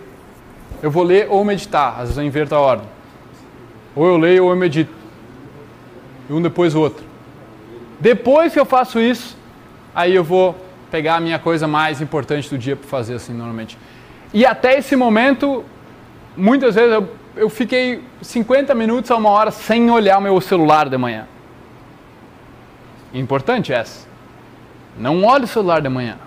Eu 0.83 0.91
vou 0.91 1.03
ler 1.03 1.27
ou 1.29 1.45
meditar, 1.45 1.95
às 1.95 2.03
vezes 2.03 2.17
eu 2.17 2.25
inverto 2.25 2.55
a 2.55 2.61
ordem. 2.61 2.87
Ou 3.95 4.07
eu 4.07 4.17
leio 4.17 4.45
ou 4.45 4.51
eu 4.51 4.57
medito. 4.57 4.96
E 6.29 6.33
um 6.33 6.41
depois 6.41 6.75
o 6.75 6.81
outro. 6.81 7.05
Depois 8.01 8.53
que 8.53 8.61
eu 8.61 8.65
faço 8.65 9.01
isso, 9.01 9.37
aí 9.95 10.15
eu 10.15 10.25
vou 10.25 10.55
pegar 10.91 11.17
a 11.17 11.21
minha 11.21 11.39
coisa 11.39 11.67
mais 11.67 12.01
importante 12.01 12.49
do 12.49 12.59
dia 12.59 12.77
para 12.77 12.89
fazer 12.89 13.15
assim 13.15 13.33
normalmente. 13.33 13.79
E 14.33 14.45
até 14.45 14.79
esse 14.79 14.95
momento, 14.97 15.65
muitas 16.37 16.75
vezes 16.75 16.93
eu, 16.93 17.09
eu 17.37 17.49
fiquei 17.49 18.03
50 18.21 18.75
minutos 18.75 19.11
a 19.11 19.17
uma 19.17 19.31
hora 19.31 19.51
sem 19.51 19.91
olhar 19.91 20.19
o 20.19 20.21
meu 20.21 20.41
celular 20.41 20.89
de 20.89 20.97
manhã. 20.97 21.27
Importante 23.15 23.73
essa. 23.73 24.07
Não 24.99 25.25
olhe 25.25 25.45
o 25.45 25.49
celular 25.49 25.81
de 25.81 25.89
manhã. 25.89 26.19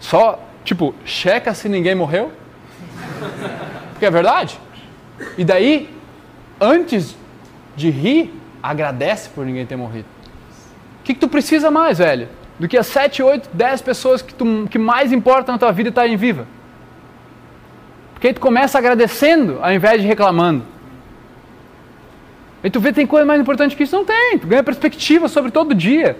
Só, 0.00 0.38
tipo, 0.64 0.94
checa 1.04 1.54
se 1.54 1.68
ninguém 1.68 1.94
morreu. 1.94 2.32
Porque 3.92 4.06
é 4.06 4.10
verdade. 4.10 4.58
E 5.38 5.44
daí, 5.44 5.88
antes 6.60 7.16
de 7.76 7.90
rir, 7.90 8.41
agradece 8.62 9.28
por 9.30 9.44
ninguém 9.44 9.66
ter 9.66 9.76
morrido. 9.76 10.06
O 11.00 11.04
que, 11.04 11.14
que 11.14 11.20
tu 11.20 11.28
precisa 11.28 11.70
mais, 11.70 11.98
velho? 11.98 12.28
Do 12.58 12.68
que 12.68 12.78
as 12.78 12.86
7, 12.86 13.22
8, 13.22 13.50
10 13.52 13.82
pessoas 13.82 14.22
que, 14.22 14.32
tu, 14.32 14.68
que 14.70 14.78
mais 14.78 15.12
importam 15.12 15.54
na 15.54 15.58
tua 15.58 15.72
vida 15.72 15.88
estarem 15.88 16.16
viva. 16.16 16.46
Porque 18.12 18.28
aí 18.28 18.34
tu 18.34 18.40
começa 18.40 18.78
agradecendo 18.78 19.58
ao 19.60 19.72
invés 19.72 20.00
de 20.00 20.06
reclamando. 20.06 20.64
Aí 22.62 22.70
tu 22.70 22.78
vê 22.78 22.92
tem 22.92 23.04
coisa 23.04 23.26
mais 23.26 23.40
importante 23.40 23.74
que 23.74 23.82
isso? 23.82 23.96
Não 23.96 24.04
tem. 24.04 24.38
Tu 24.38 24.46
ganha 24.46 24.62
perspectiva 24.62 25.26
sobre 25.28 25.50
todo 25.50 25.74
dia. 25.74 26.16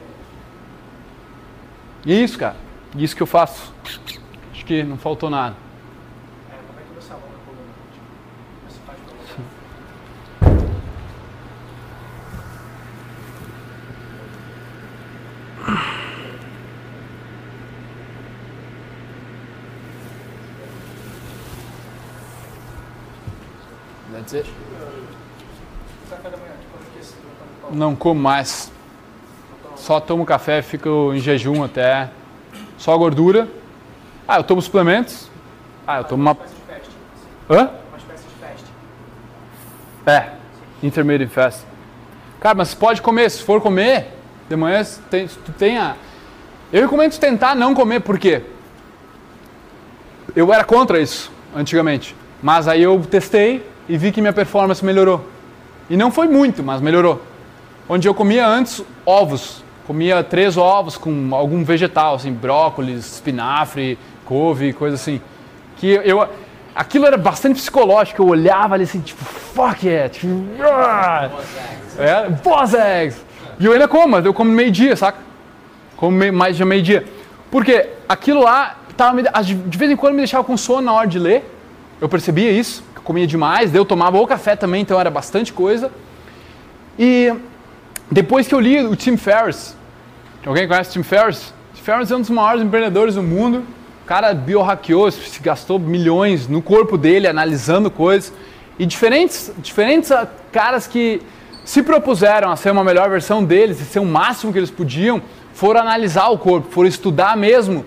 E 2.05 2.13
é 2.13 2.17
isso, 2.17 2.37
cara. 2.37 2.57
Isso 2.97 3.15
que 3.15 3.23
eu 3.23 3.27
faço. 3.27 3.73
Acho 4.53 4.65
que 4.67 4.83
não 4.83 4.99
faltou 4.99 5.31
nada. 5.31 5.55
É, 6.51 6.57
como 6.67 6.81
é 6.81 6.83
que 6.83 6.95
você 6.95 7.13
alonga 7.13 7.27
a 7.27 7.47
coluna? 7.47 7.73
Tipo, 7.93 8.05
você 8.69 8.81
faz 8.85 8.99
pra 8.99 9.15
alongar? 9.15 10.73
That's 24.13 24.22
it. 24.22 24.22
Café 24.22 24.22
da 24.22 24.22
manhã, 24.22 24.22
tipo, 24.22 24.22
eu 24.22 24.22
esqueci, 24.22 24.22
eu 24.22 24.22
Não 27.71 27.97
como 27.97 28.21
mais. 28.21 28.71
Só 29.77 29.99
tomo 29.99 30.25
café, 30.25 30.63
fico 30.63 31.13
em 31.15 31.19
jejum 31.19 31.65
até. 31.65 32.11
Só 32.79 32.97
gordura. 32.97 33.49
Ah, 34.27 34.39
eu 34.39 34.45
tomo 34.45 34.63
suplementos. 34.63 35.29
Ah, 35.87 35.99
eu 35.99 36.05
tomo 36.05 36.23
uma. 36.23 36.33
Uma 36.33 36.45
espécie 36.45 36.55
de 36.55 36.63
fast. 36.63 36.95
Hã? 37.51 37.71
Uma 37.89 37.99
espécie 37.99 38.25
de 38.25 38.35
fast. 38.41 38.65
É. 40.07 40.33
Intermittent 40.83 41.31
fast. 41.31 41.67
Cara, 42.41 42.55
mas 42.55 42.69
você 42.69 42.77
pode 42.77 43.03
comer. 43.03 43.31
Se 43.31 43.43
for 43.43 43.61
comer, 43.61 44.09
de 44.49 44.57
manhã 44.57 44.85
tem, 45.11 45.27
tu 45.27 45.53
tenha. 45.53 45.97
Eu 46.73 46.83
recomendo 46.83 47.19
tentar 47.19 47.55
não 47.55 47.75
comer, 47.75 48.01
por 48.01 48.19
quê? 48.19 48.43
Eu 50.35 50.53
era 50.53 50.65
contra 50.65 51.01
isso 51.01 51.31
antigamente. 51.55 52.17
Mas 52.43 52.67
aí 52.67 52.83
eu 52.83 53.01
testei 53.01 53.65
e 53.93 53.99
vi 53.99 54.11
que 54.11 54.23
minha 54.23 54.33
performance 54.33 54.83
melhorou. 54.83 55.23
E 55.91 55.99
não 55.99 56.11
foi 56.11 56.27
muito, 56.27 56.63
mas 56.63 56.81
melhorou. 56.81 57.21
Onde 57.87 58.09
eu 58.09 58.15
comia 58.15 58.47
antes 58.47 58.83
ovos. 59.05 59.63
Comia 59.87 60.25
três 60.25 60.57
ovos 60.57 60.97
com 60.97 61.35
algum 61.35 61.63
vegetal, 61.63 62.15
assim, 62.15 62.33
brócolis, 62.33 63.17
espinafre, 63.17 63.99
couve, 64.25 64.73
coisa 64.73 64.95
assim. 64.95 65.21
Que 65.77 66.01
eu, 66.07 66.27
aquilo 66.75 67.05
era 67.05 67.19
bastante 67.19 67.57
psicológico. 67.57 68.23
Eu 68.23 68.29
olhava 68.29 68.77
ali 68.77 68.85
assim, 68.85 69.01
tipo, 69.01 69.23
fuck 69.23 69.87
it. 69.87 70.21
Tipo, 70.21 70.43
ah! 70.63 71.31
é, 71.99 72.31
boss 72.31 72.73
eggs. 72.73 73.21
E 73.61 73.67
eu 73.67 73.75
ainda 73.75 73.87
como, 73.87 74.17
eu 74.17 74.33
como 74.33 74.51
meio-dia, 74.51 74.97
saca? 74.97 75.19
Como 75.99 76.33
mais 76.33 76.57
de 76.57 76.65
meio-dia. 76.65 77.05
Porque 77.51 77.91
aquilo 78.09 78.43
lá, 78.43 78.75
tava 78.97 79.23
de 79.23 79.77
vez 79.77 79.91
em 79.91 79.97
quando 79.97 80.15
me 80.15 80.21
deixava 80.21 80.45
com 80.45 80.57
sono 80.57 80.81
na 80.81 80.95
hora 80.95 81.07
de 81.07 81.19
ler. 81.19 81.45
Eu 82.01 82.09
percebia 82.09 82.51
isso, 82.51 82.83
comia 83.05 83.27
demais. 83.27 83.75
Eu 83.75 83.85
tomava 83.85 84.19
o 84.19 84.27
café 84.27 84.57
também, 84.57 84.83
então 84.83 84.99
era 84.99 85.11
bastante 85.11 85.53
coisa. 85.53 85.91
E 86.99 87.33
depois 88.11 88.47
que 88.47 88.55
eu 88.55 88.61
li 88.61 88.83
o 88.83 88.95
Tim 88.95 89.17
Ferriss, 89.17 89.77
alguém 90.45 90.67
conhece 90.69 90.91
o 90.91 90.93
Tim 90.95 91.03
Ferriss? 91.03 91.55
Tim 91.75 91.83
Ferriss 91.83 92.11
é 92.11 92.17
um 92.17 92.21
dos 92.21 92.31
maiores 92.31 92.63
empreendedores 92.63 93.15
do 93.15 93.23
mundo. 93.23 93.65
O 94.03 94.07
cara 94.07 94.35
biohackeou, 94.35 95.11
se 95.11 95.41
gastou 95.41 95.79
milhões 95.79 96.49
no 96.49 96.61
corpo 96.61 96.99
dele 96.99 97.27
analisando 97.27 97.91
coisas. 97.91 98.33
E 98.79 98.85
diferentes, 98.85 99.53
diferentes 99.59 100.13
caras 100.51 100.87
que 100.87 101.23
se 101.65 101.83
propuseram 101.83 102.51
a 102.51 102.57
ser 102.57 102.71
uma 102.71 102.83
melhor 102.83 103.09
versão 103.09 103.45
deles 103.45 103.81
e 103.81 103.85
ser 103.85 104.01
o 104.01 104.05
máximo 104.05 104.53
que 104.53 104.59
eles 104.59 104.71
podiam, 104.71 105.23
foram 105.55 105.81
analisar 105.81 106.29
o 106.29 106.39
corpo, 106.39 106.69
foram 106.71 106.89
estudar 106.89 107.37
mesmo, 107.37 107.85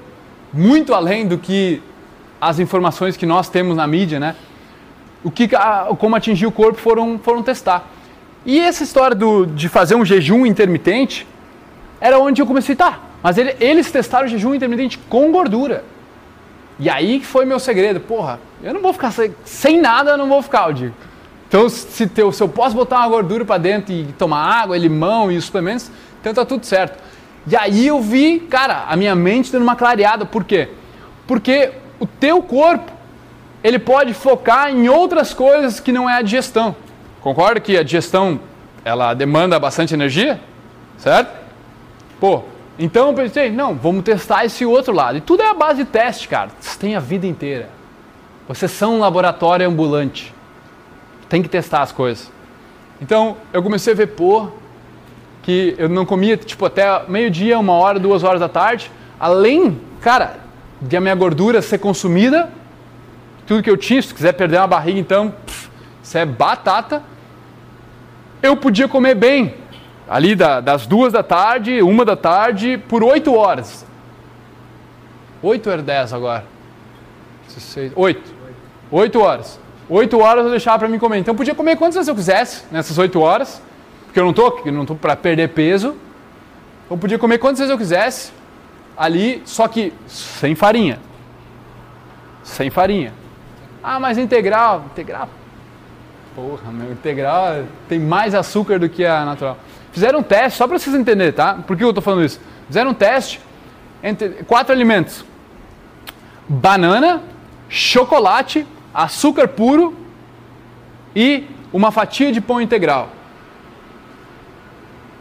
muito 0.54 0.94
além 0.94 1.28
do 1.28 1.38
que 1.38 1.82
as 2.40 2.60
informações 2.60 3.18
que 3.18 3.26
nós 3.26 3.50
temos 3.50 3.76
na 3.76 3.88
mídia, 3.88 4.20
né? 4.20 4.36
O 5.26 5.31
que, 5.31 5.53
a- 5.56 5.88
como 5.99 6.15
atingir 6.15 6.45
o 6.45 6.52
corpo 6.52 6.80
foram, 6.80 7.19
foram 7.19 7.43
testar. 7.43 7.89
E 8.45 8.60
essa 8.60 8.84
história 8.84 9.15
do, 9.15 9.45
de 9.45 9.68
fazer 9.68 9.95
um 9.95 10.06
jejum 10.06 10.45
intermitente 10.45 11.27
era 11.99 12.19
onde 12.19 12.41
eu 12.41 12.45
comecei, 12.45 12.76
tá, 12.76 12.99
mas 13.23 13.38
ele- 13.38 13.56
eles 13.60 13.91
testaram 13.91 14.26
o 14.27 14.30
jejum 14.30 14.53
intermitente 14.53 14.97
com 15.10 15.31
gordura. 15.31 15.84
E 16.80 16.89
aí 16.89 17.19
que 17.19 17.26
foi 17.26 17.43
meu 17.45 17.60
segredo. 17.60 17.99
Porra, 17.99 18.39
eu 18.61 18.73
não 18.73 18.81
vou 18.81 18.93
ficar 18.93 19.11
sem, 19.11 19.34
sem 19.43 19.81
nada, 19.81 20.11
eu 20.11 20.18
não 20.18 20.27
vou 20.30 20.41
ficar, 20.41 20.68
eu 20.68 20.73
digo. 20.73 20.93
Então, 21.47 21.68
se, 21.69 22.06
teu- 22.07 22.31
se 22.31 22.43
eu 22.43 22.49
posso 22.49 22.76
botar 22.76 22.99
uma 22.99 23.07
gordura 23.07 23.43
para 23.45 23.57
dentro 23.57 23.93
e 23.93 24.03
tomar 24.18 24.43
água, 24.61 24.77
limão 24.77 25.31
e 25.31 25.38
os 25.38 25.45
suplementos, 25.45 25.89
então 26.22 26.34
tá 26.34 26.45
tudo 26.45 26.65
certo. 26.65 27.02
E 27.47 27.56
aí 27.56 27.88
eu 27.88 28.02
vi, 28.02 28.39
cara, 28.41 28.85
a 28.89 28.95
minha 28.95 29.15
mente 29.15 29.52
dando 29.52 29.64
uma 29.64 29.76
clareada. 29.76 30.26
Por 30.26 30.43
quê? 30.43 30.69
Porque 31.26 31.72
o 31.99 32.06
teu 32.06 32.41
corpo, 32.43 32.91
ele 33.66 33.80
pode 33.80 34.14
focar 34.14 34.70
em 34.70 34.88
outras 34.88 35.34
coisas 35.34 35.80
que 35.80 35.92
não 35.92 36.08
é 36.08 36.20
a 36.20 36.22
digestão. 36.22 36.76
Concorda 37.20 37.60
que 37.60 37.76
a 37.76 37.82
digestão, 37.82 38.40
ela 38.84 39.12
demanda 39.16 39.60
bastante 39.60 39.92
energia? 39.92 40.40
Certo? 41.00 41.36
Pô, 42.20 42.44
então 42.78 43.08
eu 43.08 43.14
pensei, 43.16 43.50
não, 43.50 43.74
vamos 43.74 44.04
testar 44.04 44.46
esse 44.46 44.64
outro 44.68 44.94
lado. 44.94 45.18
E 45.18 45.22
tudo 45.22 45.42
é 45.42 45.50
a 45.50 45.54
base 45.56 45.84
de 45.84 45.90
teste, 45.90 46.28
cara. 46.28 46.52
Você 46.60 46.78
tem 46.78 46.96
a 46.96 47.00
vida 47.00 47.26
inteira. 47.26 47.68
Vocês 48.48 48.70
são 48.70 48.98
um 48.98 49.00
laboratório 49.00 49.68
ambulante. 49.68 50.32
Tem 51.28 51.42
que 51.42 51.50
testar 51.50 51.82
as 51.82 51.92
coisas. 51.92 52.32
Então, 53.02 53.36
eu 53.52 53.64
comecei 53.64 53.94
a 53.94 53.96
ver, 53.96 54.10
pô, 54.10 54.50
que 55.42 55.74
eu 55.80 55.90
não 55.90 56.06
comia, 56.06 56.38
tipo, 56.38 56.68
até 56.68 56.86
meio-dia, 57.08 57.58
uma 57.58 57.74
hora, 57.74 57.98
duas 58.00 58.24
horas 58.24 58.40
da 58.40 58.48
tarde. 58.48 58.92
Além, 59.20 59.82
cara, 60.02 60.38
de 60.80 60.96
a 60.96 61.02
minha 61.02 61.16
gordura 61.16 61.64
ser 61.64 61.80
consumida, 61.80 62.48
tudo 63.46 63.62
que 63.64 63.70
eu 63.70 63.78
tinha, 63.78 64.02
se 64.02 64.14
quiser 64.14 64.34
perder 64.34 64.58
uma 64.58 64.68
barriga, 64.68 65.00
então, 65.00 65.34
isso 66.02 66.18
é 66.18 66.26
batata. 66.26 67.02
Eu 68.42 68.56
podia 68.58 68.88
comer 68.88 69.16
bem, 69.16 69.56
ali 70.10 70.36
da- 70.36 70.60
das 70.62 70.86
duas 70.86 71.14
da 71.14 71.24
tarde, 71.24 71.82
uma 71.82 72.04
da 72.06 72.16
tarde, 72.16 72.78
por 72.90 73.04
oito 73.04 73.34
horas. 73.34 73.86
Oito 75.42 75.70
ou 75.70 75.82
dez 75.82 76.12
agora? 76.14 76.46
Seis, 77.48 77.92
oito. 77.96 78.34
Oito 78.92 79.20
horas. 79.22 79.60
Oito 79.90 80.20
horas 80.20 80.46
eu 80.46 80.52
deixava 80.52 80.80
para 80.80 80.88
mim 80.88 80.98
comer. 80.98 81.20
Então 81.20 81.34
eu 81.34 81.38
podia 81.38 81.54
comer 81.56 81.76
quantas 81.76 81.96
vezes 81.96 82.08
eu 82.08 82.16
quisesse 82.16 82.64
nessas 82.72 82.98
oito 82.98 83.20
horas, 83.22 83.62
porque 84.06 84.20
eu 84.20 84.26
não 84.26 84.34
tô, 84.34 84.62
eu 84.66 84.72
não 84.72 84.86
tô 84.86 84.96
para 84.96 85.16
perder 85.16 85.50
peso. 85.50 85.96
Eu 86.90 86.98
podia 86.98 87.18
comer 87.20 87.38
quantas 87.38 87.60
vezes 87.60 87.72
eu 87.72 87.78
quisesse 87.78 88.32
ali, 88.98 89.42
só 89.46 89.68
que 89.68 89.94
sem 90.08 90.56
farinha. 90.56 91.00
Sem 92.44 92.70
farinha. 92.70 93.14
Ah, 93.88 93.99
mas 93.99 94.18
integral, 94.18 94.86
integral. 94.91 95.30
Porra, 96.36 96.72
meu, 96.72 96.91
integral 96.91 97.66
tem 97.88 97.99
mais 97.99 98.34
açúcar 98.34 98.80
do 98.80 98.90
que 98.90 99.06
a 99.06 99.24
natural. 99.24 99.60
Fizeram 99.91 100.20
um 100.20 100.24
teste, 100.24 100.57
só 100.57 100.68
para 100.68 100.80
vocês 100.80 100.95
entenderem, 100.95 101.32
tá? 101.32 101.53
Por 101.68 101.78
que 101.78 101.84
eu 101.84 101.94
tô 101.94 102.02
falando 102.02 102.26
isso? 102.26 102.41
Fizeram 102.66 102.90
um 102.90 102.94
teste 102.95 103.40
entre 104.02 104.30
quatro 104.45 104.74
alimentos: 104.74 105.24
banana, 106.49 107.22
chocolate, 107.70 108.66
açúcar 108.91 109.49
puro 109.49 109.95
e 111.16 111.44
uma 111.72 111.91
fatia 111.91 112.32
de 112.32 112.41
pão 112.41 112.60
integral. 112.60 113.10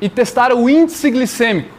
E 0.01 0.09
testaram 0.09 0.65
o 0.65 0.70
índice 0.70 1.11
glicêmico. 1.11 1.74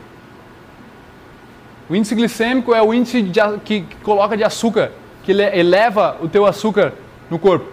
O 1.89 1.95
índice 1.95 2.13
glicêmico 2.13 2.75
é 2.75 2.81
o 2.81 2.93
índice 2.93 3.23
de 3.23 3.39
que, 3.63 3.81
que 3.81 3.95
coloca 4.03 4.37
de 4.37 4.43
açúcar, 4.43 4.91
que 5.25 5.31
ele- 5.31 5.57
eleva 5.57 6.15
o 6.21 6.29
teu 6.29 6.45
açúcar 6.45 6.93
no 7.29 7.39
corpo. 7.39 7.65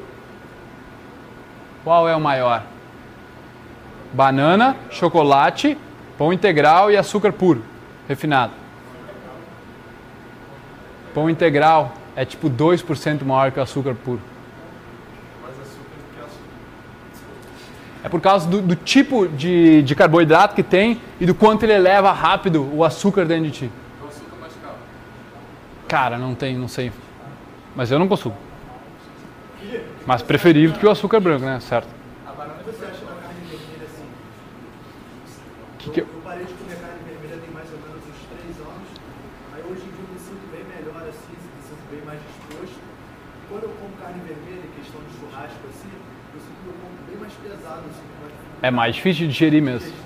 Qual 1.84 2.08
é 2.08 2.16
o 2.16 2.20
maior? 2.20 2.62
Banana, 4.12 4.76
chocolate, 4.90 5.76
pão 6.16 6.32
integral 6.32 6.90
e 6.90 6.96
açúcar 6.96 7.32
puro, 7.32 7.62
refinado. 8.08 8.52
Pão 11.14 11.28
integral 11.28 11.92
é 12.16 12.24
tipo 12.24 12.48
2% 12.48 13.22
maior 13.24 13.52
que 13.52 13.58
o 13.58 13.62
açúcar 13.62 13.94
puro. 13.94 14.20
Mais 15.42 15.54
açúcar 15.60 15.74
do 15.98 16.14
que 16.14 16.20
açúcar. 16.20 18.04
É 18.04 18.08
por 18.08 18.20
causa 18.20 18.48
do, 18.48 18.62
do 18.62 18.74
tipo 18.76 19.28
de, 19.28 19.82
de 19.82 19.94
carboidrato 19.94 20.54
que 20.54 20.62
tem 20.62 21.00
e 21.20 21.26
do 21.26 21.34
quanto 21.34 21.64
ele 21.64 21.72
eleva 21.74 22.12
rápido 22.12 22.66
o 22.74 22.82
açúcar 22.84 23.24
dentro 23.26 23.44
de 23.44 23.50
ti. 23.50 23.70
O 24.02 24.06
açúcar 24.08 24.36
mais 24.40 24.52
caro. 24.62 24.74
Cara, 25.88 26.16
não 26.18 26.34
tem, 26.34 26.56
não 26.56 26.68
sei. 26.68 26.90
Mas 27.74 27.90
eu 27.90 27.98
não 27.98 28.08
consumo. 28.08 28.36
Mas 30.06 30.20
preferível 30.22 30.72
do 30.72 30.78
que 30.78 30.86
o 30.86 30.90
açúcar 30.90 31.20
branco, 31.20 31.44
né? 31.44 31.58
Certo. 31.60 31.86
O 31.86 32.64
que 32.64 32.70
você 32.70 32.84
acha 32.84 33.04
da 33.04 33.14
carne 33.22 33.40
vermelha 33.48 33.84
assim? 33.86 34.04
Que 35.78 35.90
que 35.90 36.00
eu, 36.00 36.04
eu- 36.06 36.12
eu 36.14 36.20
parei 36.22 36.44
de 36.44 36.52
comer 36.54 36.76
carne 36.76 36.98
vermelha 37.06 37.40
tem 37.40 37.50
mais 37.54 37.68
ou 37.72 37.78
menos 37.78 38.02
uns 38.02 38.20
3 38.34 38.56
anos. 38.60 38.88
Aí 39.54 39.62
hoje 39.62 39.82
em 39.86 39.90
dia 39.94 40.04
eu 40.04 40.12
me 40.12 40.18
sinto 40.18 40.44
bem 40.50 40.64
melhor 40.66 41.02
assim, 41.08 41.32
me 41.32 41.62
sinto 41.62 41.84
bem 41.90 42.02
mais 42.04 42.18
disposto. 42.20 42.80
Quando 43.48 43.62
eu 43.64 43.68
como 43.78 43.92
carne 44.02 44.20
vermelha, 44.26 44.66
questão 44.76 45.00
de 45.00 45.10
churrasco 45.18 45.62
assim, 45.70 45.92
eu 46.34 46.40
sinto 46.40 46.58
meu 46.66 46.74
corpo 46.82 46.98
bem 47.08 47.16
mais 47.16 47.32
pesado 47.34 47.82
assim, 47.88 48.02
É 48.62 48.70
mais 48.70 48.94
difícil 48.96 49.26
de 49.26 49.32
digerir 49.32 49.62
mesmo. 49.62 49.86
assim. 49.88 49.96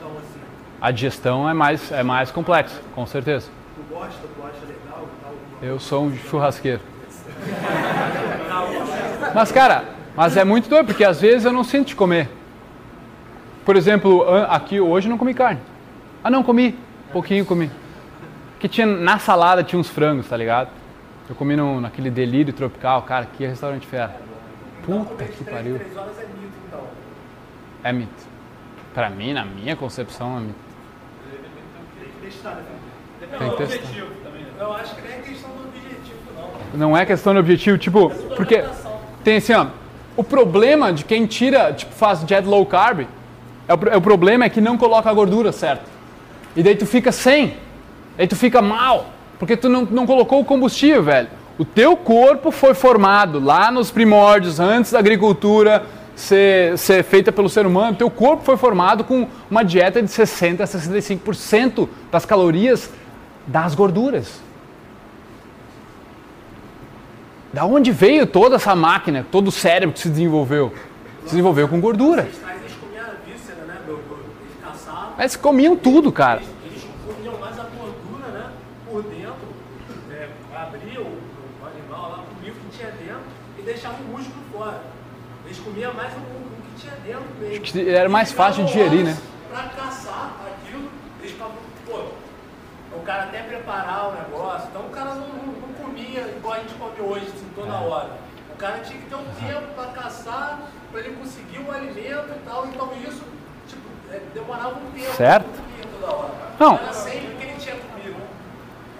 A 0.80 0.90
digestão 0.90 1.48
é 1.48 1.54
mais, 1.54 1.90
é 1.90 2.02
mais 2.02 2.30
complexa, 2.30 2.80
com 2.94 3.06
certeza. 3.06 3.48
Tu 3.74 3.82
gosta, 3.94 4.20
tu 4.20 4.42
acha 4.44 4.60
legal 4.66 5.08
tal? 5.22 5.34
Eu 5.62 5.80
sou 5.80 6.04
um 6.04 6.16
churrasqueiro. 6.16 6.82
Mas, 9.34 9.52
cara, 9.52 9.84
mas 10.16 10.36
é 10.36 10.44
muito 10.44 10.68
doido, 10.68 10.86
porque 10.86 11.04
às 11.04 11.20
vezes 11.20 11.44
eu 11.44 11.52
não 11.52 11.62
sinto 11.64 11.88
de 11.88 11.96
comer. 11.96 12.28
Por 13.64 13.76
exemplo, 13.76 14.24
aqui 14.48 14.80
hoje 14.80 15.08
eu 15.08 15.10
não 15.10 15.18
comi 15.18 15.34
carne. 15.34 15.60
Ah, 16.22 16.30
não, 16.30 16.42
comi. 16.42 16.78
Pouquinho 17.12 17.44
comi. 17.44 17.70
Que 18.58 18.68
tinha, 18.68 18.86
na 18.86 19.18
salada 19.18 19.62
tinha 19.62 19.78
uns 19.78 19.88
frangos, 19.88 20.28
tá 20.28 20.36
ligado? 20.36 20.70
Eu 21.28 21.34
comi 21.34 21.56
no, 21.56 21.80
naquele 21.80 22.10
delírio 22.10 22.52
tropical, 22.52 23.02
cara, 23.02 23.26
que 23.26 23.44
restaurante 23.44 23.86
fera. 23.86 24.16
Puta 24.84 25.24
que 25.24 25.44
pariu. 25.44 25.78
3 25.78 25.96
horas 25.96 26.18
é 26.18 26.22
mito. 26.22 26.78
É 27.82 27.92
mito. 27.92 28.26
Pra 28.94 29.10
mim, 29.10 29.32
na 29.32 29.44
minha 29.44 29.76
concepção, 29.76 30.38
é 30.38 30.40
mito. 30.40 30.54
Tem 32.00 32.08
que 32.08 32.26
testar, 32.26 32.54
né? 32.54 32.64
Tem 33.20 33.28
do 33.28 33.50
que 33.50 33.56
testar. 33.56 33.76
objetivo 33.76 34.10
também. 34.24 34.42
né? 34.42 34.50
Eu 34.58 34.72
acho 34.72 34.94
que 34.94 35.02
nem 35.02 35.12
é 35.12 35.20
questão 35.20 35.50
do 35.50 35.68
objetivo 35.68 35.85
não. 36.76 36.96
É 36.96 37.04
questão 37.04 37.32
de 37.32 37.38
objetivo, 37.38 37.78
tipo, 37.78 38.10
porque 38.36 38.64
tem 39.24 39.36
assim, 39.36 39.52
ó, 39.52 39.66
O 40.16 40.24
problema 40.24 40.92
de 40.92 41.04
quem 41.04 41.26
tira, 41.26 41.72
tipo, 41.72 41.92
faz 41.92 42.24
dieta 42.24 42.48
low 42.48 42.64
carb, 42.64 43.06
é 43.68 43.74
o, 43.74 43.78
é 43.90 43.96
o 43.96 44.00
problema 44.00 44.44
é 44.44 44.48
que 44.48 44.60
não 44.60 44.78
coloca 44.78 45.10
a 45.10 45.14
gordura 45.14 45.52
certa. 45.52 45.84
E 46.54 46.62
daí 46.62 46.74
tu 46.74 46.86
fica 46.86 47.12
sem. 47.12 47.54
Aí 48.18 48.26
tu 48.26 48.36
fica 48.36 48.62
mal. 48.62 49.06
Porque 49.38 49.56
tu 49.56 49.68
não, 49.68 49.82
não 49.82 50.06
colocou 50.06 50.40
o 50.40 50.44
combustível, 50.44 51.02
velho. 51.02 51.28
O 51.58 51.64
teu 51.64 51.96
corpo 51.96 52.50
foi 52.50 52.74
formado 52.74 53.38
lá 53.38 53.70
nos 53.70 53.90
primórdios, 53.90 54.60
antes 54.60 54.92
da 54.92 54.98
agricultura 54.98 55.84
ser, 56.14 56.76
ser 56.78 57.02
feita 57.04 57.30
pelo 57.30 57.48
ser 57.48 57.66
humano. 57.66 57.96
Teu 57.96 58.10
corpo 58.10 58.42
foi 58.42 58.56
formado 58.56 59.04
com 59.04 59.28
uma 59.50 59.62
dieta 59.62 60.02
de 60.02 60.08
60% 60.08 60.60
a 60.60 60.64
65% 60.64 61.88
das 62.10 62.24
calorias 62.24 62.90
das 63.46 63.74
gorduras. 63.74 64.40
Da 67.56 67.64
onde 67.64 67.90
veio 67.90 68.26
toda 68.26 68.56
essa 68.56 68.76
máquina, 68.76 69.24
todo 69.32 69.48
o 69.48 69.50
cérebro 69.50 69.94
que 69.94 70.00
se 70.00 70.10
desenvolveu? 70.10 70.74
Se 71.20 71.30
desenvolveu 71.30 71.66
com 71.66 71.80
gordura. 71.80 72.28
Mas 72.42 72.60
eles 72.60 72.74
comiam 72.74 73.06
a 73.06 73.14
víscera, 73.24 73.64
né? 73.64 73.78
Comiam 75.40 75.74
tudo, 75.74 76.12
cara. 76.12 76.42
Eles 76.66 76.84
comiam 77.06 77.38
mais 77.40 77.58
a 77.58 77.62
gordura, 77.62 78.28
né? 78.30 78.50
Por 78.84 79.02
dentro. 79.04 79.48
É, 80.12 80.28
abria 80.54 81.00
o, 81.00 81.18
animal 81.66 82.10
lá, 82.10 82.24
comia 82.28 82.52
o 82.52 82.54
que 82.56 82.76
tinha 82.76 82.90
dentro 82.90 83.24
e 83.58 83.62
deixava 83.62 84.02
o 84.02 84.04
músculo 84.04 84.44
fora. 84.52 84.82
Eles 85.46 85.58
comiam 85.58 85.94
mais 85.94 86.12
o, 86.12 86.18
o 86.18 86.60
que 86.60 86.82
tinha 86.82 86.92
dentro 87.06 87.24
mesmo. 87.40 87.62
Acho 87.62 87.72
que 87.72 87.88
era 87.88 88.08
mais 88.10 88.32
fácil 88.32 88.66
de 88.66 88.72
digerir, 88.74 89.02
né? 89.02 89.16
Pra 89.48 89.62
caçar 89.62 90.36
aquilo, 90.46 90.90
eles 91.20 91.32
ficavam, 91.32 91.54
pô, 91.86 92.00
o 92.94 93.00
cara 93.00 93.22
até 93.22 93.40
preparar 93.44 94.10
o 94.10 94.12
negócio, 94.12 94.68
então 94.68 94.82
o 94.82 94.90
cara 94.90 95.14
não, 95.14 95.28
não 95.28 95.65
comia 95.96 96.20
igual 96.36 96.54
a 96.54 96.58
gente 96.58 96.74
come 96.74 97.10
hoje, 97.10 97.26
assim, 97.26 97.46
toda 97.54 97.72
É. 97.72 97.88
hora. 97.88 98.10
O 98.52 98.56
cara 98.56 98.78
tinha 98.80 98.98
que 99.00 99.06
ter 99.06 99.14
um 99.14 99.24
tempo 99.48 99.66
para 99.74 99.86
caçar, 99.92 100.60
para 100.90 101.00
ele 101.00 101.16
conseguir 101.16 101.58
o 101.58 101.70
alimento 101.72 102.30
e 102.30 102.40
tal, 102.48 102.66
então 102.66 102.90
isso, 103.02 103.22
tipo, 103.68 103.82
é, 104.12 104.20
demorava 104.34 104.76
um 104.76 104.90
tempo. 104.92 105.14
Certo. 105.14 105.46
Toda 106.00 106.12
hora. 106.12 106.30
Não. 106.58 106.74
Era 106.76 106.92
sempre 106.92 107.34
que 107.38 107.44
ele 107.44 107.56
tinha 107.58 107.76
comido. 107.76 108.16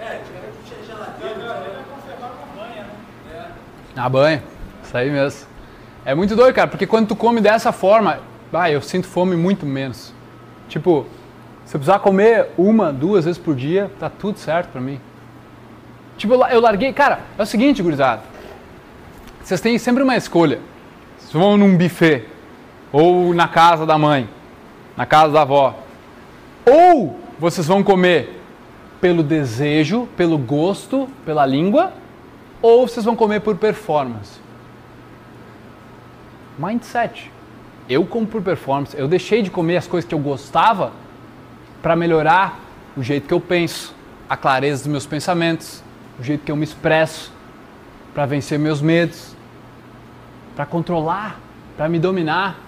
É, 0.00 0.20
tinha 0.64 0.84
geladeira. 0.84 1.34
né? 1.36 1.82
Na 3.94 4.08
banha. 4.10 4.42
Isso 4.82 4.96
aí 4.96 5.10
mesmo. 5.10 5.48
É 6.04 6.14
muito 6.14 6.36
doido, 6.36 6.54
cara, 6.54 6.68
porque 6.68 6.86
quando 6.86 7.08
tu 7.08 7.16
come 7.16 7.40
dessa 7.40 7.72
forma, 7.72 8.20
ah, 8.52 8.70
eu 8.70 8.80
sinto 8.82 9.06
fome 9.08 9.34
muito 9.36 9.64
menos. 9.64 10.12
Tipo, 10.68 11.06
se 11.64 11.74
eu 11.74 11.80
precisar 11.80 11.98
comer 12.00 12.50
uma, 12.58 12.92
duas 12.92 13.24
vezes 13.24 13.38
por 13.38 13.54
dia, 13.54 13.90
tá 13.98 14.10
tudo 14.10 14.38
certo 14.38 14.68
pra 14.68 14.80
mim. 14.80 15.00
Tipo, 16.16 16.34
eu 16.34 16.38
la- 16.38 16.52
eu 16.52 16.60
larguei. 16.60 16.92
Cara, 16.92 17.20
é 17.38 17.42
o 17.42 17.46
seguinte, 17.46 17.82
gurizada. 17.82 18.22
Vocês 19.42 19.60
têm 19.60 19.78
sempre 19.78 20.02
uma 20.02 20.16
escolha. 20.16 20.60
Vocês 21.18 21.32
vão 21.32 21.56
num 21.56 21.76
buffet, 21.76 22.24
ou 22.92 23.34
na 23.34 23.48
casa 23.48 23.84
da 23.86 23.98
mãe, 23.98 24.28
na 24.96 25.04
casa 25.06 25.32
da 25.32 25.42
avó. 25.42 25.74
Ou 26.64 27.20
vocês 27.38 27.66
vão 27.66 27.82
comer 27.82 28.40
pelo 29.00 29.22
desejo, 29.22 30.08
pelo 30.16 30.38
gosto, 30.38 31.08
pela 31.24 31.44
língua, 31.44 31.92
ou 32.62 32.88
vocês 32.88 33.04
vão 33.04 33.14
comer 33.14 33.40
por 33.40 33.56
performance. 33.56 34.40
Mindset. 36.58 37.30
Eu 37.88 38.04
como 38.04 38.26
por 38.26 38.42
performance. 38.42 38.96
Eu 38.98 39.06
deixei 39.06 39.42
de 39.42 39.50
comer 39.50 39.76
as 39.76 39.86
coisas 39.86 40.08
que 40.08 40.14
eu 40.14 40.18
gostava 40.18 40.92
para 41.82 41.94
melhorar 41.94 42.58
o 42.96 43.02
jeito 43.02 43.28
que 43.28 43.34
eu 43.34 43.40
penso, 43.40 43.94
a 44.28 44.36
clareza 44.36 44.82
dos 44.82 44.90
meus 44.90 45.06
pensamentos, 45.06 45.84
o 46.18 46.22
jeito 46.22 46.44
que 46.44 46.50
eu 46.50 46.56
me 46.56 46.64
expresso, 46.64 47.32
para 48.14 48.24
vencer 48.24 48.58
meus 48.58 48.80
medos, 48.80 49.36
para 50.54 50.64
controlar, 50.64 51.38
para 51.76 51.88
me 51.88 51.98
dominar. 51.98 52.58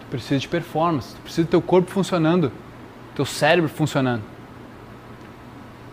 Tu 0.00 0.06
precisa 0.10 0.40
de 0.40 0.48
performance, 0.48 1.14
tu 1.14 1.20
precisa 1.22 1.46
do 1.46 1.50
teu 1.50 1.62
corpo 1.62 1.90
funcionando, 1.90 2.50
teu 3.14 3.24
cérebro 3.24 3.70
funcionando. 3.70 4.22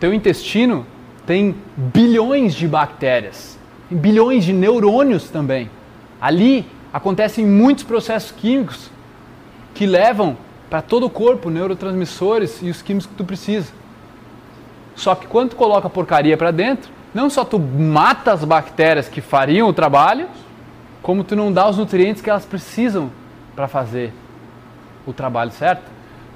Teu 0.00 0.12
intestino 0.12 0.84
tem 1.24 1.54
bilhões 1.76 2.54
de 2.54 2.66
bactérias, 2.66 3.56
tem 3.88 3.96
bilhões 3.96 4.44
de 4.44 4.52
neurônios 4.52 5.30
também. 5.30 5.70
Ali 6.20 6.66
acontecem 6.92 7.46
muitos 7.46 7.84
processos 7.84 8.32
químicos 8.32 8.90
que 9.72 9.86
levam 9.86 10.36
para 10.68 10.82
todo 10.82 11.06
o 11.06 11.10
corpo 11.10 11.48
neurotransmissores 11.48 12.60
e 12.62 12.70
os 12.70 12.82
químicos 12.82 13.06
que 13.06 13.14
tu 13.14 13.24
precisa. 13.24 13.79
Só 15.00 15.14
que 15.14 15.26
quando 15.26 15.50
tu 15.50 15.56
coloca 15.56 15.88
porcaria 15.88 16.36
para 16.36 16.50
dentro, 16.50 16.90
não 17.14 17.30
só 17.30 17.42
tu 17.42 17.58
mata 17.58 18.34
as 18.34 18.44
bactérias 18.44 19.08
que 19.08 19.22
fariam 19.22 19.66
o 19.66 19.72
trabalho, 19.72 20.28
como 21.00 21.24
tu 21.24 21.34
não 21.34 21.50
dá 21.50 21.66
os 21.66 21.78
nutrientes 21.78 22.20
que 22.20 22.28
elas 22.28 22.44
precisam 22.44 23.10
para 23.56 23.66
fazer 23.66 24.12
o 25.06 25.12
trabalho 25.14 25.52
certo. 25.52 25.84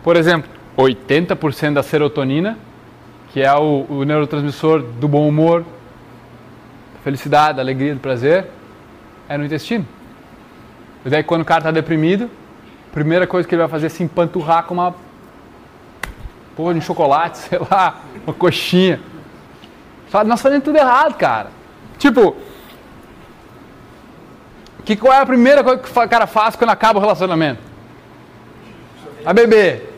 Por 0.02 0.16
exemplo, 0.16 0.50
80% 0.78 1.74
da 1.74 1.82
serotonina, 1.82 2.56
que 3.34 3.42
é 3.42 3.52
o, 3.52 3.84
o 3.86 4.02
neurotransmissor 4.02 4.80
do 4.80 5.06
bom 5.06 5.28
humor, 5.28 5.60
da 5.60 7.00
felicidade, 7.04 7.56
da 7.56 7.62
alegria, 7.62 7.92
do 7.92 8.00
prazer, 8.00 8.46
é 9.28 9.36
no 9.36 9.44
intestino. 9.44 9.86
E 11.04 11.10
daí 11.10 11.22
quando 11.22 11.42
o 11.42 11.44
cara 11.44 11.60
está 11.60 11.70
deprimido, 11.70 12.30
a 12.90 12.94
primeira 12.94 13.26
coisa 13.26 13.46
que 13.46 13.54
ele 13.54 13.60
vai 13.60 13.68
fazer 13.68 13.86
é 13.86 13.90
se 13.90 14.02
empanturrar 14.02 14.64
com 14.64 14.72
uma 14.72 14.94
porra 16.56 16.72
de 16.72 16.78
um 16.78 16.82
chocolate, 16.82 17.38
sei 17.48 17.58
lá, 17.70 18.00
uma 18.26 18.34
coxinha. 18.34 19.00
Nós 20.26 20.40
fazemos 20.40 20.64
tudo 20.64 20.76
errado, 20.76 21.14
cara. 21.14 21.48
Tipo, 21.98 22.36
que, 24.84 24.94
qual 24.94 25.12
é 25.12 25.18
a 25.18 25.26
primeira 25.26 25.64
coisa 25.64 25.82
que 25.82 25.90
o 25.90 26.08
cara 26.08 26.26
faz 26.26 26.54
quando 26.54 26.70
acaba 26.70 26.98
o 26.98 27.02
relacionamento? 27.02 27.60
Vai 29.24 29.34
beber. 29.34 29.94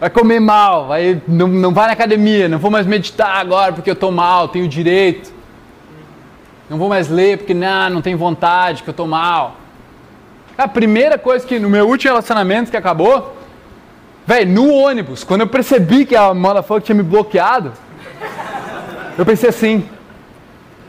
Vai 0.00 0.10
comer 0.10 0.40
mal, 0.40 0.88
vai, 0.88 1.20
não, 1.26 1.48
não 1.48 1.72
vai 1.72 1.86
na 1.86 1.92
academia, 1.92 2.48
não 2.48 2.58
vou 2.58 2.70
mais 2.70 2.86
meditar 2.86 3.36
agora 3.36 3.72
porque 3.72 3.90
eu 3.90 3.96
tô 3.96 4.10
mal, 4.10 4.48
tenho 4.48 4.68
direito. 4.68 5.32
Não 6.68 6.78
vou 6.78 6.88
mais 6.88 7.08
ler 7.08 7.38
porque 7.38 7.54
não, 7.54 7.90
não 7.90 8.02
tenho 8.02 8.18
vontade, 8.18 8.82
que 8.82 8.88
eu 8.88 8.94
tô 8.94 9.06
mal. 9.06 9.56
A 10.56 10.68
primeira 10.68 11.18
coisa 11.18 11.46
que 11.46 11.58
no 11.58 11.68
meu 11.68 11.88
último 11.88 12.12
relacionamento 12.12 12.70
que 12.70 12.76
acabou, 12.76 13.33
velho, 14.26 14.50
no 14.50 14.72
ônibus, 14.72 15.24
quando 15.24 15.42
eu 15.42 15.46
percebi 15.46 16.04
que 16.06 16.16
a 16.16 16.32
motherfucker 16.32 16.82
tinha 16.82 16.96
me 16.96 17.02
bloqueado, 17.02 17.72
eu 19.16 19.24
pensei 19.24 19.48
assim, 19.48 19.88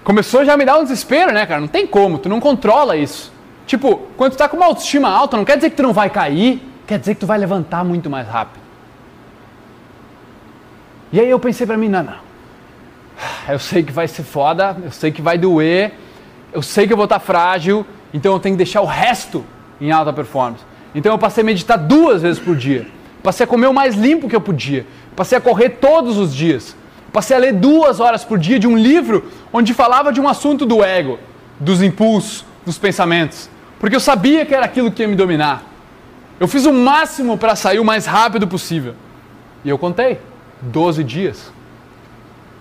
começou 0.03 0.45
já 0.45 0.53
a 0.53 0.57
me 0.57 0.65
dar 0.65 0.77
um 0.77 0.83
desespero, 0.83 1.31
né, 1.31 1.45
cara? 1.45 1.61
Não 1.61 1.67
tem 1.67 1.85
como, 1.85 2.17
tu 2.17 2.29
não 2.29 2.39
controla 2.39 2.95
isso. 2.95 3.31
Tipo, 3.67 4.07
quando 4.15 4.33
tu 4.33 4.37
tá 4.37 4.47
com 4.47 4.57
uma 4.57 4.65
autoestima 4.65 5.09
alta, 5.09 5.37
não 5.37 5.45
quer 5.45 5.57
dizer 5.57 5.69
que 5.69 5.75
tu 5.75 5.83
não 5.83 5.93
vai 5.93 6.09
cair, 6.09 6.61
quer 6.85 6.99
dizer 6.99 7.15
que 7.15 7.21
tu 7.21 7.27
vai 7.27 7.37
levantar 7.37 7.83
muito 7.83 8.09
mais 8.09 8.27
rápido. 8.27 8.63
E 11.11 11.19
aí 11.19 11.29
eu 11.29 11.39
pensei 11.39 11.65
pra 11.65 11.77
mim, 11.77 11.89
não, 11.89 12.03
não. 12.03 12.25
Eu 13.47 13.59
sei 13.59 13.83
que 13.83 13.91
vai 13.91 14.07
ser 14.07 14.23
foda, 14.23 14.75
eu 14.83 14.91
sei 14.91 15.11
que 15.11 15.21
vai 15.21 15.37
doer, 15.37 15.93
eu 16.51 16.61
sei 16.61 16.87
que 16.87 16.93
eu 16.93 16.97
vou 16.97 17.05
estar 17.05 17.19
frágil, 17.19 17.85
então 18.13 18.33
eu 18.33 18.39
tenho 18.39 18.53
que 18.55 18.57
deixar 18.57 18.81
o 18.81 18.85
resto 18.85 19.45
em 19.79 19.91
alta 19.91 20.11
performance. 20.11 20.63
Então 20.93 21.11
eu 21.11 21.17
passei 21.17 21.41
a 21.41 21.45
meditar 21.45 21.77
duas 21.77 22.21
vezes 22.21 22.41
por 22.41 22.55
dia. 22.55 22.87
Passei 23.25 23.43
a 23.43 23.47
comer 23.47 23.65
o 23.65 23.73
mais 23.73 23.95
limpo 23.95 24.29
que 24.29 24.35
eu 24.35 24.39
podia. 24.39 24.85
Passei 25.15 25.35
a 25.35 25.41
correr 25.41 25.69
todos 25.81 26.15
os 26.15 26.31
dias. 26.31 26.77
Passei 27.11 27.35
a 27.35 27.39
ler 27.39 27.53
duas 27.53 27.99
horas 27.99 28.23
por 28.23 28.37
dia 28.37 28.59
de 28.59 28.67
um 28.67 28.77
livro 28.77 29.31
onde 29.51 29.73
falava 29.73 30.13
de 30.13 30.21
um 30.21 30.27
assunto 30.27 30.63
do 30.63 30.83
ego, 30.83 31.17
dos 31.59 31.81
impulsos, 31.81 32.45
dos 32.63 32.77
pensamentos. 32.77 33.49
Porque 33.79 33.95
eu 33.95 33.99
sabia 33.99 34.45
que 34.45 34.53
era 34.53 34.63
aquilo 34.63 34.91
que 34.91 35.01
ia 35.01 35.07
me 35.07 35.15
dominar. 35.15 35.63
Eu 36.39 36.47
fiz 36.47 36.67
o 36.67 36.71
máximo 36.71 37.35
para 37.35 37.55
sair 37.55 37.79
o 37.79 37.83
mais 37.83 38.05
rápido 38.05 38.47
possível. 38.47 38.93
E 39.63 39.69
eu 39.69 39.79
contei. 39.79 40.19
12 40.61 41.03
dias. 41.03 41.51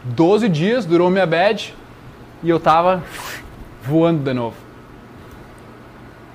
12 0.02 0.48
dias 0.48 0.86
durou 0.86 1.10
minha 1.10 1.26
bad 1.26 1.74
e 2.42 2.48
eu 2.48 2.58
tava 2.58 3.04
voando 3.82 4.24
de 4.24 4.32
novo. 4.32 4.56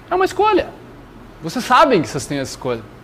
É 0.07 0.14
uma 0.14 0.26
escolha. 0.26 0.69
Vocês 1.41 1.65
sabem 1.65 1.99
que 1.99 2.07
vocês 2.07 2.27
têm 2.27 2.38
essa 2.38 2.51
escolha. 2.51 2.98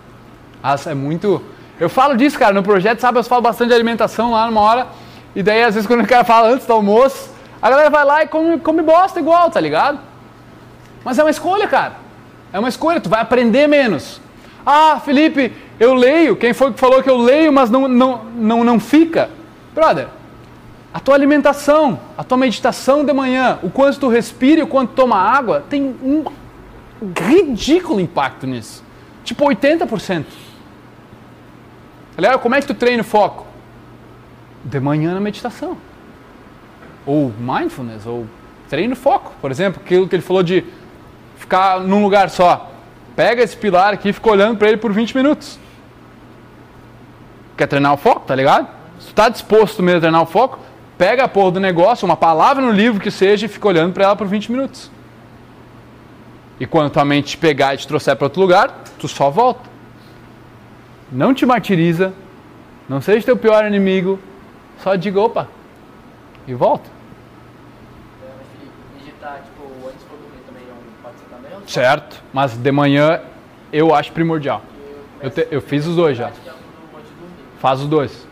Ah, 0.67 0.75
é 0.87 0.95
muito. 0.95 1.43
Eu 1.79 1.87
falo 1.87 2.17
disso, 2.17 2.39
cara, 2.39 2.51
no 2.51 2.63
projeto, 2.63 2.99
sabe? 2.99 3.19
Eu 3.19 3.23
falo 3.23 3.43
bastante 3.43 3.67
de 3.67 3.75
alimentação 3.75 4.31
lá 4.31 4.47
numa 4.47 4.61
hora. 4.61 4.87
E 5.35 5.43
daí, 5.43 5.61
às 5.63 5.75
vezes, 5.75 5.85
quando 5.85 6.01
o 6.03 6.07
cara 6.07 6.23
fala 6.23 6.49
antes 6.49 6.65
do 6.65 6.73
almoço, 6.73 7.29
a 7.61 7.69
galera 7.69 7.91
vai 7.91 8.03
lá 8.03 8.23
e 8.23 8.27
come, 8.27 8.57
come 8.59 8.81
bosta 8.81 9.19
igual, 9.19 9.51
tá 9.51 9.59
ligado? 9.59 9.99
Mas 11.03 11.19
é 11.19 11.23
uma 11.23 11.29
escolha, 11.29 11.67
cara. 11.67 11.97
É 12.51 12.57
uma 12.57 12.67
escolha, 12.67 12.99
tu 12.99 13.09
vai 13.09 13.21
aprender 13.21 13.67
menos. 13.67 14.19
Ah, 14.65 14.99
Felipe, 15.05 15.53
eu 15.79 15.93
leio. 15.93 16.35
Quem 16.35 16.51
foi 16.51 16.73
que 16.73 16.79
falou 16.79 17.03
que 17.03 17.09
eu 17.11 17.17
leio, 17.17 17.53
mas 17.53 17.69
não, 17.69 17.87
não, 17.87 18.23
não, 18.35 18.63
não 18.63 18.79
fica? 18.79 19.29
Brother, 19.75 20.07
a 20.91 20.99
tua 20.99 21.13
alimentação, 21.13 21.99
a 22.17 22.23
tua 22.23 22.39
meditação 22.39 23.05
de 23.05 23.13
manhã, 23.13 23.59
o 23.61 23.69
quanto 23.69 23.99
tu 23.99 24.07
respira 24.07 24.61
e 24.61 24.63
o 24.63 24.67
quanto 24.67 24.93
toma 24.93 25.15
água, 25.15 25.63
tem 25.69 25.95
um 26.01 26.25
ridículo 27.15 27.99
impacto 27.99 28.47
nisso. 28.47 28.83
Tipo 29.23 29.45
80%. 29.45 30.44
Aliás, 32.17 32.37
como 32.37 32.55
é 32.55 32.61
que 32.61 32.67
tu 32.67 32.73
treina 32.73 33.01
o 33.01 33.05
foco? 33.05 33.45
De 34.63 34.79
manhã 34.79 35.13
na 35.13 35.19
meditação. 35.19 35.77
Ou 37.05 37.31
mindfulness, 37.37 38.05
ou 38.05 38.25
treino 38.69 38.95
foco. 38.95 39.33
Por 39.41 39.51
exemplo, 39.51 39.81
aquilo 39.83 40.07
que 40.07 40.15
ele 40.15 40.23
falou 40.23 40.41
de 40.41 40.63
ficar 41.37 41.79
num 41.81 42.01
lugar 42.01 42.29
só. 42.29 42.71
Pega 43.15 43.43
esse 43.43 43.55
pilar 43.55 43.93
aqui 43.93 44.09
e 44.09 44.13
fica 44.13 44.29
olhando 44.29 44.57
para 44.57 44.67
ele 44.67 44.77
por 44.77 44.91
20 44.91 45.15
minutos. 45.15 45.59
Quer 47.57 47.67
treinar 47.67 47.93
o 47.93 47.97
foco, 47.97 48.25
tá 48.25 48.35
ligado? 48.35 48.67
Se 48.99 49.07
tu 49.07 49.13
tá 49.13 49.29
disposto 49.29 49.83
mesmo 49.83 49.97
a 49.97 50.01
treinar 50.01 50.21
o 50.21 50.25
foco, 50.25 50.59
pega 50.97 51.23
a 51.23 51.27
porra 51.27 51.51
do 51.51 51.59
negócio, 51.59 52.05
uma 52.05 52.17
palavra 52.17 52.63
no 52.63 52.71
livro 52.71 52.99
que 52.99 53.11
seja 53.11 53.45
e 53.45 53.49
fica 53.49 53.67
olhando 53.67 53.93
para 53.93 54.05
ela 54.05 54.15
por 54.15 54.27
20 54.27 54.51
minutos. 54.51 54.91
E 56.59 56.65
quando 56.65 56.89
tua 56.89 57.03
mente 57.05 57.31
te 57.31 57.37
pegar 57.37 57.73
e 57.73 57.77
te 57.77 57.87
trouxer 57.87 58.15
para 58.15 58.25
outro 58.25 58.41
lugar, 58.41 58.83
tu 58.97 59.07
só 59.07 59.29
volta. 59.29 59.74
Não 61.15 61.33
te 61.33 61.45
martiriza, 61.45 62.13
não 62.89 62.99
seja 62.99 63.25
teu 63.25 63.37
pior 63.37 63.65
inimigo, 63.65 64.19
só 64.83 64.95
diga 64.95 65.21
opa 65.21 65.47
e 66.45 66.53
volta. 66.53 66.89
Certo, 71.67 72.21
mas 72.33 72.55
de 72.57 72.71
manhã 72.71 73.21
eu 73.71 73.95
acho 73.95 74.11
primordial. 74.11 74.61
Eu, 75.21 75.31
te- 75.31 75.47
eu 75.49 75.61
fiz 75.61 75.85
os 75.87 75.95
dois 75.95 76.17
já. 76.17 76.31
Faz 77.59 77.79
os 77.79 77.87
dois. 77.87 78.27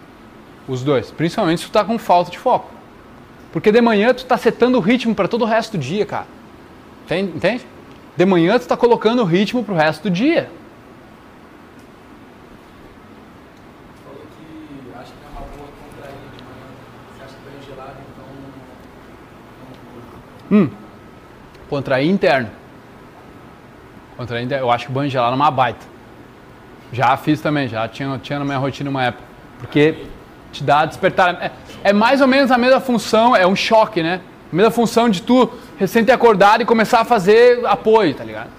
Os 0.67 0.83
dois. 0.83 1.09
Principalmente 1.09 1.61
se 1.61 1.67
tu 1.67 1.71
tá 1.71 1.83
com 1.85 1.97
falta 1.97 2.29
de 2.29 2.37
foco. 2.37 2.69
Porque 3.51 3.71
de 3.71 3.81
manhã 3.81 4.13
tu 4.13 4.25
tá 4.25 4.37
setando 4.37 4.77
o 4.77 4.81
ritmo 4.81 5.15
para 5.15 5.27
todo 5.27 5.43
o 5.43 5.45
resto 5.45 5.77
do 5.77 5.81
dia, 5.81 6.05
cara. 6.05 6.27
Entende? 7.09 7.65
De 8.15 8.25
manhã 8.25 8.59
tu 8.59 8.67
tá 8.67 8.75
colocando 8.77 9.21
o 9.21 9.25
ritmo 9.25 9.63
pro 9.63 9.73
resto 9.73 10.03
do 10.03 10.09
dia. 10.11 10.49
Falou 14.05 14.21
que 14.37 14.93
acha 14.95 15.11
que 15.11 15.25
é 15.25 15.29
uma 15.31 15.41
boa 15.41 15.69
contrair 15.83 16.15
de 16.37 16.43
manhã. 16.43 16.67
Você 17.17 17.23
acha 17.23 17.33
que 17.35 17.41
banho 17.49 17.63
gelado, 17.65 17.97
então. 17.99 18.25
Hum. 20.51 20.69
Contrair 21.69 22.09
interno. 22.09 22.49
Contrair 24.17 24.43
interno. 24.43 24.65
Eu 24.65 24.71
acho 24.71 24.85
que 24.87 24.91
banho 24.91 25.09
gelado 25.09 25.33
é 25.33 25.35
uma 25.35 25.51
baita. 25.51 25.85
Já 26.91 27.15
fiz 27.17 27.41
também, 27.41 27.67
já 27.67 27.87
tinha, 27.87 28.17
tinha 28.19 28.37
na 28.39 28.45
minha 28.45 28.57
rotina 28.57 28.89
uma 28.89 29.03
época. 29.03 29.23
Porque 29.59 29.95
te 30.51 30.63
dá 30.63 30.85
despertar. 30.85 31.35
É, 31.41 31.51
é 31.85 31.93
mais 31.93 32.21
ou 32.21 32.27
menos 32.27 32.51
a 32.51 32.57
mesma 32.57 32.79
função, 32.79 33.35
é 33.35 33.47
um 33.47 33.55
choque, 33.55 34.03
né? 34.03 34.21
A 34.51 34.55
mesma 34.55 34.69
função 34.71 35.09
de 35.09 35.21
tu 35.21 35.49
recém 35.77 36.05
ter 36.05 36.11
acordado 36.11 36.61
e 36.61 36.65
começar 36.65 36.99
a 36.99 37.05
fazer 37.05 37.65
apoio, 37.65 38.13
tá 38.13 38.23
ligado? 38.23 38.49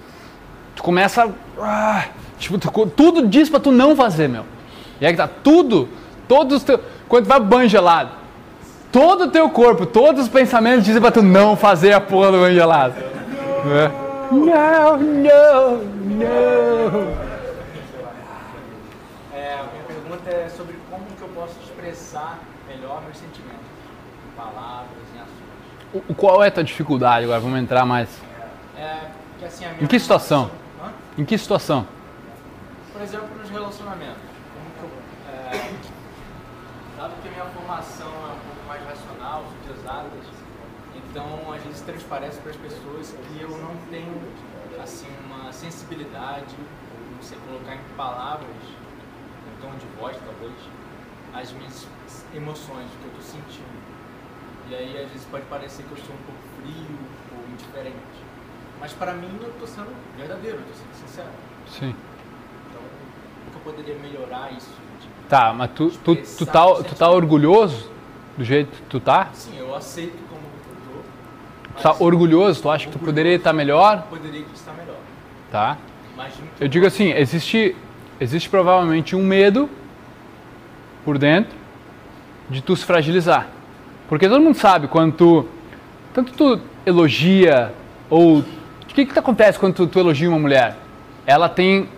Tu 0.75 0.83
começa. 0.83 1.31
ah, 1.61 2.05
tipo, 2.39 2.59
tu- 2.59 2.87
tudo 2.89 3.29
diz 3.29 3.49
pra 3.49 3.61
tu 3.61 3.71
não 3.71 3.95
fazer, 3.95 4.29
meu. 4.29 4.45
E 5.01 5.07
aí 5.07 5.13
que 5.13 5.17
tá, 5.19 5.29
tudo, 5.29 5.89
todos 6.27 6.57
os 6.57 6.65
teus. 6.65 6.81
Quando 7.09 7.25
tu 7.27 7.29
vai 7.29 7.39
pro 7.39 7.49
banho 7.49 7.69
gelado, 7.69 8.11
todo 8.95 9.25
o 9.25 9.29
teu 9.31 9.51
corpo, 9.51 9.85
todos 9.85 10.23
os 10.23 10.29
pensamentos 10.29 10.85
dizem 10.85 11.03
pra 11.03 11.11
tu 11.11 11.21
não 11.21 11.57
fazer 11.57 11.93
a 11.93 12.01
porra 12.01 12.31
do 12.31 12.39
banho 12.39 12.55
gelado. 12.55 12.95
Né? 12.95 13.91
Não, 14.31 14.97
não, 14.97 15.79
não. 15.79 17.25
É, 19.35 19.55
a 19.55 19.65
minha 19.73 19.83
pergunta 19.89 20.31
é 20.31 20.49
sobre 20.49 20.77
como 20.89 21.05
que 21.07 21.23
eu 21.23 21.29
posso 21.35 21.59
expressar 21.65 22.39
melhor 22.69 23.03
meus 23.03 23.17
sentimentos. 23.19 23.67
Em 24.29 24.37
palavras, 24.37 24.89
em 25.13 25.19
ações. 25.19 26.05
O- 26.09 26.15
Qual 26.15 26.45
é 26.45 26.47
a 26.47 26.51
tua 26.53 26.63
dificuldade 26.63 27.25
agora? 27.25 27.41
Vamos 27.41 27.59
entrar 27.59 27.85
mais. 27.85 28.09
É, 28.79 28.99
que 29.41 29.45
assim, 29.45 29.65
Em 29.81 29.87
que 29.89 29.99
situação? 29.99 30.51
Hã? 30.81 30.91
Em 31.19 31.25
que 31.25 31.37
situação? 31.37 31.85
Por 32.93 33.03
exemplo, 33.03 33.27
nos 33.41 33.51
relacionamentos. 33.51 34.23
Como 34.55 34.71
que 34.79 34.85
eu, 34.85 34.91
é, 35.35 35.71
dado 36.97 37.13
que 37.23 37.29
a 37.29 37.31
minha 37.33 37.45
formação 37.47 38.07
é 38.07 38.33
um 38.33 38.39
pouco 38.47 38.69
mais 38.69 38.81
racional, 38.87 39.45
de 39.67 39.73
exatas, 39.73 40.27
então 41.15 41.53
às 41.53 41.63
vezes 41.63 41.81
transparece 41.83 42.41
para 42.41 42.51
as 42.51 42.57
pessoas 42.57 43.13
que 43.13 43.41
eu 43.41 43.49
não 43.51 43.77
tenho 43.89 44.21
assim 44.83 45.07
uma 45.25 45.53
sensibilidade, 45.53 46.57
sei 47.21 47.39
colocar 47.49 47.77
em 47.77 47.97
palavras, 47.97 48.51
em 48.51 49.63
tom 49.63 49.71
de 49.79 49.87
voz 49.97 50.17
talvez, 50.27 50.53
as 51.33 51.53
minhas 51.53 51.87
emoções, 52.35 52.87
o 52.87 52.99
que 52.99 53.05
eu 53.05 53.11
estou 53.11 53.23
sentindo. 53.23 53.85
E 54.69 54.75
aí 54.75 55.03
às 55.05 55.09
vezes 55.09 55.25
pode 55.31 55.45
parecer 55.45 55.85
que 55.85 55.93
eu 55.93 55.99
sou 55.99 56.17
um 56.17 56.19
pouco 56.27 56.41
frio 56.61 56.99
ou 57.31 57.49
indiferente. 57.53 57.95
Mas 58.81 58.93
para 58.93 59.15
mim 59.15 59.39
eu 59.41 59.51
estou 59.51 59.69
sendo 59.69 59.95
verdadeiro, 60.17 60.57
eu 60.57 60.63
estou 60.63 60.75
sendo 60.75 61.09
sincero. 61.09 61.31
Sim. 61.69 61.95
Então, 62.71 62.83
como 62.83 63.51
que 63.53 63.69
eu 63.69 63.73
poderia 63.73 64.03
melhorar 64.03 64.53
isso? 64.53 64.75
Tá, 65.29 65.55
mas 65.55 65.71
tu, 65.71 65.91
tu, 65.91 66.17
tu, 66.17 66.45
tá, 66.45 66.75
tu 66.83 66.95
tá 66.97 67.09
orgulhoso 67.09 67.89
do 68.37 68.45
jeito 68.45 68.71
que 68.71 68.83
tu 68.89 68.99
tá? 68.99 69.31
Sim, 69.33 69.57
eu 69.57 69.75
aceito. 69.75 70.24
Tu 71.77 71.83
tá 71.83 71.97
orgulhoso? 71.99 72.63
Tu 72.63 72.71
acha 72.71 72.87
que 72.87 72.93
tu 72.93 72.99
poderia 72.99 73.35
estar 73.35 73.53
melhor? 73.53 74.07
Poderia 74.09 74.45
estar 74.55 74.73
melhor. 74.73 74.97
Tá. 75.51 75.77
Eu 76.61 76.69
digo 76.69 76.87
assim, 76.87 77.11
existe, 77.11 77.75
existe 78.21 78.49
provavelmente 78.49 79.17
um 79.17 79.25
medo 79.25 79.69
por 81.05 81.19
dentro 81.19 81.55
de 82.49 82.63
tu 82.63 82.77
se 82.77 82.85
fragilizar. 82.85 83.49
Porque 84.09 84.29
todo 84.29 84.41
mundo 84.41 84.57
sabe 84.57 84.87
quando 84.87 85.13
tu, 85.13 85.49
tanto 86.13 86.33
tu 86.33 86.61
elogia 86.87 87.73
ou 88.09 88.39
o 88.39 88.45
que 88.87 89.07
que 89.07 89.19
acontece 89.19 89.59
quando 89.59 89.75
tu, 89.75 89.87
tu 89.87 89.99
elogia 89.99 90.29
uma 90.29 90.39
mulher? 90.39 90.77
Ela 91.27 91.49
tem 91.49 91.89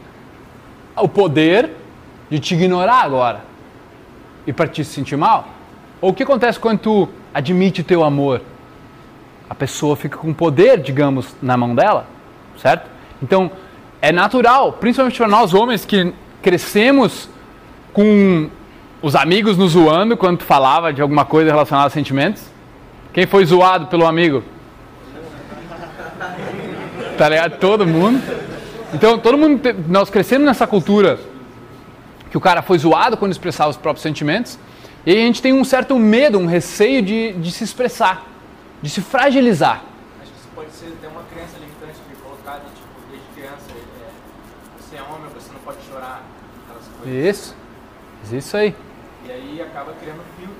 o 0.97 1.09
poder 1.09 1.71
de 2.31 2.39
te 2.39 2.55
ignorar 2.55 3.03
agora 3.03 3.45
e 4.47 4.53
para 4.53 4.67
te 4.67 4.85
sentir 4.85 5.17
mal. 5.17 5.49
Ou 6.01 6.11
o 6.11 6.15
que 6.15 6.23
acontece 6.23 6.59
quando 6.59 6.79
tu 6.79 7.09
admite 7.35 7.83
o 7.83 7.85
teu 7.85 8.03
amor? 8.03 8.41
A 9.49 9.55
pessoa 9.55 9.97
fica 9.97 10.17
com 10.17 10.33
poder, 10.33 10.81
digamos, 10.81 11.35
na 11.41 11.57
mão 11.57 11.75
dela, 11.75 12.07
certo? 12.61 12.89
Então, 13.23 13.51
é 14.03 14.13
natural, 14.13 14.73
principalmente 14.75 15.17
para 15.17 15.29
nós 15.29 15.55
homens 15.55 15.85
que 15.85 16.13
crescemos 16.43 17.29
com 17.93 18.51
os 19.01 19.15
amigos 19.15 19.57
nos 19.57 19.73
zoando 19.73 20.17
quando 20.17 20.39
tu 20.39 20.45
falava 20.45 20.93
de 20.93 21.01
alguma 21.01 21.25
coisa 21.25 21.51
relacionada 21.51 21.89
a 21.89 21.91
sentimentos. 21.91 22.43
Quem 23.13 23.27
foi 23.27 23.45
zoado 23.47 23.87
pelo 23.87 24.07
amigo? 24.07 24.43
Tá 27.17 27.31
ligado? 27.31 27.59
Todo 27.59 27.87
mundo. 27.87 28.21
Então, 28.93 29.19
todo 29.19 29.39
mundo, 29.39 29.63
nós 29.89 30.11
crescemos 30.11 30.45
nessa 30.45 30.67
cultura 30.67 31.19
que 32.31 32.37
o 32.37 32.41
cara 32.41 32.61
foi 32.61 32.79
zoado 32.79 33.17
quando 33.17 33.33
expressava 33.33 33.71
os 33.71 33.77
próprios 33.77 34.03
sentimentos, 34.03 34.59
e 35.07 35.13
a 35.13 35.15
gente 35.15 35.41
tem 35.41 35.53
um 35.53 35.65
certo 35.65 35.99
medo, 35.99 36.39
um 36.39 36.47
receio 36.47 37.01
de, 37.01 37.33
de 37.33 37.51
se 37.51 37.65
expressar, 37.65 38.27
de 38.83 38.91
se 38.91 39.01
fragilizar. 39.01 39.83
Acho 40.23 40.33
que 40.33 40.39
isso 40.39 40.49
pode 40.55 40.71
ser 40.71 40.87
até 40.99 41.09
uma 41.09 41.23
crença 41.33 41.57
limitante 41.59 41.99
de 42.09 42.17
colocar 42.17 42.59
de, 42.59 42.67
tipo, 42.67 42.89
desde 43.11 43.27
criança. 43.35 43.65
é, 43.71 44.81
você 44.81 44.97
é 44.97 45.03
homem, 45.03 45.31
você 45.35 45.53
não 45.53 45.61
pode 45.61 45.79
chorar. 45.91 46.23
Aquelas 46.65 46.87
coisas. 46.89 47.37
Isso. 47.37 47.57
Isso 48.33 48.57
aí. 48.57 48.75
E 49.25 49.31
aí 49.31 49.63
acaba 49.63 49.93
criando 50.01 50.21
filtros. 50.37 50.57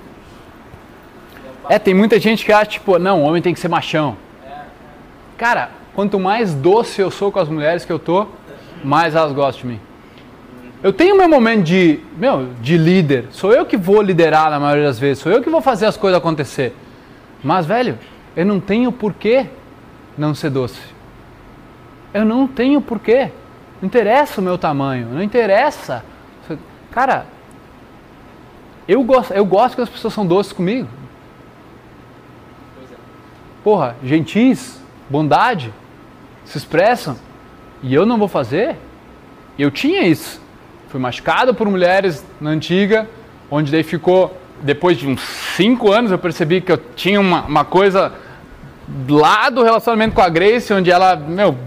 É, 1.69 1.77
tem 1.77 1.93
muita 1.93 2.19
gente 2.19 2.45
que 2.45 2.51
acha, 2.51 2.65
tipo, 2.71 2.97
não, 2.97 3.23
homem 3.23 3.41
tem 3.41 3.53
que 3.53 3.59
ser 3.59 3.67
machão. 3.67 4.17
Cara, 5.37 5.69
quanto 5.93 6.19
mais 6.19 6.53
doce 6.53 7.01
eu 7.01 7.11
sou 7.11 7.31
com 7.31 7.39
as 7.39 7.47
mulheres 7.47 7.85
que 7.85 7.91
eu 7.91 7.99
tô, 7.99 8.27
mais 8.83 9.15
elas 9.15 9.33
gostam 9.33 9.61
de 9.63 9.75
mim. 9.75 9.81
Eu 10.81 10.93
tenho 10.93 11.17
meu 11.17 11.27
momento 11.27 11.63
de, 11.63 11.99
meu, 12.17 12.49
de 12.61 12.77
líder. 12.77 13.25
Sou 13.31 13.51
eu 13.51 13.65
que 13.65 13.75
vou 13.75 14.01
liderar 14.01 14.49
na 14.49 14.59
maioria 14.59 14.85
das 14.85 14.97
vezes. 14.97 15.21
Sou 15.21 15.31
eu 15.31 15.41
que 15.41 15.49
vou 15.49 15.61
fazer 15.61 15.85
as 15.85 15.97
coisas 15.97 16.17
acontecer. 16.17 16.73
Mas, 17.43 17.65
velho, 17.65 17.97
eu 18.35 18.45
não 18.45 18.59
tenho 18.59 18.91
porquê 18.91 19.47
não 20.17 20.33
ser 20.33 20.49
doce. 20.49 20.81
Eu 22.13 22.25
não 22.25 22.47
tenho 22.47 22.81
porquê. 22.81 23.31
Não 23.81 23.87
interessa 23.87 24.41
o 24.41 24.43
meu 24.43 24.57
tamanho. 24.57 25.07
Não 25.07 25.21
interessa. 25.21 26.03
Cara, 26.91 27.27
eu 28.87 29.03
gosto, 29.03 29.33
eu 29.33 29.45
gosto 29.45 29.75
que 29.75 29.81
as 29.81 29.89
pessoas 29.89 30.13
são 30.13 30.25
doces 30.25 30.53
comigo. 30.53 30.87
Porra, 33.63 33.95
gentis, 34.03 34.81
bondade, 35.09 35.73
se 36.45 36.57
expressam. 36.57 37.17
E 37.83 37.93
eu 37.93 38.05
não 38.05 38.17
vou 38.17 38.27
fazer? 38.27 38.77
Eu 39.59 39.69
tinha 39.69 40.01
isso. 40.07 40.41
Fui 40.87 40.99
machucado 40.99 41.53
por 41.53 41.69
mulheres 41.69 42.25
na 42.39 42.51
antiga, 42.51 43.07
onde 43.51 43.71
daí 43.71 43.83
ficou, 43.83 44.35
depois 44.61 44.97
de 44.97 45.07
uns 45.07 45.21
cinco 45.55 45.91
anos, 45.91 46.11
eu 46.11 46.17
percebi 46.17 46.61
que 46.61 46.71
eu 46.71 46.77
tinha 46.95 47.19
uma, 47.19 47.41
uma 47.43 47.65
coisa 47.65 48.13
lá 49.09 49.49
do 49.49 49.63
relacionamento 49.63 50.15
com 50.15 50.21
a 50.21 50.29
Grace, 50.29 50.73
onde 50.73 50.89
ela, 50.89 51.15
meu, 51.15 51.57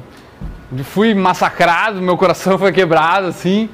fui 0.85 1.15
massacrado, 1.15 2.01
meu 2.01 2.17
coração 2.17 2.57
foi 2.59 2.73
quebrado, 2.73 3.27
assim. 3.27 3.69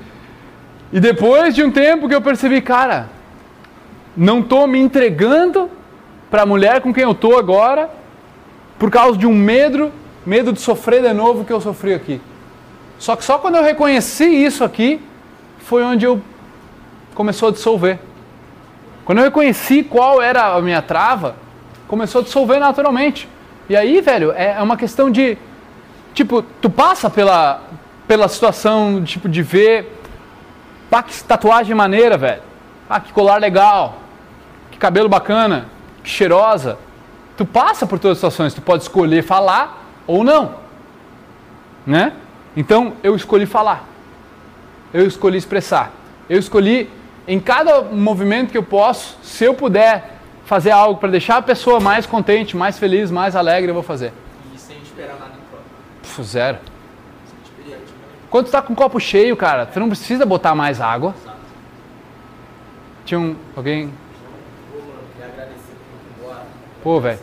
E 0.93 1.01
depois 1.01 1.55
de 1.55 1.63
um 1.63 1.71
tempo 1.71 2.09
que 2.09 2.15
eu 2.15 2.21
percebi, 2.21 2.61
cara, 2.61 3.09
não 4.17 4.41
estou 4.41 4.67
me 4.67 4.79
entregando 4.79 5.71
para 6.31 6.43
a 6.43 6.47
mulher 6.47 6.81
com 6.81 6.93
quem 6.93 7.05
eu 7.05 7.13
estou 7.13 7.39
agora, 7.39 7.91
por 8.79 8.91
causa 8.91 9.19
de 9.19 9.27
um 9.27 9.35
medo, 9.35 9.93
medo 10.25 10.53
de 10.53 10.61
sofrer 10.61 11.03
de 11.03 11.13
novo 11.13 11.45
que 11.45 11.53
eu 11.53 11.61
sofri 11.61 11.95
aqui. 11.95 12.21
Só 12.99 13.15
que 13.15 13.25
só 13.25 13.39
quando 13.39 13.57
eu 13.57 13.63
reconheci 13.63 14.25
isso 14.25 14.65
aqui, 14.65 15.01
foi 15.59 15.83
onde 15.83 16.05
eu 16.05 16.21
começou 17.15 17.49
a 17.49 17.53
dissolver. 17.53 17.99
Quando 19.07 19.19
eu 19.19 19.25
reconheci 19.25 19.83
qual 19.83 20.21
era 20.21 20.55
a 20.55 20.61
minha 20.61 20.83
trava, 20.83 21.37
começou 21.89 22.21
a 22.21 22.25
dissolver 22.25 22.61
naturalmente. 22.61 23.27
E 23.69 23.75
aí, 23.75 24.03
velho, 24.03 24.33
é 24.33 24.57
é 24.59 24.63
uma 24.63 24.77
questão 24.77 25.11
de 25.11 25.39
Tipo, 26.17 26.41
tu 26.63 26.71
passa 26.71 27.11
pela, 27.11 27.61
pela 28.09 28.27
situação, 28.27 29.05
tipo, 29.05 29.29
de 29.29 29.43
ver. 29.43 30.01
Pá, 30.89 31.03
que 31.03 31.23
tatuagem 31.23 31.77
maneira, 31.77 32.17
velho. 32.17 32.41
Ah, 32.89 32.99
que 32.99 33.13
colar 33.13 33.37
legal. 33.37 33.99
Que 34.71 34.79
cabelo 34.79 35.11
bacana. 35.11 35.67
Que 36.03 36.09
cheirosa. 36.09 36.79
Tu 37.37 37.45
passa 37.45 37.87
por 37.87 37.99
todas 37.99 38.13
as 38.13 38.19
situações. 38.19 38.55
Tu 38.55 38.63
pode 38.63 38.85
escolher 38.85 39.23
falar 39.25 39.85
ou 40.07 40.25
não. 40.25 40.55
Né? 41.87 42.15
Então, 42.57 42.95
eu 43.03 43.15
escolhi 43.15 43.45
falar. 43.45 43.85
Eu 44.95 45.07
escolhi 45.07 45.37
expressar. 45.37 45.93
Eu 46.31 46.39
escolhi, 46.39 46.89
em 47.27 47.41
cada 47.41 47.83
movimento 47.83 48.51
que 48.51 48.59
eu 48.59 48.63
posso, 48.63 49.17
se 49.23 49.45
eu 49.45 49.55
puder 49.55 50.13
fazer 50.45 50.71
algo 50.71 51.01
para 51.01 51.11
deixar 51.11 51.39
a 51.39 51.43
pessoa 51.43 51.81
mais 51.81 52.07
contente, 52.07 52.57
mais 52.57 52.79
feliz, 52.79 53.11
mais 53.11 53.35
alegre, 53.35 53.71
eu 53.71 53.75
vou 53.75 53.83
fazer. 53.83 54.13
E 54.55 54.59
sem 54.59 54.77
esperar 54.79 55.15
nada 55.19 55.33
em 55.33 55.51
troca. 55.51 55.65
Puf, 56.03 56.23
zero. 56.23 56.59
Quando 58.31 58.47
tu 58.47 58.53
tá 58.53 58.61
com 58.63 58.73
o 58.73 58.77
copo 58.77 59.01
cheio, 59.01 59.37
cara, 59.37 59.67
tu 59.67 59.81
não 59.81 59.89
precisa 59.89 60.27
botar 60.27 60.55
mais 60.55 60.81
água. 60.81 61.15
Tinha 63.05 63.19
um. 63.19 63.37
Alguém. 63.57 63.93
Pô, 66.83 67.01
velho. 67.01 67.19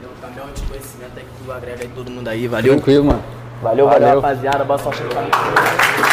Deu 0.00 0.10
um 0.10 0.20
caminhão 0.20 0.46
de 0.52 0.62
conhecimento 0.62 1.12
aí 1.16 1.24
que 1.24 1.44
tu 1.44 1.52
agrega 1.52 1.82
aí 1.82 1.90
todo 1.94 2.10
mundo 2.10 2.28
aí, 2.28 2.48
valeu? 2.48 2.74
Tranquilo, 2.74 3.04
mano. 3.04 3.22
Valeu, 3.62 3.86
valeu, 3.86 4.00
Valeu. 4.00 4.20
rapaziada. 4.20 4.64
Boa 4.64 4.78
sorte 4.78 5.02
no 5.02 5.10
caminho. 5.10 6.09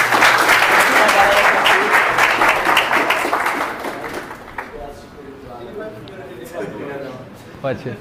Pode 7.68 7.84
ser. 7.84 7.98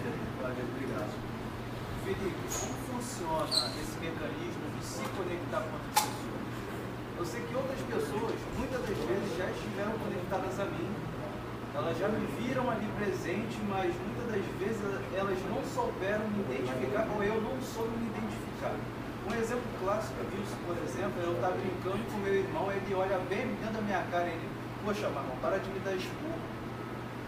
Felipe, 2.05 2.31
como 2.55 3.03
funciona 3.03 3.67
esse 3.83 3.99
mecanismo 3.99 4.63
de 4.79 4.85
se 4.87 5.03
conectar 5.19 5.59
com 5.59 5.75
outras 5.75 6.07
pessoas? 6.07 6.47
Eu 7.19 7.27
sei 7.27 7.41
que 7.43 7.55
outras 7.57 7.83
pessoas, 7.91 8.39
muitas 8.55 8.79
das 8.79 8.95
vezes, 8.95 9.27
já 9.35 9.51
estiveram 9.51 9.99
conectadas 9.99 10.55
a 10.63 10.71
mim. 10.71 10.87
Elas 11.75 11.99
já 11.99 12.07
me 12.07 12.23
viram 12.39 12.71
ali 12.71 12.87
presente, 12.95 13.59
mas 13.67 13.91
muitas 13.91 14.39
das 14.39 14.47
vezes 14.63 14.79
elas 15.19 15.39
não 15.51 15.59
souberam 15.75 16.31
me 16.31 16.47
identificar 16.47 17.11
ou 17.11 17.25
eu 17.25 17.43
não 17.43 17.59
soube 17.59 17.91
me 17.99 18.07
identificar. 18.07 18.71
Um 18.71 19.35
exemplo 19.35 19.67
clássico 19.83 20.23
disso, 20.31 20.55
por 20.63 20.79
exemplo, 20.79 21.19
eu 21.27 21.35
estar 21.35 21.51
brincando 21.51 22.07
com 22.07 22.19
meu 22.23 22.39
irmão, 22.39 22.71
ele 22.71 22.95
olha 22.95 23.19
bem 23.27 23.51
dentro 23.59 23.75
da 23.75 23.83
minha 23.83 24.07
cara 24.15 24.31
e 24.31 24.39
ele, 24.39 24.49
poxa, 24.85 25.11
Marlon, 25.11 25.35
para 25.43 25.59
de 25.59 25.69
me 25.71 25.81
dar 25.81 25.99
expor. 25.99 26.39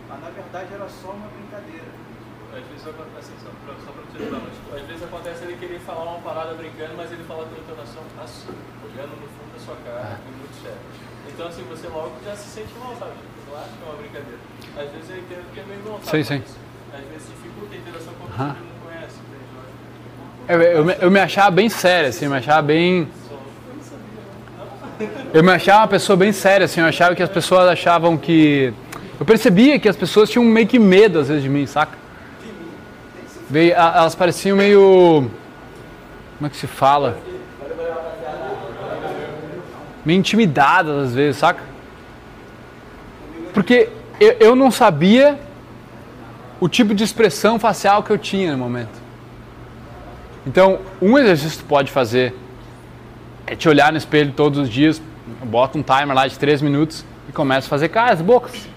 Mas 0.06 0.20
na 0.22 0.30
verdade 0.30 0.72
era 0.72 0.88
só 0.88 1.10
uma 1.10 1.26
brincadeira. 1.34 2.06
Às 2.48 2.64
vezes 2.64 2.84
acontece, 2.88 3.28
assim, 3.28 3.36
só 3.44 3.50
pra, 3.92 4.02
te 4.08 4.14
ajudar, 4.22 4.40
mas 4.42 4.52
tipo, 4.56 4.68
às 4.74 4.82
vezes 4.88 5.02
acontece 5.04 5.44
ele 5.44 5.56
querer 5.60 5.78
falar 5.80 6.04
uma 6.04 6.20
parada 6.20 6.54
brincando, 6.54 6.94
mas 6.96 7.12
ele 7.12 7.22
fala 7.24 7.44
com 7.44 7.54
entonação 7.54 8.02
assim, 8.24 8.48
olhando 8.82 9.14
no 9.20 9.28
fundo 9.36 9.50
da 9.52 9.60
sua 9.60 9.76
cara, 9.84 10.18
e 10.26 10.30
muito 10.32 10.56
sério. 10.62 10.80
Então 11.28 11.46
assim, 11.46 11.62
você 11.68 11.86
logo 11.88 12.12
já 12.24 12.34
se 12.34 12.48
sente 12.48 12.72
mal, 12.80 12.96
sabe? 12.98 13.12
Tipo, 13.12 13.52
Eu 13.52 13.58
acho 13.58 13.68
que 13.68 13.82
é 13.82 13.86
uma 13.86 13.96
brincadeira. 14.00 14.40
Às 14.80 14.88
vezes 14.92 15.10
eu 15.10 15.16
entendo 15.18 15.44
que 15.54 15.60
é 15.60 15.64
meio 15.68 15.80
mal, 15.84 16.00
Sim, 16.02 16.24
sabe? 16.24 16.24
sim. 16.24 16.42
Mas, 16.90 17.00
Às 17.00 17.08
vezes 17.12 17.26
dificulta 17.28 17.74
a 17.74 17.78
interação 17.78 18.12
Aham. 18.32 18.54
você 18.54 18.60
não 18.64 18.78
conhece, 18.88 19.16
entende? 19.22 19.46
Eu. 20.48 20.58
Eu, 20.62 20.90
eu 21.04 21.10
me 21.10 21.20
achava 21.20 21.50
bem 21.50 21.68
sério, 21.68 22.08
assim, 22.08 22.24
eu 22.24 22.30
me 22.30 22.38
achava 22.38 22.62
bem. 22.62 23.08
Eu 25.32 25.44
me 25.44 25.52
achava 25.52 25.80
uma 25.82 25.88
pessoa 25.88 26.16
bem 26.16 26.32
séria, 26.32 26.64
assim, 26.64 26.80
eu 26.80 26.86
achava 26.86 27.14
que 27.14 27.22
as 27.22 27.30
pessoas 27.30 27.68
achavam 27.68 28.16
que. 28.16 28.72
Eu 29.20 29.26
percebia 29.26 29.78
que 29.78 29.88
as 29.88 29.96
pessoas 29.96 30.30
tinham 30.30 30.44
meio 30.44 30.66
que 30.66 30.78
medo, 30.78 31.18
às 31.20 31.28
vezes, 31.28 31.42
de 31.42 31.48
mim, 31.48 31.66
saca? 31.66 32.07
Veio, 33.50 33.72
elas 33.72 34.14
pareciam 34.14 34.56
meio. 34.56 35.30
Como 36.36 36.46
é 36.46 36.50
que 36.50 36.56
se 36.56 36.66
fala? 36.66 37.18
Meio 40.04 40.18
intimidadas, 40.18 41.08
às 41.08 41.14
vezes, 41.14 41.40
saca? 41.40 41.62
Porque 43.54 43.88
eu, 44.20 44.36
eu 44.38 44.56
não 44.56 44.70
sabia 44.70 45.38
o 46.60 46.68
tipo 46.68 46.94
de 46.94 47.04
expressão 47.04 47.58
facial 47.58 48.02
que 48.02 48.10
eu 48.10 48.18
tinha 48.18 48.52
no 48.52 48.58
momento. 48.58 48.98
Então, 50.46 50.80
um 51.00 51.18
exercício 51.18 51.58
que 51.58 51.64
tu 51.64 51.68
pode 51.68 51.90
fazer 51.90 52.34
é 53.46 53.56
te 53.56 53.68
olhar 53.68 53.92
no 53.92 53.98
espelho 53.98 54.32
todos 54.32 54.58
os 54.58 54.68
dias, 54.68 55.00
bota 55.44 55.78
um 55.78 55.82
timer 55.82 56.14
lá 56.14 56.26
de 56.26 56.38
3 56.38 56.62
minutos 56.62 57.04
e 57.28 57.32
começa 57.32 57.66
a 57.66 57.70
fazer 57.70 57.88
caras, 57.88 58.20
bocas. 58.20 58.68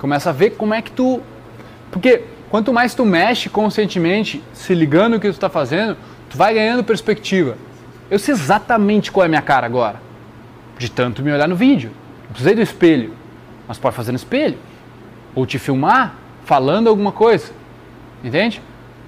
Começa 0.00 0.30
a 0.30 0.32
ver 0.32 0.52
como 0.52 0.72
é 0.72 0.80
que 0.80 0.90
tu. 0.90 1.20
Porque 1.90 2.24
quanto 2.48 2.72
mais 2.72 2.94
tu 2.94 3.04
mexe 3.04 3.50
conscientemente, 3.50 4.42
se 4.54 4.74
ligando 4.74 5.12
no 5.12 5.20
que 5.20 5.28
tu 5.28 5.34
está 5.34 5.50
fazendo, 5.50 5.94
tu 6.30 6.38
vai 6.38 6.54
ganhando 6.54 6.82
perspectiva. 6.82 7.58
Eu 8.10 8.18
sei 8.18 8.32
exatamente 8.32 9.12
qual 9.12 9.24
é 9.24 9.26
a 9.26 9.28
minha 9.28 9.42
cara 9.42 9.66
agora, 9.66 10.00
de 10.78 10.90
tanto 10.90 11.22
me 11.22 11.30
olhar 11.30 11.46
no 11.46 11.54
vídeo. 11.54 11.90
Não 12.22 12.30
precisei 12.30 12.54
do 12.54 12.62
espelho, 12.62 13.12
mas 13.68 13.78
pode 13.78 13.94
fazer 13.94 14.10
no 14.10 14.16
espelho 14.16 14.56
ou 15.34 15.44
te 15.44 15.58
filmar 15.58 16.14
falando 16.46 16.88
alguma 16.88 17.12
coisa. 17.12 17.52
Entende? 18.24 18.62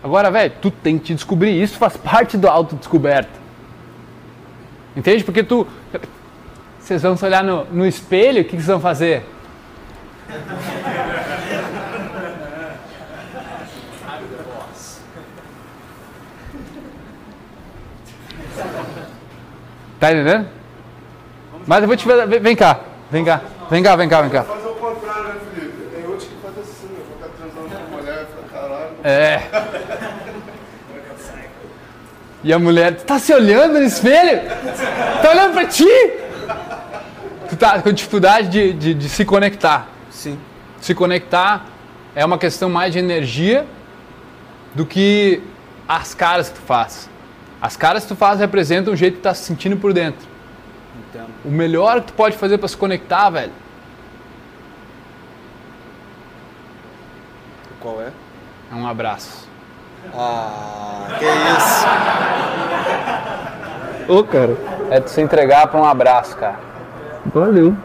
Agora, 0.04 0.30
velho, 0.30 0.52
tu 0.60 0.70
tem 0.70 0.98
que 0.98 1.06
te 1.06 1.14
descobrir. 1.14 1.60
Isso 1.60 1.78
faz 1.78 1.96
parte 1.96 2.36
do 2.36 2.48
autodescoberta. 2.48 3.40
Entende? 4.94 5.24
Porque 5.24 5.42
tu. 5.42 5.66
Vocês 6.78 7.00
vão 7.00 7.16
se 7.16 7.24
olhar 7.24 7.42
no, 7.42 7.64
no 7.66 7.86
espelho, 7.86 8.42
o 8.42 8.44
que, 8.44 8.50
que 8.50 8.56
vocês 8.56 8.66
vão 8.66 8.80
fazer? 8.80 9.24
Tá 20.00 20.10
entendendo? 20.10 20.48
Mas 21.66 21.82
eu 21.82 21.86
vou 21.86 21.96
te 21.96 22.06
ver. 22.06 22.40
Vem 22.40 22.56
cá, 22.56 22.80
vem 23.10 23.24
cá, 23.24 23.40
vem 23.70 23.82
cá, 23.82 23.94
vem 23.94 24.08
cá, 24.08 24.20
vem 24.22 24.30
cá. 24.30 24.42
Faz 24.42 24.64
ao 24.64 24.74
contrário, 24.74 25.24
né, 25.24 25.34
Felipe? 25.54 25.76
Tem 25.94 26.06
outros 26.06 26.28
que 26.28 26.34
fazem 26.42 26.62
assim, 26.62 26.86
né? 26.86 27.00
Ficar 27.12 27.28
transando 27.38 27.84
com 27.84 27.96
mulher, 27.96 28.26
fica 28.26 28.58
caralho. 28.58 28.90
É. 29.04 29.42
E 32.42 32.52
a 32.52 32.58
mulher, 32.58 32.96
tu 32.96 33.04
tá 33.04 33.20
se 33.20 33.32
olhando 33.32 33.74
no 33.74 33.84
espelho? 33.84 34.40
Tá 35.22 35.30
olhando 35.30 35.52
pra 35.52 35.66
ti? 35.66 35.86
Tu 37.48 37.56
tá 37.56 37.80
com 37.80 37.92
dificuldade 37.92 38.48
de, 38.48 38.72
de, 38.72 38.94
de 38.94 39.08
se 39.08 39.24
conectar. 39.24 39.86
Sim. 40.22 40.38
Se 40.80 40.94
conectar 40.94 41.66
é 42.14 42.24
uma 42.24 42.38
questão 42.38 42.68
mais 42.70 42.92
de 42.92 42.98
energia 43.00 43.66
do 44.72 44.86
que 44.86 45.42
as 45.88 46.14
caras 46.14 46.48
que 46.48 46.54
tu 46.54 46.62
faz. 46.62 47.10
As 47.60 47.76
caras 47.76 48.04
que 48.04 48.08
tu 48.10 48.16
faz 48.16 48.38
representam 48.38 48.92
o 48.92 48.96
jeito 48.96 49.14
que 49.14 49.20
tu 49.20 49.24
tá 49.24 49.34
se 49.34 49.42
sentindo 49.42 49.76
por 49.76 49.92
dentro. 49.92 50.24
Entendo. 51.08 51.26
O 51.44 51.50
melhor 51.50 52.00
que 52.02 52.06
tu 52.08 52.12
pode 52.12 52.36
fazer 52.36 52.58
pra 52.58 52.68
se 52.68 52.76
conectar, 52.76 53.30
velho, 53.30 53.50
Qual 57.80 58.00
é? 58.00 58.12
é 58.70 58.74
um 58.76 58.86
abraço. 58.86 59.48
Ah, 60.14 61.08
que 61.18 61.24
isso? 61.24 61.86
Ô, 64.08 64.22
cara. 64.22 64.56
É 64.88 65.00
tu 65.00 65.10
se 65.10 65.20
entregar 65.20 65.66
pra 65.66 65.80
um 65.80 65.84
abraço, 65.84 66.36
cara. 66.36 66.60
Valeu. 67.34 67.76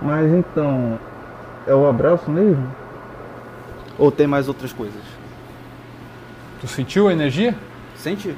Mas 0.00 0.30
então, 0.30 0.98
é 1.66 1.74
o 1.74 1.88
abraço 1.88 2.30
mesmo? 2.30 2.72
Ou 3.98 4.12
tem 4.12 4.28
mais 4.28 4.46
outras 4.46 4.72
coisas? 4.72 5.02
Tu 6.60 6.68
sentiu 6.68 7.08
a 7.08 7.12
energia? 7.12 7.56
Sente? 7.96 8.36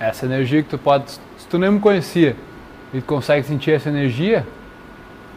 Essa 0.00 0.26
energia 0.26 0.64
que 0.64 0.68
tu 0.68 0.78
pode. 0.78 1.12
Se 1.12 1.46
tu 1.48 1.58
nem 1.58 1.70
me 1.70 1.78
conhecia 1.78 2.34
e 2.92 3.00
consegue 3.00 3.46
sentir 3.46 3.72
essa 3.72 3.88
energia, 3.88 4.46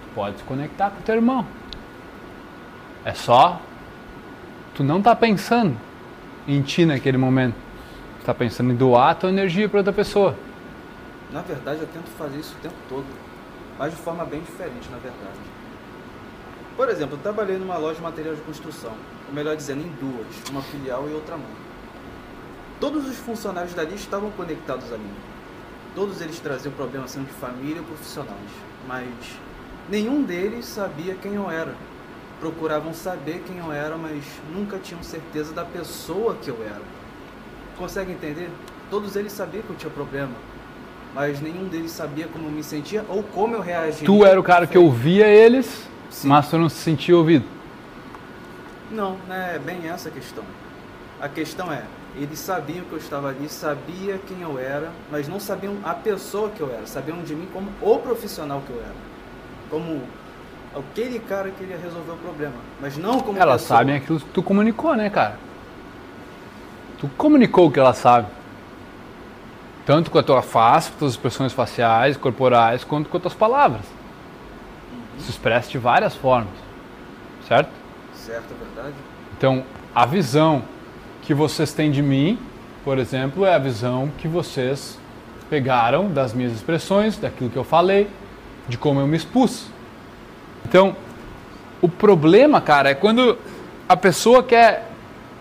tu 0.03 0.15
pode 0.15 0.38
se 0.38 0.44
conectar 0.44 0.90
com 0.90 0.99
o 0.99 1.03
teu 1.03 1.15
irmão. 1.15 1.45
É 3.03 3.14
só. 3.14 3.60
Tu 4.76 4.84
não 4.84 5.02
tá 5.02 5.15
pensando 5.15 5.76
em 6.48 6.61
ti 6.61 6.86
naquele 6.86 7.18
momento. 7.18 7.56
Tu 8.19 8.26
tá 8.26 8.34
pensando 8.34 8.72
em 8.72 8.76
doar 8.76 9.15
tua 9.15 9.30
energia 9.30 9.68
para 9.68 9.80
outra 9.80 9.94
pessoa. 9.94 10.36
Na 11.32 11.41
verdade, 11.41 11.82
eu 11.82 11.88
tento 11.88 12.10
fazer 12.18 12.38
isso 12.38 12.56
o 12.57 12.61
tempo 12.61 12.76
todo, 12.90 13.06
mas 13.80 13.91
de 13.91 13.98
forma 13.98 14.26
bem 14.26 14.41
diferente, 14.41 14.90
na 14.91 14.98
verdade. 14.98 15.40
Por 16.76 16.90
exemplo, 16.90 17.15
eu 17.15 17.22
trabalhei 17.22 17.57
numa 17.57 17.78
loja 17.78 17.95
de 17.95 18.02
material 18.02 18.36
de 18.36 18.41
construção, 18.41 18.91
ou 19.28 19.34
melhor 19.34 19.56
dizendo, 19.56 19.82
em 19.82 19.90
duas, 19.99 20.28
uma 20.49 20.61
filial 20.61 21.07
e 21.10 21.14
outra 21.14 21.38
mãe. 21.38 21.56
Todos 22.80 23.07
os 23.07 23.18
funcionários 23.18 23.73
dali 23.73 23.95
estavam 23.95 24.30
conectados 24.32 24.91
a 24.91 24.98
mim. 24.98 25.14
Todos 25.93 26.22
eles 26.22 26.39
traziam 26.39 26.73
problemas 26.73 27.11
sendo 27.11 27.27
de 27.27 27.34
família 27.34 27.80
ou 27.80 27.84
profissionais, 27.84 28.49
mas 28.88 29.09
nenhum 29.89 30.23
deles 30.23 30.65
sabia 30.65 31.15
quem 31.15 31.35
eu 31.35 31.49
era. 31.51 31.76
Procuravam 32.39 32.93
saber 32.93 33.43
quem 33.45 33.57
eu 33.57 33.72
era, 33.72 33.97
mas 33.97 34.23
nunca 34.53 34.80
tinham 34.80 35.03
certeza 35.03 35.53
da 35.53 35.65
pessoa 35.65 36.35
que 36.41 36.49
eu 36.49 36.57
era. 36.63 36.81
Consegue 37.77 38.11
entender? 38.13 38.49
Todos 38.89 39.15
eles 39.15 39.31
sabiam 39.34 39.63
que 39.63 39.69
eu 39.69 39.76
tinha 39.76 39.91
problema, 39.91 40.31
mas 41.13 41.41
nenhum 41.41 41.68
deles 41.68 41.91
sabia 41.91 42.27
como 42.27 42.47
eu 42.47 42.51
me 42.51 42.63
sentia 42.63 43.05
ou 43.09 43.22
como 43.22 43.55
eu 43.55 43.61
reagia. 43.61 44.05
Tu 44.05 44.26
era 44.26 44.39
o 44.39 44.43
cara 44.43 44.65
que 44.65 44.77
ouvia 44.77 45.27
eles, 45.27 45.88
mas 46.23 46.49
tu 46.49 46.57
não 46.57 46.69
se 46.69 46.77
sentia 46.77 47.18
ouvido. 47.18 47.45
Não, 48.89 49.18
não 49.27 49.35
é 49.35 49.59
bem 49.59 49.88
essa 49.89 50.09
a 50.09 50.11
questão. 50.11 50.43
A 51.19 51.30
questão 51.30 51.72
é, 51.72 51.84
eles 52.16 52.40
sabiam 52.40 52.84
que 52.86 52.92
eu 52.92 52.98
estava 52.98 53.30
ali, 53.30 53.48
sabia 53.48 54.20
quem 54.28 54.42
eu 54.42 54.60
era, 54.60 54.92
mas 55.10 55.28
não 55.28 55.40
sabiam 55.40 55.78
a 55.84 55.94
pessoa 55.94 56.50
que 56.50 56.62
eu 56.62 56.72
era, 56.72 56.86
sabiam 56.86 57.22
de 57.24 57.34
mim 57.34 57.48
como 57.54 57.70
o 57.82 58.00
profissional 58.00 58.62
que 58.66 58.72
eu 58.72 58.80
era. 58.80 58.96
Como 59.70 60.02
aquele 60.76 61.20
cara 61.20 61.50
que 61.52 61.64
ia 61.64 61.78
resolver 61.78 62.12
o 62.12 62.18
problema, 62.18 62.56
mas 62.82 62.98
não 62.98 63.20
como 63.20 63.40
Elas 63.40 63.62
pessoa. 63.62 63.80
sabem 63.80 63.96
aquilo 63.96 64.20
que 64.20 64.26
tu 64.26 64.44
comunicou, 64.44 64.96
né, 64.96 65.10
cara? 65.10 65.38
Tu 67.00 67.08
comunicou 67.18 67.68
o 67.68 67.72
que 67.72 67.80
elas 67.80 67.98
sabem. 67.98 68.30
Tanto 69.86 70.12
com 70.12 70.20
a 70.20 70.24
tua 70.24 70.42
face, 70.42 70.90
com 70.90 70.96
as 70.96 71.00
tuas 71.00 71.12
expressões 71.14 71.54
faciais, 71.54 72.16
corporais, 72.16 72.84
quanto 72.84 73.10
com 73.10 73.18
as 73.18 73.24
tuas 73.24 73.34
palavras. 73.34 73.82
Se 75.18 75.30
expressa 75.30 75.70
de 75.72 75.78
várias 75.78 76.16
formas. 76.16 76.54
Certo? 77.48 77.70
Certo, 78.14 78.46
é 78.54 78.66
verdade? 78.66 78.96
Então, 79.36 79.64
a 79.96 80.06
visão 80.06 80.64
que 81.22 81.34
vocês 81.34 81.73
têm 81.73 81.91
de 81.91 82.02
mim, 82.02 82.39
por 82.84 82.98
exemplo, 82.98 83.45
é 83.45 83.53
a 83.53 83.60
visão 83.60 84.11
que 84.18 84.27
vocês 84.27 84.98
pegaram 85.49 86.10
das 86.11 86.34
minhas 86.34 86.53
expressões, 86.53 87.18
daquilo 87.18 87.49
que 87.49 87.57
eu 87.57 87.64
falei, 87.64 88.10
de 88.68 88.77
como 88.77 88.99
eu 88.99 89.07
me 89.07 89.18
expus. 89.18 89.68
Então, 90.65 90.95
o 91.81 91.89
problema, 91.89 92.61
cara, 92.61 92.89
é 92.89 92.95
quando 92.95 93.38
a 93.88 93.98
pessoa 93.98 94.41
quer, 94.41 94.89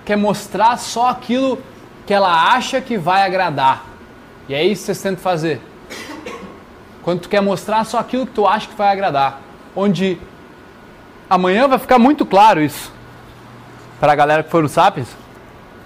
quer 0.04 0.16
mostrar 0.16 0.76
só 0.78 1.08
aquilo 1.08 1.58
que 2.06 2.12
ela 2.12 2.52
acha 2.52 2.80
que 2.80 2.98
vai 2.98 3.22
agradar. 3.22 3.86
E 4.48 4.54
é 4.54 4.64
isso 4.64 4.82
que 4.82 4.86
vocês 4.86 5.02
tentam 5.02 5.22
fazer. 5.22 5.60
Quando 7.02 7.20
tu 7.20 7.28
quer 7.28 7.40
mostrar 7.40 7.84
só 7.84 7.98
aquilo 7.98 8.26
que 8.26 8.32
tu 8.32 8.46
acha 8.46 8.66
que 8.66 8.74
vai 8.74 8.90
agradar. 8.90 9.40
Onde 9.76 10.18
amanhã 11.28 11.68
vai 11.68 11.78
ficar 11.78 11.98
muito 11.98 12.26
claro 12.26 12.60
isso 12.60 12.92
para 14.00 14.12
a 14.12 14.16
galera 14.16 14.42
que 14.42 14.50
for 14.50 14.62
no 14.62 14.68
Sapiens, 14.68 15.08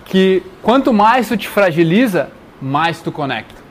que 0.05 0.43
quanto 0.63 0.93
mais 0.93 1.29
tu 1.29 1.37
te 1.37 1.49
fragiliza, 1.49 2.31
mais 2.61 3.01
tu 3.01 3.11
conecta. 3.11 3.63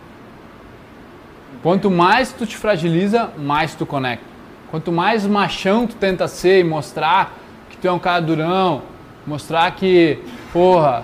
Quanto 1.61 1.89
mais 1.89 2.31
tu 2.31 2.45
te 2.45 2.57
fragiliza, 2.57 3.31
mais 3.38 3.76
tu 3.76 3.85
conecta. 3.85 4.26
Quanto 4.69 4.91
mais 4.91 5.26
machão 5.26 5.88
tu 5.88 5.95
tenta 5.95 6.27
ser 6.27 6.60
e 6.60 6.64
mostrar 6.64 7.34
que 7.69 7.77
tu 7.77 7.88
é 7.88 7.91
um 7.91 7.99
cara 7.99 8.22
durão, 8.22 8.81
mostrar 9.26 9.72
que, 9.72 10.19
porra, 10.51 11.03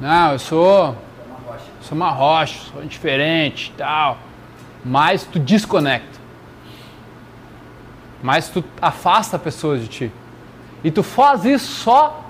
não, 0.00 0.32
eu 0.32 0.38
sou 0.38 0.96
sou 1.80 1.96
uma 1.96 2.10
rocha, 2.10 2.58
sou 2.72 2.82
diferente 2.82 3.72
e 3.72 3.78
tal, 3.78 4.18
mais 4.84 5.24
tu 5.24 5.38
desconecta. 5.38 6.18
Mais 8.22 8.48
tu 8.48 8.64
afasta 8.82 9.38
pessoas 9.38 9.80
de 9.82 9.88
ti. 9.88 10.12
E 10.82 10.90
tu 10.90 11.02
faz 11.02 11.44
isso 11.44 11.66
só 11.66 12.24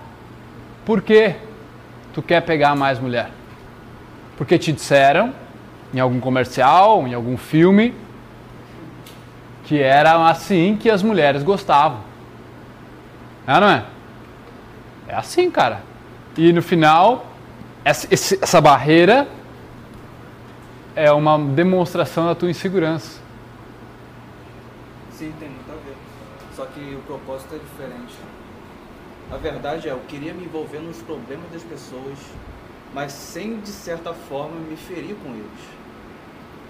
porque 0.85 1.37
tu 2.17 2.23
quer 2.23 2.41
pegar 2.41 2.75
mais 2.75 2.99
mulher. 2.99 3.31
Porque 4.39 4.59
te 4.59 4.73
disseram 4.73 5.35
em 5.93 6.01
algum 6.01 6.19
comercial, 6.19 7.07
em 7.07 7.13
algum 7.13 7.37
filme, 7.37 7.95
que 9.65 9.83
era 9.83 10.27
assim 10.27 10.79
que 10.81 10.89
as 10.89 11.03
mulheres 11.03 11.43
gostavam. 11.43 12.01
É, 13.47 13.61
não 13.61 13.69
é? 13.69 13.85
É 15.07 15.15
assim, 15.15 15.51
cara. 15.51 15.83
E 16.39 16.55
no 16.55 16.63
final, 16.63 17.27
essa, 17.85 18.09
essa 18.15 18.61
barreira 18.63 19.29
é 20.95 21.13
uma 21.13 21.39
demonstração 21.39 22.29
da 22.29 22.35
tua 22.35 22.49
insegurança. 22.49 23.21
Sim, 25.11 25.35
tem 25.39 25.51
muito 25.51 25.71
a 25.71 25.75
ver. 25.75 25.97
Só 26.55 26.65
que 26.65 26.81
o 26.95 27.01
propósito 27.07 27.57
é 27.57 27.59
diferente. 27.59 28.15
A 29.31 29.37
verdade 29.37 29.89
é, 29.89 29.93
eu 29.93 30.01
queria 30.07 30.33
me 30.33 30.45
envolver 30.45 30.79
nos 30.79 30.99
problemas 30.99 31.51
das 31.53 31.63
pessoas, 31.63 32.19
mas 32.95 33.13
sem, 33.13 33.59
de 33.61 33.69
certa 33.71 34.13
forma, 34.15 34.55
me 34.69 34.77
ferir 34.77 35.17
com 35.23 35.31
eles. 35.31 35.77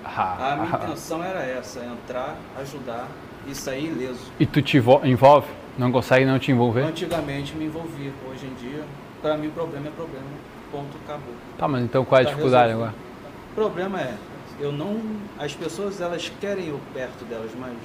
A 0.05 0.57
minha 0.63 0.77
intenção 0.85 1.23
era 1.23 1.43
essa, 1.43 1.81
entrar, 1.85 2.37
ajudar 2.61 3.09
e 3.47 3.55
sair 3.55 3.87
ileso. 3.91 4.31
E 4.41 4.47
tu 4.47 4.63
te 4.63 4.79
envol- 4.79 5.05
envolve? 5.05 5.49
Não 5.77 5.93
consegue 5.93 6.25
não 6.25 6.39
te 6.39 6.51
envolver? 6.51 6.83
Antigamente 6.83 7.55
me 7.55 7.67
envolvia, 7.67 8.11
hoje 8.31 8.47
em 8.47 8.55
dia, 8.55 8.83
para 9.21 9.37
mim 9.37 9.51
problema 9.51 9.89
é 9.89 9.91
problema. 9.91 10.27
Ponto, 10.73 10.97
acabou. 11.05 11.35
Tá, 11.59 11.69
mas 11.69 11.85
então 11.85 12.05
qual 12.05 12.21
é 12.21 12.23
a 12.23 12.25
Tá 12.25 12.31
dificuldade 12.31 12.69
resolvido. 12.73 12.95
agora? 12.97 13.07
O 13.51 13.55
problema 13.55 14.01
é, 14.01 14.15
eu 14.61 14.73
não. 14.73 15.01
As 15.39 15.55
pessoas 15.55 16.01
elas 16.01 16.33
querem 16.41 16.69
eu 16.69 16.81
perto 16.95 17.25
delas, 17.27 17.51
mas 17.59 17.77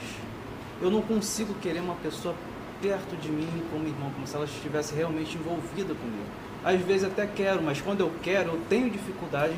eu 0.81 0.89
não 0.89 1.01
consigo 1.01 1.53
querer 1.55 1.79
uma 1.81 1.95
pessoa 1.95 2.33
perto 2.81 3.15
de 3.21 3.29
mim 3.29 3.47
como 3.71 3.87
irmão, 3.87 4.09
como 4.13 4.25
se 4.25 4.35
ela 4.35 4.45
estivesse 4.45 4.95
realmente 4.95 5.37
envolvida 5.37 5.93
comigo. 5.93 6.25
Às 6.63 6.81
vezes 6.81 7.03
até 7.05 7.27
quero, 7.27 7.61
mas 7.61 7.81
quando 7.81 8.01
eu 8.01 8.11
quero, 8.21 8.49
eu 8.49 8.61
tenho 8.69 8.89
dificuldade 8.89 9.53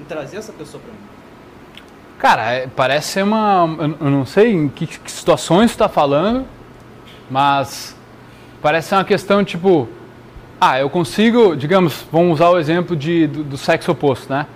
em 0.00 0.04
trazer 0.04 0.38
essa 0.38 0.52
pessoa 0.52 0.82
para 0.82 0.92
mim. 0.92 0.98
Cara, 2.18 2.52
é- 2.52 2.66
parece 2.66 3.08
ser 3.08 3.22
uma. 3.24 3.68
Eu 4.00 4.10
não 4.10 4.24
sei 4.24 4.52
em 4.52 4.68
que, 4.68 4.88
situações 5.06 5.72
tu 5.72 5.78
tá 5.78 5.88
falando, 5.88 6.46
mas 7.30 7.96
parece 8.62 8.88
ser 8.88 8.94
uma 8.96 9.04
questão 9.04 9.44
tipo. 9.44 9.88
Ah, 10.60 10.78
eu 10.78 10.88
consigo, 10.88 11.56
digamos, 11.56 12.06
vamos 12.10 12.34
usar 12.34 12.48
o 12.48 12.58
exemplo 12.58 12.96
de, 12.96 13.26
do, 13.26 13.44
do 13.44 13.58
sexo 13.58 13.90
oposto, 13.90 14.32
né? 14.32 14.46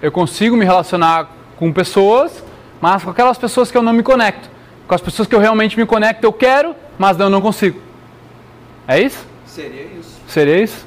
Eu 0.00 0.12
consigo 0.12 0.56
me 0.56 0.64
relacionar 0.64 1.28
com 1.56 1.72
pessoas, 1.72 2.44
mas 2.80 3.02
com 3.02 3.10
aquelas 3.10 3.38
pessoas 3.38 3.70
que 3.70 3.76
eu 3.76 3.82
não 3.82 3.92
me 3.92 4.02
conecto. 4.02 4.48
Com 4.86 4.94
as 4.94 5.00
pessoas 5.00 5.26
que 5.26 5.34
eu 5.34 5.40
realmente 5.40 5.76
me 5.76 5.84
conecto, 5.84 6.24
eu 6.24 6.32
quero, 6.32 6.76
mas 6.98 7.18
eu 7.18 7.30
não 7.30 7.40
consigo. 7.40 7.80
É 8.86 9.00
isso? 9.00 9.24
Seria 9.46 9.82
isso. 9.82 10.20
Seria 10.26 10.62
isso? 10.62 10.86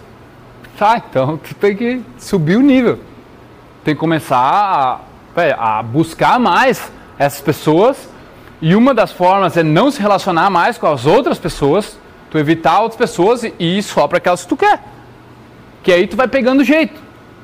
Tá, 0.78 0.98
então 1.10 1.38
tu 1.44 1.56
tem 1.56 1.76
que 1.76 2.02
subir 2.18 2.58
o 2.58 2.62
nível. 2.62 3.00
Tem 3.84 3.96
que 3.96 4.00
começar 4.00 5.02
a, 5.36 5.80
a 5.80 5.84
buscar 5.84 6.40
mais 6.40 6.92
essas 7.18 7.42
pessoas. 7.42 8.10
E 8.62 8.76
uma 8.76 8.94
das 8.94 9.12
formas 9.12 9.58
é 9.58 9.64
não 9.64 9.90
se 9.90 10.00
relacionar 10.00 10.50
mais 10.50 10.78
com 10.78 10.86
as 10.86 11.06
outras 11.06 11.40
pessoas, 11.40 11.98
tu 12.30 12.38
evitar 12.38 12.80
outras 12.82 12.98
pessoas 12.98 13.44
e 13.44 13.54
ir 13.60 13.82
só 13.82 14.08
para 14.08 14.20
aquelas 14.20 14.44
que 14.44 14.50
tu 14.50 14.58
quer. 14.58 14.84
Que 15.82 15.92
aí 15.92 16.06
tu 16.06 16.16
vai 16.16 16.28
pegando 16.28 16.64
jeito. 16.64 17.02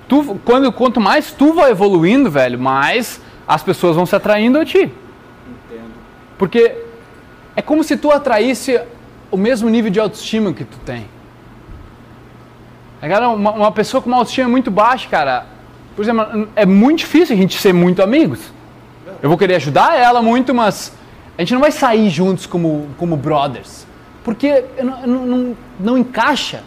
Tu, 0.07 0.39
quando, 0.45 0.71
quanto 0.71 1.01
mais 1.01 1.31
tu 1.31 1.53
vai 1.53 1.71
evoluindo, 1.71 2.29
velho, 2.29 2.59
mais 2.59 3.19
as 3.47 3.63
pessoas 3.63 3.95
vão 3.95 4.05
se 4.05 4.15
atraindo 4.15 4.59
a 4.59 4.65
ti. 4.65 4.83
Entendo. 4.83 5.91
Porque 6.37 6.86
é 7.57 7.61
como 7.61 7.83
se 7.83 7.97
tu 7.97 8.11
atraísse 8.11 8.79
o 9.31 9.35
mesmo 9.35 9.67
nível 9.67 9.89
de 9.89 9.99
autoestima 9.99 10.53
que 10.53 10.63
tu 10.63 10.77
tem. 10.85 11.07
Cara, 13.01 13.29
uma, 13.29 13.51
uma 13.51 13.71
pessoa 13.71 13.99
com 13.99 14.09
uma 14.09 14.17
autoestima 14.17 14.47
muito 14.47 14.69
baixa, 14.69 15.09
cara, 15.09 15.47
por 15.95 16.03
exemplo, 16.03 16.47
é 16.55 16.67
muito 16.67 16.99
difícil 16.99 17.35
a 17.35 17.39
gente 17.39 17.59
ser 17.59 17.73
muito 17.73 18.03
amigos. 18.03 18.39
Eu 19.23 19.27
vou 19.27 19.37
querer 19.39 19.55
ajudar 19.55 19.97
ela 19.97 20.21
muito, 20.21 20.53
mas 20.53 20.93
a 21.35 21.41
gente 21.41 21.55
não 21.55 21.61
vai 21.61 21.71
sair 21.71 22.11
juntos 22.11 22.45
como, 22.45 22.89
como 22.95 23.17
brothers. 23.17 23.87
Porque 24.23 24.63
não, 24.83 25.07
não, 25.07 25.57
não, 25.79 25.97
encaixa. 25.97 26.63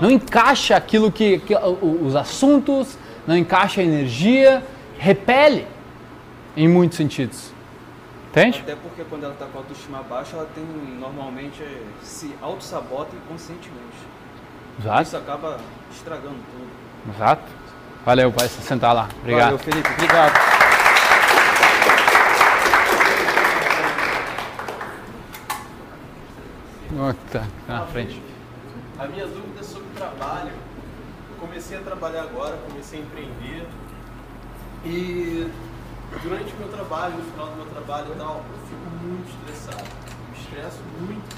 Não 0.00 0.08
encaixa 0.08 0.76
aquilo 0.76 1.10
que, 1.10 1.38
que 1.40 1.56
os 1.56 2.14
assuntos, 2.14 2.96
não 3.26 3.36
encaixa 3.36 3.80
a 3.80 3.84
energia, 3.84 4.62
repele 4.96 5.66
em 6.56 6.68
muitos 6.68 6.96
sentidos. 6.96 7.52
Entende? 8.30 8.60
Até 8.60 8.76
porque 8.76 9.02
quando 9.04 9.24
ela 9.24 9.32
está 9.32 9.46
com 9.46 9.58
a 9.58 9.60
autoestima 9.60 10.04
baixa, 10.04 10.36
ela 10.36 10.48
tem 10.54 10.64
normalmente 10.64 11.64
se 12.00 12.32
auto-sabota 12.40 13.16
inconscientemente. 13.16 13.96
Exato. 14.78 15.02
Isso 15.02 15.16
acaba 15.16 15.58
estragando 15.90 16.36
tudo. 16.52 17.12
Exato. 17.12 17.42
Valeu, 18.06 18.30
vai 18.30 18.48
se 18.48 18.62
sentar 18.62 18.94
lá. 18.94 19.08
Obrigado. 19.18 19.42
Valeu, 19.42 19.58
Felipe. 19.58 19.90
Obrigado. 19.90 20.32
Tá, 27.32 27.46
tá 27.66 27.74
na 27.74 27.86
frente. 27.86 28.22
A 28.98 29.06
minha 29.06 29.26
dúvida 29.26 29.60
é 29.60 29.62
sobre 29.62 29.88
trabalho. 29.96 30.50
Eu 30.50 31.36
comecei 31.40 31.78
a 31.78 31.80
trabalhar 31.80 32.22
agora, 32.22 32.56
comecei 32.68 33.00
a 33.00 33.02
empreender. 33.02 33.66
E 34.84 35.50
durante 36.18 36.52
o 36.54 36.56
meu 36.58 36.68
trabalho, 36.68 37.16
no 37.16 37.24
final 37.30 37.46
do 37.46 37.56
meu 37.56 37.66
trabalho 37.66 38.12
e 38.12 38.18
tal, 38.18 38.36
eu 38.36 38.58
fico 38.66 38.90
muito 39.02 39.28
estressado. 39.30 39.88
Me 40.30 40.38
estresso 40.38 40.80
muito. 41.00 41.36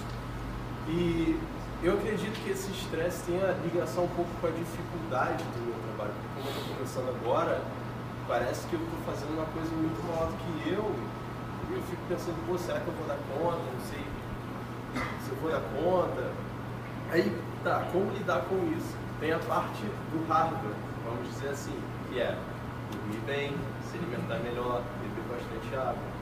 E 0.88 1.38
eu 1.82 1.94
acredito 1.94 2.42
que 2.42 2.50
esse 2.50 2.70
estresse 2.70 3.24
tenha 3.24 3.56
ligação 3.64 4.04
um 4.04 4.08
pouco 4.08 4.30
com 4.40 4.46
a 4.46 4.50
dificuldade 4.50 5.44
do 5.44 5.60
meu 5.66 5.76
trabalho. 5.88 6.14
Como 6.34 6.48
eu 6.48 6.52
estou 6.52 6.74
começando 6.76 7.08
agora, 7.20 7.60
parece 8.26 8.66
que 8.68 8.74
eu 8.74 8.80
estou 8.80 8.98
fazendo 9.04 9.34
uma 9.36 9.46
coisa 9.46 9.70
muito 9.74 10.00
maior 10.06 10.28
do 10.28 10.36
que 10.38 10.70
eu. 10.70 10.94
E 11.70 11.74
eu 11.74 11.82
fico 11.82 12.02
pensando, 12.08 12.46
pô, 12.46 12.58
será 12.58 12.80
que 12.80 12.88
eu 12.88 12.94
vou 12.94 13.06
dar 13.06 13.18
conta? 13.34 13.58
Não 13.58 13.80
sei 13.88 14.02
se 15.24 15.30
eu 15.30 15.36
vou 15.36 15.50
dar 15.50 15.60
conta. 15.74 16.32
Aí, 17.10 17.36
tá, 17.62 17.86
como 17.92 18.10
lidar 18.12 18.42
com 18.48 18.56
isso? 18.76 18.96
Tem 19.20 19.32
a 19.32 19.38
parte 19.38 19.82
do 20.10 20.26
hardware, 20.28 20.74
vamos 21.04 21.28
dizer 21.28 21.50
assim, 21.50 21.78
que 22.08 22.18
é 22.18 22.36
dormir 22.90 23.20
bem, 23.26 23.54
alimentar 24.02 24.38
melhor, 24.42 24.82
beber 25.00 25.24
bastante 25.30 25.74
água. 25.76 26.12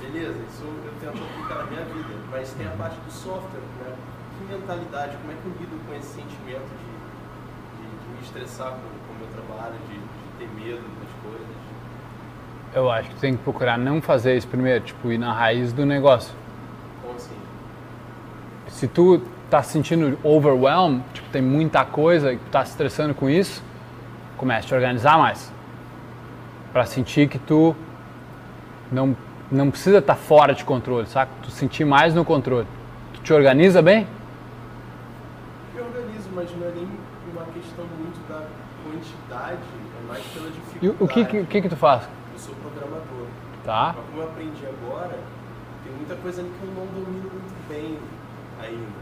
Beleza, 0.00 0.38
isso 0.48 0.64
eu 0.64 0.92
tento 1.00 1.24
aplicar 1.24 1.64
na 1.64 1.64
minha 1.64 1.84
vida, 1.86 2.14
mas 2.30 2.52
tem 2.52 2.66
a 2.66 2.70
parte 2.70 2.96
do 3.00 3.10
software, 3.10 3.60
né? 3.80 3.94
Que 4.38 4.54
mentalidade, 4.54 5.16
como 5.16 5.32
é 5.32 5.34
que 5.34 5.46
eu 5.46 5.52
lido 5.58 5.86
com 5.86 5.94
esse 5.94 6.08
sentimento 6.08 6.68
de, 6.68 7.82
de, 7.82 7.88
de 7.88 8.08
me 8.14 8.20
estressar 8.22 8.72
com, 8.72 8.76
com 8.76 9.12
o 9.14 9.18
meu 9.18 9.28
trabalho, 9.28 9.74
de, 9.88 9.94
de 9.94 10.38
ter 10.38 10.48
medo 10.54 10.82
das 10.82 11.08
coisas? 11.22 11.56
Eu 12.74 12.90
acho 12.90 13.08
que 13.08 13.14
tu 13.14 13.20
tem 13.20 13.36
que 13.36 13.42
procurar 13.42 13.78
não 13.78 14.02
fazer 14.02 14.36
isso 14.36 14.46
primeiro, 14.46 14.84
tipo, 14.84 15.10
ir 15.10 15.16
na 15.16 15.32
raiz 15.32 15.72
do 15.72 15.86
negócio. 15.86 16.34
Como 17.00 17.14
assim? 17.14 17.36
Se 18.68 18.86
tu 18.86 19.22
tá 19.48 19.62
se 19.62 19.72
sentindo 19.72 20.18
overwhelmed, 20.22 21.02
tipo, 21.14 21.30
tem 21.30 21.40
muita 21.40 21.86
coisa 21.86 22.34
e 22.34 22.36
tu 22.36 22.50
tá 22.50 22.62
se 22.64 22.72
estressando 22.72 23.14
com 23.14 23.30
isso, 23.30 23.62
comece 24.36 24.66
a 24.66 24.68
te 24.68 24.74
organizar 24.74 25.16
mais. 25.16 25.55
Pra 26.76 26.84
sentir 26.84 27.26
que 27.26 27.38
tu 27.38 27.74
não, 28.92 29.16
não 29.50 29.70
precisa 29.70 29.96
estar 29.96 30.14
fora 30.14 30.54
de 30.54 30.62
controle, 30.62 31.06
saca? 31.06 31.32
Tu 31.42 31.50
sentir 31.50 31.86
mais 31.86 32.14
no 32.14 32.22
controle. 32.22 32.66
Tu 33.14 33.20
te 33.22 33.32
organiza 33.32 33.80
bem? 33.80 34.06
Eu 35.74 35.86
organizo, 35.86 36.28
mas 36.34 36.54
não 36.54 36.68
é 36.68 36.72
nem 36.72 36.86
uma 37.32 37.46
questão 37.46 37.86
muito 37.96 38.20
da 38.28 38.44
quantidade, 38.84 39.56
é 39.56 40.06
mais 40.06 40.22
pela 40.26 40.48
E 40.48 40.52
dificuldade. 40.52 40.96
o 41.00 41.04
o 41.06 41.08
que, 41.08 41.24
que, 41.24 41.46
que 41.46 41.62
que 41.62 41.68
tu 41.70 41.76
faz? 41.76 42.02
Eu 42.34 42.38
sou 42.38 42.54
programador. 42.56 43.26
Tá. 43.64 43.94
Mas 43.96 44.04
como 44.10 44.20
eu 44.20 44.28
aprendi 44.28 44.66
agora, 44.66 45.18
tem 45.82 45.92
muita 45.96 46.14
coisa 46.16 46.42
ali 46.42 46.50
que 46.50 46.62
eu 46.62 46.74
não 46.74 46.86
domino 46.92 47.30
muito 47.32 47.68
bem 47.70 47.98
ainda. 48.60 49.00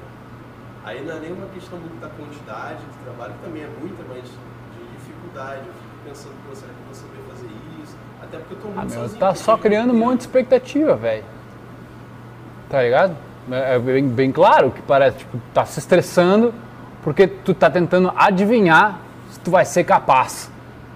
Aí 0.84 1.04
não 1.04 1.16
é 1.16 1.18
nem 1.18 1.32
uma 1.32 1.48
questão 1.48 1.80
muito 1.80 2.00
da 2.00 2.08
quantidade 2.08 2.78
de 2.86 2.98
trabalho, 3.02 3.34
que 3.34 3.44
também 3.44 3.64
é 3.64 3.70
muita, 3.80 4.04
mas 4.08 4.22
de 4.22 4.96
dificuldade. 4.96 5.66
Eu 5.66 5.74
fico 5.74 5.94
pensando, 6.06 6.34
pô, 6.46 6.54
será 6.54 6.70
que 6.72 6.78
eu 6.78 6.86
vou 6.86 6.94
saber 6.94 7.18
fazer 7.34 7.46
isso? 7.46 7.53
Até 8.24 8.38
porque 8.38 8.54
eu 8.54 8.58
tô 8.58 8.68
muito 8.68 8.80
Ah, 8.80 8.84
meu, 8.84 8.90
sozinho. 9.02 9.18
tá 9.20 9.34
só 9.34 9.56
criando 9.56 9.92
um 9.92 9.96
monte 9.96 10.18
de 10.18 10.22
expectativa, 10.24 10.94
velho. 10.96 11.24
Tá 12.68 12.82
ligado? 12.82 13.16
É 13.50 13.74
é 13.74 13.78
bem, 13.78 14.08
bem 14.08 14.32
claro 14.32 14.70
que 14.70 14.80
parece, 14.82 15.18
tipo, 15.18 15.38
tá 15.52 15.64
se 15.66 15.78
estressando 15.78 16.52
porque 17.02 17.26
tu 17.26 17.52
tá 17.52 17.68
tentando 17.70 18.10
adivinhar 18.16 18.98
se 19.30 19.38
tu 19.40 19.50
vai 19.50 19.64
ser 19.64 19.84
capaz. 19.84 20.50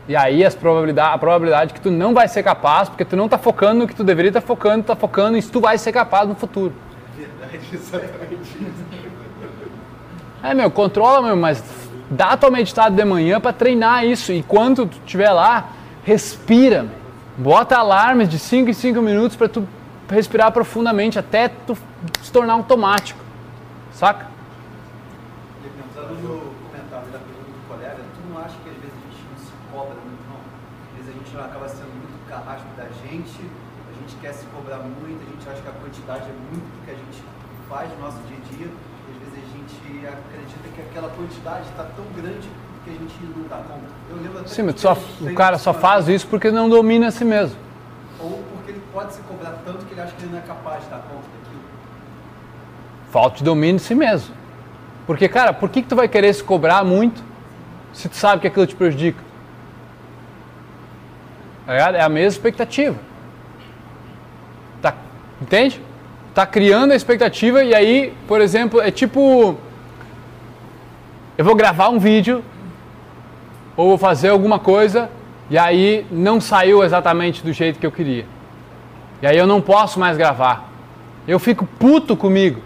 E 0.09 0.17
aí 0.17 0.43
as 0.43 0.55
probabilidade, 0.55 1.15
a 1.15 1.19
probabilidade 1.19 1.75
que 1.75 1.81
tu 1.81 1.91
não 1.91 2.15
vai 2.15 2.27
ser 2.29 2.43
capaz, 2.43 2.89
porque 2.89 3.05
tu 3.05 3.15
não 3.15 3.29
tá 3.29 3.37
focando 3.37 3.81
no 3.81 3.87
que 3.87 3.95
tu 3.95 4.03
deveria 4.03 4.31
estar 4.31 4.41
focando, 4.41 4.83
tá 4.85 4.97
focando 4.97 5.37
em 5.37 5.41
se 5.43 5.51
tu 5.51 5.61
vai 5.61 5.77
ser 5.77 5.93
capaz 5.93 6.27
no 6.27 6.35
futuro. 6.35 6.73
Verdade, 7.15 7.61
exatamente 7.71 8.43
isso. 8.43 8.89
É, 10.43 10.55
meu, 10.55 10.71
controla, 10.71 11.21
meu, 11.21 11.37
mas 11.37 11.63
dá 12.09 12.37
tua 12.39 12.51
meditada 12.51 12.95
de 12.97 13.05
manhã 13.05 13.39
pra 13.39 13.53
treinar 13.53 14.07
isso. 14.07 14.33
E 14.33 14.43
quando 14.43 14.87
tu 14.87 14.97
estiver 15.05 15.31
lá, 15.31 15.69
respira, 16.05 16.85
meu. 16.85 16.98
Bota 17.39 17.79
alarmes 17.79 18.29
de 18.29 18.37
5 18.37 18.69
em 18.69 18.73
5 18.73 19.01
minutos 19.01 19.37
pra 19.37 19.49
tu 19.49 19.63
respirar 20.11 20.51
profundamente 20.51 21.21
até 21.21 21.47
tu 21.47 21.79
se 22.21 22.33
tornar 22.33 22.55
automático. 22.55 23.21
Saca? 23.93 24.27
Comentário 25.95 27.07
da 27.15 27.19
pergunta 27.23 27.55
do 27.55 27.69
colega, 27.69 27.95
tu 27.95 28.21
não 28.27 28.43
acha 28.43 28.59
que 28.59 28.69
às 28.71 28.77
vezes 28.83 28.91
a 28.91 29.03
gente 29.07 29.23
não 29.31 29.39
se 29.39 29.55
cobra 29.71 29.95
muito, 30.03 30.19
não? 30.27 30.43
Às 30.91 30.99
vezes 30.99 31.15
a 31.15 31.15
gente 31.15 31.31
acaba 31.39 31.69
sendo 31.69 31.95
muito 31.95 32.19
carrasco 32.27 32.67
da 32.75 32.91
gente, 33.07 33.39
a 33.39 33.95
gente 34.03 34.19
quer 34.19 34.35
se 34.35 34.45
cobrar 34.51 34.83
muito, 34.83 35.23
a 35.23 35.31
gente 35.31 35.47
acha 35.47 35.63
que 35.63 35.69
a 35.69 35.79
quantidade 35.79 36.27
é 36.27 36.35
muito 36.51 36.67
do 36.67 36.79
que 36.83 36.91
a 36.91 36.99
gente 36.99 37.23
faz 37.71 37.87
no 37.95 38.03
nosso 38.03 38.19
dia 38.27 38.35
a 38.35 38.45
dia, 38.51 38.67
e 38.67 39.07
às 39.15 39.19
vezes 39.23 39.35
a 39.39 39.47
gente 39.47 39.79
acredita 40.11 40.67
que 40.75 40.81
aquela 40.91 41.09
quantidade 41.15 41.71
está 41.71 41.87
tão 41.95 42.07
grande 42.19 42.51
que 42.89 42.97
a 42.97 43.09
gente 43.09 43.37
não 43.37 43.49
dá 43.49 43.57
conta. 43.57 43.99
Eu 44.11 44.17
lembro 44.17 44.39
até 44.41 44.49
Sim, 44.49 44.63
mas 44.63 44.81
só, 44.81 44.97
o 45.21 45.35
cara 45.35 45.59
só 45.59 45.75
faz 45.75 46.09
isso 46.09 46.27
porque 46.27 46.51
não 46.51 46.69
domina 46.69 47.09
a 47.09 47.11
si 47.11 47.25
mesmo. 47.25 47.57
Ou 48.19 48.43
porque 48.53 48.71
ele 48.73 48.83
pode 48.93 49.15
se 49.15 49.21
cobrar 49.23 49.55
tanto 49.65 49.85
que 49.85 49.95
ele 49.95 50.01
acha 50.01 50.13
que 50.13 50.23
ele 50.23 50.33
não 50.33 50.39
é 50.39 50.43
capaz 50.43 50.85
de 50.85 50.91
dar 50.91 50.99
conta 50.99 51.27
daquilo. 51.43 51.63
Falta 53.11 53.37
de 53.39 53.45
domínio 53.45 53.77
de 53.77 53.83
si 53.83 53.95
mesmo. 53.95 54.35
Porque, 55.07 55.29
cara, 55.29 55.53
por 55.53 55.69
que, 55.69 55.83
que 55.83 55.89
tu 55.89 55.97
vai 55.97 56.09
querer 56.09 56.33
se 56.33 56.43
cobrar 56.43 56.85
muito 56.85 57.23
se 57.93 58.09
tu 58.09 58.17
sabe 58.17 58.43
que 58.43 58.47
aquilo 58.47 58.67
te 58.67 58.75
prejudica? 58.75 59.23
Tá? 61.67 61.75
É 61.75 62.01
a 62.01 62.09
mesma 62.09 62.29
expectativa. 62.29 62.97
Tá, 64.81 64.95
entende? 65.41 65.81
Tá 66.35 66.47
criando 66.47 66.93
a 66.93 66.97
expectativa 66.97 67.63
e 67.63 67.75
aí, 67.75 68.15
por 68.27 68.41
exemplo, 68.41 68.81
é 68.81 68.91
tipo. 68.91 69.57
Eu 71.37 71.45
vou 71.45 71.55
gravar 71.55 71.89
um 71.89 71.99
vídeo 71.99 72.43
ou 73.79 73.91
vou 73.91 73.97
fazer 73.97 74.31
alguma 74.31 74.59
coisa 74.59 75.09
e 75.49 75.57
aí 75.57 76.05
não 76.11 76.41
saiu 76.41 76.83
exatamente 76.83 77.45
do 77.45 77.53
jeito 77.53 77.79
que 77.79 77.87
eu 77.87 77.93
queria. 77.93 78.27
E 79.23 79.27
aí 79.27 79.39
eu 79.39 79.47
não 79.47 79.61
posso 79.61 80.01
mais 80.01 80.17
gravar. 80.17 80.69
Eu 81.29 81.39
fico 81.39 81.65
puto 81.65 82.17
comigo. 82.17 82.61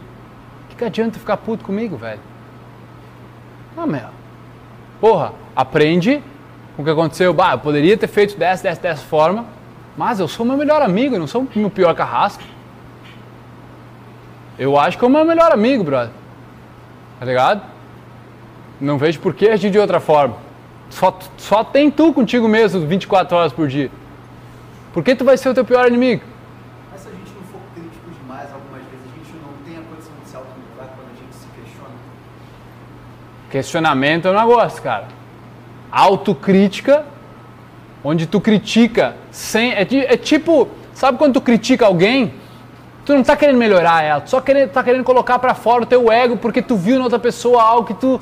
O 0.64 0.68
que, 0.70 0.76
que 0.76 0.84
adianta 0.84 1.18
ficar 1.18 1.36
puto 1.36 1.64
comigo, 1.64 1.98
velho? 1.98 2.20
Ah, 3.76 3.86
meu. 3.86 4.08
Porra, 5.02 5.34
aprende 5.54 6.22
com 6.74 6.82
o 6.82 6.84
que 6.84 6.90
aconteceu. 6.90 7.34
Bah, 7.34 7.52
eu 7.52 7.58
poderia 7.58 7.96
ter 7.96 8.06
feito 8.06 8.38
dessa, 8.38 8.62
dessa, 8.62 8.80
dessa 8.80 9.02
forma, 9.02 9.44
mas 9.96 10.18
eu 10.18 10.26
sou 10.26 10.46
meu 10.46 10.56
melhor 10.56 10.80
amigo, 10.80 11.14
eu 11.14 11.20
não 11.20 11.26
sou 11.26 11.46
meu 11.54 11.68
pior 11.68 11.94
carrasco. 11.94 12.42
Eu 14.58 14.78
acho 14.78 14.96
que 14.96 15.04
é 15.04 15.08
o 15.08 15.10
meu 15.10 15.26
melhor 15.26 15.52
amigo, 15.52 15.84
brother. 15.84 16.12
Tá 17.20 17.26
ligado? 17.26 17.62
Não 18.80 18.96
vejo 18.96 19.20
por 19.20 19.34
que 19.34 19.48
agir 19.48 19.70
de 19.70 19.78
outra 19.78 20.00
forma. 20.00 20.51
Só, 20.92 21.18
só 21.38 21.64
tem 21.64 21.90
tu 21.90 22.12
contigo 22.12 22.46
mesmo 22.46 22.86
24 22.86 23.36
horas 23.36 23.52
por 23.52 23.66
dia. 23.66 23.90
Por 24.92 25.02
que 25.02 25.14
tu 25.14 25.24
vai 25.24 25.38
ser 25.38 25.48
o 25.48 25.54
teu 25.54 25.64
pior 25.64 25.88
inimigo? 25.88 26.22
Mas 26.92 27.00
se 27.00 27.08
a 27.08 27.10
gente 27.10 27.32
não 27.34 27.42
for 27.44 27.60
crítico 27.74 28.10
demais, 28.20 28.52
algumas 28.52 28.82
vezes 28.82 29.06
a 29.06 29.16
gente 29.16 29.42
não 29.42 29.54
tem 29.64 29.78
a 29.78 29.88
condição 29.88 30.12
de 30.22 30.28
se 30.28 30.36
autolimitar 30.36 30.88
quando 30.94 31.08
a 31.10 31.18
gente 31.18 31.34
se 31.34 31.46
questiona. 31.58 31.94
Questionamento 33.50 34.28
é 34.28 34.30
um 34.30 34.38
negócio, 34.38 34.82
cara. 34.82 35.08
Autocrítica, 35.90 37.06
onde 38.04 38.26
tu 38.26 38.38
critica 38.38 39.16
sem. 39.30 39.72
É, 39.72 39.80
é 39.80 40.16
tipo, 40.18 40.68
sabe 40.92 41.16
quando 41.16 41.34
tu 41.34 41.40
critica 41.40 41.86
alguém? 41.86 42.34
Tu 43.06 43.14
não 43.14 43.22
tá 43.22 43.34
querendo 43.34 43.56
melhorar 43.56 44.04
ela, 44.04 44.20
tu 44.20 44.28
só 44.28 44.42
querendo, 44.42 44.70
tá 44.70 44.84
querendo 44.84 45.04
colocar 45.04 45.38
pra 45.38 45.54
fora 45.54 45.84
o 45.84 45.86
teu 45.86 46.12
ego 46.12 46.36
porque 46.36 46.60
tu 46.60 46.76
viu 46.76 46.98
na 46.98 47.04
outra 47.04 47.18
pessoa 47.18 47.62
algo 47.62 47.86
que 47.86 47.94
tu 47.94 48.20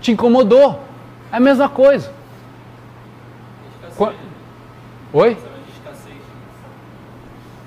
te 0.00 0.10
incomodou. 0.10 0.91
É 1.32 1.36
a 1.36 1.40
mesma 1.40 1.68
coisa. 1.68 2.12
Qua- 3.96 4.12
Oi? 5.12 5.36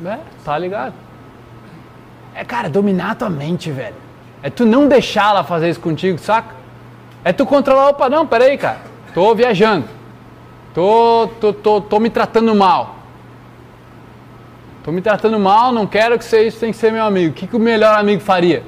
É, 0.06 0.18
tá 0.44 0.58
ligado? 0.58 0.94
É, 2.34 2.44
cara, 2.44 2.70
dominar 2.70 3.12
a 3.12 3.16
tua 3.16 3.30
mente, 3.30 3.72
velho. 3.72 3.96
É 4.44 4.50
tu 4.50 4.66
não 4.66 4.88
deixar 4.88 5.30
ela 5.30 5.44
fazer 5.44 5.70
isso 5.70 5.80
contigo, 5.80 6.18
saca? 6.20 6.54
É 7.24 7.32
tu 7.34 7.46
controlar, 7.46 7.90
opa, 7.90 8.10
não, 8.10 8.28
peraí, 8.28 8.58
cara. 8.58 8.80
Tô 9.14 9.34
viajando. 9.34 9.88
Tô, 10.74 11.30
tô, 11.40 11.54
tô, 11.54 11.82
tô 11.82 12.00
me 12.00 12.10
tratando 12.10 12.54
mal. 12.54 12.96
Tô 14.84 14.92
me 14.92 15.02
tratando 15.02 15.40
mal, 15.40 15.72
não 15.72 15.88
quero 15.88 16.18
que 16.20 16.26
você 16.26 16.46
isso 16.46 16.60
tem 16.60 16.72
que 16.72 16.78
ser 16.78 16.92
meu 16.92 17.04
amigo. 17.06 17.32
O 17.32 17.34
que, 17.34 17.48
que 17.48 17.56
o 17.56 17.60
melhor 17.60 17.98
amigo 17.98 18.22
faria? 18.22 18.62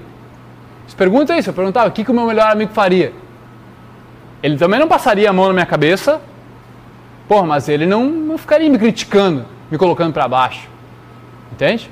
Se 0.87 0.95
pergunta 0.95 1.37
isso, 1.37 1.49
eu 1.49 1.53
perguntava, 1.53 1.89
o 1.89 1.91
que, 1.91 2.03
que 2.03 2.09
o 2.09 2.13
meu 2.13 2.25
melhor 2.25 2.49
amigo 2.49 2.71
faria? 2.73 3.13
Ele 4.41 4.57
também 4.57 4.79
não 4.79 4.87
passaria 4.87 5.29
a 5.29 5.33
mão 5.33 5.47
na 5.47 5.53
minha 5.53 5.65
cabeça, 5.65 6.21
porra, 7.27 7.45
mas 7.45 7.67
ele 7.67 7.85
não, 7.85 8.05
não 8.05 8.37
ficaria 8.37 8.69
me 8.69 8.77
criticando, 8.77 9.45
me 9.71 9.77
colocando 9.77 10.13
pra 10.13 10.27
baixo. 10.27 10.69
Entende? 11.51 11.89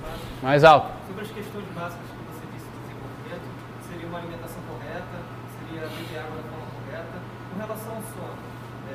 Básicas. 0.00 0.42
Mais 0.42 0.62
alto. 0.62 0.88
Sobre 1.08 1.22
as 1.24 1.30
questões 1.30 1.66
básicas 1.74 2.06
que 2.06 2.22
você 2.22 2.44
disse 2.54 2.68
do 2.70 2.78
desenvolvimento, 2.86 3.46
seria 3.90 4.06
uma 4.06 4.18
alimentação 4.18 4.62
correta, 4.70 5.16
seria 5.58 5.82
beber 5.90 6.18
água 6.22 6.36
da 6.38 6.46
forma 6.54 6.68
correta. 6.78 7.16
Com 7.50 7.56
relação 7.58 7.92
ao 7.98 8.02
sono, 8.14 8.38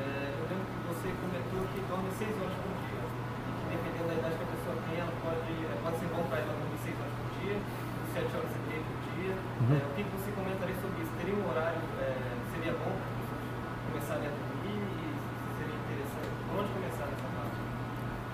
eu 0.32 0.44
lembro 0.48 0.64
que 0.64 0.80
você 0.88 1.08
comentou 1.12 1.60
que 1.76 1.78
dorme 1.84 2.08
6 2.16 2.40
horas 2.40 2.56
por 2.56 2.72
dia. 2.88 3.04
E 3.04 3.52
que 3.52 3.64
dependendo 3.68 4.08
da 4.08 4.16
idade 4.16 4.34
que 4.40 4.44
a 4.48 4.50
pessoa 4.56 4.76
tem, 4.88 4.96
ela 4.96 5.14
pode, 5.20 5.52
é, 5.60 5.74
pode 5.84 5.96
ser 6.00 6.08
bom 6.08 6.24
para 6.24 6.38
ela 6.40 6.56
dormir 6.56 6.80
6 6.88 6.96
horas 6.96 7.14
por 7.20 7.28
dia, 7.36 7.56
7 8.16 8.32
horas 8.32 8.52
e 8.56 8.60
meia 8.64 8.80
por 8.80 8.96
dia. 9.12 9.34
Uhum. 9.60 9.76
É, 9.76 9.82
o 9.84 9.92
que 9.92 10.02
que 10.08 10.12
você 10.16 10.30
comentaria 10.32 10.78
sobre 10.80 10.96
isso? 11.04 11.12
Teria 11.20 11.36
um 11.36 11.44
horário, 11.50 11.82
é, 12.00 12.14
seria 12.54 12.72
bom 12.80 12.94
para 12.94 13.10
as 13.10 13.16
pessoas 13.20 13.42
começarem 13.90 14.26
a 14.26 14.32
dormir 14.32 14.78
e 14.78 15.08
se 15.10 15.50
seria 15.58 15.76
interessante? 15.82 16.32
Por 16.46 16.54
onde 16.62 16.70
começar 16.78 17.06
nessa 17.10 17.28
parte? 17.34 17.58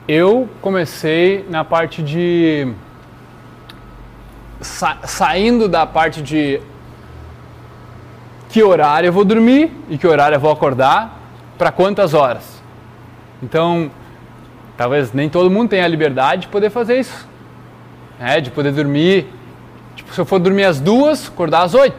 Eu 0.08 0.48
comecei 0.62 1.44
na 1.50 1.64
parte 1.64 2.02
de. 2.02 2.72
sa- 4.60 4.98
saindo 5.04 5.68
da 5.68 5.84
parte 5.86 6.22
de 6.22 6.60
que 8.48 8.62
horário 8.62 9.08
eu 9.08 9.12
vou 9.12 9.24
dormir 9.24 9.70
e 9.90 9.98
que 9.98 10.06
horário 10.06 10.36
eu 10.36 10.40
vou 10.40 10.50
acordar, 10.50 11.18
para 11.58 11.72
quantas 11.72 12.14
horas. 12.14 12.62
Então, 13.42 13.90
talvez 14.76 15.12
nem 15.12 15.28
todo 15.28 15.50
mundo 15.50 15.70
tenha 15.70 15.84
a 15.84 15.88
liberdade 15.88 16.42
de 16.42 16.48
poder 16.48 16.70
fazer 16.70 17.00
isso. 17.00 17.28
Né? 18.18 18.40
De 18.40 18.50
poder 18.50 18.72
dormir. 18.72 19.26
Tipo, 19.96 20.14
se 20.14 20.20
eu 20.20 20.24
for 20.24 20.38
dormir 20.38 20.64
às 20.64 20.80
duas, 20.80 21.28
acordar 21.28 21.62
às 21.62 21.74
oito. 21.74 21.96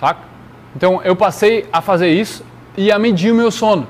Saca? 0.00 0.20
Então, 0.74 1.00
eu 1.02 1.14
passei 1.16 1.66
a 1.72 1.80
fazer 1.80 2.08
isso 2.08 2.44
e 2.76 2.90
a 2.92 2.98
medir 2.98 3.32
o 3.32 3.34
meu 3.34 3.50
sono. 3.50 3.86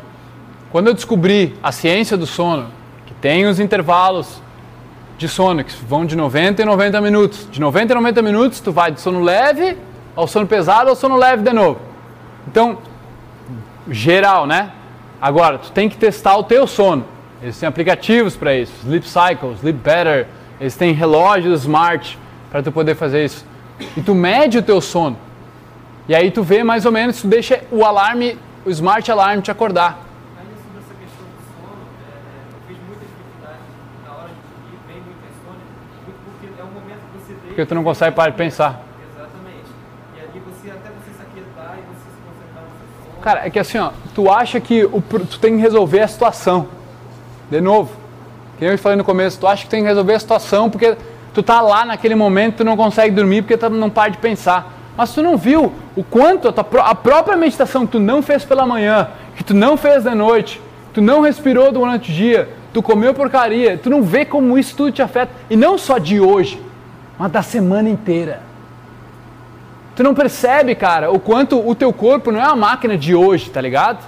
Quando 0.76 0.88
eu 0.88 0.92
descobri 0.92 1.54
a 1.62 1.72
ciência 1.72 2.18
do 2.18 2.26
sono, 2.26 2.66
que 3.06 3.14
tem 3.14 3.46
os 3.46 3.58
intervalos 3.58 4.42
de 5.16 5.26
sono, 5.26 5.64
que 5.64 5.74
vão 5.86 6.04
de 6.04 6.14
90 6.14 6.60
e 6.60 6.64
90 6.66 7.00
minutos. 7.00 7.48
De 7.50 7.58
90 7.58 7.94
e 7.94 7.96
90 7.96 8.20
minutos, 8.20 8.60
tu 8.60 8.72
vai 8.72 8.90
de 8.90 9.00
sono 9.00 9.22
leve 9.22 9.78
ao 10.14 10.28
sono 10.28 10.46
pesado 10.46 10.90
ao 10.90 10.94
sono 10.94 11.16
leve 11.16 11.42
de 11.42 11.50
novo. 11.50 11.80
Então, 12.46 12.76
geral, 13.88 14.46
né? 14.46 14.70
Agora, 15.18 15.56
tu 15.56 15.72
tem 15.72 15.88
que 15.88 15.96
testar 15.96 16.36
o 16.36 16.42
teu 16.42 16.66
sono. 16.66 17.06
Eles 17.40 17.58
têm 17.58 17.66
aplicativos 17.66 18.36
para 18.36 18.54
isso, 18.54 18.74
Sleep 18.82 19.08
Cycle, 19.08 19.54
Sleep 19.54 19.78
Better, 19.78 20.26
eles 20.60 20.76
têm 20.76 20.92
relógios 20.92 21.62
smart 21.62 22.18
para 22.50 22.62
tu 22.62 22.70
poder 22.70 22.94
fazer 22.96 23.24
isso. 23.24 23.46
E 23.96 24.02
tu 24.02 24.14
mede 24.14 24.58
o 24.58 24.62
teu 24.62 24.82
sono. 24.82 25.16
E 26.06 26.14
aí 26.14 26.30
tu 26.30 26.42
vê 26.42 26.62
mais 26.62 26.84
ou 26.84 26.92
menos, 26.92 27.22
tu 27.22 27.28
deixa 27.28 27.62
o 27.70 27.82
alarme, 27.82 28.38
o 28.62 28.68
smart 28.68 29.10
alarm 29.10 29.40
te 29.40 29.50
acordar. 29.50 30.04
Ainda 30.38 30.52
sobre 30.62 30.78
essa 30.78 30.94
questão 30.94 31.24
do 31.24 31.40
sono, 31.56 31.82
é, 31.96 32.12
é, 32.12 32.52
eu 32.52 32.60
fiz 32.68 32.76
muita 32.86 33.04
dificuldade 33.06 33.64
na 34.04 34.12
hora 34.12 34.28
de 34.28 34.42
dormir, 34.52 34.78
vem 34.86 35.00
muita 35.00 35.24
insônia, 35.32 35.64
muito 36.04 36.20
porque 36.26 36.60
é 36.60 36.64
um 36.64 36.72
momento 36.76 37.00
que 37.10 37.18
você 37.18 37.32
deita... 37.32 37.45
Porque 37.56 37.64
tu 37.64 37.74
não 37.74 37.82
consegue 37.82 38.14
parar 38.14 38.28
de 38.28 38.36
pensar. 38.36 38.82
Exatamente. 39.14 39.64
E 40.14 40.20
ali 40.20 40.42
você, 40.44 40.68
até 40.68 40.90
você 40.90 41.10
se 41.16 41.22
aquietar 41.22 41.74
e 41.78 41.80
você 41.88 42.10
se 42.10 42.20
concentrar 42.28 42.64
no 42.64 42.70
seu 42.76 43.12
sono... 43.12 43.22
Cara, 43.22 43.46
é 43.46 43.48
que 43.48 43.58
assim, 43.58 43.78
ó, 43.78 43.92
tu 44.14 44.30
acha 44.30 44.60
que 44.60 44.84
o, 44.84 45.00
tu 45.00 45.40
tem 45.40 45.56
que 45.56 45.62
resolver 45.62 46.00
a 46.00 46.06
situação. 46.06 46.68
De 47.50 47.58
novo, 47.62 47.96
que 48.58 48.64
eu 48.66 48.76
falei 48.76 48.98
no 48.98 49.04
começo, 49.04 49.40
tu 49.40 49.46
acha 49.46 49.64
que 49.64 49.70
tem 49.70 49.80
que 49.80 49.88
resolver 49.88 50.12
a 50.12 50.18
situação 50.18 50.68
porque 50.68 50.98
tu 51.32 51.42
tá 51.42 51.62
lá 51.62 51.86
naquele 51.86 52.14
momento, 52.14 52.56
tu 52.56 52.64
não 52.64 52.76
consegue 52.76 53.14
dormir 53.14 53.40
porque 53.40 53.56
tu 53.56 53.70
não 53.70 53.88
para 53.88 54.10
de 54.10 54.18
pensar. 54.18 54.74
Mas 54.94 55.14
tu 55.14 55.22
não 55.22 55.38
viu 55.38 55.72
o 55.96 56.04
quanto 56.04 56.48
a, 56.48 56.52
tua, 56.52 56.82
a 56.82 56.94
própria 56.94 57.38
meditação 57.38 57.86
que 57.86 57.92
tu 57.92 58.00
não 58.00 58.20
fez 58.20 58.44
pela 58.44 58.66
manhã, 58.66 59.08
que 59.34 59.42
tu 59.42 59.54
não 59.54 59.78
fez 59.78 60.04
de 60.04 60.14
noite, 60.14 60.60
tu 60.92 61.00
não 61.00 61.22
respirou 61.22 61.72
durante 61.72 62.10
o 62.10 62.14
dia, 62.14 62.50
tu 62.74 62.82
comeu 62.82 63.14
porcaria, 63.14 63.78
tu 63.78 63.88
não 63.88 64.02
vê 64.02 64.26
como 64.26 64.58
isso 64.58 64.76
tudo 64.76 64.92
te 64.92 65.00
afeta. 65.00 65.32
E 65.48 65.56
não 65.56 65.78
só 65.78 65.96
de 65.96 66.20
hoje, 66.20 66.65
mas 67.18 67.30
da 67.30 67.42
semana 67.42 67.88
inteira. 67.88 68.40
Tu 69.94 70.02
não 70.02 70.14
percebe, 70.14 70.74
cara, 70.74 71.10
o 71.10 71.18
quanto 71.18 71.66
o 71.66 71.74
teu 71.74 71.92
corpo 71.92 72.30
não 72.30 72.40
é 72.40 72.46
uma 72.46 72.56
máquina 72.56 72.98
de 72.98 73.14
hoje, 73.14 73.48
tá 73.50 73.60
ligado? 73.60 74.04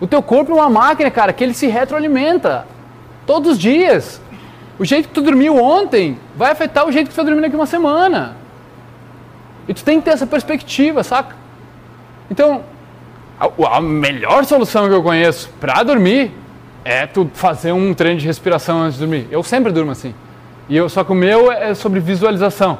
O 0.00 0.06
teu 0.06 0.22
corpo 0.22 0.52
é 0.52 0.54
uma 0.54 0.70
máquina, 0.70 1.10
cara, 1.10 1.32
que 1.32 1.42
ele 1.42 1.54
se 1.54 1.66
retroalimenta 1.66 2.66
todos 3.26 3.52
os 3.52 3.58
dias. 3.58 4.20
O 4.78 4.84
jeito 4.84 5.08
que 5.08 5.14
tu 5.14 5.22
dormiu 5.22 5.56
ontem 5.56 6.16
vai 6.36 6.52
afetar 6.52 6.86
o 6.86 6.92
jeito 6.92 7.08
que 7.08 7.14
tu 7.14 7.16
vai 7.16 7.24
dormir 7.24 7.42
daqui 7.42 7.56
uma 7.56 7.66
semana. 7.66 8.36
E 9.66 9.74
tu 9.74 9.82
tem 9.82 9.98
que 9.98 10.04
ter 10.04 10.12
essa 10.12 10.26
perspectiva, 10.26 11.02
saca? 11.02 11.34
Então, 12.30 12.62
a, 13.40 13.76
a 13.76 13.80
melhor 13.80 14.44
solução 14.44 14.88
que 14.88 14.94
eu 14.94 15.02
conheço 15.02 15.50
para 15.60 15.82
dormir 15.82 16.32
é 16.84 17.06
tu 17.06 17.28
fazer 17.34 17.72
um 17.72 17.92
treino 17.92 18.20
de 18.20 18.26
respiração 18.26 18.82
antes 18.82 18.94
de 18.94 19.00
dormir. 19.00 19.26
Eu 19.32 19.42
sempre 19.42 19.72
durmo 19.72 19.90
assim. 19.90 20.14
E 20.68 20.76
eu, 20.76 20.88
só 20.88 21.02
que 21.04 21.12
o 21.12 21.14
meu 21.14 21.50
é 21.50 21.74
sobre 21.74 21.98
visualização. 22.00 22.78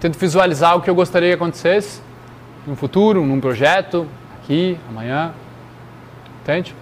Tento 0.00 0.18
visualizar 0.18 0.76
o 0.76 0.80
que 0.80 0.90
eu 0.90 0.94
gostaria 0.94 1.28
que 1.28 1.34
acontecesse 1.34 2.00
no 2.66 2.74
futuro, 2.74 3.24
num 3.24 3.40
projeto, 3.40 4.06
aqui, 4.42 4.78
amanhã. 4.88 5.32
Entende? 6.42 6.74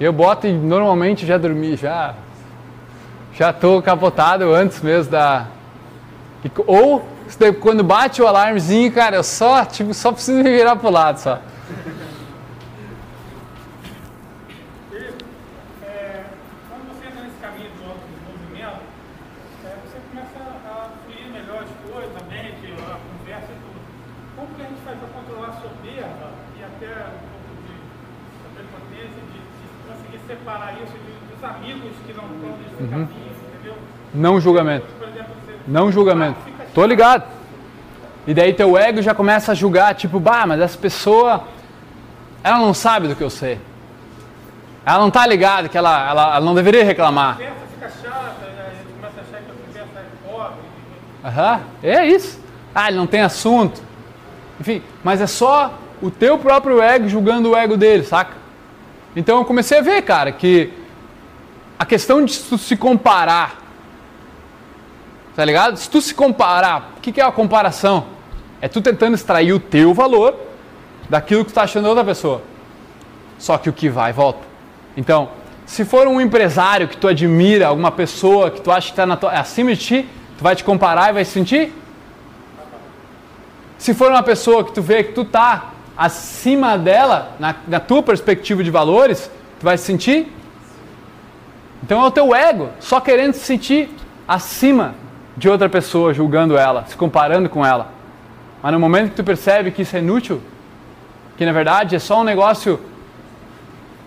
Eu 0.00 0.12
boto 0.12 0.46
e 0.46 0.52
normalmente 0.52 1.24
já 1.24 1.38
dormi, 1.38 1.76
já 1.76 2.14
já 3.32 3.52
tô 3.52 3.82
capotado 3.82 4.52
antes 4.52 4.80
mesmo 4.80 5.10
da 5.10 5.46
ou 6.66 7.04
quando 7.60 7.82
bate 7.82 8.20
o 8.22 8.26
alarmezinho, 8.26 8.92
cara, 8.92 9.16
eu 9.16 9.22
só 9.24 9.64
tipo 9.64 9.92
só 9.94 10.12
preciso 10.12 10.38
me 10.38 10.50
virar 10.50 10.76
pro 10.76 10.90
lado 10.90 11.18
só. 11.18 11.38
É, 15.82 16.24
quando 16.68 16.84
você 16.92 17.06
entra 17.08 17.22
nesse 17.22 17.38
caminho 17.40 17.70
do 17.74 17.82
autodesenvolvimento, 17.90 18.82
é, 19.64 19.72
você 19.82 19.98
começa 20.10 20.38
a 20.68 20.88
fluir 21.04 21.26
melhor 21.32 21.64
as 21.64 21.72
coisas, 21.90 22.12
a 22.14 22.24
mente, 22.28 22.64
a 22.76 22.98
conversa 23.00 23.50
e 23.50 23.58
tudo. 23.64 23.78
Como 24.36 24.48
que 24.54 24.62
a 24.62 24.66
gente 24.68 24.82
faz 24.84 24.98
para 24.98 25.08
controlar 25.08 25.48
a 25.48 25.56
soberba 25.58 26.26
e 26.54 26.60
até 26.62 26.92
um 27.08 27.18
pouco 27.34 27.50
de 27.66 27.74
da 28.44 28.48
prepotência, 28.54 29.22
de, 29.32 29.40
de 29.40 29.64
conseguir 29.88 30.20
separar 30.28 30.70
isso 30.78 30.92
de- 30.92 31.18
dos 31.34 31.40
amigos 31.42 31.92
que 32.06 32.12
não 32.12 32.24
estão 32.30 32.52
nesse 32.60 32.78
Uhum. 32.84 32.90
caminho, 32.90 33.32
entendeu? 33.48 33.76
Não 34.14 34.40
julgamento. 34.40 34.86
Não 35.66 35.90
julgamento. 35.90 36.38
Tô 36.72 36.86
ligado. 36.86 37.24
E 38.26 38.32
daí 38.32 38.54
teu 38.54 38.78
ego 38.78 39.02
já 39.02 39.14
começa 39.14 39.52
a 39.52 39.54
julgar, 39.54 39.94
tipo, 39.94 40.18
bah, 40.18 40.46
mas 40.46 40.60
essa 40.60 40.78
pessoa, 40.78 41.44
ela 42.42 42.58
não 42.58 42.72
sabe 42.72 43.08
do 43.08 43.16
que 43.16 43.22
eu 43.22 43.28
sei. 43.28 43.60
Ela 44.86 44.98
não 44.98 45.10
tá 45.10 45.26
ligada 45.26 45.68
que 45.68 45.76
ela, 45.76 46.08
ela, 46.08 46.36
ela 46.36 46.44
não 46.44 46.54
deveria 46.54 46.84
reclamar. 46.84 47.32
a 47.32 47.34
conversa 47.34 47.54
fica 47.74 47.90
chata, 48.02 48.34
a 48.44 48.70
gente 48.70 48.92
começa 48.94 49.20
a 49.20 49.22
achar 49.22 49.42
que 49.42 49.50
a 49.50 49.82
conversa 49.82 50.00
é. 51.24 51.28
Aham, 51.28 52.06
isso. 52.06 52.40
Ah, 52.74 52.88
ele 52.88 52.98
não 52.98 53.06
tem 53.06 53.22
assunto. 53.22 53.82
Enfim, 54.60 54.82
mas 55.02 55.20
é 55.20 55.26
só 55.26 55.74
o 56.00 56.10
teu 56.10 56.38
próprio 56.38 56.80
ego 56.80 57.08
julgando 57.08 57.50
o 57.50 57.56
ego 57.56 57.76
dele, 57.76 58.04
saca? 58.04 58.32
Então 59.16 59.38
eu 59.38 59.44
comecei 59.44 59.78
a 59.78 59.82
ver, 59.82 60.02
cara, 60.02 60.32
que 60.32 60.72
a 61.78 61.84
questão 61.84 62.24
de 62.24 62.32
se 62.32 62.76
comparar, 62.76 63.63
tá 65.34 65.44
ligado? 65.44 65.76
Se 65.76 65.88
tu 65.88 66.00
se 66.00 66.14
comparar, 66.14 66.94
o 66.96 67.00
que, 67.00 67.12
que 67.12 67.20
é 67.20 67.24
a 67.24 67.32
comparação? 67.32 68.06
É 68.60 68.68
tu 68.68 68.80
tentando 68.80 69.14
extrair 69.14 69.52
o 69.52 69.60
teu 69.60 69.92
valor 69.92 70.34
daquilo 71.08 71.44
que 71.44 71.52
tu 71.52 71.54
tá 71.54 71.62
achando 71.62 71.84
da 71.84 71.90
outra 71.90 72.04
pessoa. 72.04 72.42
Só 73.38 73.58
que 73.58 73.68
o 73.68 73.72
que 73.72 73.88
vai, 73.88 74.12
volta. 74.12 74.40
Então, 74.96 75.28
se 75.66 75.84
for 75.84 76.06
um 76.06 76.20
empresário 76.20 76.88
que 76.88 76.96
tu 76.96 77.08
admira, 77.08 77.68
alguma 77.68 77.90
pessoa 77.90 78.50
que 78.50 78.60
tu 78.60 78.70
acha 78.70 78.92
que 78.92 79.00
está 79.00 79.16
tua, 79.16 79.32
acima 79.32 79.74
de 79.74 79.80
ti, 79.80 80.08
tu 80.38 80.44
vai 80.44 80.54
te 80.54 80.62
comparar 80.62 81.10
e 81.10 81.14
vai 81.14 81.24
se 81.24 81.32
sentir? 81.32 81.72
Se 83.78 83.92
for 83.92 84.10
uma 84.10 84.22
pessoa 84.22 84.64
que 84.64 84.72
tu 84.72 84.80
vê 84.80 85.02
que 85.02 85.12
tu 85.12 85.24
tá 85.24 85.70
acima 85.96 86.78
dela, 86.78 87.32
na, 87.38 87.54
na 87.66 87.80
tua 87.80 88.02
perspectiva 88.02 88.62
de 88.62 88.70
valores, 88.70 89.30
tu 89.58 89.64
vai 89.64 89.76
se 89.76 89.84
sentir? 89.84 90.32
Então 91.82 92.02
é 92.02 92.06
o 92.06 92.10
teu 92.10 92.34
ego 92.34 92.70
só 92.80 93.00
querendo 93.00 93.34
se 93.34 93.40
sentir 93.40 93.90
acima 94.26 94.94
de 95.36 95.48
outra 95.48 95.68
pessoa, 95.68 96.14
julgando 96.14 96.56
ela, 96.56 96.84
se 96.86 96.96
comparando 96.96 97.48
com 97.48 97.64
ela. 97.64 97.92
Mas 98.62 98.72
no 98.72 98.80
momento 98.80 99.10
que 99.10 99.16
tu 99.16 99.24
percebe 99.24 99.70
que 99.70 99.82
isso 99.82 99.96
é 99.96 99.98
inútil, 99.98 100.40
que 101.36 101.44
na 101.44 101.52
verdade 101.52 101.96
é 101.96 101.98
só 101.98 102.20
um 102.20 102.24
negócio 102.24 102.80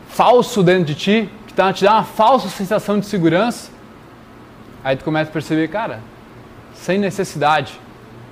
falso 0.09 0.63
dentro 0.63 0.85
de 0.85 0.95
ti, 0.95 1.29
que 1.45 1.53
tá, 1.53 1.71
te 1.73 1.83
dá 1.83 1.93
uma 1.95 2.03
falsa 2.03 2.47
sensação 2.49 2.99
de 2.99 3.05
segurança, 3.05 3.69
aí 4.83 4.95
tu 4.95 5.03
começa 5.03 5.29
a 5.29 5.33
perceber, 5.33 5.67
cara, 5.67 5.99
sem 6.73 6.97
necessidade. 6.97 7.79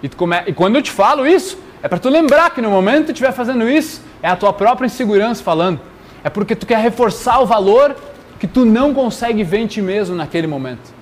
E, 0.01 0.09
tu 0.09 0.15
come... 0.17 0.41
e 0.47 0.53
quando 0.53 0.77
eu 0.77 0.81
te 0.81 0.91
falo 0.91 1.27
isso, 1.27 1.57
é 1.83 1.87
para 1.87 1.99
tu 1.99 2.09
lembrar 2.09 2.49
que 2.51 2.61
no 2.61 2.69
momento 2.69 2.99
que 3.01 3.05
tu 3.07 3.11
estiver 3.11 3.31
fazendo 3.33 3.69
isso, 3.69 4.01
é 4.23 4.29
a 4.29 4.35
tua 4.35 4.53
própria 4.53 4.87
insegurança 4.87 5.43
falando. 5.43 5.79
É 6.23 6.29
porque 6.29 6.55
tu 6.55 6.65
quer 6.65 6.79
reforçar 6.79 7.39
o 7.39 7.45
valor 7.45 7.95
que 8.39 8.47
tu 8.47 8.65
não 8.65 8.93
consegue 8.93 9.43
ver 9.43 9.59
em 9.59 9.67
ti 9.67 9.81
mesmo 9.81 10.15
naquele 10.15 10.47
momento. 10.47 10.93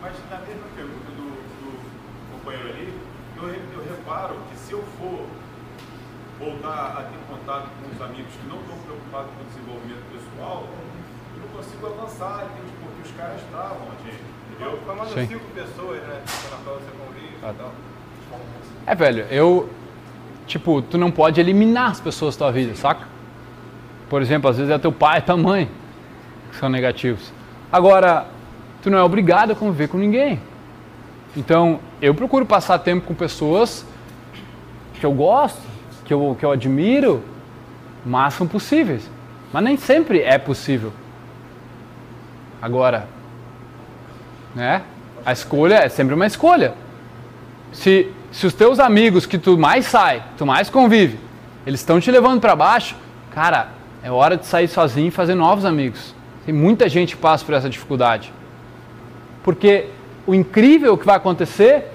Mas 0.00 0.12
na 0.30 0.36
mesma 0.38 0.66
pergunta 0.76 1.10
do, 1.16 1.22
do 1.22 2.38
companheiro 2.38 2.68
ali, 2.68 2.94
eu, 3.36 3.46
re- 3.46 3.60
reparo 4.30 4.36
que 4.50 4.56
se 4.56 4.72
eu 4.72 4.82
for 4.98 5.26
voltar 6.38 6.96
a 6.98 7.02
ter 7.02 7.18
contato 7.28 7.68
com 7.82 7.94
os 7.94 8.00
amigos 8.02 8.32
que 8.32 8.48
não 8.48 8.60
estão 8.60 8.76
preocupados 8.78 9.30
com 9.34 9.42
o 9.42 9.46
desenvolvimento 9.46 10.04
pessoal, 10.12 10.64
eu 11.34 11.42
não 11.42 11.48
consigo 11.56 11.86
avançar? 11.86 12.46
Porque 12.80 13.08
os 13.08 13.16
caras 13.16 13.40
travam 13.50 13.88
a 13.88 14.04
gente, 14.04 14.22
entendeu? 14.50 14.78
Falando 14.86 15.14
Sim. 15.14 15.26
cinco 15.26 15.44
pessoas, 15.54 16.02
né? 16.02 16.22
Na 16.50 16.56
qual 16.64 16.76
você 16.76 16.90
convive 16.98 17.36
e 17.36 17.54
tal. 17.54 17.72
É, 18.86 18.94
velho, 18.94 19.26
eu. 19.30 19.68
Tipo, 20.46 20.82
tu 20.82 20.98
não 20.98 21.12
pode 21.12 21.40
eliminar 21.40 21.92
as 21.92 22.00
pessoas 22.00 22.34
da 22.34 22.46
tua 22.46 22.52
vida, 22.52 22.74
saca? 22.74 23.06
Por 24.08 24.20
exemplo, 24.20 24.50
às 24.50 24.56
vezes 24.56 24.72
é 24.72 24.78
teu 24.78 24.90
pai 24.90 25.18
e 25.18 25.22
tua 25.22 25.36
mãe 25.36 25.70
que 26.50 26.56
são 26.56 26.68
negativos. 26.68 27.32
Agora, 27.70 28.26
tu 28.82 28.90
não 28.90 28.98
é 28.98 29.02
obrigado 29.02 29.52
a 29.52 29.54
conviver 29.54 29.86
com 29.86 29.96
ninguém. 29.96 30.40
Então, 31.36 31.78
eu 32.02 32.12
procuro 32.12 32.44
passar 32.44 32.80
tempo 32.80 33.06
com 33.06 33.14
pessoas 33.14 33.86
que 35.00 35.06
eu 35.06 35.12
gosto, 35.12 35.60
que 36.04 36.12
eu, 36.12 36.36
que 36.38 36.44
eu 36.44 36.52
admiro, 36.52 37.24
o 38.04 38.08
máximo 38.08 38.48
possíveis. 38.48 39.10
Mas 39.52 39.64
nem 39.64 39.76
sempre 39.76 40.20
é 40.20 40.38
possível. 40.38 40.92
Agora, 42.60 43.08
né? 44.54 44.82
A 45.24 45.32
escolha 45.32 45.76
é 45.76 45.88
sempre 45.88 46.14
uma 46.14 46.26
escolha. 46.26 46.74
Se, 47.72 48.12
se 48.30 48.46
os 48.46 48.52
teus 48.52 48.78
amigos 48.78 49.26
que 49.26 49.38
tu 49.38 49.58
mais 49.58 49.86
sai, 49.86 50.22
tu 50.36 50.44
mais 50.44 50.68
convive, 50.68 51.18
eles 51.66 51.80
estão 51.80 51.98
te 51.98 52.10
levando 52.10 52.40
para 52.40 52.54
baixo, 52.54 52.94
cara, 53.32 53.68
É 54.02 54.10
hora 54.10 54.34
de 54.34 54.46
sair 54.46 54.66
sozinho 54.66 55.08
e 55.08 55.10
fazer 55.10 55.34
novos 55.34 55.66
amigos. 55.66 56.14
Tem 56.46 56.54
muita 56.54 56.88
gente 56.88 57.14
que 57.14 57.20
passa 57.20 57.44
por 57.44 57.54
essa 57.54 57.68
dificuldade. 57.68 58.32
Porque 59.42 59.88
o 60.26 60.34
incrível 60.34 60.96
que 60.96 61.04
vai 61.04 61.16
acontecer 61.16 61.88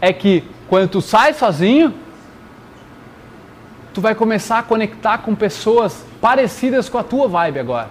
é 0.00 0.12
que 0.12 0.42
quando 0.68 0.88
tu 0.88 1.00
sai 1.00 1.32
sozinho, 1.34 1.94
tu 3.92 4.00
vai 4.00 4.14
começar 4.14 4.58
a 4.58 4.62
conectar 4.62 5.18
com 5.18 5.34
pessoas 5.34 6.04
parecidas 6.20 6.88
com 6.88 6.98
a 6.98 7.02
tua 7.02 7.28
vibe 7.28 7.58
agora. 7.58 7.90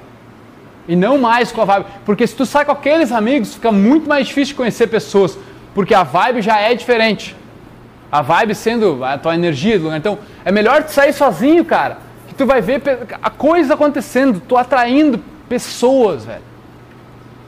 E 0.87 0.95
não 0.95 1.17
mais 1.17 1.51
com 1.51 1.61
a 1.61 1.65
vibe. 1.65 1.85
Porque 2.05 2.25
se 2.25 2.35
tu 2.35 2.45
sai 2.45 2.65
com 2.65 2.71
aqueles 2.71 3.11
amigos, 3.11 3.53
fica 3.53 3.71
muito 3.71 4.09
mais 4.09 4.27
difícil 4.27 4.53
de 4.53 4.57
conhecer 4.57 4.87
pessoas. 4.87 5.37
Porque 5.73 5.93
a 5.93 6.03
vibe 6.03 6.41
já 6.41 6.59
é 6.59 6.73
diferente. 6.73 7.35
A 8.11 8.21
vibe 8.21 8.55
sendo 8.55 9.03
a 9.03 9.17
tua 9.17 9.35
energia. 9.35 9.79
Então, 9.95 10.17
é 10.43 10.51
melhor 10.51 10.83
tu 10.83 10.91
sair 10.91 11.13
sozinho, 11.13 11.63
cara. 11.63 11.97
Que 12.27 12.33
tu 12.33 12.45
vai 12.45 12.61
ver 12.61 12.81
a 13.21 13.29
coisa 13.29 13.75
acontecendo. 13.75 14.41
Tu 14.45 14.57
atraindo 14.57 15.19
pessoas, 15.47 16.25
velho. 16.25 16.51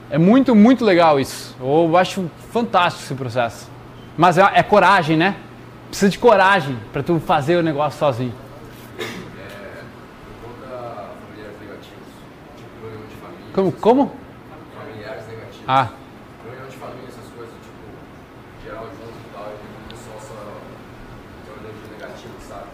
É 0.09 0.17
muito, 0.17 0.53
muito 0.53 0.85
legal 0.85 1.19
isso. 1.19 1.55
Eu 1.59 1.97
acho 1.97 2.29
fantástico 2.51 3.03
esse 3.03 3.15
processo. 3.15 3.67
Mas 4.15 4.37
é, 4.37 4.47
é 4.53 4.61
coragem, 4.61 5.17
né? 5.17 5.35
Precisa 5.89 6.11
de 6.11 6.19
coragem 6.19 6.77
para 6.91 7.01
tu 7.01 7.19
fazer 7.19 7.57
o 7.57 7.63
negócio 7.63 7.97
sozinho. 7.97 8.42
Como? 13.53 13.71
como? 13.71 14.11
Familiares 14.75 15.27
negativos. 15.27 15.63
Ah. 15.67 15.89
Reunião 16.43 16.67
de 16.67 16.75
família, 16.77 17.07
essas 17.07 17.29
coisas, 17.37 17.53
tipo, 17.61 17.85
geral 18.65 18.85
junto 18.89 19.13
e 19.13 19.29
tal, 19.31 19.45
e 19.45 19.53
o 19.53 19.89
pessoal 19.93 20.17
só 20.19 20.41
tem 21.45 21.53
uma 21.53 21.69
energia 21.69 21.87
negativa, 21.93 22.33
sabe? 22.41 22.65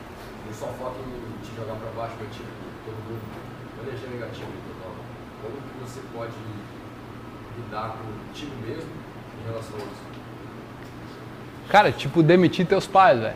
Não 0.47 0.53
só 0.53 0.67
foca 0.79 0.95
em 1.03 1.43
te 1.43 1.53
jogar 1.53 1.75
pra 1.75 1.91
baixo, 1.91 2.15
mas 2.21 2.31
tipo, 2.33 2.47
todo 2.85 2.95
mundo. 2.95 3.21
Uma 3.75 3.89
energia 3.89 4.09
negativa 4.09 4.47
total. 4.47 4.95
Como 5.43 5.55
que 5.59 5.79
você 5.83 5.99
pode 6.15 6.39
lidar 7.57 7.97
contigo 7.99 8.55
mesmo 8.65 8.89
em 9.43 9.51
relação 9.51 9.75
a 9.75 9.79
isso? 9.79 10.09
Cara, 11.67 11.91
tipo, 11.91 12.23
demitir 12.23 12.65
teus 12.65 12.87
pais, 12.87 13.19
velho. 13.19 13.35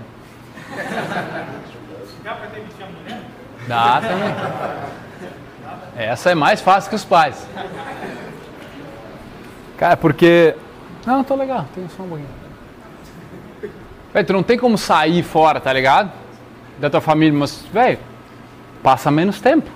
Dá 2.23 2.35
pra 2.35 2.47
demitir 2.47 2.85
a 2.85 2.89
mulher? 2.89 3.21
Dá 3.67 4.01
também. 4.01 5.02
Essa 5.95 6.31
é 6.31 6.35
mais 6.35 6.59
fácil 6.61 6.89
que 6.89 6.95
os 6.95 7.05
pais. 7.05 7.47
Cara, 9.77 9.97
porque. 9.97 10.55
Não, 11.05 11.23
tô 11.23 11.35
legal, 11.35 11.65
tem 11.75 11.87
só 11.95 12.03
um 12.03 12.07
pouquinho. 12.07 12.29
Tu 14.25 14.33
não 14.33 14.43
tem 14.43 14.57
como 14.57 14.77
sair 14.77 15.23
fora, 15.23 15.59
tá 15.59 15.73
ligado? 15.73 16.11
Da 16.79 16.89
tua 16.89 17.01
família, 17.01 17.37
mas, 17.37 17.65
velho, 17.71 17.99
passa 18.81 19.09
menos 19.09 19.41
tempo. 19.41 19.69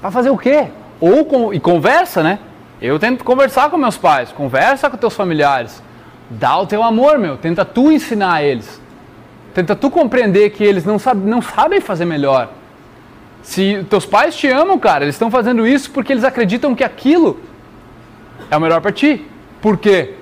Pra 0.00 0.10
fazer 0.10 0.30
o 0.30 0.38
quê? 0.38 0.68
Ou 1.00 1.24
com, 1.24 1.52
e 1.52 1.58
conversa, 1.58 2.22
né? 2.22 2.38
Eu 2.80 2.98
tento 2.98 3.24
conversar 3.24 3.70
com 3.70 3.76
meus 3.76 3.96
pais, 3.96 4.30
conversa 4.30 4.88
com 4.88 4.96
teus 4.96 5.14
familiares. 5.14 5.82
Dá 6.30 6.56
o 6.56 6.66
teu 6.66 6.82
amor, 6.82 7.18
meu. 7.18 7.36
Tenta 7.36 7.64
tu 7.64 7.90
ensinar 7.90 8.42
eles. 8.42 8.80
Tenta 9.54 9.74
tu 9.74 9.90
compreender 9.90 10.50
que 10.50 10.62
eles 10.62 10.84
não, 10.84 10.98
sabe, 10.98 11.28
não 11.28 11.42
sabem 11.42 11.80
fazer 11.80 12.04
melhor. 12.04 12.50
Se 13.42 13.84
teus 13.84 14.04
pais 14.04 14.36
te 14.36 14.48
amam, 14.48 14.78
cara, 14.78 15.04
eles 15.04 15.14
estão 15.14 15.30
fazendo 15.30 15.66
isso 15.66 15.90
porque 15.90 16.12
eles 16.12 16.24
acreditam 16.24 16.74
que 16.74 16.84
aquilo 16.84 17.40
é 18.50 18.56
o 18.56 18.60
melhor 18.60 18.80
para 18.80 18.92
ti. 18.92 19.26
Por 19.60 19.76
quê? 19.76 20.14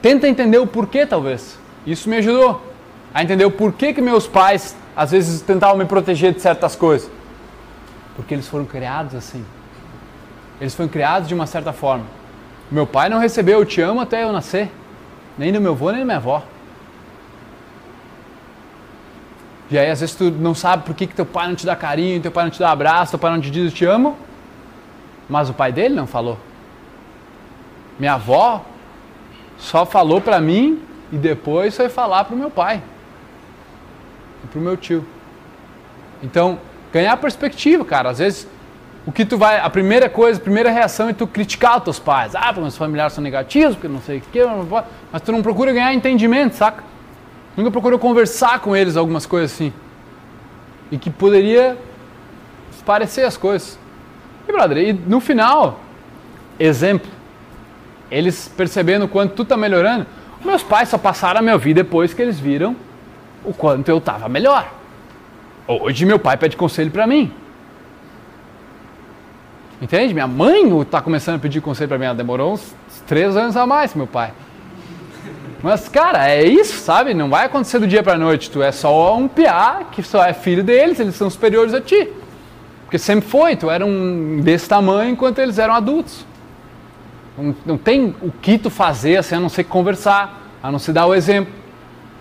Tenta 0.00 0.28
entender 0.28 0.58
o 0.58 0.66
porquê, 0.66 1.04
talvez. 1.04 1.58
Isso 1.86 2.08
me 2.08 2.16
ajudou 2.16 2.62
a 3.12 3.22
entender 3.22 3.44
o 3.44 3.50
porquê 3.50 3.92
que 3.92 4.00
meus 4.00 4.26
pais 4.26 4.76
às 4.96 5.10
vezes 5.10 5.40
tentavam 5.42 5.76
me 5.76 5.84
proteger 5.84 6.32
de 6.32 6.40
certas 6.40 6.76
coisas. 6.76 7.10
Porque 8.14 8.34
eles 8.34 8.46
foram 8.46 8.64
criados 8.64 9.14
assim. 9.14 9.44
Eles 10.60 10.74
foram 10.74 10.88
criados 10.88 11.28
de 11.28 11.34
uma 11.34 11.46
certa 11.46 11.72
forma. 11.72 12.04
Meu 12.70 12.86
pai 12.86 13.08
não 13.08 13.18
recebeu 13.18 13.60
eu 13.60 13.64
te 13.64 13.80
amo 13.80 14.00
até 14.00 14.22
eu 14.24 14.32
nascer. 14.32 14.70
Nem 15.36 15.52
do 15.52 15.60
meu 15.60 15.72
avô, 15.72 15.90
nem 15.90 16.00
da 16.00 16.04
minha 16.04 16.16
avó. 16.18 16.42
E 19.70 19.78
aí, 19.78 19.88
às 19.88 20.00
vezes, 20.00 20.14
tu 20.14 20.30
não 20.30 20.54
sabe 20.54 20.84
por 20.84 20.94
que, 20.94 21.06
que 21.06 21.14
teu 21.14 21.24
pai 21.24 21.46
não 21.46 21.54
te 21.54 21.64
dá 21.64 21.76
carinho, 21.76 22.20
teu 22.20 22.32
pai 22.32 22.44
não 22.44 22.50
te 22.50 22.58
dá 22.58 22.70
abraço, 22.70 23.12
teu 23.12 23.18
pai 23.18 23.30
não 23.30 23.40
te 23.40 23.50
diz 23.50 23.66
eu 23.66 23.70
te 23.70 23.84
amo. 23.84 24.16
Mas 25.28 25.48
o 25.48 25.54
pai 25.54 25.70
dele 25.70 25.94
não 25.94 26.06
falou. 26.06 26.38
Minha 27.98 28.14
avó 28.14 28.64
só 29.56 29.86
falou 29.86 30.20
para 30.20 30.40
mim 30.40 30.82
e 31.12 31.16
depois 31.16 31.76
foi 31.76 31.88
falar 31.88 32.24
para 32.24 32.34
o 32.34 32.38
meu 32.38 32.50
pai 32.50 32.82
e 34.42 34.46
para 34.48 34.58
o 34.58 34.62
meu 34.62 34.76
tio. 34.76 35.06
Então, 36.22 36.58
ganhar 36.92 37.16
perspectiva, 37.18 37.84
cara. 37.84 38.10
Às 38.10 38.18
vezes, 38.18 38.48
o 39.06 39.12
que 39.12 39.24
tu 39.24 39.38
vai. 39.38 39.60
A 39.60 39.70
primeira 39.70 40.08
coisa, 40.08 40.40
a 40.40 40.42
primeira 40.42 40.70
reação 40.70 41.08
é 41.08 41.12
tu 41.12 41.26
criticar 41.26 41.78
os 41.78 41.84
teus 41.84 41.98
pais. 41.98 42.34
Ah, 42.34 42.52
meus 42.52 42.76
familiares 42.76 43.12
são 43.12 43.22
negativos, 43.22 43.74
porque 43.74 43.88
não 43.88 44.00
sei 44.00 44.18
o 44.18 44.20
que, 44.20 44.40
mas 45.12 45.22
tu 45.22 45.30
não 45.30 45.42
procura 45.42 45.72
ganhar 45.72 45.94
entendimento, 45.94 46.56
saca? 46.56 46.82
Nunca 47.56 47.70
procurou 47.70 47.98
conversar 47.98 48.60
com 48.60 48.76
eles 48.76 48.96
algumas 48.96 49.26
coisas 49.26 49.52
assim. 49.52 49.72
E 50.90 50.98
que 50.98 51.10
poderia 51.10 51.76
parecer 52.84 53.24
as 53.24 53.36
coisas. 53.36 53.78
E, 54.48 54.52
brother, 54.52 54.78
e 54.78 54.92
no 54.92 55.20
final, 55.20 55.80
exemplo, 56.58 57.10
eles 58.10 58.50
percebendo 58.56 59.04
o 59.04 59.08
quanto 59.08 59.34
tu 59.34 59.44
tá 59.44 59.56
melhorando, 59.56 60.06
meus 60.44 60.62
pais 60.62 60.88
só 60.88 60.98
passaram 60.98 61.40
a 61.40 61.42
minha 61.42 61.58
vida 61.58 61.82
depois 61.82 62.12
que 62.12 62.20
eles 62.22 62.40
viram 62.40 62.74
o 63.44 63.52
quanto 63.52 63.88
eu 63.88 64.00
tava 64.00 64.28
melhor. 64.28 64.72
Hoje 65.68 66.04
meu 66.04 66.18
pai 66.18 66.36
pede 66.36 66.56
conselho 66.56 66.90
para 66.90 67.06
mim. 67.06 67.32
Entende? 69.80 70.12
Minha 70.12 70.26
mãe 70.26 70.80
está 70.82 71.00
começando 71.00 71.36
a 71.36 71.38
pedir 71.38 71.60
conselho 71.60 71.88
para 71.88 71.98
mim. 71.98 72.04
Ela 72.06 72.14
demorou 72.14 72.52
uns 72.52 72.74
três 73.06 73.36
anos 73.36 73.56
a 73.56 73.66
mais, 73.66 73.94
meu 73.94 74.06
pai. 74.06 74.32
Mas, 75.62 75.88
cara, 75.88 76.28
é 76.28 76.44
isso, 76.44 76.78
sabe? 76.78 77.12
Não 77.12 77.28
vai 77.28 77.46
acontecer 77.46 77.78
do 77.78 77.86
dia 77.86 78.02
pra 78.02 78.16
noite. 78.16 78.50
Tu 78.50 78.62
é 78.62 78.72
só 78.72 79.16
um 79.16 79.28
piá 79.28 79.82
que 79.92 80.02
só 80.02 80.24
é 80.24 80.32
filho 80.32 80.64
deles, 80.64 80.98
eles 80.98 81.14
são 81.14 81.28
superiores 81.28 81.74
a 81.74 81.80
ti. 81.80 82.08
Porque 82.84 82.98
sempre 82.98 83.28
foi, 83.28 83.56
tu 83.56 83.70
era 83.70 83.84
um 83.84 84.40
desse 84.42 84.68
tamanho 84.68 85.10
enquanto 85.10 85.38
eles 85.38 85.58
eram 85.58 85.74
adultos. 85.74 86.24
Não, 87.36 87.54
não 87.64 87.78
tem 87.78 88.14
o 88.22 88.32
que 88.32 88.58
tu 88.58 88.70
fazer 88.70 89.18
assim, 89.18 89.36
a 89.36 89.40
não 89.40 89.48
ser 89.48 89.64
conversar, 89.64 90.40
a 90.62 90.70
não 90.70 90.78
se 90.78 90.92
dar 90.92 91.06
o 91.06 91.14
exemplo. 91.14 91.52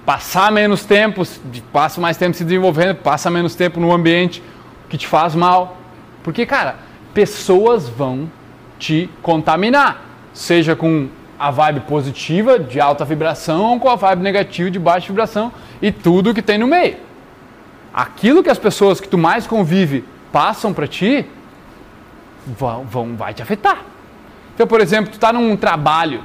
Passar 0.06 0.52
menos 0.52 0.84
tempo, 0.86 1.24
passa 1.72 2.02
mais 2.02 2.18
tempo 2.18 2.36
se 2.36 2.44
desenvolvendo, 2.44 2.98
passa 2.98 3.30
menos 3.30 3.56
tempo 3.56 3.80
no 3.80 3.91
ambiente 3.91 4.44
que 4.90 4.98
te 4.98 5.07
faz 5.07 5.34
mal. 5.34 5.78
Porque, 6.24 6.45
cara, 6.45 6.76
pessoas 7.14 7.88
vão 7.88 8.30
te 8.78 9.10
contaminar. 9.22 10.03
Seja 10.34 10.76
com 10.76 11.07
a 11.40 11.49
vibe 11.49 11.80
positiva 11.82 12.60
de 12.60 12.82
alta 12.82 13.06
vibração 13.06 13.80
com 13.80 13.90
a 13.90 13.95
vibe 13.95 14.22
negativa 14.22 14.70
de 14.70 14.78
baixa 14.78 15.07
vibração 15.07 15.52
e 15.82 15.91
tudo 15.91 16.34
que 16.34 16.41
tem 16.41 16.57
no 16.57 16.68
meio. 16.68 16.98
Aquilo 17.94 18.44
que 18.44 18.49
as 18.49 18.60
pessoas 18.60 18.99
que 18.99 19.07
tu 19.07 19.18
mais 19.18 19.48
convive 19.48 20.03
passam 20.32 20.74
para 20.74 20.86
ti 20.86 21.26
vão, 22.45 22.84
vão 22.84 23.16
vai 23.16 23.34
te 23.34 23.41
afetar. 23.41 23.80
Então, 24.53 24.68
por 24.68 24.82
exemplo, 24.82 25.10
tu 25.10 25.16
está 25.16 25.32
num 25.32 25.56
trabalho 25.56 26.22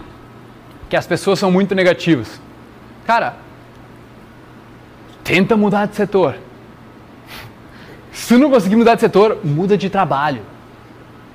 que 0.91 0.97
as 0.97 1.07
pessoas 1.07 1.39
são 1.39 1.51
muito 1.51 1.75
negativas. 1.75 2.41
Cara, 3.07 3.37
tenta 5.23 5.57
mudar 5.57 5.87
de 5.87 5.95
setor. 5.95 6.37
Se 8.13 8.37
não 8.37 8.51
conseguir 8.51 8.77
mudar 8.77 8.97
de 8.97 9.01
setor, 9.01 9.39
muda 9.45 9.77
de 9.77 9.89
trabalho. 9.89 10.43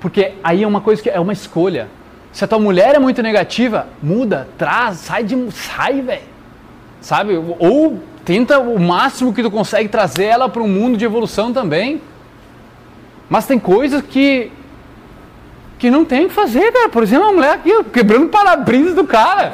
Porque 0.00 0.34
aí 0.42 0.62
é 0.62 0.66
uma 0.66 0.80
coisa 0.80 1.02
que 1.02 1.08
é 1.10 1.20
uma 1.20 1.32
escolha. 1.32 1.88
Se 2.32 2.44
a 2.44 2.48
tua 2.48 2.58
mulher 2.58 2.94
é 2.94 2.98
muito 2.98 3.22
negativa, 3.22 3.88
muda, 4.02 4.48
traz, 4.56 4.98
sai 4.98 5.24
de. 5.24 5.50
sai, 5.50 6.00
velho. 6.00 6.22
Sabe? 7.00 7.34
Ou 7.58 8.00
tenta 8.24 8.58
o 8.58 8.78
máximo 8.78 9.32
que 9.32 9.42
tu 9.42 9.50
consegue 9.50 9.88
trazer 9.88 10.24
ela 10.24 10.48
para 10.48 10.62
um 10.62 10.68
mundo 10.68 10.96
de 10.96 11.04
evolução 11.04 11.52
também. 11.52 12.00
Mas 13.28 13.46
tem 13.46 13.58
coisas 13.58 14.02
que. 14.02 14.52
que 15.78 15.90
não 15.90 16.04
tem 16.04 16.26
o 16.26 16.28
que 16.28 16.34
fazer, 16.34 16.72
cara. 16.72 16.88
Por 16.88 17.02
exemplo, 17.02 17.28
a 17.28 17.32
mulher 17.32 17.54
aqui, 17.54 17.84
quebrando 17.84 18.26
o 18.26 18.28
para-brisa 18.28 18.94
do 18.94 19.04
cara. 19.04 19.52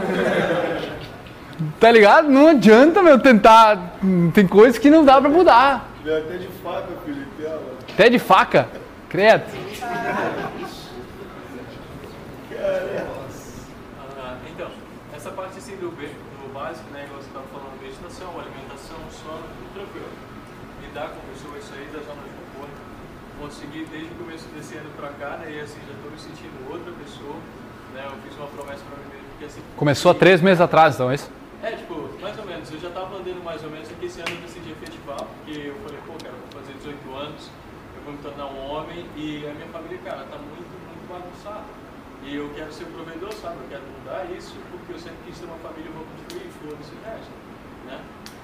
Tá 1.81 1.91
ligado? 1.91 2.29
Não 2.29 2.49
adianta, 2.49 3.03
meu, 3.03 3.19
tentar. 3.19 3.97
Tem 4.35 4.47
coisas 4.47 4.79
que 4.79 4.91
não 4.91 5.05
dá 5.05 5.21
pra 5.21 5.31
mudar. 5.31 5.91
Até 6.03 6.37
de 6.37 6.49
faca, 6.63 6.89
Felipe. 7.05 7.47
Até 7.95 8.09
de 8.11 8.19
faca? 8.19 8.69
Credo. 9.09 9.45
Ah, 14.19 14.37
então, 14.51 14.71
essa 15.15 15.31
parte 15.31 15.59
assim 15.59 15.77
do, 15.77 15.91
do 15.91 16.53
básico, 16.53 16.91
né, 16.91 17.05
igual 17.05 17.21
você 17.21 17.29
estava 17.29 17.47
falando, 17.47 17.81
meditação, 17.81 18.29
alimentação, 18.39 18.99
sono, 19.11 19.47
tudo 19.59 19.75
tranquilo. 19.75 20.11
Lidar 20.83 21.11
com 21.11 21.21
pessoas, 21.33 21.65
sair 21.65 21.89
da 21.93 22.01
zona 22.01 22.23
de 22.23 22.33
conforto, 22.39 22.79
conseguir 23.41 23.87
desde 23.91 24.11
o 24.13 24.17
começo 24.17 24.47
desse 24.55 24.77
ano 24.77 24.91
pra 24.97 25.11
cá, 25.15 25.37
né, 25.39 25.51
e 25.51 25.61
assim, 25.61 25.79
já 25.87 25.95
estou 25.95 26.11
me 26.11 26.19
sentindo 26.19 26.71
outra 26.71 26.93
pessoa, 27.03 27.37
né, 27.95 28.03
eu 28.07 28.17
fiz 28.23 28.39
uma 28.39 28.49
promessa 28.49 28.83
pra 28.87 28.99
mim 28.99 29.11
mesmo, 29.11 29.31
que 29.39 29.45
assim... 29.45 29.63
Começou 29.77 30.11
há 30.11 30.15
três 30.15 30.41
meses 30.41 30.61
atrás, 30.61 30.95
então, 30.95 31.11
é 31.11 31.15
isso? 31.17 31.31
É, 31.63 31.73
tipo, 31.73 32.09
mais 32.21 32.39
ou 32.39 32.45
menos, 32.47 32.73
eu 32.73 32.81
já 32.81 32.89
estava 32.89 33.17
andando 33.17 33.43
mais 33.45 33.63
ou 33.63 33.71
menos, 33.71 33.89
só 33.89 33.95
que 33.95 34.07
esse 34.07 34.21
ano 34.21 34.31
eu 34.31 34.41
decidi 34.41 34.71
efetivar, 34.73 35.21
porque 35.21 35.69
eu 35.69 35.75
falei, 35.85 35.99
pô, 36.07 36.13
cara, 36.23 36.35
eu 36.35 36.41
vou 36.41 36.61
fazer 36.63 36.73
18 36.81 37.15
anos, 37.15 37.51
eu 37.97 38.03
vou 38.05 38.13
me 38.15 38.19
tornar 38.21 38.47
um 38.47 38.59
homem 38.71 39.05
e 39.17 39.45
a 39.47 39.53
minha 39.53 39.69
família, 39.69 39.99
cara, 40.05 40.25
tá 40.31 40.39
muito, 40.39 40.73
muito 40.89 41.05
bagunçada. 41.09 41.65
E 42.25 42.35
eu 42.35 42.51
quero 42.57 42.73
ser 42.73 42.87
provedor, 42.87 43.33
sabe? 43.35 43.57
Eu 43.63 43.69
quero 43.69 43.83
mudar 43.87 44.25
isso 44.37 44.55
porque 44.73 44.93
eu 44.95 44.99
sempre 44.99 45.19
quis 45.27 45.39
ter 45.39 45.45
uma 45.47 45.61
família, 45.63 45.87
eu 45.87 45.95
vou 45.95 46.05
construir, 46.09 46.49
foda-se 46.59 46.91
o 46.97 47.01
resto, 47.05 47.33
né? 47.87 48.01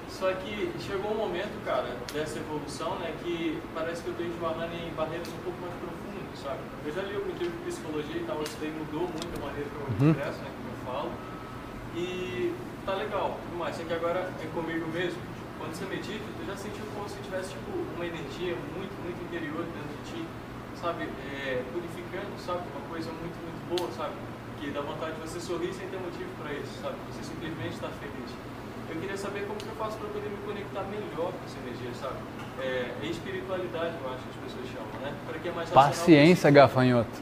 Só 0.07 0.31
que 0.31 0.69
chegou 0.79 1.11
um 1.11 1.17
momento, 1.17 1.51
cara, 1.65 1.89
dessa 2.13 2.37
evolução, 2.37 2.95
né, 3.01 3.11
que 3.23 3.57
parece 3.73 4.03
que 4.03 4.09
eu 4.09 4.13
estou 4.13 4.27
esbarrando 4.29 4.71
em 4.77 4.93
barreiras 4.93 5.27
um 5.27 5.41
pouco 5.41 5.57
mais 5.59 5.73
profundas, 5.81 6.37
sabe? 6.37 6.61
Eu 6.85 6.93
já 6.93 7.01
li 7.01 7.15
algum 7.17 7.33
livro 7.33 7.57
de 7.57 7.65
psicologia 7.65 8.21
e 8.21 8.23
tal, 8.23 8.37
isso 8.45 8.55
daí 8.61 8.69
mudou 8.71 9.09
muito 9.09 9.33
a 9.33 9.41
maneira 9.41 9.67
como 9.73 9.83
eu 9.83 9.89
me 9.89 9.97
Uhum. 10.05 10.11
expresso, 10.13 10.39
né, 10.45 10.51
E 11.95 12.53
tá 12.85 12.93
legal, 12.95 13.37
tudo 13.43 13.57
mais. 13.57 13.75
Só 13.75 13.83
que 13.83 13.93
agora 13.93 14.29
é 14.41 14.45
comigo 14.53 14.87
mesmo. 14.93 15.19
Quando 15.59 15.73
você 15.75 15.85
medita, 15.85 16.25
tu 16.37 16.45
já 16.45 16.55
sentiu 16.57 16.83
como 16.93 17.07
se 17.07 17.15
tivesse 17.23 17.49
tipo, 17.51 17.71
uma 17.95 18.05
energia 18.05 18.55
muito, 18.75 18.91
muito 19.03 19.21
interior 19.23 19.63
dentro 19.63 19.93
de 19.95 20.11
ti, 20.11 20.21
sabe? 20.81 21.07
É, 21.31 21.63
purificando, 21.71 22.33
sabe? 22.37 22.61
Uma 22.75 22.83
coisa 22.89 23.09
muito, 23.11 23.37
muito 23.39 23.61
boa, 23.71 23.89
sabe? 23.95 24.13
Que 24.59 24.71
dá 24.71 24.81
vontade 24.81 25.13
de 25.15 25.21
você 25.21 25.39
sorrir 25.39 25.71
sem 25.73 25.87
ter 25.87 25.99
motivo 25.99 26.29
para 26.41 26.51
isso, 26.53 26.81
sabe? 26.81 26.95
Você 27.11 27.23
simplesmente 27.23 27.75
está 27.75 27.87
feliz. 28.01 28.31
Eu 28.89 28.99
queria 28.99 29.17
saber 29.17 29.47
como 29.47 29.55
que 29.57 29.67
eu 29.67 29.75
faço 29.79 29.97
para 29.97 30.09
poder 30.09 30.29
me 30.29 30.37
conectar 30.45 30.83
melhor 30.83 31.31
com 31.31 31.43
essa 31.47 31.57
energia, 31.63 31.93
sabe? 31.95 32.17
É, 32.59 32.91
é 33.01 33.05
espiritualidade, 33.07 33.95
eu 34.03 34.09
acho 34.13 34.23
que 34.23 34.29
as 34.35 34.51
pessoas 34.51 34.67
chamam, 34.67 34.99
né? 35.01 35.13
Para 35.25 35.39
que 35.39 35.47
é 35.47 35.51
mais 35.51 35.69
Paciência, 35.69 36.51
gafanhoto. 36.51 37.21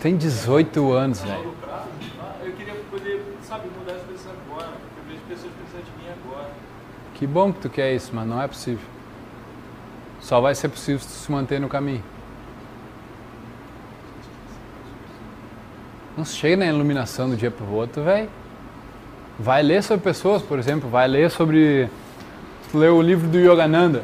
Tem 0.00 0.16
18 0.16 0.92
anos, 0.92 1.18
Só 1.18 1.26
velho. 1.26 1.44
lucrar? 1.50 1.86
Ah, 2.20 2.36
Eu 2.44 2.52
queria 2.52 2.74
poder, 2.90 3.22
sabe, 3.52 3.68
mudar 3.78 3.92
as 3.92 4.02
coisas 4.02 4.26
agora. 4.26 4.72
Eu 4.96 5.04
vejo 5.08 5.20
pessoas 5.28 5.52
precisando 5.52 5.84
de 5.84 6.02
mim 6.02 6.10
agora. 6.10 6.50
Que 7.14 7.26
bom 7.26 7.52
que 7.52 7.60
tu 7.60 7.68
quer 7.68 7.94
isso, 7.94 8.10
mas 8.14 8.26
não 8.26 8.40
é 8.40 8.48
possível. 8.48 8.84
Só 10.20 10.40
vai 10.40 10.54
ser 10.54 10.70
possível 10.70 11.00
se 11.00 11.06
tu 11.06 11.10
se 11.10 11.30
manter 11.30 11.60
no 11.60 11.68
caminho. 11.68 12.02
Não 16.16 16.24
chega 16.24 16.56
na 16.56 16.66
iluminação 16.66 17.28
do 17.28 17.36
dia 17.36 17.50
pro 17.50 17.66
outro, 17.70 18.02
velho. 18.02 18.30
Vai 19.38 19.62
ler 19.62 19.82
sobre 19.82 20.02
pessoas, 20.02 20.40
por 20.40 20.58
exemplo, 20.58 20.88
vai 20.88 21.06
ler 21.06 21.30
sobre. 21.30 21.88
Leu 22.72 22.96
o 22.96 23.02
livro 23.02 23.28
do 23.28 23.38
Yogananda. 23.38 24.02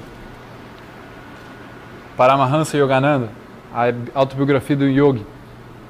Paramahansa 2.17 2.77
Yogananda, 2.77 3.31
a 3.73 3.87
autobiografia 4.19 4.77
do 4.77 4.87
yogi. 4.87 5.25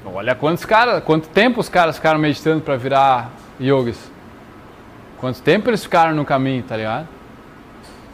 Olha 0.05 0.33
quantos 0.35 0.63
caras, 0.63 1.03
quanto 1.03 1.27
tempo 1.29 1.59
os 1.59 1.67
caras 1.67 1.97
ficaram 1.97 2.19
meditando 2.19 2.61
para 2.61 2.77
virar 2.77 3.31
yogis. 3.59 4.11
Quanto 5.17 5.41
tempo 5.41 5.69
eles 5.69 5.83
ficaram 5.83 6.15
no 6.15 6.23
caminho, 6.23 6.63
tá 6.63 6.77
ligado? 6.77 7.07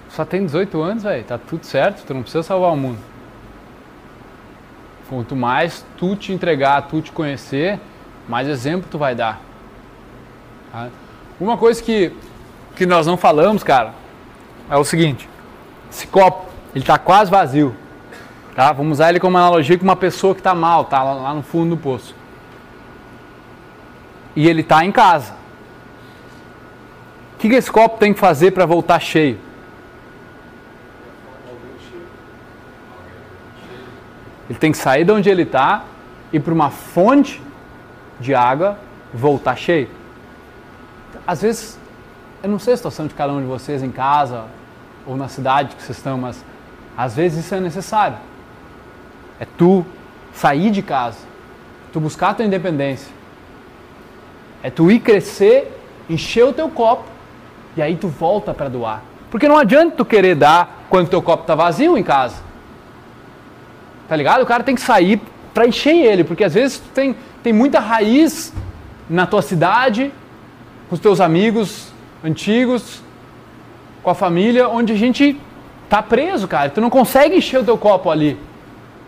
Só 0.09 0.25
tem 0.25 0.45
18 0.45 0.81
anos, 0.81 1.03
velho. 1.03 1.23
Tá 1.23 1.37
tudo 1.37 1.65
certo, 1.65 2.05
tu 2.05 2.13
não 2.13 2.21
precisa 2.21 2.41
salvar 2.41 2.71
o 2.71 2.77
mundo. 2.77 2.99
Quanto 5.07 5.35
mais 5.35 5.85
tu 5.97 6.15
te 6.15 6.33
entregar, 6.33 6.81
tu 6.83 7.01
te 7.01 7.11
conhecer, 7.11 7.79
mais 8.27 8.47
exemplo 8.47 8.87
tu 8.89 8.97
vai 8.97 9.13
dar. 9.13 9.39
Tá? 10.71 10.87
Uma 11.39 11.57
coisa 11.57 11.83
que, 11.83 12.11
que 12.75 12.85
nós 12.85 13.05
não 13.05 13.17
falamos, 13.17 13.61
cara, 13.61 13.93
é 14.69 14.77
o 14.77 14.83
seguinte. 14.83 15.29
Esse 15.91 16.07
copo, 16.07 16.49
ele 16.73 16.83
tá 16.83 16.97
quase 16.97 17.29
vazio. 17.29 17.75
Tá? 18.55 18.71
Vamos 18.71 18.93
usar 18.93 19.09
ele 19.09 19.19
como 19.19 19.37
analogia 19.37 19.77
com 19.77 19.83
uma 19.83 19.95
pessoa 19.95 20.33
que 20.33 20.41
tá 20.41 20.55
mal, 20.55 20.85
tá 20.85 21.03
lá, 21.03 21.13
lá 21.13 21.33
no 21.33 21.43
fundo 21.43 21.75
do 21.75 21.77
poço. 21.77 22.15
E 24.35 24.47
ele 24.47 24.63
tá 24.63 24.83
em 24.83 24.91
casa. 24.91 25.33
O 27.33 27.37
que, 27.37 27.49
que 27.49 27.55
esse 27.55 27.71
copo 27.71 27.97
tem 27.97 28.13
que 28.13 28.19
fazer 28.19 28.51
para 28.51 28.65
voltar 28.65 28.99
cheio? 28.99 29.39
Ele 34.49 34.59
tem 34.59 34.71
que 34.71 34.77
sair 34.77 35.03
de 35.03 35.11
onde 35.11 35.29
ele 35.29 35.43
está 35.43 35.83
e 36.31 36.39
para 36.39 36.53
uma 36.53 36.69
fonte 36.69 37.41
de 38.19 38.33
água 38.35 38.77
voltar 39.13 39.55
cheio. 39.55 39.89
Às 41.25 41.41
vezes, 41.41 41.79
eu 42.43 42.49
não 42.49 42.59
sei 42.59 42.73
a 42.73 42.77
situação 42.77 43.07
de 43.07 43.13
cada 43.13 43.33
um 43.33 43.41
de 43.41 43.47
vocês 43.47 43.81
em 43.81 43.91
casa 43.91 44.45
ou 45.05 45.17
na 45.17 45.27
cidade 45.27 45.75
que 45.75 45.81
vocês 45.81 45.97
estão, 45.97 46.17
mas 46.17 46.43
às 46.97 47.15
vezes 47.15 47.45
isso 47.45 47.55
é 47.55 47.59
necessário. 47.59 48.17
É 49.39 49.45
tu 49.57 49.85
sair 50.33 50.69
de 50.71 50.81
casa, 50.81 51.19
tu 51.91 51.99
buscar 51.99 52.29
a 52.29 52.33
tua 52.35 52.45
independência. 52.45 53.11
É 54.65 54.71
tu 54.71 54.89
ir 54.89 54.99
crescer, 54.99 55.79
encher 56.09 56.43
o 56.43 56.51
teu 56.51 56.67
copo 56.67 57.03
e 57.77 57.83
aí 57.83 57.95
tu 57.95 58.07
volta 58.07 58.51
para 58.51 58.67
doar. 58.67 59.03
Porque 59.29 59.47
não 59.47 59.59
adianta 59.59 59.97
tu 59.97 60.03
querer 60.03 60.33
dar 60.33 60.87
quando 60.89 61.07
teu 61.07 61.21
copo 61.21 61.43
está 61.43 61.53
vazio 61.53 61.95
em 61.95 62.01
casa. 62.01 62.37
Tá 64.09 64.15
ligado? 64.15 64.41
O 64.41 64.45
cara 64.47 64.63
tem 64.63 64.73
que 64.73 64.81
sair 64.81 65.21
para 65.53 65.67
encher 65.67 65.95
ele, 65.95 66.23
porque 66.23 66.43
às 66.43 66.55
vezes 66.55 66.79
tu 66.79 66.89
tem, 66.95 67.15
tem 67.43 67.53
muita 67.53 67.79
raiz 67.79 68.51
na 69.07 69.27
tua 69.27 69.43
cidade, 69.43 70.11
com 70.89 70.95
os 70.95 70.99
teus 70.99 71.21
amigos 71.21 71.93
antigos, 72.23 73.03
com 74.01 74.09
a 74.09 74.15
família, 74.15 74.67
onde 74.67 74.93
a 74.93 74.97
gente 74.97 75.39
tá 75.87 76.01
preso, 76.01 76.47
cara. 76.47 76.71
Tu 76.71 76.81
não 76.81 76.89
consegue 76.89 77.35
encher 77.35 77.59
o 77.59 77.63
teu 77.63 77.77
copo 77.77 78.09
ali. 78.09 78.35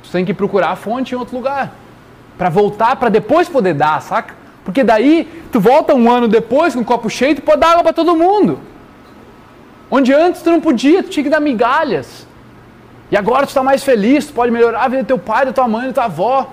Tu 0.03 0.11
tem 0.11 0.23
que 0.23 0.35
procurar 0.35 0.69
a 0.69 0.75
fonte 0.75 1.15
em 1.15 1.17
outro 1.17 1.35
lugar. 1.35 1.73
Para 2.37 2.49
voltar, 2.49 2.95
para 2.97 3.09
depois 3.09 3.49
poder 3.49 3.73
dar, 3.73 3.99
saca? 4.03 4.45
Porque 4.67 4.83
daí 4.83 5.25
tu 5.49 5.61
volta 5.61 5.95
um 5.95 6.11
ano 6.11 6.27
depois 6.27 6.75
com 6.75 6.81
o 6.81 6.85
copo 6.85 7.09
cheio, 7.09 7.35
tu 7.37 7.41
pode 7.41 7.61
dar 7.61 7.69
água 7.71 7.83
para 7.83 7.93
todo 7.93 8.13
mundo. 8.17 8.59
Onde 9.89 10.11
antes 10.13 10.41
tu 10.41 10.51
não 10.51 10.59
podia, 10.59 11.01
tu 11.01 11.09
tinha 11.09 11.23
que 11.23 11.29
dar 11.29 11.39
migalhas. 11.39 12.27
E 13.09 13.15
agora 13.15 13.45
tu 13.45 13.49
está 13.49 13.63
mais 13.63 13.81
feliz, 13.81 14.25
tu 14.27 14.33
pode 14.33 14.51
melhorar 14.51 14.83
a 14.83 14.87
vida 14.89 15.03
do 15.03 15.07
teu 15.07 15.17
pai, 15.17 15.45
da 15.45 15.53
tua 15.53 15.69
mãe, 15.69 15.87
da 15.87 15.93
tua 15.93 16.03
avó. 16.03 16.51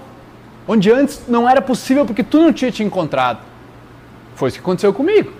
Onde 0.68 0.92
antes 0.92 1.22
não 1.26 1.48
era 1.50 1.60
possível 1.60 2.06
porque 2.06 2.22
tu 2.22 2.40
não 2.40 2.52
tinha 2.52 2.70
te 2.70 2.84
encontrado. 2.84 3.40
Foi 4.36 4.46
isso 4.48 4.58
que 4.58 4.62
aconteceu 4.62 4.94
comigo. 4.94 5.32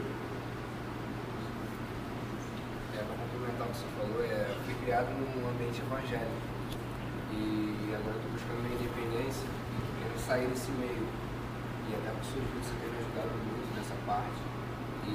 É, 2.92 2.98
para 2.98 3.14
complementar 3.22 3.68
o 3.68 3.70
que 3.70 3.78
você 3.78 3.86
falou, 3.96 4.18
é, 4.24 4.46
eu 4.50 4.56
fui 4.66 4.74
criado 4.82 5.06
num 5.14 5.48
ambiente 5.48 5.78
evangélico. 5.80 6.42
E 7.30 7.94
agora 7.94 8.16
eu 8.16 8.18
estou 8.18 8.32
buscando 8.34 8.58
minha 8.66 8.74
independência 8.74 9.46
e 9.46 9.78
querendo 10.02 10.18
sair 10.26 10.46
desse 10.50 10.72
meio. 10.72 11.06
E 11.86 11.90
até 12.00 12.10
por 12.16 12.24
sua 12.24 12.40
ajuda 12.40 12.58
você 12.64 12.74
tem 12.80 12.88
me 12.90 12.98
ajudado 13.04 13.30
muito 13.44 13.68
nessa 13.76 13.96
parte. 14.08 14.40
E 15.04 15.14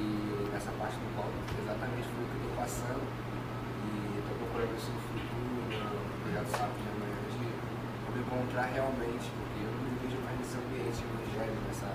nessa 0.54 0.70
parte 0.78 0.94
do 1.02 1.08
qual 1.18 1.26
exatamente 1.58 2.06
foi 2.14 2.22
o 2.22 2.28
que 2.30 2.36
eu 2.38 2.42
estou 2.46 2.54
passando. 2.62 3.02
E 3.02 3.90
estou 4.22 4.34
procurando 4.38 4.70
isso 4.78 4.90
no 4.94 5.00
futuro, 5.02 5.50
no 5.66 6.14
projeto 6.22 6.50
Sapo 6.54 6.76
de 6.78 6.86
amanhã, 6.94 7.18
de 7.26 7.38
me 7.42 8.20
encontrar 8.22 8.70
realmente, 8.70 9.26
porque 9.34 9.58
eu 9.66 9.70
não 9.74 9.82
me 9.82 9.98
vejo 9.98 10.18
mais 10.22 10.36
nesse 10.38 10.54
ambiente 10.62 10.98
evangélico, 11.02 11.58
nessa, 11.66 11.90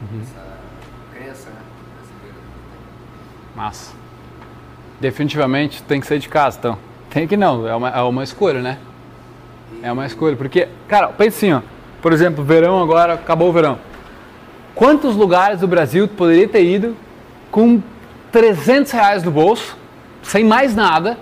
Uhum. 0.00 0.18
nessa 0.24 0.44
crença, 1.12 1.50
né? 1.52 1.60
Nessa 2.00 2.12
ideia. 2.16 2.34
Massa. 3.54 3.92
Definitivamente 5.04 5.82
tem 5.82 6.00
que 6.00 6.06
sair 6.06 6.18
de 6.18 6.30
casa, 6.30 6.56
então. 6.58 6.78
Tem 7.10 7.28
que 7.28 7.36
não, 7.36 7.68
é 7.68 7.76
uma, 7.76 7.90
é 7.90 8.00
uma 8.00 8.24
escolha, 8.24 8.62
né? 8.62 8.78
É 9.82 9.92
uma 9.92 10.06
escolha, 10.06 10.34
porque, 10.34 10.66
cara, 10.88 11.08
pensa 11.08 11.36
assim, 11.36 11.52
ó. 11.52 11.60
Por 12.00 12.10
exemplo, 12.10 12.42
verão 12.42 12.82
agora, 12.82 13.12
acabou 13.12 13.50
o 13.50 13.52
verão. 13.52 13.78
Quantos 14.74 15.14
lugares 15.14 15.60
do 15.60 15.68
Brasil 15.68 16.08
tu 16.08 16.14
poderia 16.14 16.48
ter 16.48 16.64
ido 16.64 16.96
com 17.50 17.82
300 18.32 18.92
reais 18.92 19.22
no 19.22 19.30
bolso, 19.30 19.76
sem 20.22 20.42
mais 20.42 20.74
nada, 20.74 21.18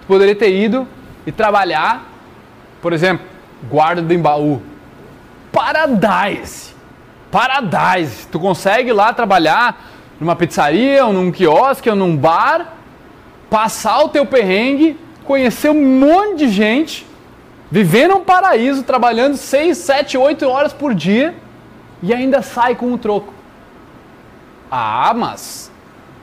tu 0.00 0.06
poderia 0.06 0.36
ter 0.36 0.54
ido 0.54 0.86
e 1.26 1.32
trabalhar, 1.32 2.06
por 2.80 2.92
exemplo, 2.92 3.26
guarda 3.68 4.00
do 4.00 4.14
Embaú. 4.14 4.62
Paradise! 5.50 6.72
Paradise! 7.32 8.28
Tu 8.28 8.38
consegue 8.38 8.92
lá 8.92 9.12
trabalhar 9.12 9.90
numa 10.20 10.36
pizzaria, 10.36 11.04
ou 11.04 11.12
num 11.12 11.32
quiosque, 11.32 11.90
ou 11.90 11.96
num 11.96 12.16
bar, 12.16 12.77
passar 13.48 14.02
o 14.04 14.08
teu 14.08 14.26
perrengue, 14.26 14.98
conhecer 15.24 15.70
um 15.70 15.98
monte 15.98 16.38
de 16.38 16.48
gente, 16.48 17.06
viver 17.70 18.08
num 18.08 18.24
paraíso, 18.24 18.82
trabalhando 18.82 19.36
6, 19.36 19.76
7, 19.76 20.18
8 20.18 20.48
horas 20.48 20.72
por 20.72 20.94
dia 20.94 21.34
e 22.02 22.14
ainda 22.14 22.42
sai 22.42 22.74
com 22.74 22.92
o 22.92 22.98
troco. 22.98 23.32
Ah, 24.70 25.12
mas 25.16 25.70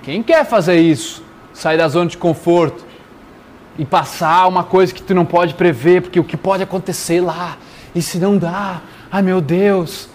quem 0.04 0.22
quer 0.22 0.46
fazer 0.46 0.80
isso? 0.80 1.24
Sair 1.54 1.78
da 1.78 1.88
zona 1.88 2.10
de 2.10 2.18
conforto 2.18 2.86
e 3.78 3.86
passar 3.86 4.48
uma 4.48 4.64
coisa 4.64 4.94
que 4.94 5.02
tu 5.02 5.14
não 5.14 5.26
pode 5.26 5.54
prever, 5.54 6.02
porque 6.02 6.20
o 6.20 6.24
que 6.24 6.38
pode 6.38 6.64
acontecer 6.64 7.22
lá, 7.22 7.58
e 7.94 8.02
se 8.02 8.18
não 8.20 8.38
dá, 8.38 8.82
ai 9.12 9.22
meu 9.22 9.42
Deus. 9.42 10.10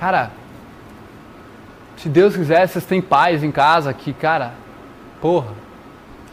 Cara, 0.00 0.30
se 1.96 2.08
Deus 2.08 2.34
quiser, 2.34 2.66
vocês 2.66 2.84
têm 2.84 3.00
paz 3.00 3.42
em 3.42 3.50
casa 3.50 3.92
que, 3.92 4.12
cara, 4.12 4.54
porra, 5.20 5.48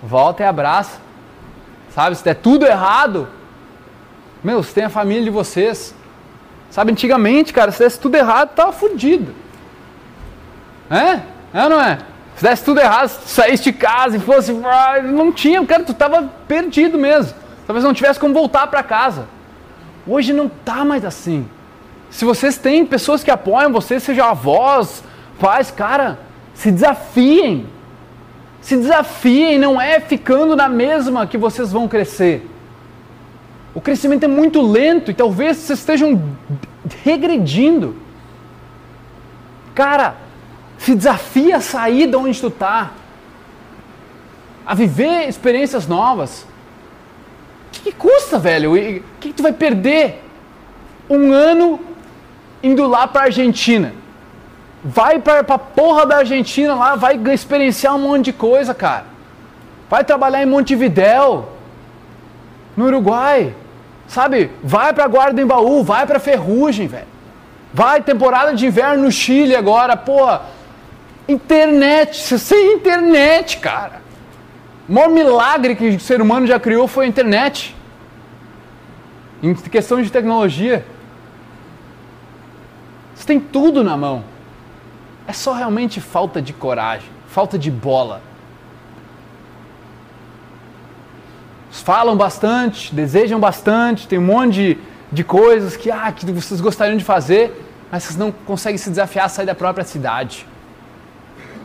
volta 0.03 0.43
e 0.43 0.45
abraça. 0.45 0.99
Sabe, 1.93 2.15
se 2.15 2.23
der 2.23 2.35
tudo 2.35 2.65
errado, 2.65 3.27
meu, 4.43 4.61
você 4.61 4.73
tem 4.73 4.84
a 4.84 4.89
família 4.89 5.23
de 5.23 5.30
vocês. 5.30 5.95
Sabe, 6.69 6.91
antigamente, 6.91 7.53
cara, 7.53 7.71
se 7.71 7.80
desse 7.80 7.99
tudo 7.99 8.15
errado, 8.15 8.49
tava 8.49 8.71
fudido. 8.71 9.34
É? 10.89 11.21
É 11.53 11.63
ou 11.63 11.69
não 11.69 11.80
é? 11.80 11.99
Se 12.35 12.43
desse 12.43 12.63
tudo 12.63 12.80
errado, 12.80 13.09
se 13.09 13.30
saísse 13.30 13.63
de 13.63 13.73
casa 13.73 14.17
e 14.17 14.19
fosse. 14.19 14.51
ah, 14.65 15.01
Não 15.01 15.31
tinha, 15.31 15.63
cara, 15.65 15.84
tu 15.84 15.93
tava 15.93 16.30
perdido 16.47 16.97
mesmo. 16.97 17.34
Talvez 17.65 17.84
não 17.84 17.93
tivesse 17.93 18.19
como 18.19 18.34
voltar 18.34 18.67
para 18.67 18.81
casa. 18.84 19.27
Hoje 20.05 20.34
não 20.34 20.49
tá 20.49 20.84
mais 20.84 21.05
assim. 21.05 21.47
Se 22.09 22.25
vocês 22.25 22.57
têm 22.57 22.85
pessoas 22.85 23.23
que 23.23 23.31
apoiam 23.31 23.71
vocês, 23.71 24.03
seja 24.03 24.25
avós, 24.25 25.03
pais, 25.39 25.71
cara, 25.71 26.19
se 26.53 26.71
desafiem. 26.71 27.67
Se 28.64 28.77
desafiem, 28.77 29.60
não 29.60 29.80
é 29.80 29.99
ficando 29.99 30.56
na 30.56 30.69
mesma 30.69 31.27
que 31.27 31.38
vocês 31.38 31.69
vão 31.69 31.85
crescer. 31.85 32.49
O 33.76 33.81
crescimento 33.81 34.23
é 34.23 34.27
muito 34.27 34.61
lento 34.61 35.11
e 35.11 35.14
talvez 35.14 35.57
vocês 35.57 35.80
estejam 35.80 36.23
regredindo. 37.03 37.94
Cara, 39.76 40.15
se 40.77 40.95
desafia 40.95 41.57
a 41.57 41.61
sair 41.61 42.07
de 42.07 42.15
onde 42.15 42.40
tu 42.40 42.49
tá, 42.49 42.94
a 44.65 44.73
viver 44.73 45.27
experiências 45.27 45.85
novas. 45.85 46.44
O 47.68 47.72
que, 47.73 47.81
que 47.81 47.91
custa, 47.91 48.40
velho? 48.40 48.76
O 48.76 48.76
que, 49.19 49.30
que 49.30 49.34
tu 49.34 49.44
vai 49.44 49.52
perder? 49.52 50.23
Um 51.10 51.34
ano 51.34 51.81
indo 52.61 52.88
lá 52.88 53.07
para 53.07 53.23
Argentina. 53.23 53.94
Vai 54.84 55.19
para 55.19 55.39
a 55.39 55.57
porra 55.57 56.05
da 56.05 56.18
Argentina 56.18 56.76
lá, 56.76 56.95
vai 56.95 57.15
experienciar 57.31 57.95
um 57.95 57.99
monte 57.99 58.26
de 58.26 58.34
coisa, 58.34 58.73
cara. 58.73 59.05
Vai 59.89 60.03
trabalhar 60.03 60.43
em 60.43 60.45
Montevidéu, 60.45 61.49
no 62.76 62.85
Uruguai. 62.85 63.55
Sabe? 64.07 64.51
Vai 64.61 64.93
para 64.93 65.07
Guarda 65.07 65.34
do 65.34 65.41
Embaú, 65.41 65.84
vai 65.84 66.05
para 66.05 66.19
Ferrugem, 66.19 66.88
velho. 66.88 67.07
Vai 67.73 68.01
temporada 68.01 68.53
de 68.53 68.68
inverno 68.68 69.03
no 69.03 69.11
Chile 69.11 69.55
agora, 69.55 69.95
porra. 69.95 70.43
Internet, 71.27 72.38
sem 72.38 72.73
internet, 72.73 73.57
cara. 73.57 74.01
O 74.88 74.93
maior 74.93 75.10
milagre 75.10 75.76
que 75.76 75.88
o 75.88 75.99
ser 75.99 76.22
humano 76.22 76.45
já 76.45 76.60
criou 76.60 76.88
foi 76.88 77.05
a 77.05 77.07
internet. 77.07 77.76
Em 79.41 79.55
questão 79.55 80.01
de 80.01 80.11
tecnologia. 80.11 80.85
Você 83.15 83.26
tem 83.26 83.39
tudo 83.39 83.84
na 83.84 83.95
mão. 83.95 84.32
É 85.28 85.34
só 85.34 85.54
realmente 85.54 86.02
falta 86.02 86.41
de 86.41 86.52
coragem, 86.54 87.10
falta 87.28 87.58
de 87.58 87.72
bola. 87.72 88.22
Falam 91.72 92.16
bastante, 92.16 92.94
desejam 92.94 93.40
bastante, 93.40 94.08
tem 94.08 94.20
um 94.20 94.24
monte 94.24 94.54
de, 94.54 94.78
de 95.12 95.24
coisas 95.24 95.76
que, 95.76 95.90
ah, 95.90 96.12
que 96.12 96.26
vocês 96.32 96.62
gostariam 96.62 96.98
de 96.98 97.04
fazer, 97.04 97.52
mas 97.91 98.04
vocês 98.04 98.18
não 98.18 98.32
conseguem 98.32 98.78
se 98.78 98.90
desafiar 98.90 99.26
a 99.26 99.30
sair 99.30 99.45
da 99.45 99.56
própria 99.56 99.84
cidade. 99.84 100.45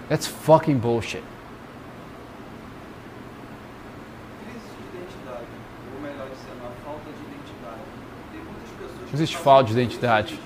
That's 0.08 0.26
fucking 0.26 0.76
bullshit. 0.76 1.22
Não 9.06 9.14
existe 9.14 9.36
falta 9.36 9.64
de 9.64 9.72
identidade. 9.72 10.38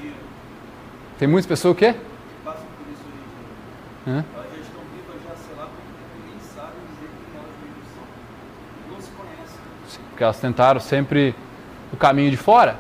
Tem 1.18 1.26
muitas 1.26 1.46
pessoas 1.46 1.72
o 1.72 1.76
quê? 1.76 1.94
Hã? 4.06 4.24
Já 5.28 5.36
sei 5.36 5.56
lá, 5.56 5.68
sabe 6.54 6.72
elas 7.34 7.48
mesmas 7.62 7.86
são. 7.94 8.04
Não 8.90 9.00
se 9.00 9.10
conhecem. 9.10 10.00
Porque 10.10 10.24
elas 10.24 10.40
tentaram 10.40 10.80
sempre 10.80 11.34
o 11.92 11.96
caminho 11.96 12.30
de 12.30 12.36
fora. 12.36 12.76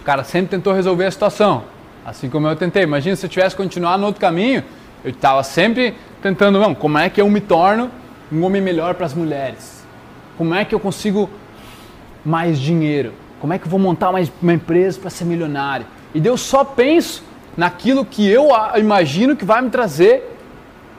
O 0.00 0.02
cara 0.02 0.24
sempre 0.24 0.50
tentou 0.50 0.72
resolver 0.72 1.06
a 1.06 1.10
situação. 1.10 1.64
Assim 2.04 2.28
como 2.28 2.48
eu 2.48 2.56
tentei. 2.56 2.82
Imagina 2.82 3.14
se 3.14 3.26
eu 3.26 3.30
tivesse 3.30 3.54
continuado 3.54 4.00
no 4.00 4.06
outro 4.06 4.20
caminho, 4.20 4.64
eu 5.04 5.10
estava 5.10 5.42
sempre 5.42 5.94
tentando, 6.22 6.58
não, 6.58 6.74
como 6.74 6.98
é 6.98 7.08
que 7.08 7.20
eu 7.20 7.28
me 7.28 7.40
torno 7.40 7.90
um 8.32 8.42
homem 8.44 8.60
melhor 8.60 8.94
para 8.94 9.06
as 9.06 9.14
mulheres? 9.14 9.84
Como 10.36 10.54
é 10.54 10.64
que 10.64 10.74
eu 10.74 10.80
consigo 10.80 11.30
mais 12.24 12.58
dinheiro? 12.58 13.12
Como 13.40 13.52
é 13.52 13.58
que 13.58 13.66
eu 13.66 13.70
vou 13.70 13.78
montar 13.78 14.10
uma, 14.10 14.20
uma 14.42 14.52
empresa 14.54 14.98
para 14.98 15.10
ser 15.10 15.24
milionário? 15.24 15.86
E 16.14 16.26
eu 16.26 16.36
só 16.36 16.64
penso 16.64 17.22
naquilo 17.58 18.04
que 18.04 18.24
eu 18.30 18.50
imagino 18.76 19.34
que 19.34 19.44
vai 19.44 19.60
me 19.60 19.68
trazer 19.68 20.38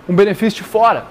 um 0.09 0.13
benefício 0.13 0.61
de 0.61 0.69
fora. 0.69 1.05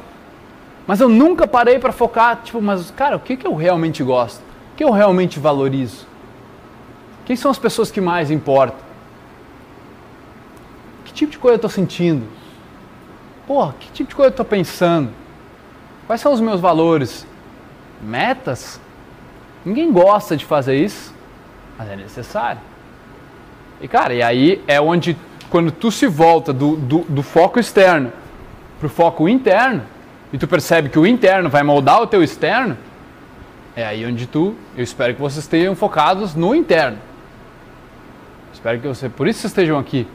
Mas 0.87 1.01
eu 1.01 1.09
nunca 1.09 1.47
parei 1.47 1.79
para 1.79 1.91
focar, 1.91 2.43
tipo, 2.45 2.61
mas 2.61 2.91
cara, 2.91 3.17
o 3.17 3.21
que, 3.21 3.35
que 3.35 3.47
eu 3.47 3.55
realmente 3.55 4.05
gosto? 4.05 4.41
O 4.41 4.77
que 4.77 4.85
eu 4.85 4.91
realmente 4.91 5.41
valorizo? 5.41 6.07
Quem 7.25 7.35
são 7.35 7.51
as 7.51 7.59
pessoas 7.59 7.91
que 7.91 7.99
mais 7.99 8.31
importam? 8.31 8.79
Que 11.07 11.15
tipo 11.15 11.33
de 11.33 11.39
coisa 11.39 11.55
eu 11.55 11.57
estou 11.57 11.71
sentindo? 11.71 12.27
Porra, 13.47 13.75
que 13.81 13.91
tipo 13.91 14.11
de 14.11 14.15
coisa 14.15 14.29
eu 14.29 14.33
estou 14.33 14.45
pensando? 14.45 15.09
Quais 16.07 16.21
são 16.21 16.31
os 16.31 16.43
meus 16.43 16.61
valores? 16.61 17.27
Metas? 18.03 18.79
Ninguém 19.65 19.91
gosta 19.91 20.37
de 20.37 20.45
fazer 20.45 20.77
isso, 20.77 21.15
mas 21.79 21.89
é 21.89 21.97
necessário. 21.97 22.61
E 23.81 23.89
cara, 23.89 24.13
e 24.13 24.23
aí 24.23 24.63
é 24.67 24.79
onde 24.79 25.17
quando 25.51 25.71
tu 25.71 25.91
se 25.91 26.07
volta 26.07 26.53
do, 26.53 26.77
do, 26.77 26.99
do 27.09 27.23
foco 27.23 27.59
externo 27.59 28.13
para 28.79 28.87
o 28.87 28.91
foco 28.91 29.29
interno, 29.29 29.83
e 30.33 30.39
tu 30.39 30.47
percebe 30.47 30.89
que 30.89 30.99
o 30.99 31.07
interno 31.07 31.49
vai 31.49 31.63
moldar 31.63 32.01
o 32.03 32.07
teu 32.07 32.23
externo, 32.23 32.77
é 33.75 33.85
aí 33.85 34.05
onde 34.05 34.27
tu, 34.27 34.55
eu 34.77 34.85
espero 34.85 35.15
que 35.15 35.21
vocês 35.21 35.45
estejam 35.45 35.75
focados 35.75 36.35
no 36.35 36.55
interno. 36.55 36.99
Espero 38.53 38.81
que 38.81 38.89
você, 38.89 39.09
por 39.09 39.27
isso 39.27 39.41
vocês 39.41 39.51
estejam 39.51 39.79
aqui, 39.79 40.07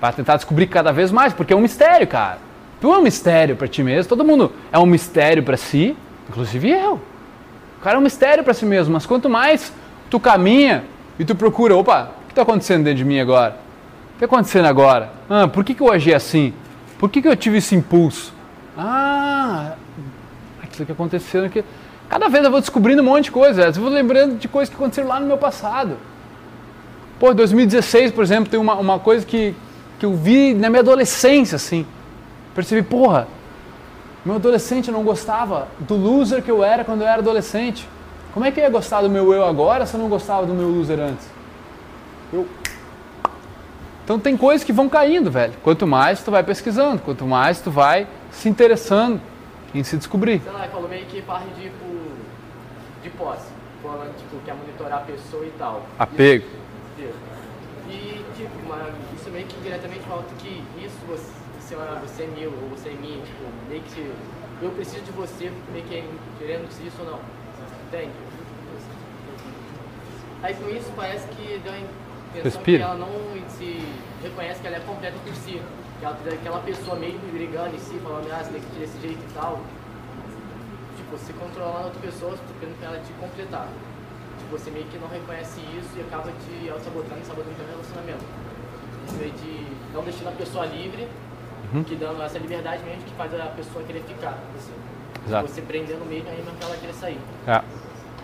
para 0.00 0.12
tentar 0.12 0.36
descobrir 0.36 0.66
cada 0.66 0.92
vez 0.92 1.10
mais, 1.10 1.32
porque 1.32 1.52
é 1.52 1.56
um 1.56 1.60
mistério, 1.60 2.06
cara. 2.06 2.38
Tu 2.80 2.92
é 2.92 2.98
um 2.98 3.02
mistério 3.02 3.56
para 3.56 3.66
ti 3.66 3.82
mesmo, 3.82 4.08
todo 4.08 4.24
mundo 4.24 4.52
é 4.70 4.78
um 4.78 4.86
mistério 4.86 5.42
para 5.42 5.56
si, 5.56 5.96
inclusive 6.28 6.70
eu. 6.70 7.00
O 7.78 7.80
cara 7.82 7.96
é 7.96 7.98
um 7.98 8.02
mistério 8.02 8.44
para 8.44 8.54
si 8.54 8.66
mesmo, 8.66 8.92
mas 8.92 9.06
quanto 9.06 9.30
mais 9.30 9.72
tu 10.10 10.20
caminha 10.20 10.84
e 11.18 11.24
tu 11.24 11.34
procura, 11.34 11.76
opa, 11.76 12.10
o 12.22 12.26
que 12.26 12.32
está 12.32 12.42
acontecendo 12.42 12.84
dentro 12.84 12.98
de 12.98 13.04
mim 13.04 13.18
agora? 13.18 13.67
Que 14.18 14.24
está 14.24 14.34
acontecendo 14.34 14.66
agora? 14.66 15.12
Ah, 15.30 15.46
por 15.46 15.62
que, 15.62 15.74
que 15.74 15.80
eu 15.80 15.92
agi 15.92 16.12
assim? 16.12 16.52
Por 16.98 17.08
que, 17.08 17.22
que 17.22 17.28
eu 17.28 17.36
tive 17.36 17.58
esse 17.58 17.76
impulso? 17.76 18.34
Ah, 18.76 19.74
aquilo 20.60 20.86
que 20.86 20.90
aconteceu 20.90 21.44
aqui. 21.44 21.64
Cada 22.08 22.28
vez 22.28 22.44
eu 22.44 22.50
vou 22.50 22.60
descobrindo 22.60 23.00
um 23.00 23.04
monte 23.04 23.24
de 23.24 23.30
coisa. 23.30 23.66
Eu 23.66 23.72
vou 23.74 23.88
lembrando 23.88 24.36
de 24.36 24.48
coisas 24.48 24.68
que 24.68 24.74
aconteceram 24.74 25.08
lá 25.08 25.20
no 25.20 25.26
meu 25.26 25.38
passado. 25.38 25.96
Pô, 27.20 27.32
2016, 27.32 28.10
por 28.10 28.24
exemplo, 28.24 28.50
tem 28.50 28.58
uma, 28.58 28.74
uma 28.74 28.98
coisa 28.98 29.24
que, 29.24 29.54
que 30.00 30.06
eu 30.06 30.14
vi 30.14 30.52
na 30.52 30.68
minha 30.68 30.80
adolescência, 30.80 31.54
assim. 31.54 31.86
Percebi, 32.56 32.82
porra, 32.82 33.28
meu 34.24 34.34
adolescente 34.34 34.90
não 34.90 35.04
gostava 35.04 35.68
do 35.78 35.94
loser 35.94 36.42
que 36.42 36.50
eu 36.50 36.64
era 36.64 36.84
quando 36.84 37.02
eu 37.02 37.06
era 37.06 37.20
adolescente. 37.20 37.88
Como 38.34 38.44
é 38.44 38.50
que 38.50 38.58
eu 38.58 38.64
ia 38.64 38.70
gostar 38.70 39.00
do 39.00 39.08
meu 39.08 39.32
eu 39.32 39.44
agora 39.44 39.86
se 39.86 39.94
eu 39.94 40.00
não 40.00 40.08
gostava 40.08 40.44
do 40.44 40.54
meu 40.54 40.68
loser 40.68 40.98
antes? 40.98 41.26
Eu 42.32 42.46
então 44.08 44.18
tem 44.18 44.38
coisas 44.38 44.64
que 44.64 44.72
vão 44.72 44.88
caindo, 44.88 45.30
velho. 45.30 45.52
Quanto 45.62 45.86
mais 45.86 46.22
tu 46.22 46.30
vai 46.30 46.42
pesquisando, 46.42 47.02
quanto 47.02 47.26
mais 47.26 47.60
tu 47.60 47.70
vai 47.70 48.08
se 48.30 48.48
interessando 48.48 49.20
em 49.74 49.84
se 49.84 49.98
descobrir. 49.98 50.40
Sei 50.40 50.50
lá, 50.50 50.66
falou 50.68 50.88
meio 50.88 51.04
que 51.04 51.20
parte 51.20 51.46
de, 51.50 51.64
tipo, 51.64 51.84
de 53.02 53.10
posse. 53.10 53.50
Falando, 53.82 54.16
tipo, 54.16 54.42
quer 54.46 54.54
monitorar 54.54 55.00
a 55.00 55.02
pessoa 55.02 55.44
e 55.44 55.52
tal. 55.58 55.84
Apego. 55.98 56.46
Isso. 56.98 57.18
E, 57.90 58.24
tipo, 58.34 58.54
isso 59.14 59.30
meio 59.30 59.44
que 59.44 59.60
diretamente 59.60 60.00
fala 60.08 60.24
que 60.38 60.64
isso, 60.82 60.96
você, 61.06 61.30
você, 61.60 61.76
você 61.76 62.22
é 62.22 62.26
meu, 62.28 62.50
ou 62.50 62.70
você 62.70 62.88
é 62.88 62.92
minha, 62.92 63.20
tipo, 63.20 63.44
meio 63.68 63.82
que 63.82 64.10
eu 64.62 64.70
preciso 64.70 65.02
de 65.02 65.12
você, 65.12 65.52
meio 65.70 65.84
que 65.84 66.02
querendo 66.38 66.66
isso 66.70 66.96
ou 67.00 67.10
não. 67.10 67.20
Entende? 67.88 68.12
Aí 70.42 70.54
com 70.54 70.70
isso 70.70 70.90
parece 70.96 71.28
que 71.28 71.58
deu 71.62 71.74
Respira. 72.42 72.78
que 72.78 72.84
ela 72.84 72.94
não 72.94 73.08
se 73.48 73.84
reconhece 74.22 74.60
que 74.60 74.66
ela 74.66 74.76
é 74.76 74.80
completa 74.80 75.16
por 75.24 75.34
si. 75.34 75.60
Que 75.98 76.04
ela, 76.04 76.16
aquela 76.32 76.58
pessoa 76.60 76.96
meio 76.96 77.18
que 77.18 77.26
brigando 77.32 77.74
em 77.74 77.78
si, 77.78 77.98
falando, 78.02 78.28
ah, 78.32 78.42
você 78.44 78.50
tem 78.52 78.60
que 78.60 78.76
ir 78.76 78.80
desse 78.80 79.00
jeito 79.00 79.18
e 79.18 79.32
tal. 79.34 79.60
Tipo, 80.96 81.16
você 81.16 81.32
controlando 81.32 81.78
a 81.78 81.84
outra 81.84 82.00
pessoa, 82.00 82.34
tentando 82.60 82.94
ela 82.94 83.00
te 83.02 83.12
completar. 83.14 83.68
Tipo, 84.38 84.58
você 84.58 84.70
meio 84.70 84.84
que 84.86 84.98
não 84.98 85.08
reconhece 85.08 85.60
isso 85.78 85.90
e 85.96 86.00
acaba 86.02 86.30
te 86.30 86.68
auto-sabotando 86.70 87.20
e 87.20 87.26
sabotando 87.26 87.56
o 87.62 87.70
relacionamento. 87.70 88.24
Em 89.12 89.16
vez 89.16 89.32
de 89.40 89.66
não 89.94 90.02
deixando 90.02 90.28
a 90.28 90.32
pessoa 90.32 90.66
livre, 90.66 91.08
Uhum. 91.72 91.84
que 91.84 91.94
dando 91.96 92.22
essa 92.22 92.38
liberdade 92.38 92.82
mesmo 92.82 93.02
que 93.02 93.12
faz 93.12 93.34
a 93.34 93.46
pessoa 93.46 93.84
querer 93.84 94.02
ficar. 94.04 94.38
Você, 94.56 94.70
Exato. 95.26 95.48
você 95.48 95.60
prendendo 95.60 96.02
mesmo 96.08 96.26
aí 96.30 96.36
mesmo 96.36 96.52
que 96.58 96.64
ela 96.64 96.76
querer 96.76 96.94
sair. 96.94 97.18
É. 97.46 97.60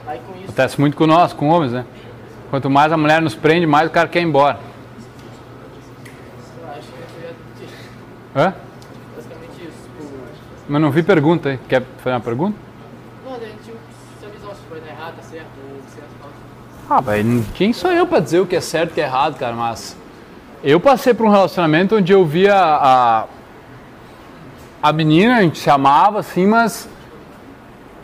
Aí 0.06 0.18
com 0.26 0.32
isso. 0.36 0.44
Acontece 0.44 0.80
muito 0.80 0.96
com 0.96 1.06
nós, 1.06 1.32
com 1.34 1.48
homens, 1.48 1.72
né? 1.72 1.84
Quanto 2.50 2.70
mais 2.70 2.92
a 2.92 2.96
mulher 2.96 3.20
nos 3.20 3.34
prende, 3.34 3.66
mais 3.66 3.88
o 3.88 3.90
cara 3.90 4.08
quer 4.08 4.20
ir 4.20 4.24
embora. 4.24 4.58
Hã? 8.36 8.52
basicamente 9.14 9.62
isso. 9.62 9.88
Tipo, 9.96 10.08
Mas 10.68 10.82
não 10.82 10.90
vi 10.90 11.02
pergunta 11.02 11.50
aí. 11.50 11.58
Quer 11.68 11.82
fazer 11.98 12.16
uma 12.16 12.20
pergunta? 12.20 12.58
não, 13.24 13.34
a 13.34 13.38
gente 13.38 13.72
se 14.18 14.26
avisou 14.26 14.50
se 14.54 14.60
foi 14.68 14.80
na 14.80 14.88
errada, 14.88 15.14
certo, 15.22 15.46
ou 15.62 15.80
certo, 15.94 16.08
tal. 16.20 16.30
Ah, 16.96 17.00
velho, 17.00 17.44
quem 17.54 17.72
sou 17.72 17.92
eu 17.92 18.06
pra 18.06 18.20
dizer 18.20 18.40
o 18.40 18.46
que 18.46 18.56
é 18.56 18.60
certo 18.60 18.90
e 18.90 18.92
o 18.92 18.94
que 18.94 19.00
é 19.00 19.04
errado, 19.04 19.38
cara? 19.38 19.54
Mas 19.54 19.96
eu 20.64 20.80
passei 20.80 21.14
por 21.14 21.26
um 21.26 21.30
relacionamento 21.30 21.96
onde 21.96 22.12
eu 22.12 22.24
via 22.24 22.56
a, 22.56 23.26
a 24.82 24.92
menina, 24.92 25.36
a 25.36 25.42
gente 25.42 25.58
se 25.58 25.70
amava 25.70 26.18
assim, 26.18 26.46
mas 26.46 26.88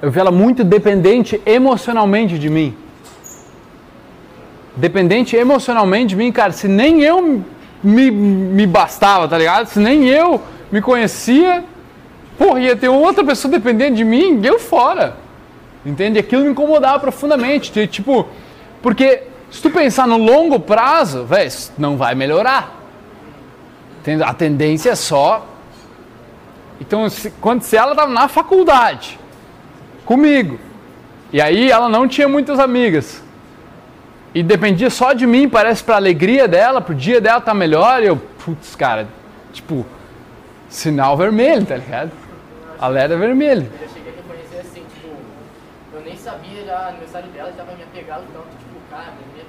eu 0.00 0.10
via 0.10 0.20
ela 0.20 0.30
muito 0.30 0.62
dependente 0.62 1.42
emocionalmente 1.44 2.38
de 2.38 2.48
mim. 2.48 2.76
Dependente 4.76 5.36
emocionalmente 5.36 6.09
de 6.09 6.16
mim, 6.16 6.30
cara, 6.32 6.52
se 6.52 6.68
nem 6.68 7.02
eu 7.02 7.42
me, 7.82 8.10
me 8.10 8.66
bastava, 8.66 9.26
tá 9.26 9.36
ligado? 9.36 9.66
Se 9.66 9.78
nem 9.78 10.09
eu 10.09 10.40
me 10.70 10.80
conhecia, 10.80 11.64
porra, 12.38 12.60
ia 12.60 12.76
ter 12.76 12.88
outra 12.88 13.24
pessoa 13.24 13.51
dependendo 13.51 13.97
de 13.97 14.05
mim, 14.05 14.40
eu 14.44 14.59
fora. 14.59 15.16
Entende? 15.84 16.18
Aquilo 16.18 16.44
me 16.44 16.51
incomodava 16.51 17.01
profundamente. 17.01 17.86
Tipo, 17.86 18.28
porque 18.82 19.22
se 19.51 19.60
tu 19.62 19.70
pensar 19.70 20.06
no 20.06 20.16
longo 20.16 20.60
prazo, 20.60 21.24
velho, 21.24 21.51
não 21.78 21.97
vai 21.97 22.14
melhorar. 22.14 22.76
A 24.24 24.34
tendência 24.34 24.90
é 24.90 24.94
só. 24.94 25.47
Então, 26.80 27.09
se, 27.10 27.30
quando 27.40 27.62
se 27.62 27.76
ela 27.76 27.92
estava 27.92 28.10
na 28.10 28.28
faculdade 28.28 29.18
comigo, 30.05 30.59
e 31.32 31.40
aí 31.40 31.70
ela 31.70 31.88
não 31.88 32.09
tinha 32.09 32.28
muitas 32.28 32.59
amigas, 32.59 33.22
e 34.35 34.43
dependia 34.43 34.90
só 34.90 35.12
de 35.12 35.27
mim, 35.27 35.48
parece 35.48 35.82
para 35.82 35.97
alegria 35.97 36.47
dela, 36.47 36.81
pro 36.81 36.94
dia 36.94 37.20
dela 37.20 37.40
tá 37.40 37.52
melhor, 37.52 38.02
e 38.02 38.07
eu, 38.07 38.16
putz, 38.16 38.77
cara, 38.77 39.09
tipo, 39.52 39.85
sinal 40.69 41.16
vermelho, 41.16 41.66
tá 41.66 41.77
ligado? 41.77 42.12
Alerta 42.78 43.16
vermelho. 43.16 43.70
Eu 43.81 43.89
cheguei 43.89 44.12
a 44.12 44.16
reconhecer 44.16 44.61
assim, 44.61 44.85
tipo, 44.94 45.09
eu 45.93 46.01
nem 46.02 46.16
sabia 46.16 46.65
já 46.65 46.89
aniversário 46.89 47.28
dela, 47.31 47.51
já 47.51 47.65
tava 47.65 47.77
me 47.77 47.82
apegado 47.82 48.24
tanto, 48.32 48.48
tipo, 48.57 48.81
cara, 48.90 49.12
minha 49.12 49.44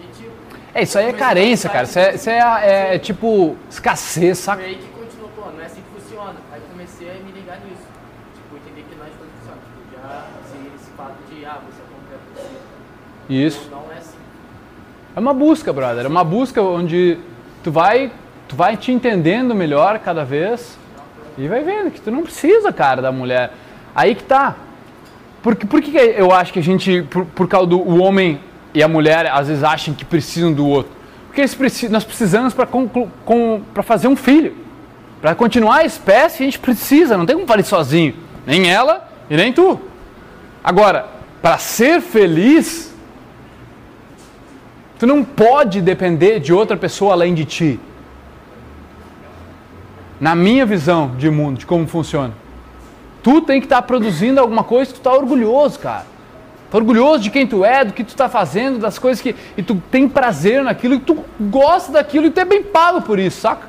E 0.00 0.12
tipo. 0.12 0.32
É, 0.74 0.82
isso 0.82 0.98
aí 0.98 1.06
é 1.06 1.12
carência, 1.12 1.68
cara. 1.68 1.84
Isso 1.84 1.98
é, 1.98 2.14
isso 2.14 2.30
é, 2.30 2.38
é, 2.38 2.94
é 2.94 2.98
tipo 2.98 3.56
escassez, 3.70 4.38
saca? 4.38 4.62
Foi 4.62 4.70
aí 4.70 4.76
que 4.76 4.88
continuou, 4.88 5.30
pô, 5.36 5.50
não 5.50 5.60
é 5.60 5.66
assim 5.66 5.82
que 5.82 6.00
funciona. 6.00 6.36
Aí 6.52 6.60
comecei 6.70 7.10
a 7.10 7.14
me 7.14 7.32
ligar 7.32 7.58
nisso. 7.60 7.86
Tipo, 8.34 8.56
entender 8.56 8.84
que 8.88 8.94
não 8.96 9.04
é 9.04 9.08
assim 9.08 9.18
que 9.18 9.38
funciona. 9.38 9.58
Tipo, 9.58 9.96
já 9.96 10.26
assim, 10.40 10.72
esse 10.76 10.90
fato 10.92 11.16
de, 11.28 11.44
ah, 11.44 11.58
você 11.66 11.80
é 11.80 11.86
completo 11.88 12.24
você. 12.34 12.78
Isso. 13.28 13.70
É 15.14 15.20
uma 15.20 15.34
busca, 15.34 15.72
brother. 15.72 16.04
É 16.04 16.08
uma 16.08 16.24
busca 16.24 16.62
onde 16.62 17.18
tu 17.62 17.70
vai, 17.72 18.10
tu 18.46 18.54
vai 18.54 18.76
te 18.76 18.92
entendendo 18.92 19.54
melhor 19.54 19.98
cada 19.98 20.24
vez 20.24 20.78
e 21.36 21.46
vai 21.46 21.62
vendo 21.62 21.90
que 21.90 22.00
tu 22.00 22.10
não 22.10 22.22
precisa, 22.22 22.72
cara, 22.72 23.02
da 23.02 23.12
mulher. 23.12 23.52
Aí 23.94 24.14
que 24.14 24.24
tá. 24.24 24.56
Por, 25.42 25.54
por 25.54 25.80
que 25.80 25.96
eu 25.96 26.32
acho 26.32 26.52
que 26.52 26.58
a 26.58 26.62
gente, 26.62 27.02
por, 27.10 27.24
por 27.26 27.48
causa 27.48 27.66
do 27.66 27.80
o 27.80 28.02
homem 28.02 28.40
e 28.74 28.82
a 28.82 28.88
mulher, 28.88 29.26
às 29.26 29.48
vezes 29.48 29.62
acham 29.62 29.94
que 29.94 30.04
precisam 30.04 30.52
do 30.52 30.66
outro? 30.66 30.92
Porque 31.26 31.40
eles 31.40 31.54
precisam, 31.54 31.92
nós 31.92 32.04
precisamos 32.04 32.54
para 32.54 33.82
fazer 33.82 34.08
um 34.08 34.16
filho. 34.16 34.56
Para 35.20 35.34
continuar 35.34 35.78
a 35.78 35.84
espécie, 35.84 36.42
a 36.42 36.46
gente 36.46 36.58
precisa, 36.58 37.16
não 37.16 37.26
tem 37.26 37.36
como 37.36 37.46
fazer 37.46 37.64
sozinho. 37.64 38.14
Nem 38.46 38.70
ela 38.70 39.08
e 39.28 39.36
nem 39.36 39.52
tu. 39.52 39.80
Agora, 40.62 41.06
para 41.42 41.58
ser 41.58 42.00
feliz, 42.00 42.87
tu 44.98 45.06
não 45.06 45.24
pode 45.24 45.80
depender 45.80 46.40
de 46.40 46.52
outra 46.52 46.76
pessoa 46.76 47.12
além 47.12 47.34
de 47.34 47.44
ti 47.44 47.80
na 50.20 50.34
minha 50.34 50.66
visão 50.66 51.14
de 51.16 51.30
mundo, 51.30 51.58
de 51.58 51.66
como 51.66 51.86
funciona. 51.86 52.34
Tu 53.22 53.40
tem 53.42 53.60
que 53.60 53.66
estar 53.66 53.76
tá 53.76 53.82
produzindo 53.82 54.40
alguma 54.40 54.64
coisa 54.64 54.86
que 54.86 54.94
tu 54.94 55.00
está 55.00 55.12
orgulhoso, 55.12 55.78
cara. 55.78 56.06
Tá 56.70 56.76
orgulhoso 56.76 57.22
de 57.22 57.30
quem 57.30 57.46
tu 57.46 57.64
é, 57.64 57.84
do 57.84 57.92
que 57.92 58.04
tu 58.04 58.10
está 58.10 58.28
fazendo, 58.28 58.78
das 58.78 58.98
coisas 58.98 59.22
que. 59.22 59.34
E 59.56 59.62
tu 59.62 59.80
tem 59.90 60.08
prazer 60.08 60.62
naquilo, 60.62 60.94
e 60.94 60.98
tu 60.98 61.24
gosta 61.40 61.92
daquilo 61.92 62.26
e 62.26 62.30
tu 62.30 62.40
é 62.40 62.44
bem 62.44 62.62
pago 62.62 63.02
por 63.02 63.18
isso, 63.18 63.40
saca? 63.40 63.68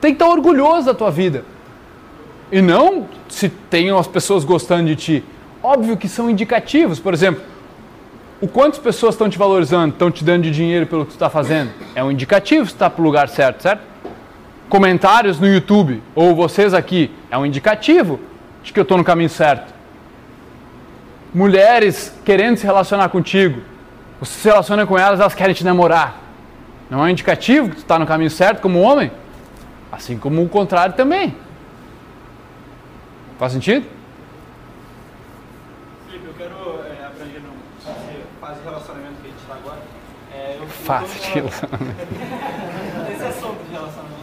Tem 0.00 0.12
que 0.12 0.16
estar 0.16 0.26
tá 0.26 0.32
orgulhoso 0.32 0.86
da 0.86 0.94
tua 0.94 1.10
vida. 1.10 1.44
E 2.50 2.60
não 2.60 3.06
se 3.28 3.48
tem 3.48 3.90
as 3.90 4.06
pessoas 4.06 4.44
gostando 4.44 4.86
de 4.86 4.96
ti. 4.96 5.24
Óbvio 5.62 5.96
que 5.96 6.08
são 6.08 6.28
indicativos, 6.28 6.98
por 6.98 7.14
exemplo, 7.14 7.42
o 8.44 8.48
quantas 8.48 8.78
pessoas 8.78 9.14
estão 9.14 9.28
te 9.28 9.38
valorizando, 9.38 9.92
estão 9.92 10.10
te 10.10 10.24
dando 10.24 10.42
de 10.42 10.50
dinheiro 10.50 10.86
pelo 10.86 11.04
que 11.04 11.12
tu 11.12 11.14
está 11.14 11.30
fazendo. 11.30 11.70
É 11.94 12.04
um 12.04 12.10
indicativo 12.10 12.66
se 12.66 12.72
está 12.72 12.88
para 12.88 13.00
o 13.00 13.04
lugar 13.04 13.28
certo, 13.28 13.62
certo? 13.62 13.94
comentários 14.68 15.38
no 15.38 15.46
YouTube 15.46 16.02
ou 16.16 16.34
vocês 16.34 16.74
aqui 16.74 17.08
é 17.30 17.38
um 17.38 17.46
indicativo 17.46 18.18
de 18.62 18.72
que 18.72 18.80
eu 18.80 18.82
estou 18.82 18.98
no 18.98 19.04
caminho 19.04 19.28
certo. 19.28 19.72
Mulheres 21.32 22.12
querendo 22.24 22.56
se 22.56 22.64
relacionar 22.64 23.08
contigo, 23.08 23.60
você 24.18 24.32
se 24.32 24.48
relaciona 24.48 24.86
com 24.86 24.98
elas, 24.98 25.20
elas 25.20 25.34
querem 25.34 25.54
te 25.54 25.62
namorar. 25.62 26.20
Não 26.90 27.00
é 27.00 27.02
um 27.04 27.08
indicativo 27.08 27.68
que 27.68 27.76
tu 27.76 27.82
está 27.82 27.98
no 27.98 28.06
caminho 28.06 28.30
certo 28.30 28.60
como 28.60 28.80
homem? 28.80 29.12
Assim 29.92 30.18
como 30.18 30.42
o 30.42 30.48
contrário 30.48 30.94
também. 30.94 31.36
Faz 33.38 33.52
sentido? 33.52 33.86
Felipe, 36.06 36.26
eu 36.26 36.34
quero 36.34 36.54
é, 36.86 37.06
abranger 37.06 37.40
no 37.42 38.40
fase 38.40 38.60
de 38.60 38.64
relacionamento 38.64 39.14
que 39.22 39.28
a 39.28 39.30
gente 39.30 39.40
está 39.40 39.54
agora. 39.54 39.94
É, 40.84 40.86
eu, 40.86 40.86
fase 40.86 41.18
de 41.18 41.28
relacionamento. 41.28 42.00
Esse 43.12 43.24
assunto 43.24 43.64
de 43.64 43.72
relacionamento 43.72 44.14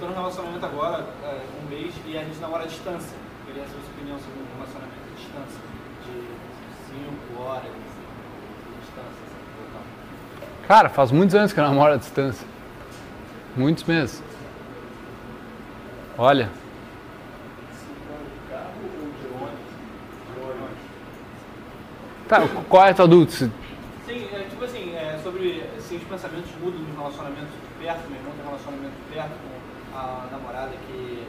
estou 0.00 0.08
num 0.08 0.14
relacionamento 0.14 0.64
agora, 0.64 1.04
é, 1.22 1.40
um 1.62 1.68
mês, 1.68 1.94
e 2.06 2.16
a 2.16 2.24
gente 2.24 2.38
namora 2.40 2.64
à 2.64 2.66
distância. 2.66 3.16
Queria 3.44 3.64
saber 3.64 3.80
sua 3.82 3.92
opinião 3.92 4.18
sobre 4.18 4.40
um 4.40 4.46
relacionamento 4.56 5.00
à 5.06 5.16
distância, 5.16 5.60
de 6.06 6.14
5 7.36 7.42
horas 7.42 7.62
de 7.64 8.80
distância. 8.80 9.10
Assim, 9.28 10.66
Cara, 10.66 10.88
faz 10.88 11.10
muitos 11.10 11.34
anos 11.34 11.52
que 11.52 11.60
eu 11.60 11.64
namoro 11.64 11.92
à 11.92 11.96
distância. 11.96 12.46
Muitos 13.54 13.84
meses. 13.84 14.22
Olha. 16.16 16.48
Tá, 22.26 22.48
qual 22.68 22.86
é 22.86 22.90
a 22.90 22.94
tua 22.94 23.08
dúvida? 23.08 23.50
Sim, 24.06 24.28
é, 24.32 24.46
tipo 24.48 24.64
assim, 24.64 24.89
é, 24.89 24.89
sobre 25.40 25.64
assim, 25.78 25.96
os 25.96 26.02
pensamentos 26.02 26.50
mudam 26.62 26.80
nos 26.80 26.96
relacionamentos 26.98 27.48
perto, 27.80 28.08
meu 28.08 28.18
irmão 28.18 28.32
tem 28.36 28.44
relacionamento 28.44 28.92
perto 29.10 29.30
com 29.30 29.98
a 29.98 30.26
namorada 30.30 30.70
que, 30.86 31.26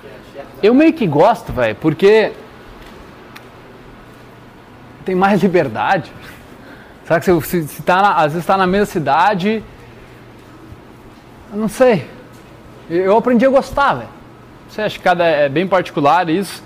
que 0.00 0.06
é 0.06 0.18
chefe 0.32 0.48
Eu 0.62 0.72
meio 0.72 0.92
que 0.94 1.06
gosto, 1.06 1.52
velho, 1.52 1.76
porque 1.76 2.32
tem 5.04 5.14
mais 5.14 5.42
liberdade. 5.42 6.10
Sabe 7.04 7.24
que 7.24 7.40
se, 7.42 7.68
se 7.68 7.82
tá 7.82 8.00
na, 8.00 8.14
às 8.14 8.32
vezes 8.32 8.38
está 8.38 8.56
na 8.56 8.66
mesma 8.66 8.86
cidade, 8.86 9.62
eu 11.52 11.58
não 11.58 11.68
sei. 11.68 12.08
Eu 12.88 13.16
aprendi 13.16 13.44
a 13.44 13.50
gostar, 13.50 13.94
velho. 13.94 14.08
Você 14.68 14.82
acha 14.82 14.96
que 14.96 15.04
cada 15.04 15.24
é 15.24 15.48
bem 15.48 15.66
particular 15.66 16.30
isso. 16.30 16.62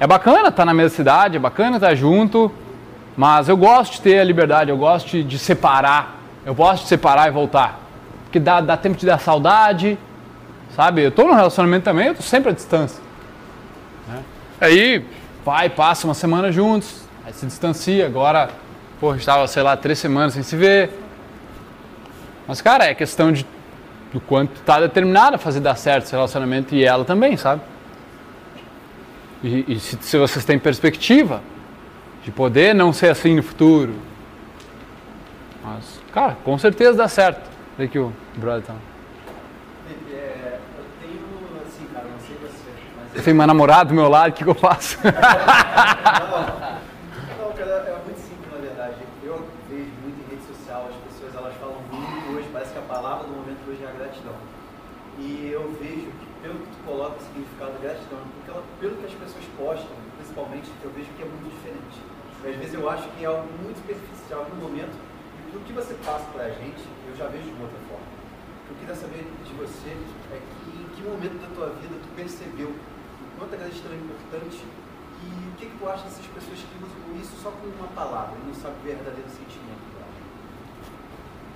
É 0.00 0.06
bacana 0.06 0.48
estar 0.48 0.52
tá 0.52 0.64
na 0.64 0.72
mesma 0.72 0.96
cidade, 0.96 1.36
é 1.36 1.40
bacana 1.40 1.76
estar 1.76 1.88
tá 1.88 1.94
junto, 1.94 2.50
mas 3.16 3.48
eu 3.48 3.56
gosto 3.56 3.94
de 3.94 4.00
ter 4.00 4.20
a 4.20 4.24
liberdade, 4.24 4.70
eu 4.70 4.78
gosto 4.78 5.08
de, 5.08 5.24
de 5.24 5.38
separar. 5.38 6.17
Eu 6.48 6.54
gosto 6.54 6.84
de 6.84 6.88
separar 6.88 7.28
e 7.28 7.30
voltar. 7.30 7.80
Porque 8.24 8.40
dá, 8.40 8.60
dá 8.60 8.76
tempo 8.76 8.96
de 8.96 9.06
dar 9.06 9.18
saudade, 9.18 9.98
Sabe? 10.78 11.02
Eu 11.02 11.08
estou 11.08 11.26
num 11.26 11.34
relacionamento 11.34 11.84
também, 11.84 12.06
eu 12.06 12.12
estou 12.12 12.24
sempre 12.24 12.50
à 12.50 12.52
distância. 12.52 13.02
Né? 14.06 14.22
Aí 14.60 15.04
vai, 15.44 15.68
passa 15.68 16.06
uma 16.06 16.14
semana 16.14 16.52
juntos, 16.52 17.02
aí 17.26 17.32
se 17.32 17.44
distancia. 17.46 18.06
Agora, 18.06 18.50
porra, 19.00 19.16
estava, 19.16 19.44
sei 19.48 19.64
lá, 19.64 19.76
três 19.76 19.98
semanas 19.98 20.34
sem 20.34 20.42
se 20.44 20.54
ver. 20.54 20.90
Mas, 22.46 22.60
cara, 22.60 22.84
é 22.84 22.94
questão 22.94 23.32
de 23.32 23.44
do 24.12 24.20
quanto 24.20 24.54
está 24.54 24.80
determinado 24.80 25.34
a 25.34 25.38
fazer 25.38 25.58
dar 25.58 25.74
certo 25.74 26.04
esse 26.04 26.12
relacionamento 26.12 26.74
e 26.74 26.82
ela 26.82 27.04
também, 27.04 27.36
sabe? 27.36 27.60
E, 29.42 29.64
e 29.68 29.80
se, 29.80 29.98
se, 30.00 30.16
vocês 30.16 30.44
têm 30.44 30.60
perspectiva 30.60 31.42
de 32.24 32.30
poder 32.30 32.72
não 32.72 32.92
ser 32.92 33.10
assim 33.10 33.34
no 33.34 33.42
futuro. 33.42 33.94
Mas, 35.62 35.97
cara, 36.18 36.36
com 36.44 36.58
certeza 36.58 36.94
dá 36.94 37.06
certo. 37.06 37.48
Vê 37.76 37.86
que 37.86 37.98
o 37.98 38.12
brother 38.34 38.64
tá. 38.64 38.74
Eu 43.14 43.22
tenho 43.22 43.36
uma 43.36 43.46
namorada 43.46 43.86
do 43.86 43.94
meu 43.94 44.08
lado, 44.08 44.30
o 44.30 44.32
que, 44.32 44.42
que 44.44 44.50
eu 44.50 44.54
faço? 44.54 44.98
não, 45.02 45.12
cara, 47.52 47.86
é 47.86 47.98
muito 48.04 48.20
simples 48.20 48.50
na 48.52 48.58
verdade. 48.58 48.96
Eu 49.24 49.46
vejo 49.70 49.90
muito 50.02 50.18
em 50.22 50.30
rede 50.30 50.42
social, 50.46 50.88
as 50.90 50.96
pessoas 51.06 51.34
elas 51.34 51.54
falam 51.58 51.82
muito 51.90 52.36
hoje, 52.36 52.48
parece 52.52 52.72
que 52.72 52.78
a 52.78 52.82
palavra 52.82 53.26
do 53.26 53.34
momento 53.34 53.58
hoje 53.68 53.82
é 53.82 53.88
a 53.88 53.92
gratidão. 53.92 54.34
E 55.18 55.50
eu 55.52 55.70
vejo 55.80 56.10
que 56.18 56.26
pelo 56.42 56.58
que 56.58 56.66
tu 56.66 56.78
coloca 56.84 57.16
o 57.18 57.22
significado 57.26 57.72
gratidão, 57.82 58.20
porque 58.34 58.50
ela, 58.50 58.62
pelo 58.80 58.96
que 58.96 59.06
as 59.06 59.14
pessoas 59.14 59.44
postam, 59.56 59.96
principalmente, 60.18 60.70
eu 60.82 60.90
vejo 60.90 61.10
que 61.16 61.22
é 61.22 61.26
muito 61.26 61.50
diferente. 61.54 61.98
Às 62.38 62.54
vezes 62.54 62.74
eu 62.74 62.88
acho 62.88 63.08
que 63.18 63.24
é 63.24 63.26
algo 63.26 63.48
muito 63.62 63.78
superficial 63.78 64.46
no 64.50 64.62
momento, 64.62 64.94
que 65.68 65.72
você 65.74 65.92
passa 66.02 66.24
pra 66.32 66.48
gente, 66.48 66.80
eu 67.06 67.14
já 67.14 67.26
vejo 67.26 67.44
de 67.44 67.60
outra 67.60 67.76
forma. 67.84 68.08
O 68.08 68.66
que 68.66 68.72
eu 68.72 68.76
queria 68.80 68.96
saber 68.96 69.28
de 69.44 69.52
você 69.52 69.90
é 70.32 70.40
que, 70.40 70.70
em 70.72 70.88
que 70.96 71.02
momento 71.02 71.36
da 71.42 71.54
tua 71.54 71.68
vida 71.76 71.94
tu 72.02 72.08
percebeu 72.16 72.74
quanto 73.38 73.52
a 73.52 73.58
gratidão 73.58 73.92
é 73.92 73.96
importante 73.96 74.64
e 75.20 75.48
o 75.48 75.56
que, 75.58 75.66
que 75.66 75.76
tu 75.76 75.86
acha 75.86 76.04
dessas 76.04 76.24
pessoas 76.24 76.58
que 76.58 76.76
usam 76.82 77.20
isso 77.20 77.36
só 77.42 77.50
com 77.50 77.66
uma 77.66 77.88
palavra 77.88 78.34
e 78.42 78.46
não 78.46 78.54
sabem 78.54 78.78
o 78.80 78.82
verdadeiro 78.82 79.28
sentimento? 79.28 79.78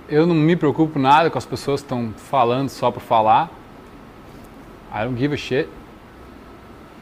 Eu 0.07 0.27
não 0.27 0.35
me 0.35 0.55
preocupo 0.55 0.99
nada 0.99 1.31
com 1.31 1.37
as 1.37 1.45
pessoas 1.45 1.81
que 1.81 1.85
estão 1.85 2.13
falando 2.15 2.69
só 2.69 2.91
por 2.91 3.01
falar. 3.01 3.49
I 4.93 5.05
don't 5.05 5.17
give 5.17 5.33
a 5.33 5.37
shit. 5.37 5.67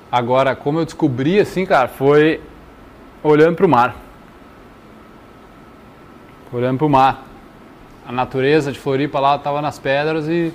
Agora, 0.10 0.56
como 0.56 0.80
eu 0.80 0.86
descobri 0.86 1.40
assim, 1.40 1.66
cara, 1.66 1.90
foi 1.90 2.40
olhando 3.22 3.58
para 3.58 3.66
o 3.66 3.70
mar. 3.70 4.11
Olhando 6.52 6.78
pro 6.78 6.90
mar. 6.90 7.26
A 8.08 8.12
natureza 8.12 8.72
de 8.72 8.80
Floripa 8.80 9.20
lá 9.20 9.38
tava 9.38 9.62
nas 9.62 9.80
pedras 9.80 10.28
e 10.28 10.54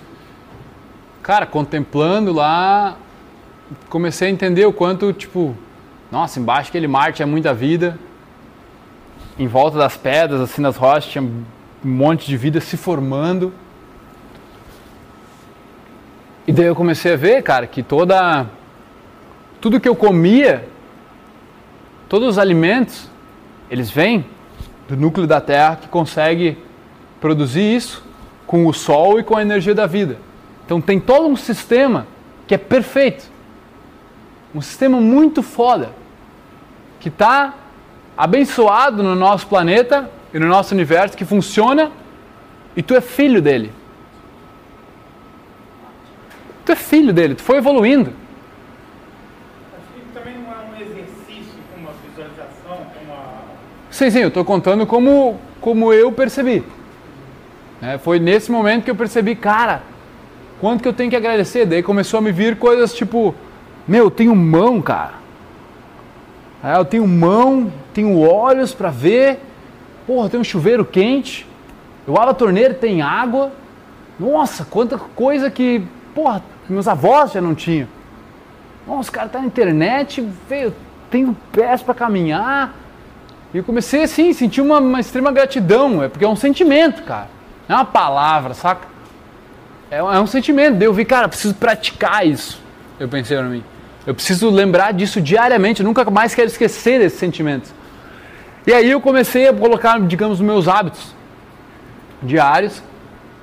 cara, 1.22 1.44
contemplando 1.44 2.32
lá, 2.32 2.96
comecei 3.88 4.28
a 4.28 4.30
entender 4.30 4.64
o 4.64 4.72
quanto, 4.72 5.12
tipo, 5.12 5.56
nossa, 6.10 6.38
embaixo 6.38 6.68
aquele 6.68 6.86
mar 6.86 7.12
tinha 7.12 7.26
muita 7.26 7.52
vida. 7.52 7.98
Em 9.38 9.48
volta 9.48 9.76
das 9.76 9.96
pedras, 9.96 10.40
assim, 10.40 10.62
nas 10.62 10.76
rochas, 10.76 11.06
tinha 11.06 11.22
um 11.22 11.44
monte 11.82 12.26
de 12.26 12.36
vida 12.36 12.60
se 12.60 12.76
formando. 12.76 13.52
E 16.46 16.52
daí 16.52 16.66
eu 16.66 16.76
comecei 16.76 17.14
a 17.14 17.16
ver, 17.16 17.42
cara, 17.42 17.66
que 17.66 17.82
toda 17.82 18.46
tudo 19.60 19.80
que 19.80 19.88
eu 19.88 19.96
comia, 19.96 20.68
todos 22.08 22.28
os 22.28 22.38
alimentos, 22.38 23.10
eles 23.68 23.90
vêm 23.90 24.24
do 24.88 24.96
núcleo 24.96 25.26
da 25.26 25.40
Terra 25.40 25.76
que 25.76 25.88
consegue 25.88 26.58
produzir 27.20 27.76
isso 27.76 28.04
com 28.46 28.66
o 28.66 28.72
sol 28.72 29.18
e 29.18 29.24
com 29.24 29.36
a 29.36 29.42
energia 29.42 29.74
da 29.74 29.86
vida. 29.86 30.18
Então 30.64 30.80
tem 30.80 31.00
todo 31.00 31.26
um 31.26 31.36
sistema 31.36 32.06
que 32.46 32.54
é 32.54 32.58
perfeito. 32.58 33.30
Um 34.54 34.60
sistema 34.60 35.00
muito 35.00 35.42
foda 35.42 35.90
que 37.00 37.08
está 37.08 37.54
abençoado 38.16 39.02
no 39.02 39.14
nosso 39.14 39.46
planeta 39.46 40.10
e 40.32 40.38
no 40.38 40.46
nosso 40.46 40.74
universo 40.74 41.16
que 41.16 41.24
funciona 41.24 41.90
e 42.76 42.82
tu 42.82 42.94
é 42.94 43.00
filho 43.00 43.40
dele. 43.42 43.72
Tu 46.64 46.72
é 46.72 46.76
filho 46.76 47.12
dele, 47.12 47.34
tu 47.34 47.42
foi 47.42 47.58
evoluindo. 47.58 48.12
Acho 49.72 49.86
que 49.94 50.00
também 50.12 50.36
não 50.38 50.52
é 50.52 50.56
um 50.56 50.74
exercício 50.74 51.54
com 51.72 51.80
uma 51.80 51.92
visualização, 52.04 52.86
com 52.92 53.04
uma. 53.04 53.44
Sim, 53.96 54.10
sim, 54.10 54.18
eu 54.18 54.28
estou 54.28 54.44
contando 54.44 54.86
como, 54.86 55.40
como 55.58 55.90
eu 55.90 56.12
percebi. 56.12 56.62
É, 57.80 57.96
foi 57.96 58.18
nesse 58.18 58.52
momento 58.52 58.84
que 58.84 58.90
eu 58.90 58.94
percebi, 58.94 59.34
cara, 59.34 59.80
quanto 60.60 60.82
que 60.82 60.88
eu 60.88 60.92
tenho 60.92 61.08
que 61.08 61.16
agradecer. 61.16 61.64
Daí 61.64 61.82
começou 61.82 62.18
a 62.18 62.20
me 62.20 62.30
vir 62.30 62.56
coisas 62.58 62.92
tipo, 62.92 63.34
meu, 63.88 64.04
eu 64.04 64.10
tenho 64.10 64.36
mão, 64.36 64.82
cara. 64.82 65.14
É, 66.62 66.76
eu 66.76 66.84
tenho 66.84 67.08
mão, 67.08 67.72
tenho 67.94 68.20
olhos 68.20 68.74
para 68.74 68.90
ver. 68.90 69.40
Porra, 70.06 70.28
tenho 70.28 70.42
um 70.42 70.44
chuveiro 70.44 70.84
quente. 70.84 71.48
Eu 72.06 72.18
abro 72.18 72.32
a 72.32 72.34
torneira, 72.34 72.74
tem 72.74 73.00
água. 73.00 73.50
Nossa, 74.20 74.66
quanta 74.66 74.98
coisa 74.98 75.50
que, 75.50 75.82
porra, 76.14 76.42
meus 76.68 76.86
avós 76.86 77.32
já 77.32 77.40
não 77.40 77.54
tinham. 77.54 77.88
Nossa, 78.86 79.08
o 79.08 79.12
cara 79.14 79.30
tá 79.30 79.38
na 79.38 79.46
internet, 79.46 80.20
veio, 80.46 80.74
tenho 81.10 81.34
pés 81.50 81.80
para 81.80 81.94
caminhar. 81.94 82.74
E 83.54 83.58
eu 83.58 83.64
comecei 83.64 84.02
assim, 84.02 84.32
sentir 84.32 84.60
uma, 84.60 84.78
uma 84.78 85.00
extrema 85.00 85.32
gratidão, 85.32 86.02
é 86.02 86.08
porque 86.08 86.24
é 86.24 86.28
um 86.28 86.36
sentimento, 86.36 87.02
cara. 87.02 87.28
Não 87.68 87.76
é 87.76 87.78
uma 87.80 87.84
palavra, 87.84 88.54
saca? 88.54 88.86
É, 89.90 89.98
é 89.98 90.20
um 90.20 90.26
sentimento. 90.26 90.76
Daí 90.76 90.86
eu 90.86 90.92
vi, 90.92 91.04
cara, 91.04 91.28
preciso 91.28 91.54
praticar 91.54 92.26
isso. 92.26 92.60
Eu 92.98 93.08
pensei 93.08 93.36
para 93.36 93.46
mim. 93.46 93.62
Eu 94.06 94.14
preciso 94.14 94.50
lembrar 94.50 94.92
disso 94.92 95.20
diariamente. 95.20 95.80
Eu 95.80 95.86
nunca 95.86 96.08
mais 96.10 96.34
quero 96.34 96.48
esquecer 96.48 96.98
desses 96.98 97.18
sentimentos. 97.18 97.72
E 98.66 98.72
aí 98.72 98.90
eu 98.90 99.00
comecei 99.00 99.48
a 99.48 99.52
colocar, 99.52 100.00
digamos, 100.00 100.40
meus 100.40 100.66
hábitos 100.66 101.14
diários 102.22 102.82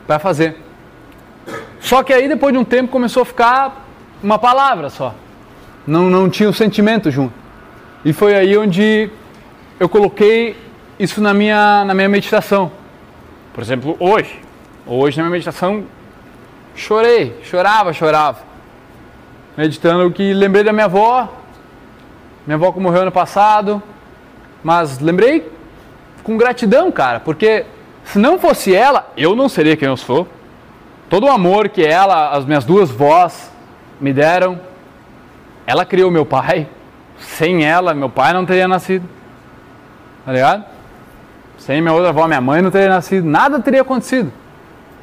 para 0.06 0.20
fazer. 0.20 0.58
Só 1.80 2.04
que 2.04 2.14
aí 2.14 2.28
depois 2.28 2.54
de 2.54 2.60
um 2.60 2.64
tempo 2.64 2.92
começou 2.92 3.24
a 3.24 3.26
ficar 3.26 3.86
uma 4.22 4.40
palavra 4.40 4.90
só. 4.90 5.16
Não, 5.86 6.10
não 6.10 6.30
tinha 6.30 6.50
o 6.50 6.54
sentimento 6.54 7.12
junto. 7.12 7.34
E 8.06 8.14
foi 8.14 8.36
aí 8.36 8.58
onde 8.58 9.10
eu 9.80 9.90
coloquei 9.90 10.56
isso 11.00 11.22
na 11.22 11.34
minha, 11.34 11.84
na 11.86 11.94
minha 11.94 12.10
meditação. 12.10 12.72
Por 13.54 13.62
exemplo, 13.62 13.96
hoje. 14.00 14.40
Hoje 14.86 15.18
na 15.18 15.24
minha 15.24 15.32
meditação 15.32 15.86
chorei, 16.76 17.40
chorava, 17.44 17.94
chorava. 17.94 18.40
Meditando 19.56 20.10
que 20.12 20.34
lembrei 20.34 20.64
da 20.64 20.74
minha 20.74 20.86
avó. 20.86 21.30
Minha 22.46 22.56
avó 22.56 22.72
que 22.72 22.80
morreu 22.80 23.04
ano 23.04 23.12
passado. 23.12 23.82
Mas 24.64 25.00
lembrei 25.00 25.52
com 26.24 26.38
gratidão, 26.38 26.92
cara, 26.92 27.20
porque 27.20 27.66
se 28.06 28.18
não 28.18 28.40
fosse 28.40 28.74
ela, 28.74 29.12
eu 29.18 29.36
não 29.36 29.50
seria 29.50 29.76
quem 29.76 29.88
eu 29.88 29.98
sou. 29.98 30.28
Todo 31.10 31.26
o 31.26 31.30
amor 31.30 31.70
que 31.70 31.84
ela, 31.86 32.30
as 32.30 32.46
minhas 32.46 32.64
duas 32.64 32.90
vós 32.90 33.52
me 34.00 34.14
deram, 34.14 34.60
ela 35.68 35.86
criou 35.86 36.10
meu 36.10 36.26
pai. 36.26 36.68
Sem 37.18 37.66
ela, 37.66 37.94
meu 37.94 38.10
pai 38.10 38.34
não 38.34 38.46
teria 38.46 38.68
nascido. 38.68 39.08
Tá 40.26 40.32
ligado? 40.32 40.66
Sem 41.58 41.82
minha 41.82 41.94
outra 41.94 42.10
avó, 42.10 42.28
minha 42.28 42.42
mãe 42.42 42.62
não 42.62 42.72
teria 42.72 42.90
nascido. 42.90 43.26
Nada 43.26 43.60
teria 43.60 43.82
acontecido. 43.82 44.32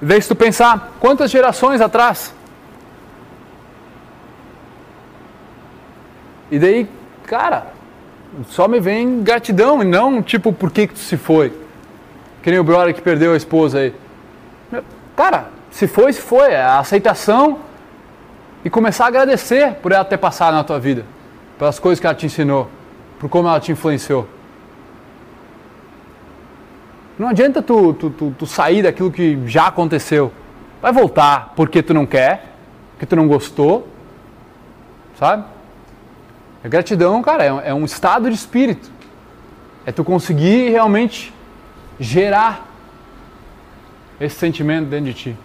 Se 0.00 0.28
tu 0.28 0.34
pensar, 0.34 0.92
quantas 0.98 1.30
gerações 1.30 1.80
atrás? 1.80 2.34
E 6.50 6.58
daí, 6.58 6.88
cara, 7.26 7.66
só 8.48 8.66
me 8.66 8.80
vem 8.80 9.22
gratidão 9.22 9.82
e 9.82 9.84
não 9.84 10.22
tipo, 10.22 10.52
por 10.52 10.70
que, 10.70 10.86
que 10.86 10.94
tu 10.94 11.00
se 11.00 11.16
foi? 11.16 11.52
Que 12.42 12.50
nem 12.50 12.58
o 12.58 12.64
brother 12.64 12.94
que 12.94 13.02
perdeu 13.02 13.34
a 13.34 13.36
esposa 13.36 13.78
aí. 13.78 13.94
Cara, 15.14 15.48
se 15.70 15.86
foi, 15.86 16.12
se 16.12 16.20
foi. 16.20 16.52
É 16.52 16.62
a 16.62 16.78
aceitação 16.78 17.58
e 18.64 18.70
começar 18.70 19.04
a 19.04 19.08
agradecer 19.08 19.74
por 19.74 19.92
ela 19.92 20.04
ter 20.04 20.18
passado 20.18 20.54
na 20.54 20.64
tua 20.64 20.78
vida, 20.78 21.04
pelas 21.58 21.78
coisas 21.78 22.00
que 22.00 22.06
ela 22.06 22.14
te 22.14 22.26
ensinou, 22.26 22.68
por 23.18 23.28
como 23.28 23.48
ela 23.48 23.60
te 23.60 23.70
influenciou. 23.70 24.26
Não 27.20 27.28
adianta 27.28 27.60
tu, 27.60 27.92
tu, 27.92 28.08
tu, 28.08 28.34
tu 28.38 28.46
sair 28.46 28.82
daquilo 28.82 29.12
que 29.12 29.46
já 29.46 29.66
aconteceu. 29.66 30.32
Vai 30.80 30.90
voltar 30.90 31.52
porque 31.54 31.82
tu 31.82 31.92
não 31.92 32.06
quer, 32.06 32.46
porque 32.92 33.04
tu 33.04 33.14
não 33.14 33.28
gostou, 33.28 33.86
sabe? 35.18 35.44
A 36.64 36.68
gratidão, 36.68 37.20
cara, 37.20 37.44
é 37.44 37.74
um 37.74 37.84
estado 37.84 38.30
de 38.30 38.34
espírito. 38.34 38.90
É 39.84 39.92
tu 39.92 40.02
conseguir 40.02 40.70
realmente 40.70 41.30
gerar 41.98 42.66
esse 44.18 44.36
sentimento 44.36 44.88
dentro 44.88 45.04
de 45.04 45.12
ti. 45.12 45.36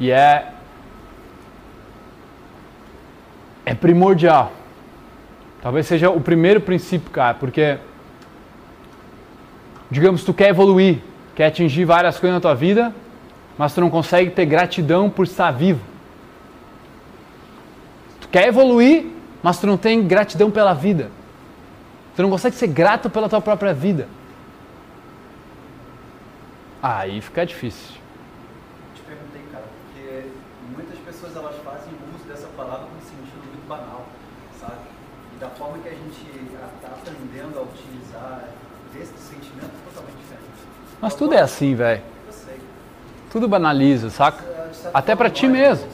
E 0.00 0.10
é 0.10 0.52
é 3.64 3.72
primordial. 3.72 4.52
Talvez 5.62 5.86
seja 5.86 6.10
o 6.10 6.20
primeiro 6.20 6.60
princípio, 6.60 7.08
cara, 7.12 7.34
porque 7.34 7.78
digamos 9.90 10.24
tu 10.24 10.32
quer 10.32 10.48
evoluir, 10.48 10.98
quer 11.34 11.46
atingir 11.46 11.84
várias 11.84 12.18
coisas 12.18 12.34
na 12.34 12.40
tua 12.40 12.54
vida, 12.54 12.94
mas 13.56 13.74
tu 13.74 13.80
não 13.80 13.90
consegue 13.90 14.30
ter 14.30 14.46
gratidão 14.46 15.08
por 15.08 15.24
estar 15.24 15.50
vivo. 15.50 15.80
Tu 18.20 18.28
quer 18.28 18.48
evoluir, 18.48 19.06
mas 19.42 19.58
tu 19.58 19.66
não 19.66 19.76
tem 19.76 20.06
gratidão 20.06 20.50
pela 20.50 20.74
vida. 20.74 21.10
Tu 22.16 22.22
não 22.22 22.30
consegue 22.30 22.56
ser 22.56 22.68
grato 22.68 23.10
pela 23.10 23.28
tua 23.28 23.40
própria 23.40 23.74
vida. 23.74 24.08
Aí 26.82 27.20
fica 27.20 27.46
difícil. 27.46 27.96
Te 28.94 29.02
perguntei, 29.02 29.42
cara, 29.50 29.64
porque 29.64 30.28
muitas 30.76 30.98
pessoas 30.98 31.36
elas 31.36 31.56
fazem 31.64 31.92
uso 32.14 32.24
dessa 32.28 32.46
palavra 32.56 32.86
com 32.86 32.96
um 32.96 33.00
sentido 33.00 33.42
muito 33.48 33.66
banal, 33.66 34.06
sabe? 34.60 34.84
E 35.34 35.40
da 35.40 35.48
forma 35.50 35.78
que 35.78 35.88
a 35.88 35.92
gente 35.92 36.26
está 36.44 36.88
aprendendo 36.88 37.58
a 37.58 37.62
utilizar 37.62 38.44
esse 38.94 39.18
sentimento 39.18 39.72
é 39.74 39.90
totalmente 39.90 40.16
diferente. 40.18 40.60
Mas 41.04 41.14
tudo 41.14 41.34
é 41.34 41.40
assim, 41.40 41.74
velho. 41.74 42.00
Eu 42.26 42.32
sei. 42.32 42.56
Tudo 43.30 43.46
banaliza, 43.46 44.08
saca? 44.08 44.42
Até 44.94 45.14
pra 45.14 45.28
ti 45.28 45.46
mesmo. 45.46 45.86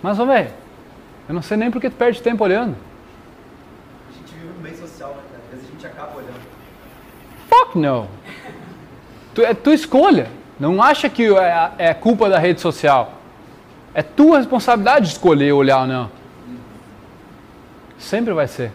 Mas, 0.00 0.16
ô, 0.20 0.24
velho, 0.26 0.48
eu 1.28 1.34
não 1.34 1.42
sei 1.42 1.56
nem 1.56 1.72
porque 1.72 1.90
tu 1.90 1.96
perde 1.96 2.22
tempo 2.22 2.44
olhando. 2.44 2.76
A 4.08 4.12
gente 4.12 4.32
vive 4.32 4.46
no 4.46 4.62
meio 4.62 4.76
social, 4.76 5.10
né? 5.10 5.22
Às 5.44 5.50
vezes 5.50 5.68
a 5.68 5.72
gente 5.72 5.86
acaba 5.88 6.16
olhando. 6.16 6.40
Fuck 7.48 7.76
no. 7.76 8.06
Tu, 9.34 9.42
é 9.42 9.52
tua 9.52 9.74
escolha. 9.74 10.28
Não 10.60 10.80
acha 10.80 11.08
que 11.08 11.26
é, 11.36 11.72
é 11.76 11.94
culpa 11.94 12.28
da 12.28 12.38
rede 12.38 12.60
social. 12.60 13.14
É 13.92 14.04
tua 14.04 14.38
responsabilidade 14.38 15.06
de 15.06 15.12
escolher 15.14 15.50
olhar 15.50 15.80
ou 15.80 15.86
não. 15.88 16.10
Sempre 17.98 18.32
vai 18.32 18.46
ser. 18.46 18.70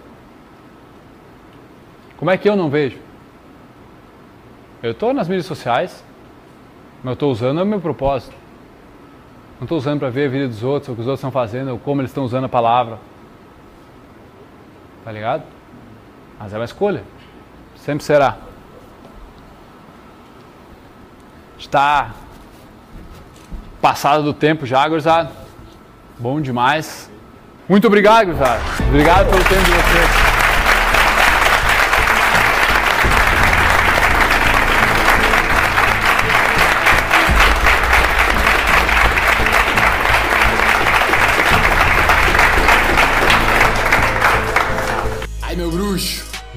Como 2.18 2.30
é 2.30 2.38
que 2.38 2.50
eu 2.50 2.58
não 2.58 2.70
vejo? 2.70 3.08
Eu 4.82 4.92
estou 4.92 5.14
nas 5.14 5.28
mídias 5.28 5.46
sociais, 5.46 6.04
mas 7.04 7.12
eu 7.12 7.14
estou 7.14 7.32
usando 7.32 7.62
o 7.62 7.66
meu 7.66 7.82
propósito. 7.82 8.34
Não 9.60 9.66
estou 9.66 9.78
usando 9.78 10.00
para 10.00 10.10
ver 10.10 10.28
a 10.28 10.30
vida 10.30 10.48
dos 10.48 10.64
outros, 10.64 10.90
o 10.90 10.96
que 10.96 11.02
os 11.02 11.08
outros 11.08 11.20
estão 11.20 11.32
fazendo, 11.32 11.72
ou 11.72 11.80
como 11.80 12.00
eles 12.02 12.12
estão 12.12 12.24
usando 12.24 12.46
a 12.46 12.50
palavra. 12.50 12.98
Tá 15.04 15.12
ligado? 15.12 15.44
Mas 16.40 16.54
é 16.54 16.58
uma 16.58 16.66
escolha. 16.66 17.04
Sempre 17.76 18.04
será. 18.06 18.38
Está 21.58 22.12
passado 23.82 24.24
do 24.24 24.34
tempo 24.34 24.66
já, 24.66 24.88
gurizada. 24.88 25.32
Bom 26.18 26.40
demais. 26.40 27.12
Muito 27.68 27.86
obrigado, 27.88 28.28
gurizada. 28.28 28.62
Obrigado 28.88 29.30
pelo 29.30 29.44
tempo 29.44 29.64
de 29.64 29.72
vocês. 29.72 30.19